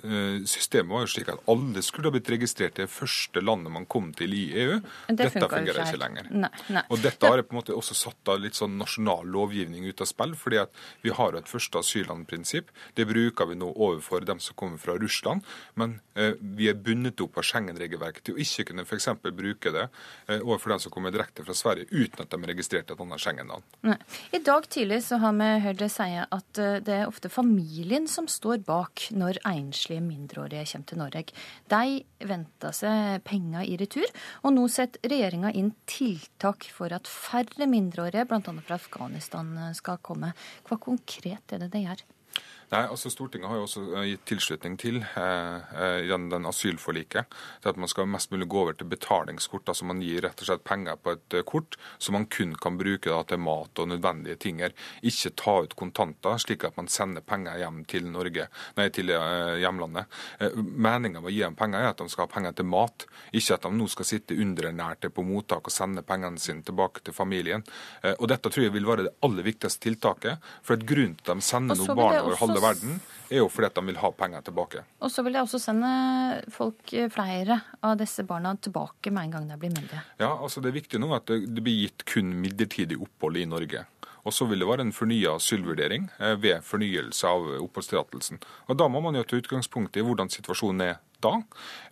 systemet 0.50 0.92
var 0.92 1.06
jo 1.06 1.12
slik 1.14 1.30
at 1.32 1.46
alle 1.50 1.82
skulle 1.86 2.10
ha 2.10 2.14
blitt 2.14 2.30
registrert 2.34 2.78
i 2.78 2.84
det 2.84 2.92
første 2.92 3.40
landet 3.44 3.72
man 3.74 3.86
kom 3.90 4.10
til 4.16 4.34
i 4.34 4.44
EU. 4.64 4.80
Dette 5.08 5.30
fungerer 5.38 5.70
ikke, 5.70 5.88
ikke 5.94 6.02
lenger. 6.02 6.30
Nei. 6.44 6.52
Nei. 6.72 6.84
Og 6.88 7.00
Dette 7.04 7.28
har 7.28 7.42
på 7.44 7.54
en 7.54 7.60
måte 7.60 7.76
også 7.76 7.96
satt 7.96 8.32
av 8.32 8.40
litt 8.40 8.56
sånn 8.58 8.78
nasjonal 8.80 9.28
lovgivning 9.28 9.86
ut 9.88 10.00
av 10.00 10.08
spill. 10.10 10.34
fordi 10.34 10.60
at 10.62 10.72
vi 11.02 11.10
har 11.10 11.36
et 11.36 11.48
første 11.48 11.78
asyllandprinsipp. 11.78 12.70
Det 12.94 13.06
bruker 13.08 13.48
vi 13.50 13.58
nå 13.58 13.70
overfor 13.72 14.24
dem 14.24 14.40
som 14.40 14.56
kommer 14.56 14.78
fra 14.78 14.96
Russland. 14.98 15.44
Men 15.74 16.00
eh, 16.14 16.34
vi 16.40 16.68
er 16.70 16.78
bundet 16.78 17.20
opp 17.20 17.38
av 17.38 17.46
Schengen-regelverket 17.46 18.24
til 18.24 18.36
å 18.36 18.42
ikke 18.42 18.70
kunne 18.70 18.86
f.eks. 18.86 19.08
bruke 19.24 19.72
det 19.74 19.86
eh, 20.28 20.40
overfor 20.40 20.74
dem 20.74 20.82
som 20.84 20.94
kommer 20.94 21.14
direkte 21.14 21.44
fra 21.46 21.56
Sverige 21.56 21.88
uten 21.90 22.24
at 22.24 22.30
de 22.32 22.40
er 22.40 22.52
registrert 22.54 22.90
i 22.90 22.96
et 22.96 23.04
annet 23.04 23.24
Schengen-land. 23.24 24.04
I 24.32 24.42
dag 24.44 24.68
tidlig 24.70 25.02
så 25.08 25.20
har 25.22 25.34
vi 25.38 25.50
hørt 25.66 25.82
det 25.82 25.90
si 25.92 26.08
at 26.22 26.62
eh, 26.62 26.80
det 26.84 26.98
er 27.00 27.10
ofte 27.10 27.32
familien 27.32 28.08
som 28.10 28.28
står 28.30 28.64
bak 28.66 29.08
når 29.14 29.42
enslige 29.48 30.04
mindreårige 30.04 30.66
kommer 30.72 30.90
til 30.90 31.02
Norge. 31.02 31.24
De 31.70 31.84
venter 32.24 32.74
seg 32.76 33.24
penger 33.26 33.66
i 33.68 33.76
retur, 33.80 34.08
og 34.44 34.54
nå 34.56 34.66
setter 34.72 35.10
regjeringa 35.10 35.52
inn 35.56 35.72
tiltak 35.90 36.53
tiltak 36.54 36.72
for 36.72 36.92
at 36.92 37.06
færre 37.08 37.66
mindreårige, 37.66 38.26
bl.a. 38.26 38.38
fra 38.38 38.74
Afghanistan, 38.74 39.74
skal 39.74 39.98
komme. 40.02 40.32
Hva 40.68 40.78
konkret 40.78 41.52
er 41.52 41.58
det 41.58 41.72
det 41.72 41.84
gjør? 41.84 42.04
Nei, 42.74 42.88
altså 42.90 43.10
Stortinget 43.12 43.46
har 43.46 43.60
jo 43.60 43.66
også 43.68 43.82
eh, 43.94 44.06
gitt 44.10 44.24
tilslutning 44.26 44.74
til 44.80 44.96
eh, 45.04 45.74
eh, 45.78 45.98
gjennom 46.08 46.30
den 46.32 46.48
asylforliket 46.50 47.34
til 47.62 47.70
at 47.70 47.76
man 47.78 47.90
skal 47.90 48.08
mest 48.10 48.32
mulig 48.32 48.48
gå 48.50 48.62
over 48.64 48.74
til 48.74 48.88
betalingskort. 48.90 49.68
altså 49.70 49.86
Man 49.86 50.00
gir 50.02 50.24
rett 50.24 50.40
og 50.42 50.48
slett 50.48 50.64
penger 50.66 50.98
på 50.98 51.12
et 51.14 51.36
eh, 51.38 51.44
kort 51.46 51.78
som 52.02 52.16
man 52.18 52.26
kun 52.26 52.56
kan 52.58 52.78
bruke 52.80 53.12
da, 53.12 53.20
til 53.30 53.38
mat 53.44 53.78
og 53.78 53.90
nødvendige 53.92 54.40
ting. 54.42 54.62
Ikke 55.06 55.30
ta 55.38 55.54
ut 55.62 55.76
kontanter, 55.78 56.40
slik 56.42 56.66
at 56.66 56.74
man 56.80 56.90
sender 56.90 57.22
penger 57.22 57.60
hjem 57.62 57.84
til 57.90 58.08
Norge, 58.10 58.48
nei, 58.80 58.88
til 58.96 59.12
eh, 59.14 59.54
hjemlandet. 59.62 60.10
Eh, 60.42 60.58
Meninga 60.58 61.22
med 61.22 61.30
å 61.30 61.34
gi 61.36 61.44
dem 61.44 61.58
penger 61.58 61.84
er 61.84 61.92
at 61.92 62.02
de 62.02 62.10
skal 62.10 62.26
ha 62.26 62.32
penger 62.34 62.58
til 62.58 62.68
mat, 62.72 63.06
ikke 63.30 63.54
at 63.54 63.68
de 63.68 63.74
nå 63.78 63.86
skal 63.92 64.10
sitte 64.10 64.40
underernærte 64.40 65.12
på 65.14 65.22
mottak 65.26 65.70
og 65.70 65.76
sende 65.76 66.02
pengene 66.02 66.42
sine 66.42 66.66
tilbake 66.66 67.06
til 67.06 67.14
familien. 67.14 67.62
Eh, 68.02 68.18
og 68.18 68.26
Dette 68.34 68.50
tror 68.50 68.66
jeg 68.66 68.74
vil 68.74 68.90
være 68.90 69.06
det 69.06 69.14
aller 69.22 69.46
viktigste 69.46 69.86
tiltaket. 69.86 70.52
For 70.66 70.74
et 70.74 70.86
grunn 70.90 71.14
til 71.20 71.36
at 71.36 71.38
de 71.38 71.50
sender 71.52 71.78
noen 71.78 72.02
barn 72.02 72.20
over 72.24 72.40
halve 72.42 72.63
verden, 72.64 72.98
er 73.30 73.40
jo 73.40 73.48
fordi 73.52 73.68
at 73.70 73.78
de 73.78 73.84
vil 73.88 74.00
ha 74.02 74.10
penger 74.14 74.44
tilbake. 74.48 74.84
Og 75.04 75.12
så 75.12 75.24
vil 75.24 75.36
jeg 75.36 75.46
også 75.46 75.60
sende 75.62 75.90
folk, 76.52 76.92
eh, 76.92 77.08
flere 77.12 77.60
av 77.82 77.96
disse 78.00 78.24
barna 78.28 78.54
tilbake 78.56 79.12
med 79.12 79.28
en 79.28 79.34
gang 79.36 79.48
de 79.48 79.58
blir 79.60 79.74
myndige. 79.74 80.02
Ja, 80.20 80.34
altså 80.34 80.60
det 80.60 80.72
er 80.72 80.80
viktig 80.80 81.00
nå 81.00 81.12
at 81.16 81.26
det 81.30 81.64
blir 81.64 81.86
gitt 81.86 82.04
kun 82.08 82.34
midlertidig 82.42 83.00
opphold 83.00 83.40
i 83.40 83.48
Norge. 83.48 83.86
Og 84.24 84.32
så 84.32 84.46
vil 84.48 84.62
det 84.62 84.68
være 84.68 84.86
en 84.86 84.94
fornya 84.96 85.34
asylvurdering 85.36 86.08
eh, 86.18 86.36
ved 86.40 86.64
fornyelse 86.64 87.28
av 87.28 87.48
oppholdstillatelsen. 87.60 88.40
Og 88.68 88.78
Da 88.80 88.88
må 88.88 89.02
man 89.04 89.16
jo 89.18 89.24
ta 89.24 89.36
utgangspunkt 89.36 89.96
i 89.96 90.04
hvordan 90.04 90.32
situasjonen 90.32 90.80
er 90.88 91.02
da. 91.24 91.34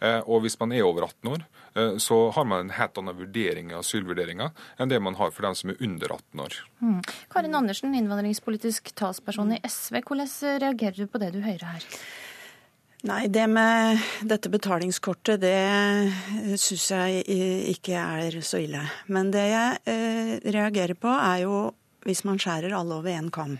Eh, 0.01 0.21
og 0.23 0.45
hvis 0.45 0.59
man 0.61 0.75
er 0.77 0.87
over 0.87 1.09
18 1.09 1.33
år, 1.33 1.45
eh, 1.75 1.95
så 2.03 2.19
har 2.37 2.49
man 2.49 2.67
en 2.67 2.75
helt 2.77 2.99
annen 3.01 3.19
vurdering 3.19 3.73
av 3.73 3.83
asylvurderinga 3.83 4.51
enn 4.79 4.93
det 4.93 5.01
man 5.03 5.19
har 5.21 5.33
for 5.35 5.49
dem 5.49 5.57
som 5.59 5.73
er 5.73 5.81
under 5.81 6.15
18 6.19 6.45
år. 6.47 6.59
Mm. 6.83 6.99
Karin 7.33 7.59
Andersen, 7.59 7.97
innvandringspolitisk 7.99 8.93
talsperson 8.99 9.57
i 9.57 9.63
SV. 9.65 10.03
Hvordan 10.05 10.37
reagerer 10.67 11.03
du 11.03 11.09
på 11.11 11.23
det 11.23 11.33
du 11.35 11.43
hører 11.45 11.75
her? 11.75 11.89
Nei, 13.03 13.27
det 13.35 13.49
med 13.51 13.99
dette 14.31 14.47
betalingskortet, 14.47 15.41
det 15.43 16.55
syns 16.63 16.85
jeg 16.93 17.25
ikke 17.73 17.99
er 17.99 18.37
så 18.47 18.61
ille. 18.63 18.85
Men 19.11 19.33
det 19.35 19.49
jeg 19.51 19.81
eh, 19.91 20.35
reagerer 20.55 20.95
på, 20.95 21.11
er 21.11 21.43
jo 21.43 21.57
hvis 22.07 22.23
man 22.27 22.39
skjærer 22.39 22.75
alle 22.77 23.01
over 23.01 23.11
én 23.11 23.31
kam. 23.35 23.57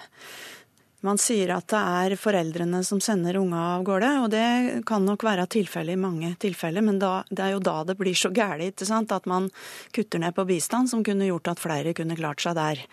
Man 1.03 1.19
sier 1.19 1.51
at 1.51 1.67
det 1.73 1.79
er 1.79 2.13
foreldrene 2.15 2.79
som 2.87 3.01
sender 3.03 3.35
unga 3.41 3.59
av 3.73 3.83
gårde, 3.87 4.11
og 4.23 4.29
det 4.31 4.83
kan 4.87 5.03
nok 5.03 5.25
være 5.27 5.49
tilfellet 5.51 5.97
i 5.97 5.99
mange 5.99 6.29
tilfeller, 6.43 6.85
men 6.87 7.01
da, 7.03 7.25
det 7.27 7.43
er 7.43 7.57
jo 7.57 7.63
da 7.67 7.81
det 7.89 7.97
blir 7.99 8.15
så 8.15 8.31
gærent 8.31 8.85
at 8.87 9.27
man 9.27 9.49
kutter 9.91 10.23
ned 10.23 10.37
på 10.37 10.45
bistand, 10.47 10.91
som 10.93 11.03
kunne 11.03 11.27
gjort 11.27 11.51
at 11.51 11.63
flere 11.63 11.95
kunne 11.99 12.15
klart 12.19 12.45
seg 12.45 12.55
der. 12.55 12.85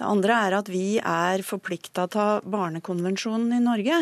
Det 0.00 0.06
andre 0.08 0.38
er 0.46 0.56
at 0.56 0.70
vi 0.72 0.84
er 1.04 1.44
forplikta 1.44 2.06
av 2.08 2.48
Barnekonvensjonen 2.48 3.52
i 3.58 3.60
Norge, 3.60 3.98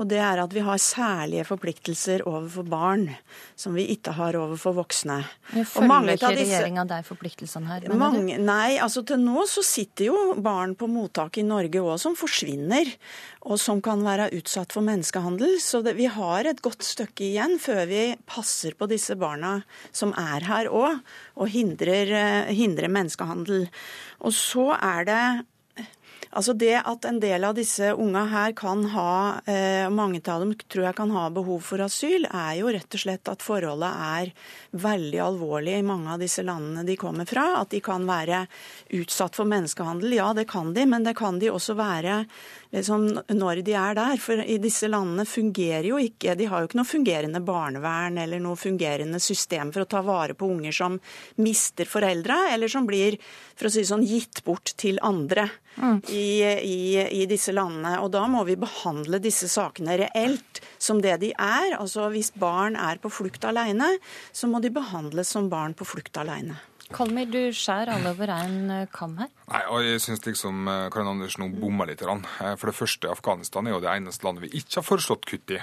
og 0.00 0.08
det 0.08 0.22
er 0.24 0.40
at 0.40 0.56
vi 0.56 0.64
har 0.64 0.80
særlige 0.80 1.44
forpliktelser 1.50 2.24
overfor 2.24 2.64
barn 2.72 3.10
som 3.52 3.76
vi 3.76 3.84
ikke 3.92 4.16
har 4.16 4.40
overfor 4.40 4.78
voksne. 4.80 5.20
Men 5.52 5.68
følger 5.68 6.14
ikke 6.16 6.32
regjeringa 6.40 6.86
de 6.88 7.02
forpliktelsene 7.04 7.68
her? 7.68 7.88
Mange, 8.00 8.40
nei, 8.40 8.78
altså 8.80 9.04
til 9.04 9.20
nå 9.20 9.44
så 9.50 9.60
sitter 9.60 10.08
jo 10.08 10.18
barn 10.40 10.72
på 10.78 10.88
mottak 10.88 11.36
i 11.36 11.44
Norge 11.44 11.84
òg 11.84 12.00
som 12.00 12.16
forsvinner 12.16 12.93
og 13.44 13.58
som 13.60 13.82
kan 13.84 14.02
være 14.04 14.30
utsatt 14.36 14.74
for 14.74 14.84
menneskehandel. 14.86 15.56
Så 15.62 15.82
det, 15.84 15.96
vi 15.98 16.08
har 16.10 16.48
et 16.48 16.62
godt 16.64 16.84
stykke 16.86 17.26
igjen 17.28 17.58
før 17.62 17.84
vi 17.90 18.02
passer 18.28 18.76
på 18.78 18.88
disse 18.90 19.16
barna 19.20 19.58
som 19.92 20.14
er 20.20 20.46
her 20.48 20.70
òg, 20.72 21.00
og 21.38 21.50
hindrer, 21.52 22.12
eh, 22.14 22.54
hindrer 22.54 22.92
menneskehandel. 22.92 23.68
Og 24.24 24.32
så 24.32 24.72
er 24.78 25.04
det 25.08 25.24
Altså 26.34 26.52
Det 26.58 26.74
at 26.80 27.06
en 27.06 27.20
del 27.22 27.44
av 27.46 27.54
disse 27.54 27.92
unga 27.94 28.24
her 28.26 28.54
kan 28.58 28.80
ha, 28.90 29.38
eh, 29.46 29.86
mange 29.90 30.18
av 30.26 30.42
dem 30.42 30.54
tror 30.58 30.88
jeg 30.88 30.96
kan 30.98 31.12
ha 31.14 31.28
behov 31.30 31.60
for 31.62 31.78
asyl, 31.84 32.26
er 32.26 32.56
jo 32.58 32.72
rett 32.74 32.96
og 32.96 33.02
slett 33.04 33.30
at 33.30 33.44
forholdet 33.44 34.00
er 34.06 34.32
veldig 34.74 35.20
alvorlig 35.22 35.76
i 35.78 35.86
mange 35.86 36.10
av 36.10 36.18
disse 36.18 36.42
landene 36.42 36.82
de 36.84 36.96
kommer 36.98 37.28
fra. 37.30 37.60
At 37.60 37.70
de 37.70 37.80
kan 37.80 38.02
være 38.06 38.48
utsatt 38.98 39.38
for 39.38 39.46
menneskehandel. 39.46 40.16
Ja, 40.18 40.32
det 40.34 40.48
kan 40.50 40.74
de, 40.74 40.86
men 40.90 41.06
det 41.06 41.14
kan 41.16 41.38
de 41.38 41.52
også 41.54 41.76
være 41.78 42.24
liksom, 42.74 43.06
når 43.30 43.62
de 43.62 43.78
er 43.78 43.94
der. 43.94 44.18
For 44.18 44.42
i 44.42 44.58
disse 44.58 44.90
landene 44.90 45.26
fungerer 45.28 45.86
jo 45.86 46.02
ikke 46.02 46.34
De 46.34 46.48
har 46.50 46.62
jo 46.62 46.66
ikke 46.66 46.80
noe 46.80 46.88
fungerende 46.88 47.44
barnevern 47.44 48.18
eller 48.18 48.42
noe 48.42 48.58
fungerende 48.58 49.20
system 49.22 49.70
for 49.70 49.84
å 49.84 49.90
ta 49.90 50.02
vare 50.02 50.34
på 50.34 50.50
unger 50.50 50.74
som 50.74 50.98
mister 51.36 51.86
foreldre, 51.86 52.50
eller 52.50 52.68
som 52.68 52.86
blir 52.86 53.20
for 53.54 53.68
å 53.68 53.70
si 53.70 53.86
sånn, 53.86 54.02
gitt 54.02 54.42
bort 54.42 54.74
til 54.80 54.98
andre 55.04 55.46
mm. 55.76 56.00
i, 56.08 56.26
i, 56.44 56.78
i, 57.22 57.24
disse 57.30 57.54
landene. 57.54 57.96
Og 58.02 58.12
da 58.14 58.24
må 58.30 58.44
vi 58.48 58.58
behandle 58.60 59.20
disse 59.22 59.48
sakene 59.52 59.98
reelt 60.00 60.62
som 60.78 61.00
det 61.04 61.16
de 61.22 61.32
er. 61.34 61.76
Altså 61.78 62.10
Hvis 62.14 62.32
barn 62.38 62.78
er 62.80 63.00
på 63.02 63.12
flukt 63.12 63.44
alene, 63.48 63.94
så 64.32 64.50
må 64.50 64.62
de 64.64 64.72
behandles 64.74 65.32
som 65.34 65.50
barn 65.52 65.76
på 65.76 65.86
flukt 65.88 66.16
alene. 66.20 66.58
Kalmir, 66.94 67.26
du 67.30 67.48
skjærer 67.54 67.94
alle 67.94 68.12
over 68.12 68.30
en 68.34 68.58
eh, 68.70 68.88
kam 68.92 69.16
her. 69.18 69.30
Nei, 69.44 69.60
og 69.68 69.82
jeg 69.84 70.00
syns 70.00 70.22
liksom 70.24 70.68
eh, 70.72 70.86
Karin 70.92 71.10
Andersen 71.10 71.42
nå 71.44 71.50
bomma 71.60 71.84
litt. 71.88 72.00
Eh, 72.00 72.54
for 72.56 72.70
det 72.70 72.76
første, 72.78 73.10
Afghanistan 73.12 73.66
er 73.68 73.74
jo 73.74 73.82
det 73.84 73.90
eneste 73.92 74.24
landet 74.24 74.46
vi 74.46 74.60
ikke 74.60 74.78
har 74.80 74.86
foreslått 74.86 75.26
kutt 75.28 75.52
i, 75.52 75.58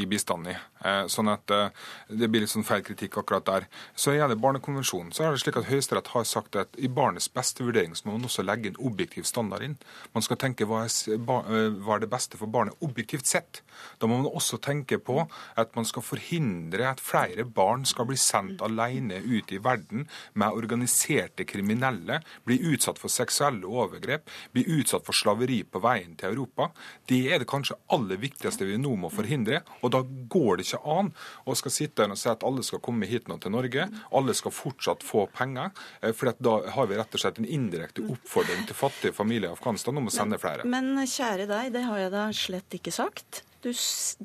i 0.00 0.06
bistanden 0.08 0.54
i. 0.54 0.60
Sånn 1.08 1.30
at 1.32 1.48
det 1.48 2.26
blir 2.28 2.42
litt 2.42 2.52
sånn 2.52 2.66
feil 2.66 2.82
kritikk 2.84 3.16
akkurat 3.22 3.46
der. 3.46 3.66
Så 3.96 4.12
gjelder 4.12 4.36
Barnekonvensjonen, 4.36 5.14
så 5.16 5.24
er 5.24 5.32
det 5.32 5.40
slik 5.40 5.56
at 5.56 5.70
Høyesterett 5.70 6.10
har 6.12 6.26
sagt 6.28 6.58
at 6.60 6.76
i 6.76 6.90
barnets 6.92 7.30
beste 7.32 7.64
vurdering 7.64 7.94
så 7.96 8.04
må 8.04 8.18
man 8.18 8.26
også 8.28 8.44
legge 8.44 8.68
en 8.68 8.80
objektiv 8.84 9.24
standard 9.24 9.64
inn. 9.64 9.78
Man 10.12 10.26
skal 10.26 10.36
tenke 10.42 10.68
hva 10.68 10.82
er 10.84 12.02
det 12.04 12.10
beste 12.12 12.36
for 12.40 12.52
barnet 12.52 12.76
objektivt 12.84 13.30
sett. 13.30 13.62
Da 13.96 14.10
må 14.10 14.18
man 14.20 14.28
også 14.28 14.60
tenke 14.60 14.98
på 15.00 15.22
at 15.56 15.72
man 15.78 15.88
skal 15.88 16.04
forhindre 16.04 16.90
at 16.90 17.00
flere 17.00 17.48
barn 17.48 17.88
skal 17.88 18.10
bli 18.10 18.20
sendt 18.20 18.60
alene 18.64 19.22
ut 19.24 19.56
i 19.56 19.62
verden 19.64 20.04
med 20.36 20.52
organiserte 20.52 21.48
kriminelle, 21.48 22.20
bli 22.44 22.60
utsatt 22.74 22.93
for 23.00 23.12
seksuelle 23.12 23.68
overgrep, 23.68 24.30
blir 24.54 24.68
utsatt 24.78 25.06
for 25.06 25.16
slaveri 25.16 25.62
på 25.64 25.82
veien 25.84 26.16
til 26.18 26.32
Europa. 26.32 26.70
Det 27.08 27.20
er 27.32 27.42
det 27.42 27.48
kanskje 27.50 27.78
aller 27.94 28.20
viktigste 28.20 28.68
vi 28.68 28.78
nå 28.80 28.94
må 29.00 29.10
forhindre. 29.12 29.62
Og 29.82 29.94
da 29.94 30.02
går 30.04 30.60
det 30.60 30.68
ikke 30.68 30.82
an 30.96 31.12
å 31.44 31.56
skal 31.58 31.74
sitte 31.74 32.08
og 32.08 32.18
si 32.20 32.28
at 32.30 32.44
alle 32.46 32.64
skal 32.66 32.82
komme 32.84 33.08
hit 33.08 33.30
nå 33.30 33.38
til 33.42 33.54
Norge, 33.54 33.88
alle 34.14 34.34
skal 34.36 34.54
fortsatt 34.54 35.04
få 35.06 35.26
penger. 35.34 35.72
Eh, 36.02 36.12
for 36.16 36.34
da 36.38 36.58
har 36.76 36.90
vi 36.90 36.98
rett 36.98 37.16
og 37.16 37.22
slett 37.22 37.40
en 37.40 37.48
indirekte 37.48 38.04
oppfordring 38.04 38.66
til 38.68 38.78
fattige 38.78 39.16
familier 39.16 39.50
i 39.50 39.56
Afghanistan 39.56 39.98
om 39.98 40.10
å 40.10 40.14
sende 40.14 40.40
flere. 40.42 40.68
Men 40.68 40.94
kjære 41.04 41.48
deg, 41.50 41.72
det 41.74 41.84
har 41.88 42.04
jeg 42.04 42.14
da 42.14 42.28
slett 42.36 42.78
ikke 42.78 42.94
sagt. 42.94 43.44
Du, 43.64 43.72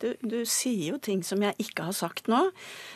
du, 0.02 0.10
du, 0.20 0.38
sier 0.44 0.94
jo 0.94 0.98
ting 1.00 1.22
som 1.24 1.40
jeg 1.44 1.56
ikke 1.64 1.86
har 1.88 1.96
sagt 1.96 2.28
nå. 2.28 2.42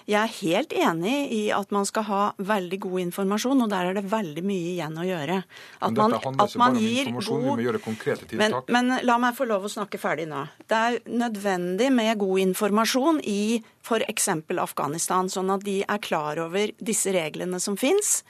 Jeg 0.10 0.20
er 0.20 0.34
helt 0.42 0.74
enig 0.76 1.16
i 1.32 1.42
at 1.56 1.72
man 1.72 1.88
skal 1.88 2.08
ha 2.10 2.22
veldig 2.36 2.80
god 2.84 3.04
informasjon, 3.06 3.64
og 3.64 3.70
der 3.72 3.92
er 3.92 3.98
det 3.98 4.04
veldig 4.12 4.44
mye 4.44 4.74
igjen 4.74 5.00
å 5.00 5.06
gjøre. 5.08 5.38
At 5.80 5.94
men 5.94 6.00
dette 6.02 6.20
handler 6.26 6.50
ikke 6.50 6.64
bare 6.64 6.74
om 6.74 6.82
informasjon, 6.84 7.38
god... 7.40 7.46
vi 7.48 7.54
må 7.64 7.68
gjøre 7.68 7.84
konkrete 7.86 8.28
tiltak. 8.28 8.74
Men, 8.76 8.90
men, 8.92 9.06
la 9.08 9.20
meg 9.24 9.38
få 9.38 9.48
lov 9.48 9.70
å 9.70 9.72
snakke 9.72 10.02
ferdig 10.02 10.28
nå. 10.32 10.44
Det 10.68 10.82
er 10.90 11.00
nødvendig 11.24 11.88
med 11.96 12.20
god 12.20 12.44
informasjon 12.44 13.22
i 13.24 13.44
f.eks. 13.84 14.30
Afghanistan, 14.64 15.30
sånn 15.32 15.52
at 15.54 15.64
de 15.64 15.78
er 15.84 16.04
klar 16.04 16.40
over 16.44 16.72
disse 16.80 17.12
reglene 17.16 17.60
som 17.64 17.78
fins. 17.80 18.22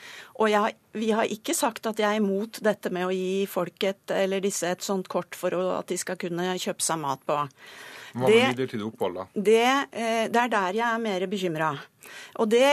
Og 0.42 0.50
jeg, 0.54 0.78
vi 0.98 1.12
har 1.14 1.30
ikke 1.30 1.56
sagt 1.58 1.90
at 1.90 2.02
jeg 2.02 2.10
er 2.10 2.22
imot 2.22 2.62
dette 2.66 2.94
med 2.94 3.08
å 3.08 3.14
gi 3.14 3.46
folk 3.50 3.90
et, 3.90 4.06
eller 4.14 4.44
disse 4.44 4.70
et 4.70 4.86
sånt 4.86 5.10
kort 5.12 5.38
for 5.38 5.54
at 5.80 5.90
de 5.90 5.98
skal 6.00 6.18
kunne 6.22 6.54
kjøpe 6.58 6.86
seg 6.86 7.02
mat 7.02 7.22
på. 7.30 7.42
Hva 8.14 8.30
med 8.30 8.54
midlertidig 8.54 8.86
opphold, 8.86 9.18
da? 9.18 9.26
Det, 9.34 9.66
eh, 9.92 10.26
det, 10.30 10.42
er 10.44 10.52
der 10.54 10.78
jeg 10.78 10.86
er 10.88 11.02
mer 11.02 11.26
bekymra. 11.32 11.72
Og 12.42 12.50
det, 12.52 12.68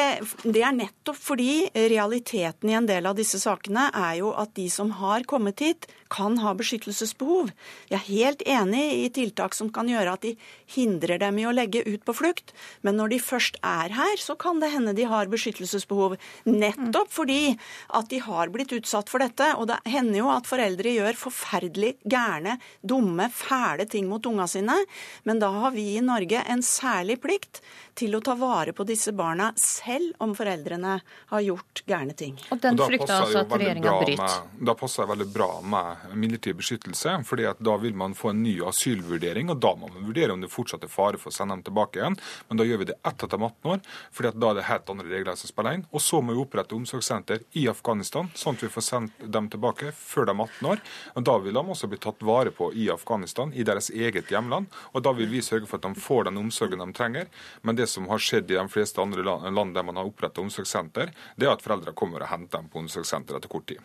det, 0.45 0.63
er 0.65 0.77
nettopp 0.77 1.19
fordi 1.21 1.69
realiteten 1.75 2.71
i 2.71 2.77
en 2.79 2.89
del 2.89 3.09
av 3.09 3.19
disse 3.19 3.41
sakene 3.43 3.89
er 3.95 4.21
jo 4.21 4.35
at 4.39 4.55
de 4.57 4.69
som 4.73 4.93
har 5.01 5.27
kommet 5.29 5.63
hit, 5.65 5.89
kan 6.11 6.41
ha 6.43 6.53
beskyttelsesbehov. 6.59 7.53
Jeg 7.91 7.97
er 7.97 8.07
helt 8.09 8.41
enig 8.43 8.83
i 9.05 9.09
tiltak 9.15 9.55
som 9.55 9.71
kan 9.71 9.89
gjøre 9.89 10.17
at 10.17 10.25
de 10.25 10.33
hindrer 10.75 11.21
dem 11.23 11.39
i 11.39 11.47
å 11.47 11.55
legge 11.55 11.85
ut 11.87 12.03
på 12.07 12.15
flukt. 12.19 12.51
Men 12.83 12.99
når 12.99 13.13
de 13.15 13.21
først 13.23 13.61
er 13.67 13.95
her, 13.95 14.17
så 14.19 14.35
kan 14.35 14.59
det 14.63 14.73
hende 14.73 14.95
de 14.97 15.07
har 15.07 15.31
beskyttelsesbehov. 15.31 16.17
Nettopp 16.51 17.13
fordi 17.15 17.55
at 17.95 18.11
de 18.11 18.19
har 18.27 18.51
blitt 18.51 18.75
utsatt 18.75 19.13
for 19.13 19.23
dette. 19.23 19.53
Og 19.55 19.69
det 19.71 19.79
hender 19.91 20.19
jo 20.19 20.33
at 20.35 20.51
foreldre 20.51 20.97
gjør 20.97 21.21
forferdelig 21.21 21.95
gærne, 22.11 22.59
dumme, 22.83 23.31
fæle 23.31 23.87
ting 23.91 24.11
mot 24.11 24.27
unga 24.27 24.49
sine. 24.51 24.81
Men 25.23 25.43
da 25.43 25.53
har 25.63 25.77
vi 25.77 25.93
i 25.95 26.05
Norge 26.05 26.43
en 26.51 26.67
særlig 26.67 27.21
plikt 27.23 27.63
til 27.99 28.17
å 28.17 28.23
ta 28.25 28.35
vare 28.39 28.75
på 28.75 28.87
disse 28.89 29.13
barna, 29.15 29.20
selv 29.61 30.15
om 30.25 30.35
foreldrene 30.37 30.97
har 31.31 31.45
gjort 31.45 31.83
gærne 31.87 32.15
ting. 32.17 32.39
Og 32.51 32.61
den 32.63 32.79
frykter 32.79 33.15
altså 33.17 33.43
at 33.43 33.53
regjeringa 33.55 33.95
bryter? 34.01 34.37
Da 34.71 34.75
passer 34.79 35.05
det 35.05 35.13
veldig 35.13 35.29
bra 35.35 35.49
med 35.75 36.15
midlertidig 36.15 36.59
beskyttelse, 36.61 37.17
fordi 37.29 37.49
da 37.59 37.77
vil 37.83 37.97
man 37.99 38.15
få 38.19 38.33
en 38.33 38.43
ny 38.45 38.57
asylvurdering, 38.67 39.51
og 39.53 39.61
da 39.63 39.75
må 39.79 39.91
man 39.91 40.07
vurdere 40.09 40.35
om 40.35 40.45
det 40.45 40.53
fortsatt 40.53 40.85
er 40.87 40.93
fare 40.93 41.21
for 41.21 41.33
å 41.33 41.35
sende 41.35 41.57
dem 41.57 41.65
tilbake 41.67 42.01
igjen. 42.01 42.19
Men 42.49 42.61
da 42.61 42.67
gjør 42.69 42.83
vi 42.83 42.91
det 42.93 42.99
etter 43.01 43.27
at 43.27 43.35
de 43.35 43.41
er 43.41 43.49
18 43.51 43.73
år, 43.75 43.83
fordi 44.17 44.33
da 44.41 44.51
er 44.51 44.61
det 44.61 44.67
helt 44.71 44.95
andre 44.95 45.09
regler 45.11 45.41
som 45.41 45.53
spiller 45.53 45.79
inn. 45.79 45.87
Og 45.91 46.05
så 46.05 46.23
må 46.23 46.37
vi 46.37 46.45
opprette 46.45 46.77
omsorgssenter 46.77 47.45
i 47.59 47.67
Afghanistan, 47.73 48.31
sånn 48.39 48.59
at 48.59 48.65
vi 48.67 48.73
får 48.73 48.87
sendt 48.87 49.27
dem 49.37 49.51
tilbake 49.53 49.93
før 49.97 50.31
de 50.31 50.37
er 50.37 50.45
18 50.47 50.71
år. 50.73 50.85
Og 51.17 51.27
da 51.29 51.37
vil 51.43 51.57
de 51.57 51.65
også 51.75 51.91
bli 51.91 52.01
tatt 52.01 52.23
vare 52.27 52.55
på 52.55 52.71
i 52.79 52.89
Afghanistan, 52.93 53.53
i 53.55 53.67
deres 53.67 53.91
eget 53.91 54.31
hjemland. 54.33 54.71
Og 54.95 55.05
da 55.05 55.13
vil 55.17 55.31
vi 55.31 55.43
sørge 55.45 55.69
for 55.69 55.81
at 55.81 55.89
de 55.89 56.07
får 56.07 56.29
den 56.29 56.39
omsorgen 56.41 56.83
de 56.85 56.89
trenger. 56.97 57.27
Men 57.67 57.79
det 57.79 57.89
som 57.91 58.07
har 58.11 58.23
skjedd 58.23 58.51
i 58.51 58.59
de 58.59 58.67
fleste 58.71 59.03
andre 59.03 59.10
land 59.17 59.75
der 59.75 59.87
man 59.87 59.99
har 59.99 60.09
opprettet 60.09 60.43
omsorgssenter, 60.43 61.13
det 61.37 61.49
er 61.49 61.55
at 61.55 61.65
foreldre 61.65 61.95
kommer 61.97 62.25
og 62.25 62.31
henter 62.31 62.61
dem 62.61 62.69
på 62.73 62.81
omsorgssenter 62.83 63.39
etter 63.39 63.53
kort 63.53 63.67
tid. 63.71 63.81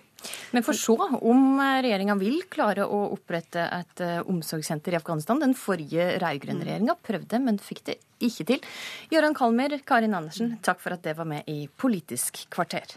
Men 0.56 0.66
for 0.66 0.78
så 0.78 0.96
om 1.22 1.60
regjeringa 1.60 2.16
vil 2.18 2.42
klare 2.50 2.88
å 2.88 3.02
opprette 3.14 3.66
et 3.68 4.04
eh, 4.04 4.22
omsorgssenter 4.32 4.96
i 4.96 5.00
Afghanistan. 5.00 5.42
Den 5.42 5.56
forrige 5.60 6.16
rød-grønne 6.24 6.66
regjeringa 6.66 6.98
prøvde, 7.06 7.42
men 7.44 7.62
fikk 7.62 7.84
det 7.92 8.00
ikke 8.26 8.48
til. 8.54 8.70
Gøran 9.14 9.38
Kalmer, 9.38 9.78
Karin 9.86 10.18
Andersen, 10.18 10.56
takk 10.66 10.82
for 10.82 10.96
at 10.96 11.06
det 11.06 11.18
var 11.20 11.30
med 11.30 11.50
i 11.52 11.66
Politisk 11.68 12.46
kvarter. 12.54 12.96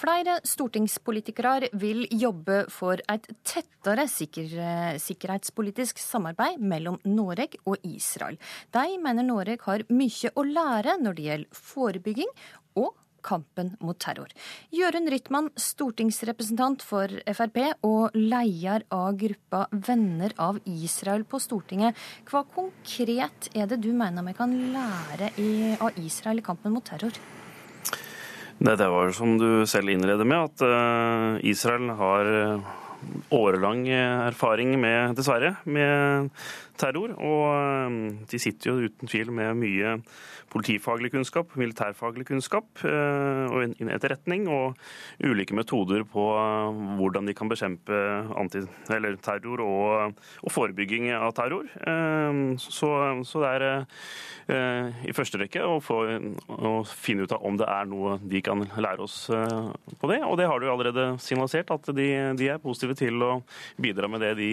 Flere 0.00 0.38
stortingspolitikere 0.48 1.68
vil 1.76 2.06
jobbe 2.16 2.62
for 2.72 3.02
et 3.12 3.26
tettere 3.44 4.06
sikkerhetspolitisk 4.08 6.00
samarbeid 6.00 6.62
mellom 6.62 6.96
Norge 7.04 7.60
og 7.68 7.84
Israel. 7.84 8.38
De 8.72 8.96
mener 9.02 9.26
Norge 9.26 9.58
har 9.66 9.84
mye 9.92 10.32
å 10.32 10.46
lære 10.46 10.96
når 11.02 11.18
det 11.18 11.26
gjelder 11.26 11.60
forebygging 11.66 12.32
og 12.80 12.94
kampen 13.20 13.74
mot 13.84 13.98
terror. 14.00 14.30
Jørund 14.72 15.10
Rytman, 15.12 15.50
stortingsrepresentant 15.60 16.80
for 16.86 17.12
Frp 17.28 17.60
og 17.84 18.16
leder 18.16 18.86
av 18.96 19.18
gruppa 19.20 19.66
Venner 19.74 20.32
av 20.40 20.62
Israel 20.64 21.26
på 21.28 21.42
Stortinget. 21.44 21.98
Hva 22.30 22.46
konkret 22.56 23.50
er 23.52 23.68
det 23.68 23.82
du 23.84 23.90
mener 23.92 24.24
vi 24.30 24.36
kan 24.40 24.56
lære 24.72 25.34
av 25.76 26.00
Israel 26.00 26.40
i 26.40 26.46
kampen 26.48 26.72
mot 26.72 26.88
terror? 26.88 27.20
Det, 28.60 28.76
var 28.76 29.10
som 29.16 29.38
du 29.40 29.64
selv 29.64 29.88
innleder 29.88 30.26
med, 30.28 30.50
at 30.50 30.62
eh, 30.66 31.38
Israel 31.48 31.94
har 31.96 32.28
eh, 32.28 32.66
årelang 33.32 33.86
erfaring 33.88 34.74
med, 34.76 35.14
dessverre, 35.16 35.54
med 35.64 36.28
terror. 36.76 37.14
Og 37.16 37.46
eh, 37.54 37.96
de 38.28 38.40
sitter 38.42 38.68
jo 38.68 38.90
uten 38.90 39.08
tvil 39.08 39.32
med 39.32 39.56
mye 39.62 39.94
politifaglig 40.50 41.12
kunnskap, 41.14 41.52
militærfaglig 41.58 42.26
kunnskap 42.28 42.82
eh, 42.86 43.44
og 43.50 43.80
etterretning, 43.86 44.48
og 44.50 44.78
ulike 45.22 45.54
metoder 45.56 46.04
på 46.08 46.26
eh, 46.34 46.80
hvordan 46.98 47.28
de 47.28 47.36
kan 47.36 47.50
bekjempe 47.50 48.00
terror 49.24 49.62
og, 49.64 50.18
og, 50.42 50.50
forebygging 50.50 51.10
av 51.14 51.32
terror. 51.38 51.70
Eh, 51.80 52.42
så, 52.60 52.90
så 53.26 53.44
det 53.44 53.54
er 53.54 53.68
i 54.50 55.12
første 55.14 55.38
rekke 55.38 55.62
å, 55.62 55.76
få, 55.84 56.00
å, 56.50 56.70
finne 56.82 57.22
ut 57.22 57.34
av 57.36 57.44
om 57.46 57.58
det 57.60 57.68
er 57.70 57.86
noe 57.86 58.16
de 58.18 58.40
kan 58.42 58.64
lære 58.82 59.04
oss 59.04 59.28
på 59.30 60.10
det. 60.10 60.18
Og 60.26 60.34
det 60.40 60.48
har 60.50 60.58
du 60.58 60.66
allerede 60.72 61.06
signalisert, 61.22 61.70
at 61.70 61.92
de, 61.94 62.08
de 62.34 62.50
er 62.50 62.62
positive 62.62 62.96
til 62.98 63.22
å 63.22 63.30
bidra 63.78 64.10
med 64.10 64.24
det 64.24 64.32
de, 64.40 64.50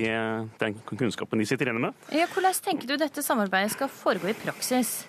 den 0.61 0.77
kunnskapen 0.91 1.41
de 1.41 1.49
sitter 1.49 1.71
inne 1.71 1.87
med. 1.87 2.07
Ja, 2.13 2.29
hvordan 2.29 2.61
tenker 2.61 2.91
du 2.91 2.97
dette 3.01 3.25
samarbeidet 3.25 3.73
skal 3.73 3.89
foregå 3.89 4.29
i 4.29 4.37
praksis? 4.37 4.99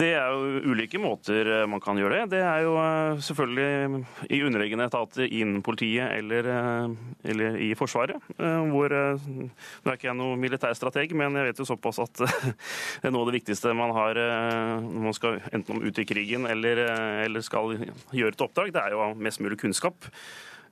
Det 0.00 0.14
er 0.16 0.32
jo 0.32 0.72
ulike 0.72 0.96
måter 1.00 1.44
eh, 1.44 1.66
man 1.68 1.80
kan 1.82 1.98
gjøre 2.00 2.22
det. 2.22 2.38
Det 2.38 2.40
er 2.40 2.62
jo 2.64 2.72
eh, 2.80 3.18
selvfølgelig 3.20 4.00
i 4.32 4.38
underliggende 4.46 4.86
etater 4.88 5.26
innen 5.26 5.60
politiet 5.64 6.14
eller, 6.16 6.48
eh, 6.48 6.94
eller, 7.32 7.58
i 7.60 7.74
Forsvaret. 7.76 8.16
Hvor 8.40 8.90
Nå 8.90 9.90
er 9.90 9.98
ikke 9.98 10.08
jeg 10.08 10.16
noen 10.16 10.40
militærstrateg, 10.40 11.12
men 11.18 11.36
jeg 11.36 11.50
vet 11.50 11.60
jo 11.60 11.68
såpass 11.68 12.00
at 12.00 12.22
det 12.22 13.10
er 13.10 13.12
noe 13.12 13.26
av 13.26 13.30
det 13.30 13.40
viktigste 13.40 13.74
man 13.76 13.92
har 13.96 14.16
når 14.16 15.04
man 15.04 15.16
skal 15.16 15.40
enten 15.52 15.82
ut 15.84 16.00
i 16.00 16.06
krigen 16.08 16.46
eller, 16.48 16.80
eller 17.26 17.44
skal 17.44 17.74
gjøre 17.76 18.32
et 18.32 18.44
oppdrag, 18.44 18.72
det 18.74 18.82
er 18.82 18.96
jo 18.96 19.10
mest 19.20 19.42
mulig 19.44 19.60
kunnskap. 19.60 20.08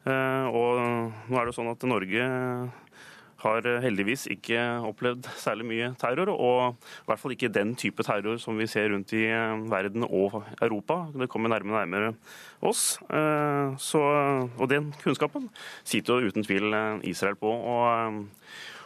Og 0.09 0.81
nå 0.81 1.37
er 1.37 1.43
det 1.43 1.51
jo 1.53 1.59
sånn 1.59 1.73
at 1.73 1.89
Norge 1.89 2.29
har 3.43 3.66
heldigvis 3.85 4.27
ikke 4.32 4.59
opplevd 4.89 5.28
særlig 5.39 5.66
mye 5.69 5.90
terror, 6.01 6.32
og 6.35 6.74
i 6.74 7.09
hvert 7.10 7.20
fall 7.23 7.35
ikke 7.35 7.52
den 7.55 7.74
type 7.78 8.02
terror 8.06 8.40
som 8.43 8.59
vi 8.59 8.66
ser 8.70 8.90
rundt 8.93 9.12
i 9.15 9.27
eh, 9.31 9.60
verden 9.70 10.06
og 10.09 10.40
Europa. 10.60 11.05
Det 11.15 11.31
kommer 11.31 11.52
nærmere 11.52 11.77
og 11.77 11.85
nærmere 11.85 12.15
oss. 12.66 12.98
Eh, 13.10 13.77
så, 13.78 14.02
og 14.59 14.70
den 14.70 14.90
kunnskapen 15.02 15.48
sitter 15.85 16.19
jo 16.19 16.32
uten 16.32 16.47
tvil 16.47 16.74
eh, 16.74 17.06
Israel 17.12 17.39
på. 17.39 17.52
og 17.52 18.27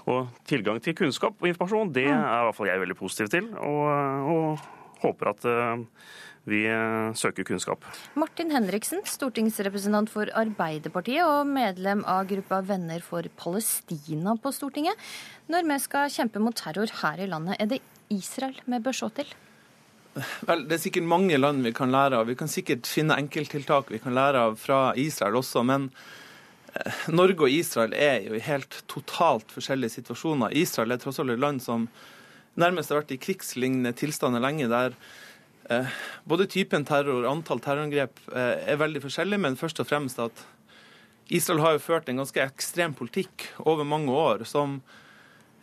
og 0.03 0.33
tilgang 0.51 0.81
til 0.83 0.97
kunnskap 0.99 1.37
og 1.39 1.47
informasjon, 1.47 1.93
det 1.95 2.09
mm. 2.09 2.11
er 2.11 2.41
i 2.41 2.47
hvert 2.49 2.57
fall 2.57 2.67
jeg 2.67 2.81
veldig 2.83 2.97
positiv 2.99 3.29
til. 3.31 3.45
Og, 3.55 3.85
og 4.33 4.59
håper 4.99 5.31
at 5.31 5.45
vi 6.49 6.65
eh, 6.67 7.13
søker 7.15 7.47
kunnskap. 7.47 7.85
Martin 8.19 8.51
Henriksen, 8.51 9.05
stortingsrepresentant 9.07 10.11
for 10.11 10.31
Arbeiderpartiet 10.39 11.23
og 11.23 11.47
medlem 11.47 12.03
av 12.09 12.27
gruppa 12.31 12.59
Venner 12.67 13.05
for 13.05 13.27
Palestina 13.39 14.35
på 14.43 14.51
Stortinget. 14.55 14.99
Når 15.53 15.69
vi 15.69 15.79
skal 15.85 16.11
kjempe 16.11 16.43
mot 16.43 16.57
terror 16.59 16.91
her 17.03 17.23
i 17.23 17.31
landet, 17.31 17.61
er 17.63 17.71
det 17.71 17.83
Israel 18.13 18.59
vi 18.67 18.83
bør 18.83 18.99
se 18.99 19.11
til? 19.21 19.31
Vel, 20.49 20.67
Det 20.69 20.77
er 20.77 20.83
sikkert 20.83 21.09
mange 21.09 21.39
land 21.39 21.63
vi 21.65 21.73
kan 21.73 21.95
lære 21.95 22.19
av. 22.19 22.27
Vi 22.27 22.37
kan 22.37 22.51
sikkert 22.51 22.91
finne 22.91 23.17
enkelttiltak 23.23 23.95
vi 23.95 24.03
kan 24.03 24.17
lære 24.17 24.49
av 24.49 24.59
fra 24.61 24.93
Israel 24.99 25.39
også. 25.39 25.63
Men 25.65 25.93
eh, 26.75 27.07
Norge 27.15 27.47
og 27.47 27.55
Israel 27.55 27.95
er 27.95 28.27
jo 28.27 28.35
i 28.35 28.43
helt 28.45 28.83
totalt 28.91 29.55
forskjellige 29.55 30.01
situasjoner. 30.01 30.59
Israel 30.59 30.91
er 30.91 31.01
tross 31.01 31.23
alt 31.23 31.33
et 31.33 31.41
land 31.41 31.63
som 31.63 31.87
nærmest 32.59 32.91
har 32.91 33.01
vært 33.01 33.15
i 33.15 33.23
krigslignende 33.23 33.95
tilstander 33.97 34.43
lenge. 34.43 34.69
der 34.69 34.99
både 36.29 36.49
typen 36.51 36.85
terror 36.89 37.23
og 37.23 37.31
antall 37.31 37.61
terrorangrep 37.63 38.19
eh, 38.33 38.73
er 38.73 38.81
veldig 38.81 39.03
forskjellig, 39.05 39.39
men 39.43 39.59
først 39.59 39.83
og 39.83 39.89
fremst 39.89 40.21
at 40.23 40.45
Israel 41.33 41.63
har 41.63 41.77
jo 41.77 41.85
ført 41.85 42.11
en 42.11 42.21
ganske 42.21 42.43
ekstrem 42.45 42.95
politikk 42.99 43.47
over 43.63 43.87
mange 43.89 44.13
år 44.13 44.45
som 44.49 44.81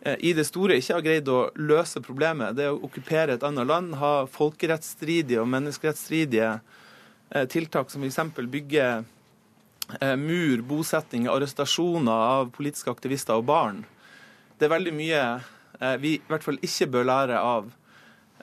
eh, 0.02 0.18
i 0.20 0.34
det 0.38 0.48
store 0.50 0.80
ikke 0.80 0.98
har 0.98 1.06
greid 1.06 1.32
å 1.32 1.40
løse 1.60 2.02
problemet. 2.06 2.58
Det 2.58 2.70
å 2.72 2.80
okkupere 2.88 3.38
et 3.38 3.46
annet 3.46 3.70
land, 3.70 3.98
ha 4.02 4.14
folkerettsstridige 4.32 5.42
og 5.44 5.50
menneskerettsstridige 5.54 6.60
tiltak 7.54 7.92
som 7.94 8.02
f.eks. 8.02 8.40
bygge 8.50 8.86
mur, 10.18 10.62
bosetting, 10.66 11.28
arrestasjoner 11.30 12.24
av 12.40 12.50
politiske 12.56 12.90
aktivister 12.90 13.38
og 13.38 13.46
barn. 13.46 13.84
Det 14.58 14.66
er 14.66 14.74
veldig 14.74 14.94
mye 14.98 15.22
vi 16.02 16.16
i 16.18 16.24
hvert 16.26 16.42
fall 16.42 16.58
ikke 16.66 16.88
bør 16.90 17.06
lære 17.06 17.38
av 17.38 17.70
Eh, 17.70 17.89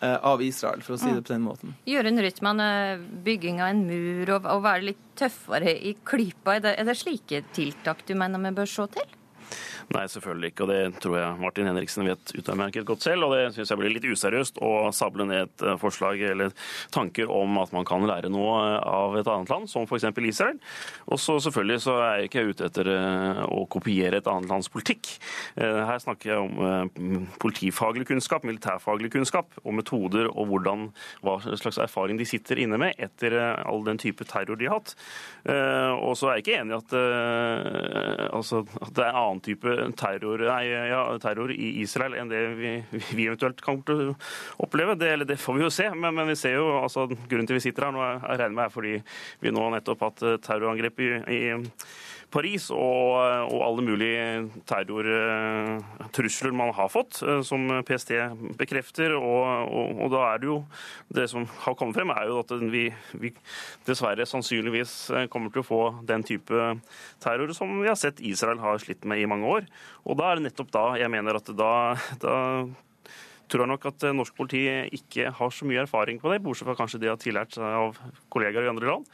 av 0.02 0.42
Israel, 0.44 0.82
for 0.84 0.96
å 0.96 1.00
si 1.00 1.08
det 1.08 1.22
på 1.24 1.32
den 1.32 1.44
måten. 1.46 1.76
Jørund 1.88 2.20
Rytman, 2.20 2.60
eh, 2.60 3.04
bygging 3.24 3.62
av 3.64 3.72
en 3.72 3.84
mur 3.88 4.32
og, 4.34 4.48
og 4.52 4.64
være 4.66 4.90
litt 4.90 5.04
tøffere 5.16 5.72
i 5.72 5.94
klypa, 6.04 6.56
er 6.56 6.64
det, 6.66 6.74
er 6.80 6.90
det 6.90 6.98
slike 7.00 7.44
tiltak 7.56 8.04
du 8.08 8.12
mener 8.18 8.42
vi 8.44 8.52
bør 8.58 8.68
se 8.68 8.88
til? 8.98 9.15
Nei, 9.94 10.04
selvfølgelig 10.10 10.52
ikke. 10.52 10.64
Og 10.66 10.70
det 10.72 11.00
tror 11.02 11.18
jeg 11.20 11.40
Martin 11.40 11.68
Henriksen 11.70 12.06
vet 12.08 12.32
utmerket 12.40 12.86
godt 12.88 13.06
selv. 13.06 13.28
Og 13.28 13.36
det 13.36 13.54
syns 13.54 13.70
jeg 13.70 13.80
blir 13.80 13.94
litt 13.94 14.06
useriøst 14.06 14.60
å 14.64 14.72
sable 14.96 15.26
ned 15.28 15.46
et 15.46 15.64
eh, 15.64 15.78
forslag 15.80 16.22
eller 16.30 16.54
tanker 16.94 17.30
om 17.32 17.58
at 17.62 17.72
man 17.74 17.86
kan 17.88 18.06
lære 18.08 18.30
noe 18.32 18.56
av 18.80 19.16
et 19.18 19.30
annet 19.30 19.52
land, 19.52 19.70
som 19.70 19.86
f.eks. 19.86 20.08
Israel. 20.26 20.58
Og 21.06 21.20
så 21.22 21.38
selvfølgelig 21.42 21.84
så 21.84 21.96
er 22.02 22.22
jeg 22.22 22.30
ikke 22.30 22.46
ute 22.50 22.68
etter 22.70 22.90
eh, 22.92 23.42
å 23.46 23.62
kopiere 23.70 24.20
et 24.20 24.30
annet 24.30 24.50
lands 24.50 24.70
politikk. 24.72 25.12
Eh, 25.54 25.82
her 25.86 26.02
snakker 26.02 26.32
jeg 26.32 26.42
om 26.42 27.26
politifaglig 27.42 28.06
kunnskap, 28.08 28.46
militærfaglig 28.46 29.12
kunnskap 29.14 29.54
og 29.62 29.76
metoder 29.76 30.30
og 30.32 30.50
hvordan, 30.50 30.88
hva 31.24 31.38
slags 31.46 31.78
erfaring 31.82 32.18
de 32.18 32.26
sitter 32.28 32.60
inne 32.62 32.78
med 32.80 32.98
etter 33.02 33.36
all 33.38 33.84
den 33.86 34.00
type 34.00 34.26
terror 34.28 34.58
de 34.58 34.68
har 34.68 34.80
hatt. 34.80 34.94
Og 35.46 36.14
så 36.18 36.30
er 36.30 36.38
jeg 36.38 36.44
ikke 36.44 36.56
enig 36.60 36.74
i 36.74 36.78
at, 36.78 36.94
altså, 38.34 38.62
at 38.82 38.92
det 38.96 39.04
er 39.04 39.18
annen 39.18 39.35
type 39.44 39.74
terror, 39.98 40.44
nei, 40.48 40.64
ja, 40.90 41.02
terror 41.22 41.52
i 41.54 41.72
Israel 41.82 42.16
enn 42.18 42.32
det 42.32 42.42
vi, 42.58 42.72
vi 43.12 43.28
eventuelt 43.28 43.62
kan 43.64 43.82
oppleve. 44.62 44.96
Det, 45.00 45.12
det 45.28 45.38
får 45.40 45.58
vi 45.58 45.66
jo 45.66 45.72
se, 45.72 45.88
men, 45.94 46.14
men 46.16 46.32
vi 46.32 46.38
ser 46.38 46.56
jo, 46.58 46.68
altså, 46.80 47.06
grunnen 47.28 47.48
til 47.48 47.58
vi 47.58 47.64
sitter 47.68 47.88
her 47.88 47.96
nå, 47.96 48.04
jeg 48.16 48.42
regner 48.42 48.56
med 48.56 48.66
er 48.66 48.74
fordi 48.74 48.98
vi 49.44 49.54
nå 49.54 49.70
nettopp 49.74 50.04
har 50.04 50.12
hatt 50.14 50.44
terrorangrep 50.46 51.02
i, 51.04 51.10
i 51.36 51.40
Paris 52.36 52.68
og, 52.74 53.16
og 53.48 53.62
alle 53.64 53.84
mulige 53.86 54.24
terrortrusler 54.68 56.52
man 56.56 56.72
har 56.76 56.90
fått, 56.92 57.22
eh, 57.24 57.40
som 57.46 57.64
PST 57.86 58.12
bekrefter. 58.60 59.14
Og, 59.16 59.70
og, 59.70 60.02
og, 60.04 60.10
da 60.12 60.22
er 60.28 60.42
det 60.42 60.50
jo 60.50 60.58
Det 61.16 61.26
som 61.30 61.46
har 61.64 61.76
kommet 61.78 61.96
frem, 61.96 62.12
er 62.12 62.28
jo 62.28 62.40
at 62.42 62.52
vi, 62.72 62.86
vi, 63.16 63.32
dessverre 63.88 64.26
sannsynligvis 64.28 64.96
eh, 65.10 65.28
kommer 65.32 65.54
til 65.54 65.64
å 65.64 65.68
få 65.68 65.82
den 66.06 66.26
type 66.26 66.72
terror 67.22 67.54
som 67.56 67.72
vi 67.80 67.88
har 67.88 67.98
sett 67.98 68.20
Israel 68.20 68.60
har 68.60 68.82
slitt 68.82 69.06
med 69.08 69.22
i 69.22 69.28
mange 69.30 69.48
år. 69.58 69.70
Og 70.04 70.18
da 70.20 70.30
er 70.30 70.38
det 70.38 70.50
nettopp 70.50 70.74
da 70.74 70.88
jeg 71.00 71.12
mener 71.12 71.40
at 71.40 71.48
da, 71.56 71.72
da 72.22 72.36
tror 73.50 73.64
jeg 73.64 73.70
nok 73.72 73.86
at 73.90 74.06
eh, 74.06 74.14
norsk 74.16 74.36
politi 74.36 74.62
ikke 74.98 75.30
har 75.38 75.52
så 75.54 75.68
mye 75.68 75.82
erfaring 75.84 76.20
på 76.22 76.32
det, 76.32 76.40
bortsett 76.44 76.68
fra 76.68 76.76
kanskje 76.78 77.00
de 77.02 77.10
har 77.10 77.20
tillært 77.22 77.56
seg 77.56 77.64
av 77.64 77.98
kollegaer 78.32 78.66
i 78.66 78.70
andre 78.72 78.90
land, 78.90 79.08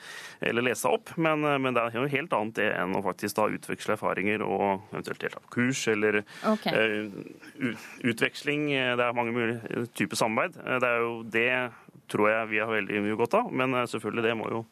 eller 0.49 0.67
lese 0.67 0.85
seg 0.85 0.97
opp. 0.97 1.13
Men, 1.17 1.45
eh, 1.49 1.59
men, 1.63 1.77
det 1.77 1.85
er 1.85 1.99
jo 1.99 2.09
helt 2.15 2.37
annet 2.39 2.59
det 2.59 2.69
enn 2.79 2.97
å 2.99 3.05
faktisk 3.05 3.39
da 3.39 3.49
utveksle 3.53 3.97
erfaringer 3.97 4.45
og 4.47 4.67
eventuelt 4.93 5.23
delta 5.23 5.43
på 5.45 5.55
kurs 5.59 5.85
eller 5.93 6.23
okay. 6.49 6.73
uh, 6.73 7.87
utveksling. 8.09 8.69
Det 8.71 9.05
er 9.05 9.17
mange 9.17 9.35
mulige 9.37 9.87
typer 9.97 10.19
samarbeid. 10.19 10.59
Det 10.83 10.89
er 10.89 11.05
jo 11.05 11.15
det 11.33 11.49
tror 12.13 12.29
jeg 12.31 12.49
vi 12.51 12.61
har 12.61 12.71
veldig 12.71 13.03
mye 13.07 13.19
godt 13.19 13.37
av. 13.39 13.53
Men 13.53 13.77
eh, 13.77 13.87
selvfølgelig, 13.91 14.25
det 14.27 14.35
må 14.39 14.49
jo 14.53 14.63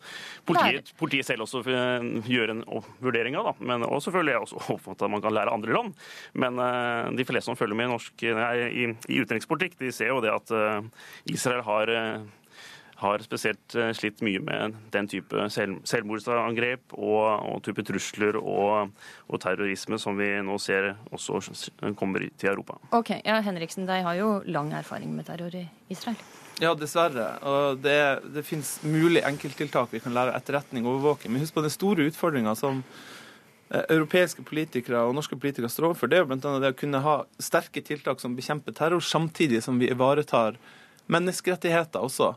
politiet, 0.49 0.93
politiet 1.01 1.29
selv 1.29 1.47
også 1.47 1.63
eh, 1.65 2.09
gjøre 2.31 2.59
en 2.59 2.65
vurdering 3.03 3.39
av. 3.41 3.51
Da. 3.51 3.69
Men, 3.73 3.87
og 3.89 4.03
selvfølgelig 4.05 4.35
er 4.35 4.39
jeg 4.39 4.49
også 4.49 4.65
opptatt 4.77 5.07
at 5.07 5.15
man 5.15 5.25
kan 5.25 5.37
lære 5.37 5.55
andre 5.55 5.77
land. 5.77 5.95
Men 6.41 6.61
uh, 6.61 7.09
de 7.17 7.27
fleste 7.27 7.51
som 7.51 7.59
følger 7.59 7.79
med 7.79 7.89
i, 7.89 7.95
norsk, 7.95 8.27
nei, 8.37 8.51
i, 8.69 8.91
i 9.11 9.23
utenrikspolitikk, 9.23 9.79
de 9.81 9.95
ser 9.95 10.13
jo 10.13 10.21
det 10.25 10.35
at 10.35 10.53
uh, 10.55 11.09
Israel 11.31 11.65
har 11.67 11.95
uh, 11.95 12.29
har 13.01 13.23
spesielt 13.25 13.73
slitt 13.97 14.19
mye 14.21 14.43
med 14.45 14.75
den 14.93 15.07
type 15.09 15.47
selv, 15.49 15.79
selvmordsangrep 15.89 16.93
og, 16.99 17.47
og, 17.49 17.63
type 17.65 17.81
trusler 17.89 18.37
og, 18.37 18.93
og, 19.25 19.39
terrorisme 19.41 19.97
som 19.97 20.21
vi 20.21 20.29
nå 20.45 20.59
ser 20.61 20.91
også 21.09 21.41
kommer 21.97 22.29
til 22.37 22.53
Europa. 22.53 22.77
Ok, 22.93 23.15
ja, 23.25 23.41
Henriksen, 23.47 23.89
de 23.89 24.03
har 24.05 24.21
jo 24.21 24.29
lang 24.45 24.75
erfaring 24.77 25.17
med 25.17 25.31
terror 25.33 25.57
i 25.57 25.65
Israel. 25.89 26.21
Ja, 26.61 26.75
dessverre. 26.77 27.39
Og 27.49 27.79
det, 27.81 28.21
det 28.35 28.45
finnes 28.45 28.75
mulig 28.85 29.23
enkelttiltak 29.25 29.95
vi 29.95 30.03
kan 30.05 30.13
lære 30.13 30.35
etterretning 30.37 30.85
og 30.85 30.99
overvåking. 30.99 31.33
Men 31.33 31.41
husk 31.41 31.57
på 31.57 31.65
den 31.65 31.73
store 31.73 32.05
utfordringa 32.11 32.53
som 32.59 32.83
eh, 33.71 33.81
europeiske 33.81 34.45
politikere 34.45 35.07
og 35.07 35.15
norske 35.17 35.39
politikere 35.41 35.73
står 35.73 35.91
overfor. 35.91 36.13
Det 36.13 36.21
er 36.21 36.29
bl.a. 36.29 36.37
det 36.61 36.75
å 36.75 36.77
kunne 36.77 37.01
ha 37.07 37.17
sterke 37.41 37.81
tiltak 37.85 38.21
som 38.21 38.37
bekjemper 38.37 38.77
terror, 38.77 39.01
samtidig 39.01 39.63
som 39.65 39.81
vi 39.81 39.89
ivaretar 39.89 40.61
menneskerettigheter 41.11 42.05
også. 42.05 42.35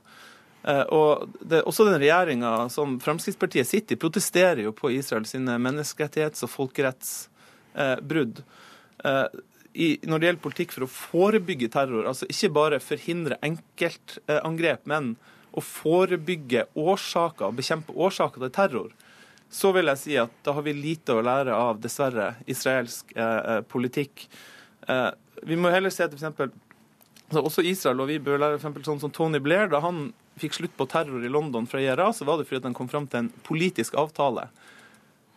Eh, 0.63 0.85
og 0.95 1.27
det, 1.43 1.65
også 1.67 1.89
den 1.89 1.99
regjeringa 1.99 2.55
som 2.71 2.95
Fremskrittspartiet 3.03 3.67
sitter 3.67 3.97
i, 3.97 4.01
protesterer 4.05 4.63
jo 4.63 4.71
på 4.77 4.93
Israel 4.95 5.27
sine 5.27 5.59
menneskerettighets- 5.59 6.47
og 6.47 6.55
folkerettsbrudd. 6.55 8.45
I, 9.73 9.97
når 10.05 10.19
det 10.19 10.27
gjelder 10.27 10.43
politikk 10.43 10.73
for 10.75 10.85
å 10.85 10.91
forebygge 10.91 11.69
terror, 11.73 12.05
altså 12.09 12.27
ikke 12.29 12.51
bare 12.53 12.81
forhindre 12.83 13.39
enkeltangrep, 13.45 14.83
men 14.89 15.15
å 15.53 15.61
forebygge 15.65 16.67
årsaker 16.77 17.47
og 17.49 17.57
bekjempe 17.57 17.95
årsaker 17.97 18.45
til 18.45 18.53
terror, 18.53 18.91
så 19.53 19.69
vil 19.73 19.89
jeg 19.91 20.01
si 20.01 20.15
at 20.17 20.33
da 20.45 20.55
har 20.57 20.65
vi 20.65 20.73
lite 20.73 21.13
å 21.13 21.23
lære 21.25 21.53
av, 21.53 21.81
dessverre, 21.81 22.33
israelsk 22.49 23.13
eh, 23.13 23.39
eh 23.53 23.61
politikk. 23.69 24.27
Eh, 24.89 25.09
vi 25.45 25.57
må 25.57 25.69
heller 25.73 25.93
se 25.93 26.07
til 26.09 26.17
f.eks. 26.17 26.53
Altså 27.33 27.43
også 27.47 27.65
Israel, 27.65 28.01
og 28.01 28.09
vi 28.09 28.19
bør 28.21 28.41
lære 28.41 28.59
for 28.61 28.85
sånn 28.85 29.01
som 29.01 29.13
Tony 29.13 29.39
Blair. 29.41 29.69
Da 29.71 29.79
han 29.81 30.11
fikk 30.41 30.57
slutt 30.57 30.75
på 30.77 30.85
terror 30.89 31.23
i 31.23 31.31
London 31.31 31.65
fra 31.69 31.81
IRA, 31.81 32.11
så 32.13 32.25
var 32.25 32.37
det 32.37 32.45
fordi 32.49 32.65
han 32.67 32.77
kom 32.77 32.89
fram 32.89 33.07
til 33.09 33.23
en 33.23 33.31
politisk 33.45 33.97
avtale. 33.97 34.47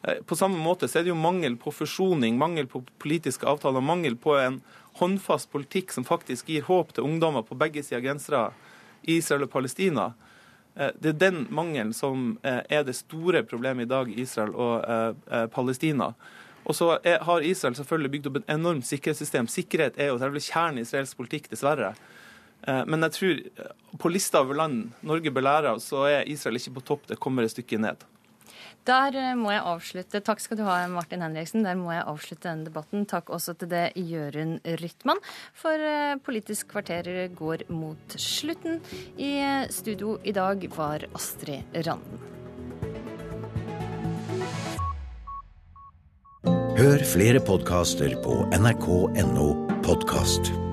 Eh, 0.07 0.23
på 0.23 0.37
samme 0.37 0.59
måte 0.59 0.89
så 0.89 1.01
er 1.01 1.07
det 1.07 1.13
jo 1.13 1.19
mangel 1.19 1.57
på 1.59 1.73
forsoning, 1.75 2.39
mangel 2.39 2.69
på 2.71 2.85
politiske 3.03 3.47
avtaler, 3.49 3.83
mangel 3.83 4.17
på 4.17 4.37
en 4.39 4.61
håndfast 5.01 5.51
politikk 5.53 5.93
som 5.93 6.07
faktisk 6.07 6.49
gir 6.49 6.67
håp 6.69 6.95
til 6.95 7.09
ungdommer 7.09 7.45
på 7.47 7.59
begge 7.59 7.83
sider 7.83 8.01
av 8.01 8.07
grensa 8.07 8.45
Israel 9.03 9.47
og 9.49 9.53
Palestina. 9.53 10.13
Eh, 10.77 10.95
det 11.03 11.15
er 11.15 11.21
den 11.27 11.45
mangelen 11.51 11.93
som 11.97 12.37
eh, 12.47 12.63
er 12.71 12.87
det 12.87 12.97
store 12.97 13.43
problemet 13.43 13.89
i 13.89 13.93
dag 13.93 14.11
i 14.13 14.21
Israel 14.23 14.55
og 14.55 15.51
Palestina. 15.53 16.13
Og 16.67 16.75
så 16.75 16.97
har 17.05 17.45
Israel 17.47 17.77
selvfølgelig 17.79 18.11
bygd 18.11 18.29
opp 18.31 18.39
et 18.41 18.49
enormt 18.51 18.87
sikkerhetssystem. 18.89 19.47
Sikkerhet 19.47 19.99
er 19.99 20.09
jo 20.11 20.17
selvfølgelig 20.19 20.49
kjernen 20.49 20.81
i 20.81 20.83
israelsk 20.83 21.19
politikk, 21.19 21.47
dessverre. 21.53 21.93
Men 22.91 23.07
jeg 23.07 23.15
tror 23.15 23.45
på 24.03 24.11
lista 24.11 24.43
over 24.43 24.59
land 24.59 24.89
Norge 25.07 25.31
belærer 25.31 25.71
av, 25.71 25.79
så 25.79 26.03
er 26.11 26.27
Israel 26.27 26.59
ikke 26.59 26.75
på 26.81 26.85
topp. 26.89 27.07
Det 27.07 27.21
kommer 27.23 27.47
et 27.47 27.55
stykke 27.55 27.79
ned. 27.79 28.03
Der 28.87 29.19
eh, 29.19 29.33
må 29.39 29.51
jeg 29.55 29.65
avslutte. 29.67 30.23
Takk 30.25 30.43
skal 30.43 30.61
du 30.61 30.65
ha, 30.67 30.79
Martin 30.91 31.25
Henriksen. 31.25 31.65
Der 31.67 31.79
må 31.79 31.91
jeg 31.95 32.07
avslutte 32.07 32.49
denne 32.49 32.69
debatten. 32.69 33.07
Takk 33.11 33.33
også 33.35 33.57
til 33.59 33.71
det 33.73 33.85
Jørund 33.97 34.61
Rytman. 34.83 35.23
For 35.57 35.89
Politisk 36.27 36.71
kvarter 36.75 37.29
går 37.35 37.67
mot 37.73 38.17
slutten. 38.21 38.81
I 39.19 39.67
studio 39.75 40.17
i 40.25 40.35
dag 40.37 40.69
var 40.77 41.07
Astrid 41.15 41.77
Randen. 41.87 42.33
Hør 46.77 47.01
flere 47.09 47.41
podkaster 47.41 48.19
på 48.21 48.45
nrk.no 48.53 49.49
podkast. 49.87 50.66